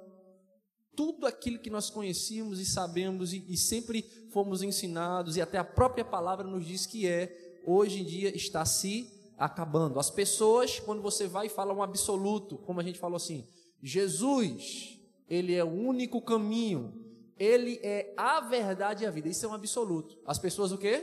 Tudo 0.99 1.26
aquilo 1.26 1.59
que 1.59 1.69
nós 1.69 1.89
conhecíamos 1.89 2.59
e 2.59 2.65
sabemos 2.65 3.31
e, 3.31 3.41
e 3.47 3.55
sempre 3.55 4.01
fomos 4.34 4.61
ensinados, 4.61 5.38
e 5.38 5.41
até 5.41 5.57
a 5.57 5.63
própria 5.63 6.03
palavra 6.03 6.45
nos 6.45 6.65
diz 6.65 6.85
que 6.85 7.07
é, 7.07 7.61
hoje 7.65 8.01
em 8.01 8.03
dia 8.03 8.35
está 8.35 8.65
se 8.65 9.09
acabando. 9.38 9.97
As 9.97 10.09
pessoas, 10.09 10.77
quando 10.81 11.01
você 11.01 11.26
vai 11.26 11.45
e 11.45 11.49
fala 11.49 11.73
um 11.73 11.81
absoluto, 11.81 12.57
como 12.57 12.81
a 12.81 12.84
gente 12.84 12.99
falou 12.99 13.15
assim, 13.15 13.47
Jesus, 13.81 14.99
ele 15.30 15.55
é 15.55 15.63
o 15.63 15.71
único 15.71 16.21
caminho, 16.21 16.93
ele 17.38 17.80
é 17.81 18.13
a 18.17 18.41
verdade 18.41 19.05
e 19.05 19.07
a 19.07 19.09
vida. 19.09 19.30
Isso 19.30 19.45
é 19.45 19.47
um 19.47 19.53
absoluto. 19.53 20.19
As 20.26 20.38
pessoas 20.38 20.73
o 20.73 20.77
quê? 20.77 21.01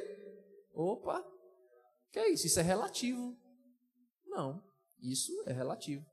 Opa, 0.75 1.25
que 2.13 2.19
é 2.19 2.29
isso? 2.29 2.47
Isso 2.47 2.61
é 2.61 2.63
relativo. 2.63 3.35
Não, 4.27 4.63
isso 5.01 5.33
é 5.47 5.55
relativo. 5.55 6.05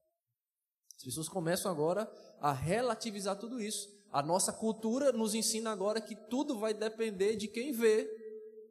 As 1.04 1.06
pessoas 1.06 1.28
começam 1.28 1.70
agora 1.70 2.10
a 2.40 2.54
relativizar 2.54 3.38
tudo 3.38 3.60
isso. 3.60 3.90
A 4.10 4.24
nossa 4.24 4.54
cultura 4.54 5.12
nos 5.12 5.36
ensina 5.36 5.70
agora 5.70 6.00
que 6.00 6.16
tudo 6.16 6.58
vai 6.58 6.74
depender 6.74 7.36
de 7.36 7.50
quem 7.50 7.74
vê, 7.74 8.10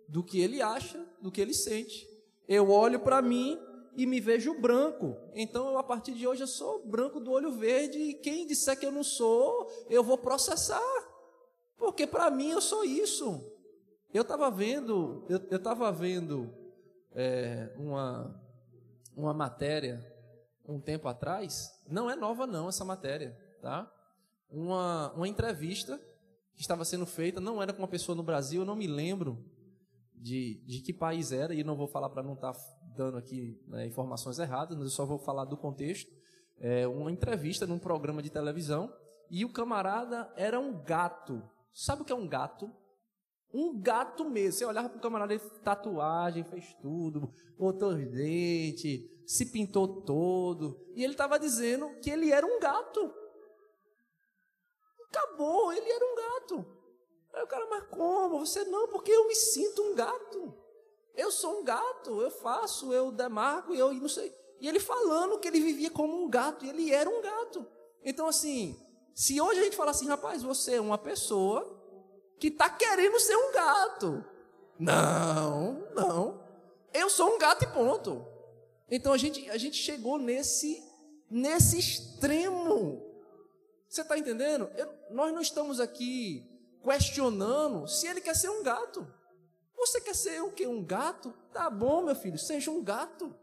do 0.08 0.24
que 0.24 0.40
ele 0.40 0.62
acha, 0.62 1.06
do 1.20 1.30
que 1.30 1.42
ele 1.42 1.52
sente. 1.52 2.08
Eu 2.48 2.70
olho 2.70 3.00
para 3.00 3.20
mim 3.20 3.60
e 3.98 4.06
me 4.06 4.18
vejo 4.18 4.58
branco. 4.58 5.14
Então, 5.34 5.76
a 5.76 5.82
partir 5.82 6.14
de 6.14 6.26
hoje, 6.26 6.42
eu 6.42 6.46
sou 6.46 6.82
branco 6.86 7.20
do 7.20 7.30
olho 7.30 7.52
verde. 7.52 7.98
E 7.98 8.14
quem 8.14 8.46
disser 8.46 8.80
que 8.80 8.86
eu 8.86 8.92
não 8.92 9.04
sou, 9.04 9.70
eu 9.90 10.02
vou 10.02 10.16
processar. 10.16 10.80
Porque 11.76 12.06
para 12.06 12.30
mim 12.30 12.48
eu 12.48 12.62
sou 12.62 12.82
isso. 12.82 13.44
Eu 14.10 14.22
estava 14.22 14.50
vendo, 14.50 15.26
eu 15.28 15.58
estava 15.58 15.92
vendo 15.92 16.50
é, 17.14 17.74
uma, 17.76 18.42
uma 19.14 19.34
matéria 19.34 20.11
um 20.66 20.80
tempo 20.80 21.08
atrás. 21.08 21.70
Não 21.88 22.10
é 22.10 22.16
nova 22.16 22.46
não 22.46 22.68
essa 22.68 22.84
matéria, 22.84 23.36
tá? 23.60 23.90
Uma, 24.50 25.12
uma 25.12 25.28
entrevista 25.28 25.98
que 26.54 26.60
estava 26.60 26.84
sendo 26.84 27.06
feita, 27.06 27.40
não 27.40 27.62
era 27.62 27.72
com 27.72 27.80
uma 27.80 27.88
pessoa 27.88 28.14
no 28.14 28.22
Brasil, 28.22 28.62
eu 28.62 28.66
não 28.66 28.76
me 28.76 28.86
lembro 28.86 29.42
de, 30.14 30.62
de 30.66 30.80
que 30.80 30.92
país 30.92 31.32
era, 31.32 31.54
e 31.54 31.64
não 31.64 31.76
vou 31.76 31.88
falar 31.88 32.10
para 32.10 32.22
não 32.22 32.34
estar 32.34 32.52
tá 32.52 32.60
dando 32.96 33.16
aqui 33.16 33.60
né, 33.66 33.86
informações 33.86 34.38
erradas, 34.38 34.76
mas 34.76 34.86
eu 34.86 34.92
só 34.92 35.06
vou 35.06 35.18
falar 35.18 35.44
do 35.44 35.56
contexto. 35.56 36.10
É 36.58 36.86
uma 36.86 37.10
entrevista 37.10 37.66
num 37.66 37.78
programa 37.78 38.22
de 38.22 38.30
televisão, 38.30 38.92
e 39.30 39.44
o 39.44 39.52
camarada 39.52 40.30
era 40.36 40.60
um 40.60 40.82
gato. 40.82 41.42
Sabe 41.72 42.02
o 42.02 42.04
que 42.04 42.12
é 42.12 42.16
um 42.16 42.28
gato? 42.28 42.70
Um 43.52 43.80
gato 43.80 44.28
mesmo. 44.28 44.58
Você 44.58 44.64
olhava 44.64 44.88
para 44.88 44.98
o 44.98 45.00
camarada, 45.00 45.34
ele 45.34 45.42
tatuagem, 45.64 46.44
fez 46.44 46.74
tudo, 46.80 47.32
botou 47.58 47.94
os 47.94 48.06
dentes, 48.10 49.00
se 49.26 49.46
pintou 49.46 50.02
todo. 50.02 50.80
E 50.94 51.02
ele 51.02 51.14
estava 51.14 51.38
dizendo 51.38 51.90
que 52.00 52.10
ele 52.10 52.30
era 52.30 52.46
um 52.46 52.58
gato. 52.60 53.12
Acabou, 55.08 55.72
ele 55.72 55.90
era 55.90 56.04
um 56.04 56.14
gato. 56.16 56.66
Aí 57.32 57.42
o 57.42 57.46
cara, 57.46 57.66
mas 57.66 57.84
como? 57.88 58.38
Você 58.40 58.64
não, 58.64 58.88
porque 58.88 59.10
eu 59.10 59.26
me 59.26 59.34
sinto 59.34 59.82
um 59.82 59.94
gato. 59.94 60.54
Eu 61.14 61.30
sou 61.30 61.60
um 61.60 61.64
gato, 61.64 62.22
eu 62.22 62.30
faço, 62.30 62.92
eu 62.92 63.12
demarco, 63.12 63.74
eu 63.74 63.92
não 63.92 64.08
sei. 64.08 64.34
E 64.60 64.68
ele 64.68 64.80
falando 64.80 65.38
que 65.38 65.48
ele 65.48 65.60
vivia 65.60 65.90
como 65.90 66.22
um 66.22 66.30
gato, 66.30 66.64
e 66.64 66.70
ele 66.70 66.92
era 66.92 67.08
um 67.08 67.20
gato. 67.20 67.66
Então, 68.04 68.26
assim, 68.26 68.80
se 69.14 69.40
hoje 69.40 69.60
a 69.60 69.64
gente 69.64 69.76
falar 69.76 69.90
assim, 69.90 70.08
rapaz, 70.08 70.42
você 70.42 70.76
é 70.76 70.80
uma 70.80 70.98
pessoa 70.98 71.80
que 72.38 72.48
está 72.48 72.70
querendo 72.70 73.18
ser 73.20 73.36
um 73.36 73.52
gato. 73.52 74.24
Não, 74.78 75.86
não. 75.94 76.42
Eu 76.92 77.08
sou 77.10 77.34
um 77.34 77.38
gato 77.38 77.64
e 77.64 77.66
ponto. 77.68 78.26
Então 78.94 79.14
a 79.14 79.16
gente, 79.16 79.48
a 79.48 79.56
gente 79.56 79.78
chegou 79.78 80.18
nesse, 80.18 80.84
nesse 81.30 81.78
extremo. 81.78 83.02
Você 83.88 84.02
está 84.02 84.18
entendendo? 84.18 84.70
Eu, 84.76 84.92
nós 85.10 85.32
não 85.32 85.40
estamos 85.40 85.80
aqui 85.80 86.46
questionando 86.82 87.88
se 87.88 88.06
ele 88.06 88.20
quer 88.20 88.36
ser 88.36 88.50
um 88.50 88.62
gato. 88.62 89.10
Você 89.78 89.98
quer 89.98 90.14
ser 90.14 90.42
o 90.42 90.52
quê? 90.52 90.66
Um 90.66 90.84
gato? 90.84 91.32
Tá 91.54 91.70
bom, 91.70 92.02
meu 92.02 92.14
filho, 92.14 92.38
seja 92.38 92.70
um 92.70 92.84
gato. 92.84 93.34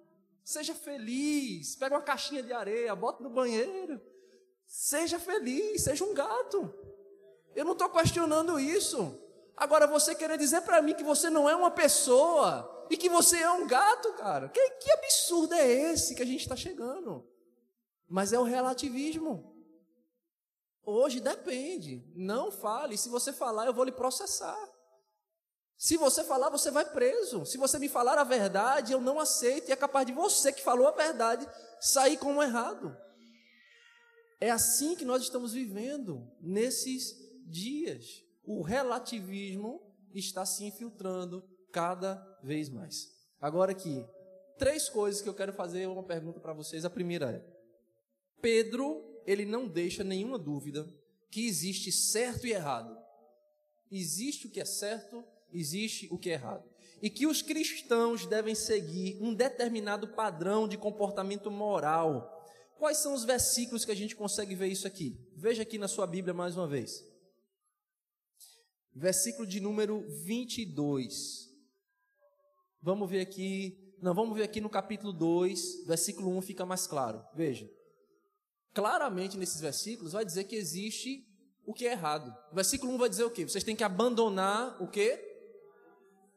Seja 0.44 0.76
feliz. 0.76 1.76
Pega 1.76 1.96
uma 1.96 2.04
caixinha 2.04 2.44
de 2.44 2.54
areia, 2.54 2.96
bota 2.96 3.24
no 3.24 3.32
banheiro. 3.32 4.00
Seja 4.68 5.18
feliz, 5.18 5.82
seja 5.82 6.06
um 6.06 6.14
gato. 6.14 6.72
Eu 7.56 7.66
não 7.66 7.74
estou 7.74 7.90
questionando 7.90 8.60
isso. 8.60 9.20
Agora, 9.60 9.86
você 9.86 10.16
querer 10.16 10.38
dizer 10.38 10.62
para 10.62 10.82
mim 10.82 10.94
que 10.94 11.04
você 11.04 11.30
não 11.30 11.50
é 11.50 11.54
uma 11.54 11.70
pessoa 11.70 12.88
e 12.90 12.96
que 12.96 13.10
você 13.10 13.40
é 13.40 13.52
um 13.52 13.68
gato, 13.68 14.14
cara, 14.14 14.48
que, 14.48 14.70
que 14.72 14.92
absurdo 14.92 15.54
é 15.54 15.70
esse 15.70 16.16
que 16.16 16.24
a 16.24 16.26
gente 16.26 16.40
está 16.40 16.56
chegando? 16.56 17.28
Mas 18.08 18.32
é 18.32 18.40
o 18.40 18.44
relativismo. 18.44 19.54
Hoje 20.82 21.20
depende. 21.20 22.10
Não 22.16 22.50
fale. 22.50 22.98
Se 22.98 23.10
você 23.10 23.34
falar, 23.34 23.66
eu 23.66 23.74
vou 23.74 23.84
lhe 23.84 23.92
processar. 23.92 24.58
Se 25.78 25.98
você 25.98 26.24
falar, 26.24 26.50
você 26.50 26.72
vai 26.72 26.86
preso. 26.86 27.46
Se 27.46 27.58
você 27.58 27.78
me 27.78 27.90
falar 27.90 28.18
a 28.18 28.24
verdade, 28.24 28.94
eu 28.94 29.02
não 29.02 29.20
aceito. 29.20 29.68
E 29.68 29.74
é 29.74 29.76
capaz 29.76 30.08
de 30.08 30.14
você 30.14 30.54
que 30.54 30.64
falou 30.64 30.88
a 30.88 30.92
verdade 30.92 31.46
sair 31.82 32.16
como 32.16 32.42
errado. 32.42 32.98
É 34.40 34.50
assim 34.50 34.96
que 34.96 35.04
nós 35.04 35.22
estamos 35.22 35.52
vivendo 35.52 36.26
nesses 36.42 37.14
dias. 37.46 38.24
O 38.52 38.64
relativismo 38.64 39.80
está 40.12 40.44
se 40.44 40.66
infiltrando 40.66 41.48
cada 41.72 42.16
vez 42.42 42.68
mais. 42.68 43.08
Agora 43.40 43.74
aqui, 43.74 44.04
três 44.58 44.90
coisas 44.90 45.22
que 45.22 45.30
eu 45.30 45.36
quero 45.36 45.54
fazer 45.54 45.88
uma 45.88 46.02
pergunta 46.02 46.40
para 46.40 46.52
vocês. 46.52 46.84
A 46.84 46.90
primeira 46.90 47.30
é: 47.30 47.46
Pedro 48.42 49.06
ele 49.28 49.46
não 49.46 49.68
deixa 49.68 50.04
nenhuma 50.04 50.40
dúvida 50.40 50.92
que 51.30 51.46
existe 51.46 51.92
certo 51.92 52.48
e 52.48 52.52
errado. 52.52 52.98
Existe 53.92 54.48
o 54.48 54.50
que 54.50 54.60
é 54.60 54.66
certo, 54.66 55.24
existe 55.54 56.08
o 56.10 56.18
que 56.18 56.32
é 56.32 56.34
errado. 56.34 56.68
E 57.04 57.08
que 57.08 57.28
os 57.28 57.44
cristãos 57.44 58.26
devem 58.26 58.56
seguir 58.56 59.20
um 59.22 59.32
determinado 59.32 60.08
padrão 60.08 60.68
de 60.68 60.76
comportamento 60.76 61.52
moral. 61.52 62.44
Quais 62.80 62.98
são 62.98 63.14
os 63.14 63.24
versículos 63.24 63.86
que 63.86 63.92
a 63.92 63.96
gente 63.96 64.16
consegue 64.16 64.56
ver 64.56 64.70
isso 64.70 64.88
aqui? 64.88 65.24
Veja 65.36 65.62
aqui 65.62 65.78
na 65.78 65.88
sua 65.88 66.08
Bíblia 66.08 66.34
mais 66.34 66.58
uma 66.58 66.68
vez. 66.68 67.08
Versículo 69.00 69.48
de 69.48 69.60
número 69.60 70.06
22. 70.26 71.50
Vamos 72.82 73.10
ver 73.10 73.22
aqui. 73.22 73.96
Não, 74.02 74.14
vamos 74.14 74.38
ver 74.38 74.44
aqui 74.44 74.62
no 74.62 74.70
capítulo 74.70 75.12
2, 75.12 75.86
versículo 75.86 76.38
1 76.38 76.42
fica 76.42 76.66
mais 76.66 76.88
claro. 76.88 77.22
Veja 77.36 77.70
claramente 78.74 79.38
nesses 79.38 79.60
versículos 79.60 80.14
vai 80.14 80.24
dizer 80.24 80.46
que 80.46 80.56
existe 80.56 81.28
o 81.66 81.74
que 81.74 81.88
é 81.88 81.92
errado. 81.92 82.34
Versículo 82.54 82.94
1 82.94 82.98
vai 82.98 83.10
dizer 83.10 83.24
o 83.24 83.32
quê? 83.32 83.44
Vocês 83.48 83.64
têm 83.64 83.76
que 83.76 83.84
abandonar 83.84 84.82
o 84.82 84.88
quê? 84.88 85.26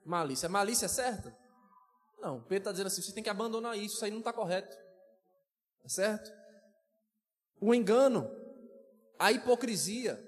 Malícia. 0.04 0.48
Malícia 0.48 0.86
é 0.86 0.88
certa? 0.88 1.36
Não, 2.20 2.40
Pedro 2.42 2.58
está 2.58 2.72
dizendo 2.72 2.86
assim: 2.88 3.02
vocês 3.02 3.14
têm 3.14 3.22
que 3.22 3.30
abandonar 3.30 3.76
isso, 3.78 3.96
isso 3.96 4.04
aí 4.04 4.10
não 4.10 4.18
está 4.18 4.32
correto. 4.32 4.76
Tá 5.82 5.88
certo? 5.88 6.32
O 7.60 7.74
engano, 7.74 8.28
a 9.18 9.30
hipocrisia, 9.30 10.20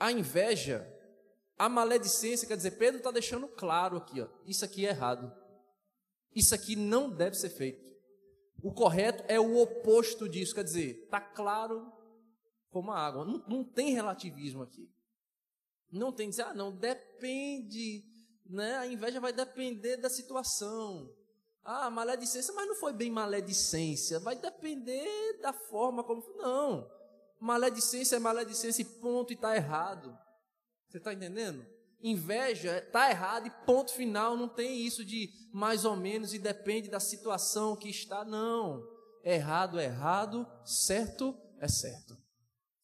a 0.00 0.10
inveja, 0.10 0.86
a 1.58 1.68
maledicência, 1.68 2.46
quer 2.46 2.56
dizer, 2.56 2.72
Pedro 2.72 2.98
está 2.98 3.10
deixando 3.10 3.48
claro 3.48 3.96
aqui, 3.96 4.20
ó, 4.20 4.28
isso 4.46 4.64
aqui 4.64 4.86
é 4.86 4.90
errado. 4.90 5.32
Isso 6.34 6.54
aqui 6.54 6.76
não 6.76 7.10
deve 7.10 7.34
ser 7.34 7.50
feito. 7.50 7.88
O 8.62 8.72
correto 8.72 9.24
é 9.26 9.40
o 9.40 9.56
oposto 9.56 10.28
disso, 10.28 10.54
quer 10.54 10.64
dizer, 10.64 11.02
está 11.04 11.20
claro 11.20 11.92
como 12.70 12.92
a 12.92 12.98
água. 12.98 13.24
Não, 13.24 13.44
não, 13.48 13.64
tem 13.64 13.92
relativismo 13.92 14.62
aqui. 14.62 14.88
Não 15.90 16.12
tem 16.12 16.28
dizer, 16.30 16.42
ah, 16.42 16.54
não, 16.54 16.70
depende 16.70 18.04
Né? 18.46 18.76
A 18.76 18.86
inveja 18.86 19.20
vai 19.20 19.32
depender 19.32 19.96
da 19.96 20.08
situação. 20.08 21.12
Ah, 21.64 21.90
maledicência, 21.90 22.54
mas 22.54 22.66
não 22.66 22.76
foi 22.76 22.92
bem 22.92 23.10
maledicência. 23.10 24.18
Vai 24.20 24.36
depender 24.36 25.38
da 25.42 25.52
forma 25.52 26.02
como. 26.02 26.22
Não. 26.36 26.90
Maledicência 27.38 28.16
é 28.16 28.18
maledicência 28.18 28.82
e 28.82 28.84
ponto, 28.84 29.32
e 29.32 29.34
está 29.34 29.54
errado. 29.54 30.16
Você 30.88 30.98
está 30.98 31.12
entendendo? 31.12 31.64
Inveja 32.02 32.78
está 32.78 33.10
errado 33.10 33.46
e 33.46 33.66
ponto 33.66 33.92
final. 33.92 34.36
Não 34.36 34.48
tem 34.48 34.80
isso 34.86 35.04
de 35.04 35.30
mais 35.52 35.84
ou 35.84 35.96
menos 35.96 36.32
e 36.32 36.38
depende 36.38 36.88
da 36.88 37.00
situação 37.00 37.76
que 37.76 37.88
está. 37.88 38.24
Não. 38.24 38.86
Errado 39.22 39.78
é 39.78 39.84
errado, 39.84 40.46
certo 40.64 41.36
é 41.58 41.68
certo. 41.68 42.16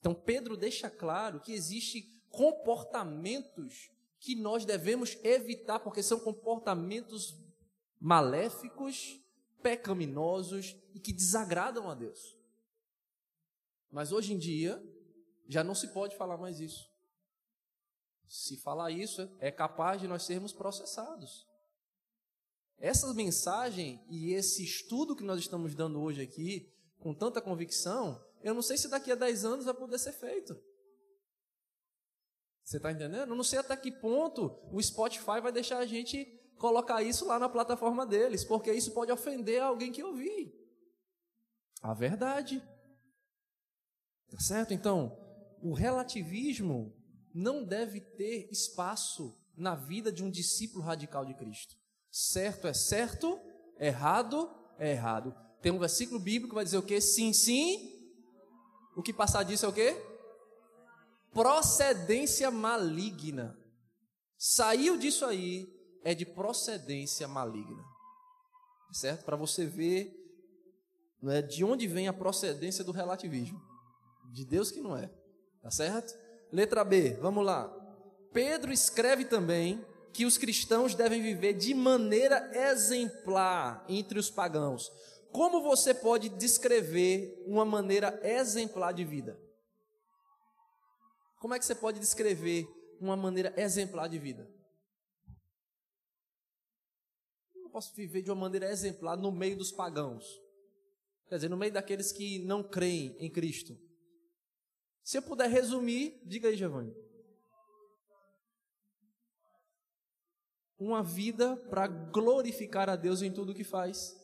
Então 0.00 0.14
Pedro 0.14 0.56
deixa 0.56 0.90
claro 0.90 1.40
que 1.40 1.52
existe 1.52 2.02
comportamentos 2.28 3.90
que 4.18 4.34
nós 4.34 4.64
devemos 4.64 5.16
evitar, 5.22 5.80
porque 5.80 6.02
são 6.02 6.18
comportamentos 6.18 7.38
maléficos, 8.00 9.20
pecaminosos 9.62 10.76
e 10.94 11.00
que 11.00 11.12
desagradam 11.12 11.90
a 11.90 11.94
Deus. 11.94 12.36
Mas 13.90 14.12
hoje 14.12 14.34
em 14.34 14.38
dia, 14.38 14.82
já 15.48 15.62
não 15.62 15.74
se 15.74 15.88
pode 15.88 16.16
falar 16.16 16.36
mais 16.36 16.58
isso. 16.58 16.93
Se 18.28 18.56
falar 18.56 18.90
isso, 18.90 19.28
é 19.38 19.50
capaz 19.50 20.00
de 20.00 20.08
nós 20.08 20.24
sermos 20.24 20.52
processados. 20.52 21.46
Essa 22.78 23.12
mensagem 23.14 24.04
e 24.08 24.32
esse 24.32 24.64
estudo 24.64 25.16
que 25.16 25.22
nós 25.22 25.38
estamos 25.38 25.74
dando 25.74 26.00
hoje 26.00 26.22
aqui, 26.22 26.72
com 26.98 27.14
tanta 27.14 27.40
convicção, 27.40 28.22
eu 28.42 28.54
não 28.54 28.62
sei 28.62 28.76
se 28.76 28.88
daqui 28.88 29.10
a 29.12 29.14
10 29.14 29.44
anos 29.44 29.64
vai 29.64 29.74
poder 29.74 29.98
ser 29.98 30.12
feito. 30.12 30.54
Você 32.62 32.78
está 32.78 32.90
entendendo? 32.90 33.30
Eu 33.30 33.36
não 33.36 33.44
sei 33.44 33.58
até 33.58 33.76
que 33.76 33.92
ponto 33.92 34.58
o 34.72 34.82
Spotify 34.82 35.40
vai 35.42 35.52
deixar 35.52 35.78
a 35.78 35.86
gente 35.86 36.24
colocar 36.56 37.02
isso 37.02 37.26
lá 37.26 37.38
na 37.38 37.48
plataforma 37.48 38.06
deles, 38.06 38.44
porque 38.44 38.72
isso 38.72 38.92
pode 38.92 39.12
ofender 39.12 39.62
alguém 39.62 39.92
que 39.92 40.02
ouvir. 40.02 40.52
A 41.82 41.92
verdade. 41.92 42.62
Tá 44.30 44.40
certo? 44.40 44.72
Então, 44.72 45.16
o 45.62 45.74
relativismo 45.74 46.94
não 47.34 47.64
deve 47.64 48.00
ter 48.00 48.48
espaço 48.50 49.36
na 49.56 49.74
vida 49.74 50.12
de 50.12 50.22
um 50.22 50.30
discípulo 50.30 50.84
radical 50.84 51.24
de 51.24 51.34
Cristo. 51.34 51.76
Certo 52.10 52.66
é 52.66 52.72
certo, 52.72 53.40
errado 53.78 54.48
é 54.78 54.92
errado. 54.92 55.34
Tem 55.60 55.72
um 55.72 55.78
versículo 55.78 56.20
bíblico 56.20 56.50
que 56.50 56.54
vai 56.54 56.64
dizer 56.64 56.78
o 56.78 56.82
quê? 56.82 57.00
Sim, 57.00 57.32
sim. 57.32 57.90
O 58.96 59.02
que 59.02 59.12
passar 59.12 59.42
disso 59.42 59.66
é 59.66 59.68
o 59.68 59.72
quê? 59.72 59.96
procedência 61.34 62.48
maligna. 62.50 63.58
Saiu 64.38 64.96
disso 64.96 65.26
aí, 65.26 65.68
é 66.04 66.14
de 66.14 66.24
procedência 66.24 67.26
maligna. 67.26 67.84
Certo? 68.92 69.24
Para 69.24 69.36
você 69.36 69.66
ver 69.66 70.20
é 71.24 71.42
de 71.42 71.64
onde 71.64 71.88
vem 71.88 72.06
a 72.06 72.12
procedência 72.12 72.84
do 72.84 72.92
relativismo. 72.92 73.60
De 74.32 74.44
Deus 74.44 74.70
que 74.70 74.80
não 74.80 74.96
é. 74.96 75.10
Tá 75.60 75.70
certo? 75.70 76.14
Letra 76.54 76.84
B, 76.84 77.14
vamos 77.14 77.44
lá. 77.44 77.68
Pedro 78.32 78.72
escreve 78.72 79.24
também 79.24 79.84
que 80.12 80.24
os 80.24 80.38
cristãos 80.38 80.94
devem 80.94 81.20
viver 81.20 81.54
de 81.54 81.74
maneira 81.74 82.48
exemplar 82.54 83.84
entre 83.88 84.20
os 84.20 84.30
pagãos. 84.30 84.88
Como 85.32 85.60
você 85.60 85.92
pode 85.92 86.28
descrever 86.28 87.42
uma 87.44 87.64
maneira 87.64 88.20
exemplar 88.22 88.94
de 88.94 89.04
vida? 89.04 89.36
Como 91.40 91.54
é 91.54 91.58
que 91.58 91.64
você 91.64 91.74
pode 91.74 91.98
descrever 91.98 92.68
uma 93.00 93.16
maneira 93.16 93.52
exemplar 93.56 94.08
de 94.08 94.20
vida? 94.20 94.48
Eu 97.52 97.62
não 97.62 97.70
posso 97.70 97.92
viver 97.96 98.22
de 98.22 98.30
uma 98.30 98.40
maneira 98.40 98.70
exemplar 98.70 99.16
no 99.16 99.32
meio 99.32 99.56
dos 99.56 99.72
pagãos. 99.72 100.24
Quer 101.28 101.34
dizer, 101.34 101.48
no 101.48 101.56
meio 101.56 101.72
daqueles 101.72 102.12
que 102.12 102.38
não 102.44 102.62
creem 102.62 103.16
em 103.18 103.28
Cristo. 103.28 103.76
Se 105.04 105.18
eu 105.18 105.22
puder 105.22 105.50
resumir, 105.50 106.18
diga 106.24 106.48
aí, 106.48 106.56
Giovanni. 106.56 106.96
Uma 110.78 111.02
vida 111.02 111.56
para 111.68 111.86
glorificar 111.86 112.88
a 112.88 112.96
Deus 112.96 113.20
em 113.20 113.30
tudo 113.30 113.52
o 113.52 113.54
que 113.54 113.62
faz. 113.62 114.16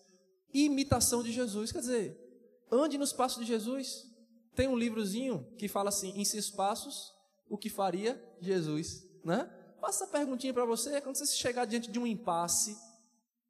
Imitação 0.52 1.23
de 1.23 1.31
Jesus. 1.31 1.70
Quer 1.70 1.81
dizer, 1.81 2.66
ande 2.73 2.97
nos 2.97 3.12
passos 3.12 3.44
de 3.44 3.47
Jesus. 3.47 4.07
Tem 4.57 4.69
um 4.69 4.77
livrozinho 4.77 5.47
que 5.59 5.69
fala 5.69 5.90
assim, 5.90 6.19
em 6.19 6.24
seus 6.24 6.51
passos, 6.51 7.12
o 7.47 7.59
que 7.59 7.69
faria 7.69 8.20
Jesus, 8.40 9.07
né? 9.23 9.48
Faça 9.81 10.05
essa 10.05 10.12
perguntinha 10.12 10.52
para 10.52 10.65
você, 10.65 11.01
quando 11.01 11.16
você 11.16 11.27
chegar 11.27 11.66
diante 11.66 11.90
de 11.90 11.98
um 11.98 12.07
impasse, 12.07 12.77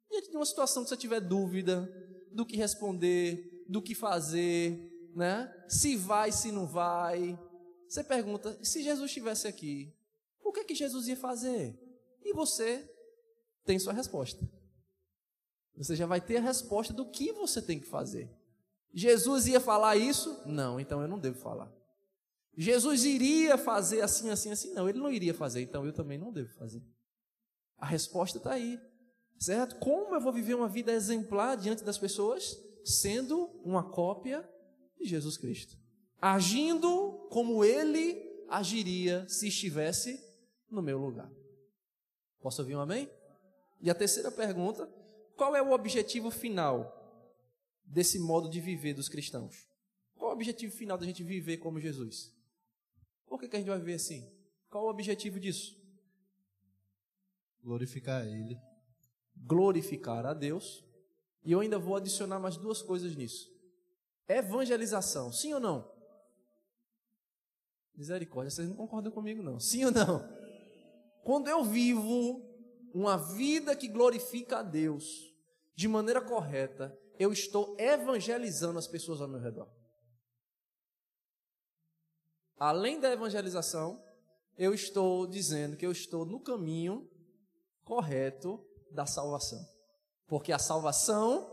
diante 0.09 0.29
de 0.29 0.35
uma 0.35 0.45
situação 0.45 0.83
que 0.83 0.89
você 0.89 0.97
tiver 0.97 1.19
dúvida 1.19 1.89
do 2.31 2.45
que 2.45 2.55
responder, 2.55 3.65
do 3.67 3.81
que 3.81 3.95
fazer, 3.95 4.90
né? 5.15 5.53
Se 5.67 5.95
vai, 5.95 6.31
se 6.31 6.51
não 6.51 6.65
vai. 6.65 7.39
Você 7.87 8.03
pergunta, 8.03 8.57
se 8.63 8.83
Jesus 8.83 9.09
estivesse 9.09 9.47
aqui, 9.47 9.93
o 10.43 10.51
que 10.51 10.61
é 10.61 10.63
que 10.63 10.75
Jesus 10.75 11.07
ia 11.07 11.17
fazer? 11.17 11.77
E 12.23 12.33
você 12.33 12.89
tem 13.65 13.77
sua 13.79 13.93
resposta. 13.93 14.47
Você 15.75 15.95
já 15.95 16.05
vai 16.05 16.21
ter 16.21 16.37
a 16.37 16.41
resposta 16.41 16.93
do 16.93 17.09
que 17.09 17.31
você 17.31 17.61
tem 17.61 17.79
que 17.79 17.87
fazer. 17.87 18.29
Jesus 18.93 19.47
ia 19.47 19.59
falar 19.59 19.95
isso? 19.95 20.41
Não, 20.45 20.79
então 20.79 21.01
eu 21.01 21.07
não 21.07 21.19
devo 21.19 21.39
falar. 21.39 21.71
Jesus 22.57 23.05
iria 23.05 23.57
fazer 23.57 24.01
assim, 24.01 24.29
assim, 24.29 24.51
assim. 24.51 24.73
Não, 24.73 24.89
ele 24.89 24.99
não 24.99 25.09
iria 25.09 25.33
fazer, 25.33 25.61
então 25.61 25.85
eu 25.85 25.93
também 25.93 26.17
não 26.17 26.31
devo 26.31 26.53
fazer. 26.53 26.83
A 27.77 27.85
resposta 27.85 28.37
está 28.37 28.53
aí, 28.53 28.79
certo? 29.39 29.77
Como 29.77 30.13
eu 30.13 30.21
vou 30.21 30.33
viver 30.33 30.53
uma 30.53 30.67
vida 30.67 30.91
exemplar 30.91 31.55
diante 31.55 31.83
das 31.83 31.97
pessoas? 31.97 32.57
Sendo 32.83 33.49
uma 33.63 33.83
cópia 33.89 34.47
de 35.01 35.09
Jesus 35.09 35.37
Cristo. 35.37 35.77
Agindo 36.21 37.27
como 37.29 37.65
ele 37.65 38.45
agiria 38.47 39.27
se 39.27 39.47
estivesse 39.47 40.19
no 40.69 40.81
meu 40.81 40.97
lugar. 40.97 41.31
Posso 42.39 42.61
ouvir 42.61 42.75
um 42.75 42.81
amém? 42.81 43.09
E 43.79 43.89
a 43.89 43.95
terceira 43.95 44.31
pergunta: 44.31 44.87
qual 45.35 45.55
é 45.55 45.61
o 45.61 45.71
objetivo 45.71 46.29
final 46.29 46.97
desse 47.83 48.19
modo 48.19 48.49
de 48.49 48.59
viver 48.59 48.93
dos 48.93 49.09
cristãos? 49.09 49.67
Qual 50.15 50.29
é 50.29 50.33
o 50.33 50.35
objetivo 50.35 50.73
final 50.75 50.97
da 50.97 51.05
gente 51.05 51.23
viver 51.23 51.57
como 51.57 51.79
Jesus? 51.79 52.31
Por 53.25 53.39
que, 53.39 53.47
que 53.47 53.55
a 53.55 53.59
gente 53.59 53.69
vai 53.69 53.79
viver 53.79 53.95
assim? 53.95 54.29
Qual 54.69 54.85
o 54.85 54.89
objetivo 54.89 55.39
disso? 55.39 55.75
Glorificar 57.63 58.25
Ele. 58.25 58.57
Glorificar 59.35 60.25
a 60.25 60.33
Deus. 60.33 60.83
E 61.43 61.51
eu 61.51 61.59
ainda 61.59 61.79
vou 61.79 61.95
adicionar 61.95 62.39
mais 62.39 62.57
duas 62.57 62.81
coisas 62.81 63.15
nisso. 63.15 63.49
Evangelização, 64.37 65.31
sim 65.31 65.53
ou 65.53 65.59
não? 65.59 65.91
Misericórdia, 67.95 68.49
vocês 68.49 68.69
não 68.69 68.75
concordam 68.75 69.11
comigo, 69.11 69.43
não. 69.43 69.59
Sim 69.59 69.85
ou 69.85 69.91
não? 69.91 70.27
Quando 71.23 71.49
eu 71.49 71.63
vivo 71.63 72.41
uma 72.93 73.17
vida 73.17 73.75
que 73.75 73.87
glorifica 73.87 74.59
a 74.59 74.63
Deus 74.63 75.05
de 75.75 75.87
maneira 75.87 76.21
correta, 76.21 76.97
eu 77.19 77.31
estou 77.31 77.75
evangelizando 77.79 78.79
as 78.79 78.87
pessoas 78.87 79.21
ao 79.21 79.27
meu 79.27 79.39
redor. 79.39 79.69
Além 82.57 82.99
da 82.99 83.11
evangelização, 83.11 84.03
eu 84.57 84.73
estou 84.73 85.27
dizendo 85.27 85.75
que 85.75 85.85
eu 85.85 85.91
estou 85.91 86.25
no 86.25 86.39
caminho 86.39 87.09
correto 87.83 88.63
da 88.91 89.05
salvação. 89.05 89.59
Porque 90.27 90.51
a 90.51 90.59
salvação 90.59 91.51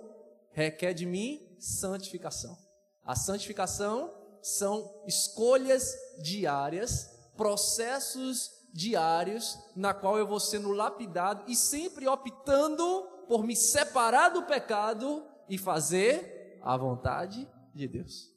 requer 0.53 0.93
de 0.93 1.07
mim 1.07 1.57
santificação. 1.59 2.68
A 3.09 3.17
santificação 3.17 4.15
são 4.43 5.03
escolhas 5.07 5.95
diárias, 6.23 7.09
processos 7.39 8.51
diários, 8.71 9.59
na 9.75 9.95
qual 9.95 10.19
eu 10.19 10.27
vou 10.27 10.39
sendo 10.39 10.73
lapidado 10.73 11.51
e 11.51 11.57
sempre 11.57 12.07
optando 12.07 12.85
por 13.27 13.43
me 13.43 13.57
separar 13.57 14.29
do 14.29 14.43
pecado 14.43 15.27
e 15.49 15.57
fazer 15.57 16.61
a 16.63 16.77
vontade 16.77 17.49
de 17.75 17.89
Deus. 17.89 18.31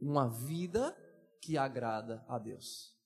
Uma 0.00 0.28
vida 0.28 0.96
que 1.40 1.58
agrada 1.58 2.24
a 2.28 2.38
Deus. 2.38 2.96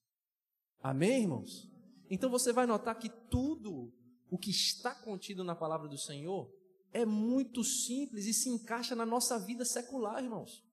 Amém, 0.83 1.23
irmãos? 1.23 1.67
Então 2.11 2.29
você 2.29 2.53
vai 2.53 2.67
notar 2.67 2.99
que 2.99 3.09
tudo 3.09 3.91
o 4.29 4.37
que 4.37 4.51
está 4.51 4.95
contido 4.95 5.43
na 5.43 5.57
palavra 5.57 5.89
do 5.89 5.97
Senhor 5.97 6.53
é 6.93 7.07
muito 7.07 7.65
simples 7.65 8.27
e 8.27 8.35
se 8.35 8.51
encaixa 8.51 8.95
na 8.95 9.07
nossa 9.07 9.39
vida 9.39 9.65
secular, 9.65 10.23
irmãos. 10.23 10.66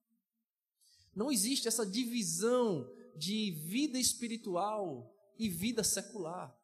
Não 1.14 1.30
existe 1.30 1.68
essa 1.68 1.86
divisão 1.86 2.90
de 3.16 3.52
vida 3.52 3.98
espiritual 3.98 5.14
e 5.38 5.48
vida 5.48 5.84
secular. 5.84 6.54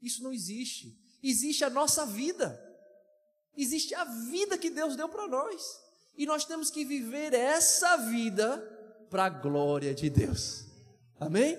Isso 0.00 0.22
não 0.22 0.32
existe. 0.32 0.98
Existe 1.22 1.64
a 1.64 1.70
nossa 1.70 2.06
vida. 2.06 2.64
Existe 3.56 3.94
a 3.94 4.04
vida 4.04 4.56
que 4.56 4.70
Deus 4.70 4.96
deu 4.96 5.08
para 5.08 5.26
nós. 5.26 5.80
E 6.16 6.26
nós 6.26 6.44
temos 6.44 6.70
que 6.70 6.84
viver 6.84 7.34
essa 7.34 7.96
vida 7.96 8.58
para 9.10 9.26
a 9.26 9.28
glória 9.28 9.94
de 9.94 10.08
Deus. 10.08 10.64
Amém? 11.18 11.58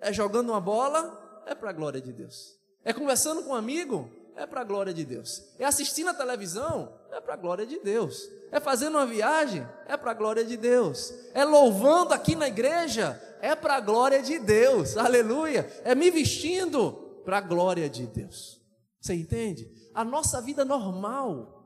É 0.00 0.12
jogando 0.12 0.50
uma 0.50 0.60
bola, 0.60 1.44
é 1.46 1.54
para 1.54 1.70
a 1.70 1.72
glória 1.72 2.00
de 2.00 2.12
Deus. 2.12 2.56
É 2.84 2.92
conversando 2.92 3.42
com 3.42 3.50
um 3.50 3.54
amigo, 3.54 4.10
É 4.36 4.46
para 4.46 4.60
a 4.60 4.64
glória 4.64 4.92
de 4.92 5.04
Deus. 5.04 5.42
É 5.58 5.64
assistir 5.64 6.04
na 6.04 6.12
televisão? 6.12 6.92
É 7.10 7.20
para 7.20 7.34
a 7.34 7.36
glória 7.36 7.66
de 7.66 7.78
Deus. 7.78 8.28
É 8.52 8.60
fazendo 8.60 8.96
uma 8.96 9.06
viagem? 9.06 9.66
É 9.86 9.96
para 9.96 10.10
a 10.10 10.14
glória 10.14 10.44
de 10.44 10.56
Deus. 10.58 11.12
É 11.32 11.42
louvando 11.42 12.12
aqui 12.12 12.36
na 12.36 12.46
igreja? 12.46 13.20
É 13.40 13.54
para 13.54 13.76
a 13.76 13.80
glória 13.80 14.22
de 14.22 14.38
Deus. 14.38 14.96
Aleluia. 14.98 15.66
É 15.84 15.94
me 15.94 16.10
vestindo 16.10 16.92
para 17.24 17.38
a 17.38 17.40
glória 17.40 17.88
de 17.88 18.06
Deus. 18.06 18.60
Você 19.00 19.14
entende? 19.14 19.72
A 19.94 20.04
nossa 20.04 20.40
vida 20.42 20.64
normal 20.64 21.56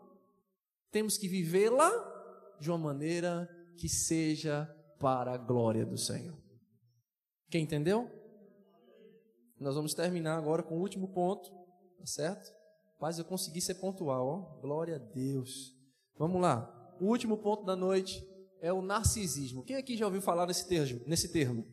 temos 0.92 1.18
que 1.18 1.26
vivê-la 1.26 1.90
de 2.60 2.70
uma 2.70 2.78
maneira 2.78 3.48
que 3.76 3.88
seja 3.88 4.72
para 4.98 5.32
a 5.32 5.36
glória 5.36 5.84
do 5.84 5.98
Senhor. 5.98 6.38
Quem 7.50 7.64
entendeu? 7.64 8.08
Nós 9.58 9.74
vamos 9.74 9.92
terminar 9.92 10.36
agora 10.36 10.62
com 10.62 10.76
o 10.76 10.80
último 10.80 11.08
ponto, 11.08 11.50
tá 11.98 12.06
certo? 12.06 12.59
Paz, 13.00 13.18
eu 13.18 13.24
consegui 13.24 13.62
ser 13.62 13.76
pontual, 13.76 14.26
ó. 14.26 14.60
Glória 14.60 14.96
a 14.96 14.98
Deus. 14.98 15.74
Vamos 16.18 16.40
lá. 16.40 16.96
O 17.00 17.06
último 17.06 17.38
ponto 17.38 17.64
da 17.64 17.74
noite 17.74 18.22
é 18.60 18.70
o 18.70 18.82
narcisismo. 18.82 19.64
Quem 19.64 19.76
aqui 19.76 19.96
já 19.96 20.04
ouviu 20.04 20.20
falar 20.20 20.46
nesse 20.46 20.68
termo? 20.68 21.00
Nesse 21.06 21.32
termo? 21.32 21.66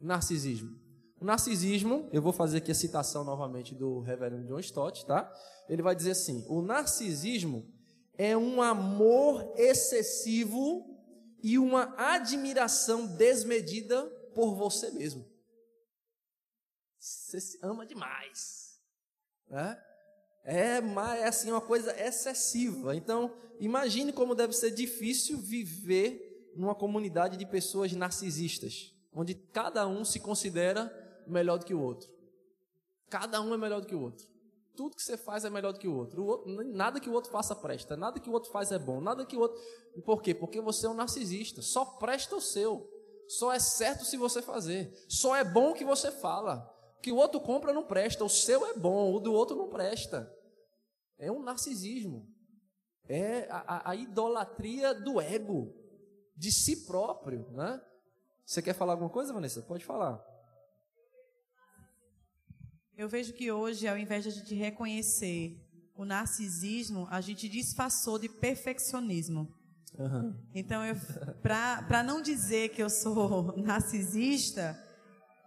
Narcisismo. 0.00 0.76
O 1.20 1.24
narcisismo, 1.24 2.08
eu 2.12 2.20
vou 2.20 2.32
fazer 2.32 2.58
aqui 2.58 2.72
a 2.72 2.74
citação 2.74 3.22
novamente 3.22 3.72
do 3.72 4.00
reverendo 4.00 4.48
John 4.48 4.58
Stott, 4.58 5.06
tá? 5.06 5.32
Ele 5.68 5.80
vai 5.80 5.94
dizer 5.94 6.10
assim: 6.10 6.44
o 6.48 6.60
narcisismo 6.60 7.64
é 8.14 8.36
um 8.36 8.60
amor 8.60 9.54
excessivo 9.56 10.84
e 11.40 11.56
uma 11.56 11.94
admiração 11.96 13.06
desmedida 13.06 14.04
por 14.34 14.56
você 14.56 14.90
mesmo. 14.90 15.24
Você 16.98 17.40
se 17.40 17.58
ama 17.62 17.86
demais. 17.86 18.80
Né? 19.48 19.80
É, 20.44 20.78
é 21.18 21.28
assim 21.28 21.50
uma 21.50 21.60
coisa 21.60 21.94
excessiva. 22.00 22.96
Então, 22.96 23.34
imagine 23.60 24.12
como 24.12 24.34
deve 24.34 24.52
ser 24.52 24.70
difícil 24.70 25.38
viver 25.38 26.52
numa 26.56 26.74
comunidade 26.74 27.36
de 27.36 27.46
pessoas 27.46 27.92
narcisistas, 27.92 28.94
onde 29.12 29.34
cada 29.34 29.86
um 29.86 30.04
se 30.04 30.18
considera 30.18 30.92
melhor 31.26 31.58
do 31.58 31.66
que 31.66 31.74
o 31.74 31.80
outro. 31.80 32.08
Cada 33.08 33.40
um 33.40 33.54
é 33.54 33.56
melhor 33.56 33.80
do 33.80 33.86
que 33.86 33.94
o 33.94 34.00
outro. 34.00 34.26
Tudo 34.76 34.94
que 34.94 35.02
você 35.02 35.16
faz 35.16 35.44
é 35.44 35.50
melhor 35.50 35.72
do 35.72 35.78
que 35.78 35.88
o 35.88 35.96
outro. 35.96 36.22
o 36.22 36.26
outro. 36.26 36.64
Nada 36.72 37.00
que 37.00 37.08
o 37.08 37.12
outro 37.12 37.32
faça 37.32 37.54
presta. 37.54 37.96
Nada 37.96 38.20
que 38.20 38.30
o 38.30 38.32
outro 38.32 38.50
faz 38.52 38.70
é 38.70 38.78
bom. 38.78 39.00
Nada 39.00 39.26
que 39.26 39.36
o 39.36 39.40
outro. 39.40 39.60
Por 40.04 40.22
quê? 40.22 40.32
Porque 40.32 40.60
você 40.60 40.86
é 40.86 40.88
um 40.88 40.94
narcisista. 40.94 41.60
Só 41.62 41.84
presta 41.84 42.36
o 42.36 42.40
seu. 42.40 42.88
Só 43.26 43.52
é 43.52 43.58
certo 43.58 44.04
se 44.04 44.16
você 44.16 44.40
fazer. 44.40 44.92
Só 45.08 45.34
é 45.34 45.42
bom 45.42 45.70
o 45.70 45.74
que 45.74 45.84
você 45.84 46.12
fala. 46.12 46.72
Que 47.02 47.12
o 47.12 47.16
outro 47.16 47.40
compra 47.40 47.72
não 47.72 47.84
presta. 47.84 48.24
O 48.24 48.28
seu 48.28 48.66
é 48.66 48.74
bom, 48.74 49.14
o 49.14 49.20
do 49.20 49.32
outro 49.32 49.56
não 49.56 49.68
presta. 49.68 50.32
É 51.18 51.30
um 51.30 51.42
narcisismo. 51.42 52.28
É 53.08 53.48
a, 53.50 53.76
a, 53.76 53.90
a 53.90 53.96
idolatria 53.96 54.94
do 54.94 55.20
ego, 55.20 55.74
de 56.36 56.52
si 56.52 56.84
próprio. 56.84 57.48
Né? 57.52 57.80
Você 58.44 58.60
quer 58.60 58.74
falar 58.74 58.92
alguma 58.92 59.10
coisa, 59.10 59.32
Vanessa? 59.32 59.62
Pode 59.62 59.84
falar. 59.84 60.22
Eu 62.96 63.08
vejo 63.08 63.32
que 63.32 63.50
hoje, 63.50 63.86
ao 63.86 63.96
invés 63.96 64.24
de 64.24 64.30
a 64.30 64.32
gente 64.32 64.54
reconhecer 64.54 65.56
o 65.94 66.04
narcisismo, 66.04 67.06
a 67.10 67.20
gente 67.20 67.48
disfarçou 67.48 68.18
de 68.18 68.28
perfeccionismo. 68.28 69.54
Uhum. 69.98 70.34
Então, 70.54 70.82
para 71.42 72.02
não 72.02 72.20
dizer 72.20 72.70
que 72.70 72.82
eu 72.82 72.90
sou 72.90 73.54
narcisista, 73.58 74.80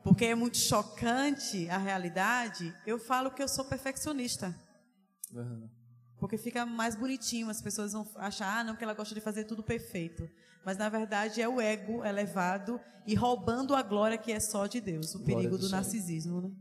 porque 0.03 0.25
é 0.25 0.35
muito 0.35 0.57
chocante 0.57 1.69
a 1.69 1.77
realidade, 1.77 2.75
eu 2.85 2.97
falo 2.97 3.31
que 3.31 3.41
eu 3.41 3.47
sou 3.47 3.65
perfeccionista. 3.65 4.55
Uhum. 5.33 5.69
Porque 6.19 6.37
fica 6.37 6.65
mais 6.65 6.95
bonitinho, 6.95 7.49
as 7.49 7.61
pessoas 7.61 7.93
vão 7.93 8.07
achar, 8.15 8.59
ah, 8.59 8.63
não, 8.63 8.75
que 8.75 8.83
ela 8.83 8.93
gosta 8.93 9.15
de 9.15 9.21
fazer 9.21 9.45
tudo 9.45 9.63
perfeito. 9.63 10.29
Mas 10.63 10.77
na 10.77 10.89
verdade 10.89 11.41
é 11.41 11.49
o 11.49 11.59
ego 11.59 12.05
elevado 12.05 12.79
e 13.07 13.15
roubando 13.15 13.73
a 13.73 13.81
glória 13.81 14.17
que 14.17 14.31
é 14.31 14.39
só 14.39 14.67
de 14.67 14.79
Deus, 14.79 15.15
o 15.15 15.19
glória 15.19 15.35
perigo 15.35 15.57
do, 15.57 15.67
do 15.67 15.69
narcisismo. 15.69 16.41
Né? 16.41 16.51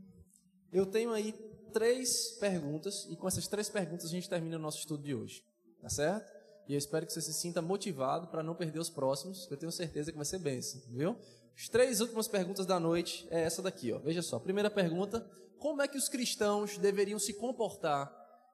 Eu 0.71 0.85
tenho 0.85 1.11
aí 1.11 1.33
três 1.71 2.31
perguntas 2.39 3.07
e 3.09 3.15
com 3.15 3.27
essas 3.27 3.47
três 3.47 3.69
perguntas 3.69 4.05
a 4.05 4.09
gente 4.09 4.27
termina 4.27 4.57
o 4.57 4.59
nosso 4.59 4.79
estudo 4.79 5.03
de 5.03 5.13
hoje, 5.13 5.43
tá 5.79 5.89
certo? 5.89 6.31
E 6.67 6.73
eu 6.73 6.77
espero 6.77 7.05
que 7.05 7.13
você 7.13 7.21
se 7.21 7.33
sinta 7.33 7.61
motivado 7.61 8.27
para 8.27 8.41
não 8.41 8.55
perder 8.55 8.79
os 8.79 8.89
próximos, 8.89 9.45
que 9.45 9.53
eu 9.53 9.57
tenho 9.57 9.71
certeza 9.71 10.11
que 10.11 10.17
vai 10.17 10.25
ser 10.25 10.39
bênção, 10.39 10.81
viu? 10.89 11.17
As 11.55 11.69
três 11.69 12.01
últimas 12.01 12.27
perguntas 12.27 12.65
da 12.65 12.79
noite 12.79 13.27
é 13.29 13.41
essa 13.41 13.61
daqui, 13.61 13.91
ó. 13.91 13.99
Veja 13.99 14.21
só. 14.21 14.39
Primeira 14.39 14.69
pergunta: 14.69 15.29
como 15.57 15.81
é 15.81 15.87
que 15.87 15.97
os 15.97 16.09
cristãos 16.09 16.77
deveriam 16.77 17.19
se 17.19 17.33
comportar 17.33 18.11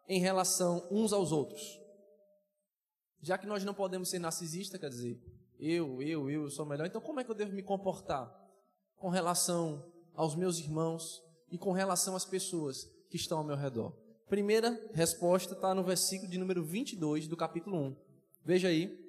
em 0.07 0.19
relação 0.19 0.87
uns 0.91 1.13
aos 1.13 1.31
outros? 1.31 1.79
Já 3.21 3.37
que 3.37 3.47
nós 3.47 3.63
não 3.63 3.73
podemos 3.73 4.09
ser 4.09 4.19
narcisistas, 4.19 4.79
quer 4.79 4.89
dizer, 4.89 5.19
eu, 5.59 6.01
eu, 6.01 6.29
eu, 6.29 6.49
sou 6.49 6.65
melhor, 6.65 6.85
então 6.85 7.01
como 7.01 7.19
é 7.19 7.23
que 7.23 7.31
eu 7.31 7.35
devo 7.35 7.53
me 7.53 7.63
comportar 7.63 8.31
com 8.95 9.09
relação 9.09 9.91
aos 10.13 10.35
meus 10.35 10.59
irmãos, 10.59 11.21
e 11.51 11.57
com 11.57 11.71
relação 11.71 12.15
às 12.15 12.25
pessoas 12.25 12.89
que 13.09 13.15
estão 13.15 13.39
ao 13.39 13.43
meu 13.43 13.55
redor? 13.55 13.93
Primeira 14.29 14.77
resposta 14.93 15.53
está 15.53 15.73
no 15.73 15.83
versículo 15.83 16.29
de 16.29 16.37
número 16.37 16.63
22 16.63 17.27
do 17.27 17.37
capítulo 17.37 17.77
1. 17.77 17.95
Veja 18.43 18.67
aí. 18.67 19.05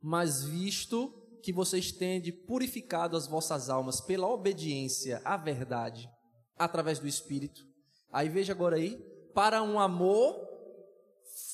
Mas 0.00 0.44
visto 0.44 1.17
que 1.42 1.52
vocês 1.52 1.92
têm 1.92 2.20
purificado 2.32 3.16
as 3.16 3.26
vossas 3.26 3.68
almas 3.70 4.00
pela 4.00 4.28
obediência 4.28 5.20
à 5.24 5.36
verdade, 5.36 6.10
através 6.56 6.98
do 6.98 7.06
Espírito. 7.06 7.66
Aí 8.12 8.28
veja 8.28 8.52
agora 8.52 8.76
aí, 8.76 8.96
para 9.34 9.62
um 9.62 9.78
amor 9.78 10.48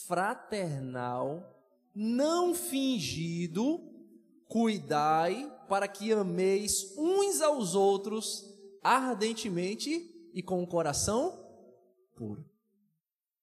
fraternal, 0.06 1.54
não 1.94 2.54
fingido, 2.54 3.80
cuidai 4.48 5.50
para 5.68 5.88
que 5.88 6.12
ameis 6.12 6.94
uns 6.96 7.40
aos 7.40 7.74
outros 7.74 8.44
ardentemente 8.82 10.30
e 10.32 10.42
com 10.42 10.62
o 10.62 10.66
coração 10.66 11.44
puro. 12.14 12.44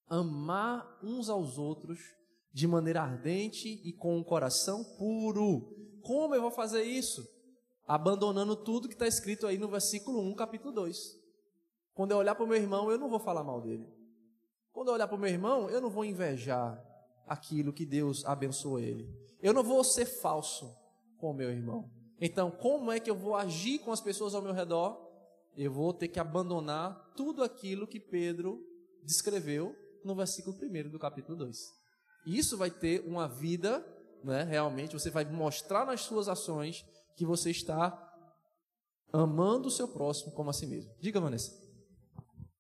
Amar 0.08 1.00
uns 1.04 1.30
aos 1.30 1.58
outros 1.58 2.00
de 2.54 2.68
maneira 2.68 3.02
ardente 3.02 3.82
e 3.84 3.94
com 3.94 4.20
o 4.20 4.24
coração 4.24 4.84
puro. 4.98 5.81
Como 6.02 6.36
eu 6.36 6.41
vou 6.41 6.52
fazer 6.52 6.84
isso? 6.84 7.28
Abandonando 7.88 8.56
tudo 8.56 8.88
que 8.88 8.94
está 8.94 9.07
escrito 9.07 9.48
aí 9.48 9.57
no 9.57 9.68
versículo 9.68 10.22
1, 10.22 10.36
capítulo 10.36 10.73
2. 10.73 11.19
Quando 11.94 12.11
eu 12.11 12.18
olhar 12.18 12.36
para 12.36 12.44
o 12.44 12.48
meu 12.48 12.57
irmão, 12.57 12.91
eu 12.91 12.98
não 12.98 13.10
vou 13.10 13.19
falar 13.19 13.44
mal 13.44 13.61
dele. 13.61 13.88
Quando 14.72 14.88
eu 14.88 14.94
olhar 14.94 15.07
para 15.07 15.18
o 15.18 15.19
meu 15.19 15.30
irmão, 15.30 15.69
eu 15.69 15.82
não 15.82 15.90
vou 15.90 16.06
invejar 16.06 16.82
aquilo 17.28 17.73
que 17.73 17.86
Deus 17.86 18.26
abençoou 18.26 18.80
ele. 18.80 19.10
Eu 19.41 19.53
não 19.53 19.64
vou 19.64 19.84
ser 19.84 20.06
falso 20.06 20.73
com 21.18 21.32
o 21.32 21.34
meu 21.34 21.49
irmão. 21.49 21.90
Então, 22.19 22.52
como 22.52 22.91
é 22.91 22.99
que 22.99 23.10
eu 23.10 23.15
vou 23.15 23.36
agir 23.36 23.80
com 23.80 23.91
as 23.91 23.99
pessoas 23.99 24.34
ao 24.34 24.41
meu 24.41 24.53
redor? 24.53 25.11
eu 25.56 25.72
vou 25.72 25.94
ter 25.94 26.07
que 26.07 26.19
abandonar 26.19 27.14
tudo 27.15 27.44
aquilo 27.44 27.88
que 27.88 27.99
Pedro 27.99 28.65
descreveu 29.03 29.76
no 30.03 30.15
versículo 30.15 30.56
1 30.56 30.90
do 30.90 30.99
capítulo 30.99 31.38
2. 31.38 31.57
Isso 32.26 32.57
vai 32.57 32.72
ter 32.72 33.02
uma 33.02 33.28
vida, 33.28 33.86
né, 34.23 34.43
realmente, 34.43 34.93
você 34.93 35.10
vai 35.10 35.26
mostrar 35.26 35.85
nas 35.85 36.02
suas 36.02 36.27
ações 36.27 36.85
que 37.15 37.26
você 37.26 37.52
está 37.52 37.98
amando 39.11 39.68
o 39.68 39.72
seu 39.72 39.88
próximo 39.88 40.31
como 40.31 40.49
a 40.49 40.53
si 40.53 40.65
mesmo. 40.65 40.91
Diga, 40.99 41.19
Vanessa. 41.19 41.60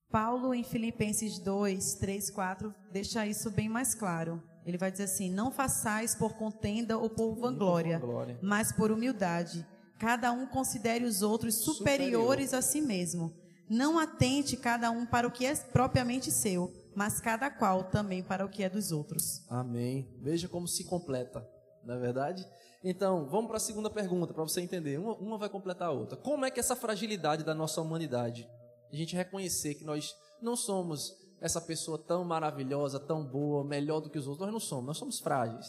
Paulo, 0.09 0.53
em 0.53 0.63
Filipenses 0.63 1.39
2, 1.39 1.95
3, 1.95 2.29
4, 2.31 2.75
deixa 2.91 3.25
isso 3.25 3.49
bem 3.49 3.69
mais 3.69 3.95
claro. 3.95 4.43
Ele 4.65 4.77
vai 4.77 4.91
dizer 4.91 5.05
assim: 5.05 5.31
Não 5.31 5.51
façais 5.51 6.13
por 6.13 6.33
contenda 6.33 6.97
ou 6.97 7.09
por 7.09 7.33
vanglória, 7.35 8.01
mas 8.41 8.71
por 8.71 8.91
humildade 8.91 9.65
Cada 10.01 10.31
um 10.31 10.47
considere 10.47 11.05
os 11.05 11.21
outros 11.21 11.63
superiores 11.63 12.49
Superior. 12.49 12.57
a 12.57 12.61
si 12.63 12.81
mesmo. 12.81 13.31
Não 13.69 13.99
atente 13.99 14.57
cada 14.57 14.89
um 14.89 15.05
para 15.05 15.27
o 15.27 15.31
que 15.31 15.45
é 15.45 15.55
propriamente 15.55 16.31
seu, 16.31 16.73
mas 16.95 17.19
cada 17.19 17.49
qual 17.49 17.85
também 17.85 18.23
para 18.23 18.45
o 18.45 18.49
que 18.49 18.63
é 18.63 18.69
dos 18.69 18.91
outros. 18.91 19.43
Amém. 19.49 20.09
Veja 20.21 20.47
como 20.47 20.67
se 20.67 20.83
completa, 20.83 21.47
não 21.83 21.95
é 21.95 21.99
verdade? 21.99 22.47
Então, 22.83 23.27
vamos 23.27 23.47
para 23.47 23.57
a 23.57 23.59
segunda 23.59 23.89
pergunta, 23.89 24.33
para 24.33 24.43
você 24.43 24.61
entender. 24.61 24.99
Uma, 24.99 25.15
uma 25.15 25.37
vai 25.37 25.49
completar 25.49 25.89
a 25.89 25.91
outra. 25.91 26.17
Como 26.17 26.45
é 26.45 26.51
que 26.51 26.59
essa 26.59 26.75
fragilidade 26.75 27.43
da 27.43 27.53
nossa 27.53 27.79
humanidade, 27.81 28.49
a 28.91 28.95
gente 28.95 29.15
reconhecer 29.15 29.75
que 29.75 29.83
nós 29.83 30.15
não 30.41 30.55
somos 30.55 31.15
essa 31.39 31.61
pessoa 31.61 31.97
tão 31.97 32.23
maravilhosa, 32.23 32.99
tão 32.99 33.25
boa, 33.25 33.63
melhor 33.63 33.99
do 33.99 34.09
que 34.09 34.17
os 34.17 34.27
outros, 34.27 34.45
nós 34.45 34.53
não 34.53 34.59
somos, 34.59 34.85
nós 34.85 34.97
somos 34.97 35.19
frágeis. 35.19 35.67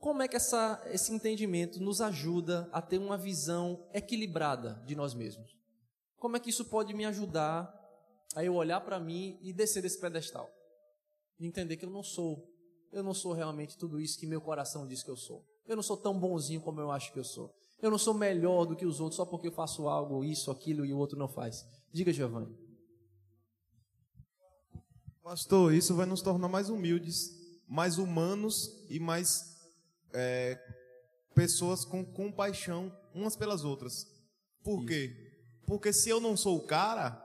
Como 0.00 0.22
é 0.22 0.28
que 0.28 0.36
essa, 0.36 0.80
esse 0.86 1.12
entendimento 1.12 1.80
nos 1.80 2.00
ajuda 2.00 2.68
a 2.72 2.80
ter 2.80 2.98
uma 2.98 3.18
visão 3.18 3.84
equilibrada 3.92 4.80
de 4.86 4.94
nós 4.94 5.14
mesmos? 5.14 5.56
Como 6.16 6.36
é 6.36 6.40
que 6.40 6.50
isso 6.50 6.64
pode 6.64 6.94
me 6.94 7.04
ajudar 7.04 7.72
a 8.34 8.44
eu 8.44 8.54
olhar 8.54 8.80
para 8.80 9.00
mim 9.00 9.38
e 9.42 9.52
descer 9.52 9.82
desse 9.82 10.00
pedestal? 10.00 10.48
E 11.38 11.46
entender 11.46 11.76
que 11.76 11.84
eu 11.84 11.90
não 11.90 12.02
sou, 12.02 12.48
eu 12.92 13.02
não 13.02 13.14
sou 13.14 13.32
realmente 13.32 13.76
tudo 13.76 14.00
isso 14.00 14.18
que 14.18 14.26
meu 14.26 14.40
coração 14.40 14.86
diz 14.86 15.02
que 15.02 15.10
eu 15.10 15.16
sou. 15.16 15.44
Eu 15.66 15.76
não 15.76 15.82
sou 15.82 15.96
tão 15.96 16.18
bonzinho 16.18 16.60
como 16.60 16.80
eu 16.80 16.90
acho 16.90 17.12
que 17.12 17.18
eu 17.18 17.24
sou. 17.24 17.54
Eu 17.80 17.90
não 17.90 17.98
sou 17.98 18.12
melhor 18.14 18.64
do 18.64 18.74
que 18.74 18.84
os 18.84 19.00
outros 19.00 19.16
só 19.16 19.24
porque 19.24 19.48
eu 19.48 19.52
faço 19.52 19.88
algo, 19.88 20.24
isso, 20.24 20.50
aquilo 20.50 20.84
e 20.84 20.92
o 20.92 20.98
outro 20.98 21.18
não 21.18 21.28
faz. 21.28 21.64
Diga, 21.92 22.12
Giovanni. 22.12 22.56
Pastor, 25.22 25.74
isso 25.74 25.94
vai 25.94 26.06
nos 26.06 26.22
tornar 26.22 26.48
mais 26.48 26.70
humildes, 26.70 27.30
mais 27.68 27.98
humanos 27.98 28.84
e 28.88 28.98
mais 28.98 29.56
é, 30.12 30.58
pessoas 31.34 31.84
com 31.84 32.04
compaixão 32.04 32.90
umas 33.14 33.36
pelas 33.36 33.62
outras. 33.62 34.06
Por 34.64 34.78
isso. 34.78 34.86
quê? 34.86 35.14
Porque 35.66 35.92
se 35.92 36.08
eu 36.08 36.18
não 36.20 36.36
sou 36.36 36.56
o 36.56 36.66
cara, 36.66 37.22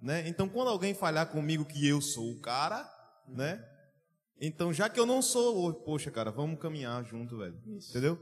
né? 0.00 0.26
Então 0.26 0.48
quando 0.48 0.68
alguém 0.68 0.94
falhar 0.94 1.30
comigo 1.30 1.64
que 1.64 1.86
eu 1.86 2.00
sou 2.00 2.32
o 2.32 2.40
cara, 2.40 2.90
né? 3.28 3.64
Então 4.40 4.72
já 4.72 4.88
que 4.88 4.98
eu 4.98 5.06
não 5.06 5.22
sou, 5.22 5.72
poxa, 5.72 6.10
cara, 6.10 6.30
vamos 6.30 6.58
caminhar 6.58 7.04
junto, 7.04 7.38
velho. 7.38 7.60
Isso. 7.66 7.90
Entendeu? 7.90 8.18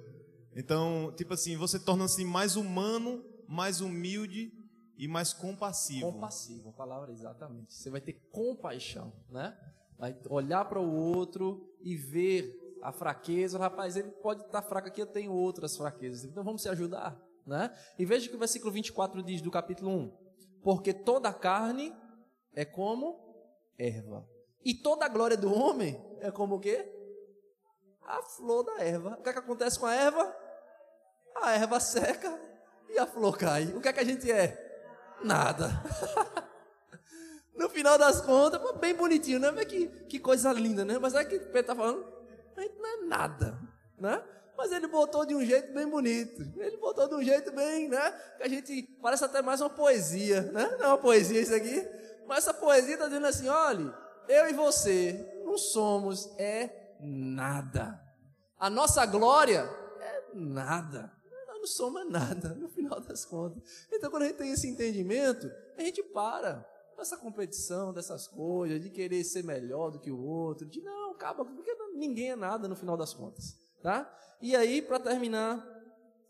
Então, 0.54 1.12
tipo 1.16 1.34
assim, 1.34 1.56
você 1.56 1.78
torna-se 1.78 2.24
mais 2.24 2.56
humano, 2.56 3.24
mais 3.48 3.80
humilde 3.80 4.52
e 4.98 5.08
mais 5.08 5.32
compassivo. 5.32 6.12
Compassivo, 6.12 6.68
a 6.68 6.72
palavra 6.72 7.12
exatamente. 7.12 7.72
Você 7.72 7.88
vai 7.88 8.00
ter 8.00 8.14
compaixão, 8.30 9.12
né? 9.30 9.56
Vai 9.98 10.16
olhar 10.28 10.64
para 10.66 10.80
o 10.80 10.92
outro 10.92 11.74
e 11.80 11.96
ver 11.96 12.54
a 12.82 12.92
fraqueza. 12.92 13.58
Rapaz, 13.58 13.96
ele 13.96 14.10
pode 14.10 14.42
estar 14.42 14.62
fraco 14.62 14.88
aqui, 14.88 15.00
eu 15.00 15.06
tenho 15.06 15.32
outras 15.32 15.76
fraquezas. 15.76 16.24
Então 16.24 16.42
vamos 16.44 16.62
se 16.62 16.68
ajudar, 16.68 17.18
né? 17.46 17.74
E 17.98 18.04
veja 18.04 18.28
que 18.28 18.36
o 18.36 18.38
versículo 18.38 18.72
24 18.72 19.22
diz 19.22 19.40
do 19.40 19.50
capítulo 19.50 19.90
1: 19.90 20.18
Porque 20.62 20.92
toda 20.92 21.32
carne 21.32 21.94
é 22.52 22.64
como 22.64 23.18
erva. 23.78 24.28
E 24.64 24.74
toda 24.74 25.06
a 25.06 25.08
glória 25.08 25.36
do 25.36 25.52
homem 25.52 26.00
é 26.20 26.30
como 26.30 26.56
o 26.56 26.60
quê? 26.60 26.86
A 28.02 28.22
flor 28.22 28.64
da 28.64 28.82
erva. 28.82 29.16
O 29.18 29.22
que, 29.22 29.28
é 29.28 29.32
que 29.32 29.38
acontece 29.38 29.78
com 29.78 29.86
a 29.86 29.94
erva? 29.94 30.36
A 31.36 31.52
erva 31.52 31.80
seca 31.80 32.38
e 32.88 32.98
a 32.98 33.06
flor 33.06 33.38
cai. 33.38 33.72
O 33.74 33.80
que 33.80 33.88
é 33.88 33.92
que 33.92 34.00
a 34.00 34.04
gente 34.04 34.30
é? 34.30 34.68
Nada. 35.22 35.70
no 37.60 37.68
final 37.68 37.98
das 37.98 38.20
contas, 38.20 38.60
bem 38.78 38.94
bonitinho, 38.94 39.38
né? 39.38 39.50
Mas 39.50 39.66
que, 39.66 39.86
que 39.86 40.18
coisa 40.18 40.52
linda, 40.52 40.84
né? 40.84 40.98
Mas 40.98 41.14
é 41.14 41.24
que 41.24 41.36
o 41.36 41.40
Pedro 41.40 41.60
está 41.60 41.74
falando, 41.74 42.06
a 42.56 42.60
gente 42.62 42.78
não 42.78 42.86
é 42.86 42.96
nada, 43.06 43.58
né? 43.98 44.22
Mas 44.56 44.72
ele 44.72 44.86
botou 44.88 45.24
de 45.24 45.34
um 45.34 45.44
jeito 45.44 45.72
bem 45.72 45.86
bonito. 45.86 46.42
Ele 46.58 46.76
botou 46.76 47.08
de 47.08 47.14
um 47.14 47.22
jeito 47.22 47.52
bem, 47.52 47.88
né? 47.88 48.10
Que 48.36 48.42
a 48.42 48.48
gente 48.48 48.82
parece 49.00 49.24
até 49.24 49.40
mais 49.40 49.60
uma 49.60 49.70
poesia, 49.70 50.42
né? 50.52 50.76
Não 50.78 50.84
é 50.84 50.88
uma 50.88 50.98
poesia 50.98 51.40
isso 51.40 51.54
aqui. 51.54 51.86
Mas 52.26 52.38
essa 52.38 52.54
poesia 52.54 52.94
está 52.94 53.06
dizendo 53.06 53.26
assim: 53.26 53.48
olha, 53.48 53.94
eu 54.30 54.48
e 54.48 54.52
você 54.52 55.42
não 55.44 55.58
somos 55.58 56.30
é 56.38 56.96
nada. 57.00 58.00
A 58.58 58.70
nossa 58.70 59.04
glória 59.06 59.68
é 60.00 60.24
nada 60.34 61.20
não 61.60 61.66
soma 61.66 62.04
nada, 62.04 62.54
no 62.54 62.68
final 62.68 63.00
das 63.00 63.24
contas. 63.24 63.86
Então, 63.92 64.10
quando 64.10 64.22
a 64.24 64.26
gente 64.26 64.38
tem 64.38 64.50
esse 64.50 64.66
entendimento, 64.66 65.50
a 65.76 65.82
gente 65.82 66.02
para 66.02 66.66
essa 66.98 67.16
competição 67.16 67.94
dessas 67.94 68.28
coisas, 68.28 68.82
de 68.82 68.90
querer 68.90 69.24
ser 69.24 69.42
melhor 69.42 69.90
do 69.90 69.98
que 69.98 70.10
o 70.10 70.22
outro, 70.22 70.66
de 70.66 70.82
não, 70.82 71.12
acaba, 71.12 71.44
porque 71.44 71.74
ninguém 71.94 72.32
é 72.32 72.36
nada 72.36 72.68
no 72.68 72.76
final 72.76 72.94
das 72.94 73.14
contas, 73.14 73.56
tá? 73.82 74.10
E 74.40 74.54
aí, 74.54 74.82
para 74.82 75.00
terminar, 75.00 75.66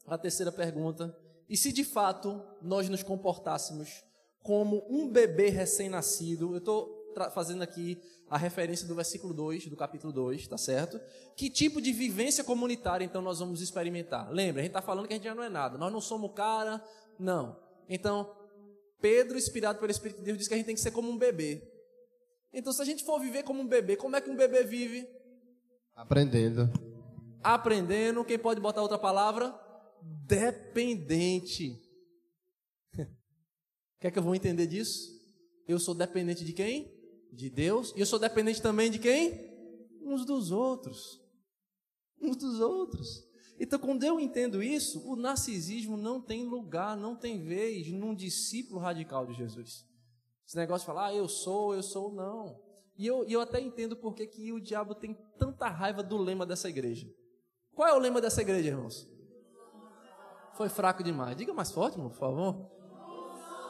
a 0.07 0.17
terceira 0.17 0.53
pergunta, 0.53 1.17
e 1.49 1.57
se 1.57 1.73
de 1.73 1.85
fato 1.85 2.41
nós 2.63 2.89
nos 2.89 3.03
comportássemos 3.03 4.05
como 4.45 4.87
um 4.89 5.09
bebê 5.09 5.49
recém-nascido, 5.49 6.53
eu 6.53 6.59
estou 6.59 7.00
fazendo 7.33 7.63
aqui 7.63 8.01
a 8.31 8.39
referência 8.39 8.87
do 8.87 8.95
versículo 8.95 9.35
2, 9.35 9.67
do 9.67 9.77
capítulo 9.77 10.13
2, 10.13 10.47
tá 10.47 10.57
certo? 10.57 11.01
Que 11.37 11.51
tipo 11.51 11.81
de 11.81 11.93
vivência 11.93 12.45
comunitária 12.45 13.05
então 13.05 13.21
nós 13.21 13.41
vamos 13.41 13.61
experimentar? 13.61 14.31
Lembra, 14.31 14.61
a 14.61 14.63
gente 14.63 14.71
está 14.71 14.81
falando 14.81 15.09
que 15.09 15.13
a 15.13 15.17
gente 15.17 15.25
já 15.25 15.35
não 15.35 15.43
é 15.43 15.49
nada, 15.49 15.77
nós 15.77 15.93
não 15.93 16.01
somos 16.01 16.33
cara, 16.33 16.83
não. 17.19 17.59
Então, 17.89 18.33
Pedro, 19.01 19.37
inspirado 19.37 19.81
pelo 19.81 19.91
Espírito 19.91 20.19
de 20.19 20.25
Deus, 20.25 20.39
diz 20.39 20.47
que 20.47 20.55
a 20.55 20.57
gente 20.57 20.67
tem 20.67 20.75
que 20.77 20.81
ser 20.81 20.93
como 20.93 21.11
um 21.11 21.19
bebê. 21.19 21.61
Então, 22.53 22.73
se 22.73 22.81
a 22.81 22.85
gente 22.85 23.05
for 23.05 23.19
viver 23.19 23.43
como 23.43 23.61
um 23.61 23.67
bebê, 23.67 23.97
como 23.97 24.15
é 24.15 24.21
que 24.21 24.31
um 24.31 24.37
bebê 24.37 24.63
vive? 24.63 25.09
Aprendendo. 25.95 26.71
Aprendendo, 27.43 28.25
quem 28.25 28.39
pode 28.39 28.61
botar 28.61 28.83
outra 28.83 28.99
palavra? 28.99 29.55
Dependente. 30.03 31.81
Quer 33.99 34.11
que 34.11 34.19
eu 34.19 34.23
vou 34.23 34.35
entender 34.35 34.67
disso? 34.67 35.19
Eu 35.67 35.79
sou 35.81 35.95
dependente 35.95 36.45
de 36.45 36.53
quem? 36.53 37.00
De 37.33 37.49
Deus, 37.49 37.93
e 37.97 38.01
eu 38.01 38.07
sou 38.07 38.19
dependente 38.19 38.61
também 38.61 38.91
de 38.91 38.99
quem? 38.99 39.51
Uns 40.03 40.25
dos 40.25 40.51
outros. 40.51 41.21
Uns 42.21 42.37
dos 42.37 42.61
outros. 42.61 43.29
Então, 43.59 43.79
quando 43.79 44.03
eu 44.05 44.19
entendo 44.19 44.63
isso, 44.63 45.07
o 45.07 45.15
narcisismo 45.17 45.97
não 45.97 46.21
tem 46.21 46.47
lugar, 46.47 46.97
não 46.97 47.15
tem 47.15 47.43
vez 47.43 47.89
num 47.93 48.15
discípulo 48.15 48.81
radical 48.81 49.27
de 49.27 49.35
Jesus. 49.35 49.87
Esse 50.47 50.57
negócio 50.57 50.81
de 50.81 50.87
falar, 50.87 51.07
ah, 51.09 51.15
eu 51.15 51.29
sou, 51.29 51.75
eu 51.75 51.83
sou, 51.83 52.11
não. 52.11 52.59
E 52.97 53.07
eu, 53.07 53.25
eu 53.25 53.41
até 53.41 53.61
entendo 53.61 53.97
porque 53.97 54.27
que 54.27 54.51
o 54.53 54.61
diabo 54.61 54.95
tem 54.95 55.15
tanta 55.39 55.69
raiva 55.69 56.03
do 56.03 56.17
lema 56.17 56.47
dessa 56.47 56.69
igreja. 56.69 57.07
Qual 57.75 57.87
é 57.87 57.95
o 57.95 57.99
lema 57.99 58.21
dessa 58.21 58.41
igreja, 58.41 58.69
irmãos? 58.69 59.09
Foi 60.55 60.69
fraco 60.69 61.03
demais. 61.03 61.37
Diga 61.37 61.55
mais 61.55 61.71
forte, 61.71 61.97
por 61.97 62.13
favor. 62.13 62.71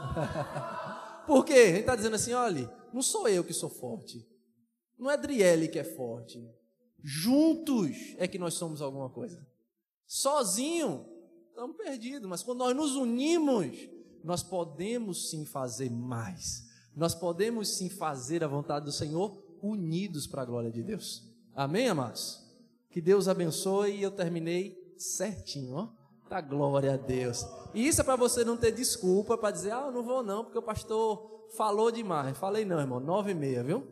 por 1.26 1.44
quê? 1.44 1.52
Ele 1.52 1.78
está 1.80 1.94
dizendo 1.94 2.16
assim, 2.16 2.32
olha, 2.32 2.72
não 2.92 3.02
sou 3.02 3.28
eu 3.28 3.44
que 3.44 3.52
sou 3.52 3.68
forte. 3.68 4.26
Não 4.98 5.10
é 5.10 5.14
Adriele 5.14 5.68
que 5.68 5.78
é 5.78 5.84
forte. 5.84 6.42
Juntos 7.02 7.96
é 8.18 8.28
que 8.28 8.38
nós 8.38 8.54
somos 8.54 8.82
alguma 8.82 9.08
coisa. 9.08 9.46
Sozinho, 10.06 11.06
estamos 11.48 11.76
perdidos. 11.76 12.28
Mas 12.28 12.42
quando 12.42 12.58
nós 12.58 12.76
nos 12.76 12.96
unimos, 12.96 13.76
nós 14.22 14.42
podemos 14.42 15.30
sim 15.30 15.44
fazer 15.44 15.90
mais. 15.90 16.68
Nós 16.94 17.14
podemos 17.14 17.76
sim 17.76 17.88
fazer 17.88 18.44
a 18.44 18.48
vontade 18.48 18.84
do 18.84 18.92
Senhor 18.92 19.42
unidos 19.62 20.26
para 20.26 20.42
a 20.42 20.44
glória 20.44 20.70
de 20.70 20.82
Deus. 20.82 21.22
Amém, 21.54 21.88
amados? 21.88 22.44
Que 22.90 23.00
Deus 23.00 23.28
abençoe 23.28 23.96
e 23.96 24.02
eu 24.02 24.10
terminei 24.10 24.94
certinho, 24.98 25.74
ó. 25.74 25.99
Da 26.30 26.40
glória 26.40 26.94
a 26.94 26.96
Deus. 26.96 27.44
E 27.74 27.88
isso 27.88 28.00
é 28.00 28.04
para 28.04 28.14
você 28.14 28.44
não 28.44 28.56
ter 28.56 28.70
desculpa 28.70 29.36
para 29.36 29.50
dizer, 29.50 29.72
ah, 29.72 29.86
eu 29.86 29.92
não 29.92 30.04
vou 30.04 30.22
não, 30.22 30.44
porque 30.44 30.58
o 30.58 30.62
pastor 30.62 31.48
falou 31.56 31.90
demais. 31.90 32.38
Falei 32.38 32.64
não, 32.64 32.78
irmão, 32.78 33.00
nove 33.00 33.32
e 33.32 33.34
meia, 33.34 33.64
viu? 33.64 33.82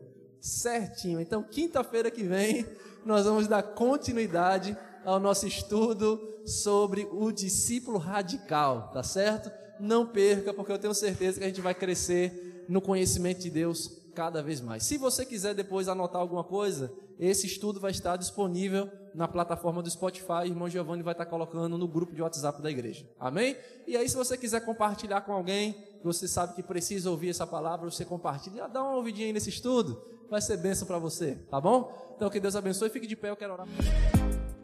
Certinho. 0.40 1.20
Então, 1.20 1.42
quinta-feira 1.42 2.12
que 2.12 2.22
vem, 2.22 2.64
nós 3.04 3.24
vamos 3.24 3.48
dar 3.48 3.64
continuidade 3.64 4.76
ao 5.04 5.18
nosso 5.18 5.48
estudo 5.48 6.20
sobre 6.46 7.08
o 7.10 7.32
discípulo 7.32 7.98
radical, 7.98 8.92
tá 8.92 9.02
certo? 9.02 9.50
Não 9.80 10.06
perca, 10.06 10.54
porque 10.54 10.70
eu 10.70 10.78
tenho 10.78 10.94
certeza 10.94 11.38
que 11.38 11.44
a 11.44 11.48
gente 11.48 11.60
vai 11.60 11.74
crescer 11.74 12.64
no 12.68 12.80
conhecimento 12.80 13.40
de 13.40 13.50
Deus 13.50 14.00
cada 14.14 14.40
vez 14.44 14.60
mais. 14.60 14.84
Se 14.84 14.96
você 14.96 15.26
quiser 15.26 15.54
depois 15.54 15.88
anotar 15.88 16.20
alguma 16.20 16.44
coisa, 16.44 16.92
esse 17.18 17.46
estudo 17.46 17.80
vai 17.80 17.90
estar 17.90 18.16
disponível 18.16 18.90
na 19.14 19.26
plataforma 19.26 19.82
do 19.82 19.90
Spotify. 19.90 20.42
O 20.42 20.46
irmão 20.46 20.68
Giovanni 20.68 21.02
vai 21.02 21.12
estar 21.12 21.26
colocando 21.26 21.76
no 21.76 21.88
grupo 21.88 22.14
de 22.14 22.22
WhatsApp 22.22 22.62
da 22.62 22.70
igreja. 22.70 23.04
Amém? 23.18 23.56
E 23.86 23.96
aí, 23.96 24.08
se 24.08 24.16
você 24.16 24.36
quiser 24.36 24.64
compartilhar 24.64 25.22
com 25.22 25.32
alguém, 25.32 25.76
você 26.02 26.28
sabe 26.28 26.54
que 26.54 26.62
precisa 26.62 27.10
ouvir 27.10 27.30
essa 27.30 27.46
palavra, 27.46 27.90
você 27.90 28.04
compartilha, 28.04 28.68
dá 28.68 28.82
uma 28.82 28.96
ouvidinha 28.96 29.26
aí 29.26 29.32
nesse 29.32 29.50
estudo, 29.50 30.00
vai 30.30 30.40
ser 30.40 30.56
bênção 30.58 30.86
para 30.86 30.98
você, 30.98 31.34
tá 31.50 31.60
bom? 31.60 31.92
Então 32.14 32.30
que 32.30 32.38
Deus 32.38 32.54
abençoe, 32.54 32.90
fique 32.90 33.06
de 33.06 33.16
pé, 33.16 33.30
eu 33.30 33.36
quero 33.36 33.54
orar. 33.54 33.66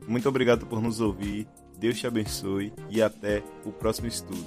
Muito 0.07 0.29
obrigado 0.29 0.67
por 0.67 0.81
nos 0.81 1.01
ouvir, 1.01 1.49
Deus 1.79 1.99
te 1.99 2.07
abençoe 2.07 2.73
e 2.89 3.03
até 3.03 3.43
o 3.65 3.73
próximo 3.73 4.07
estudo. 4.07 4.45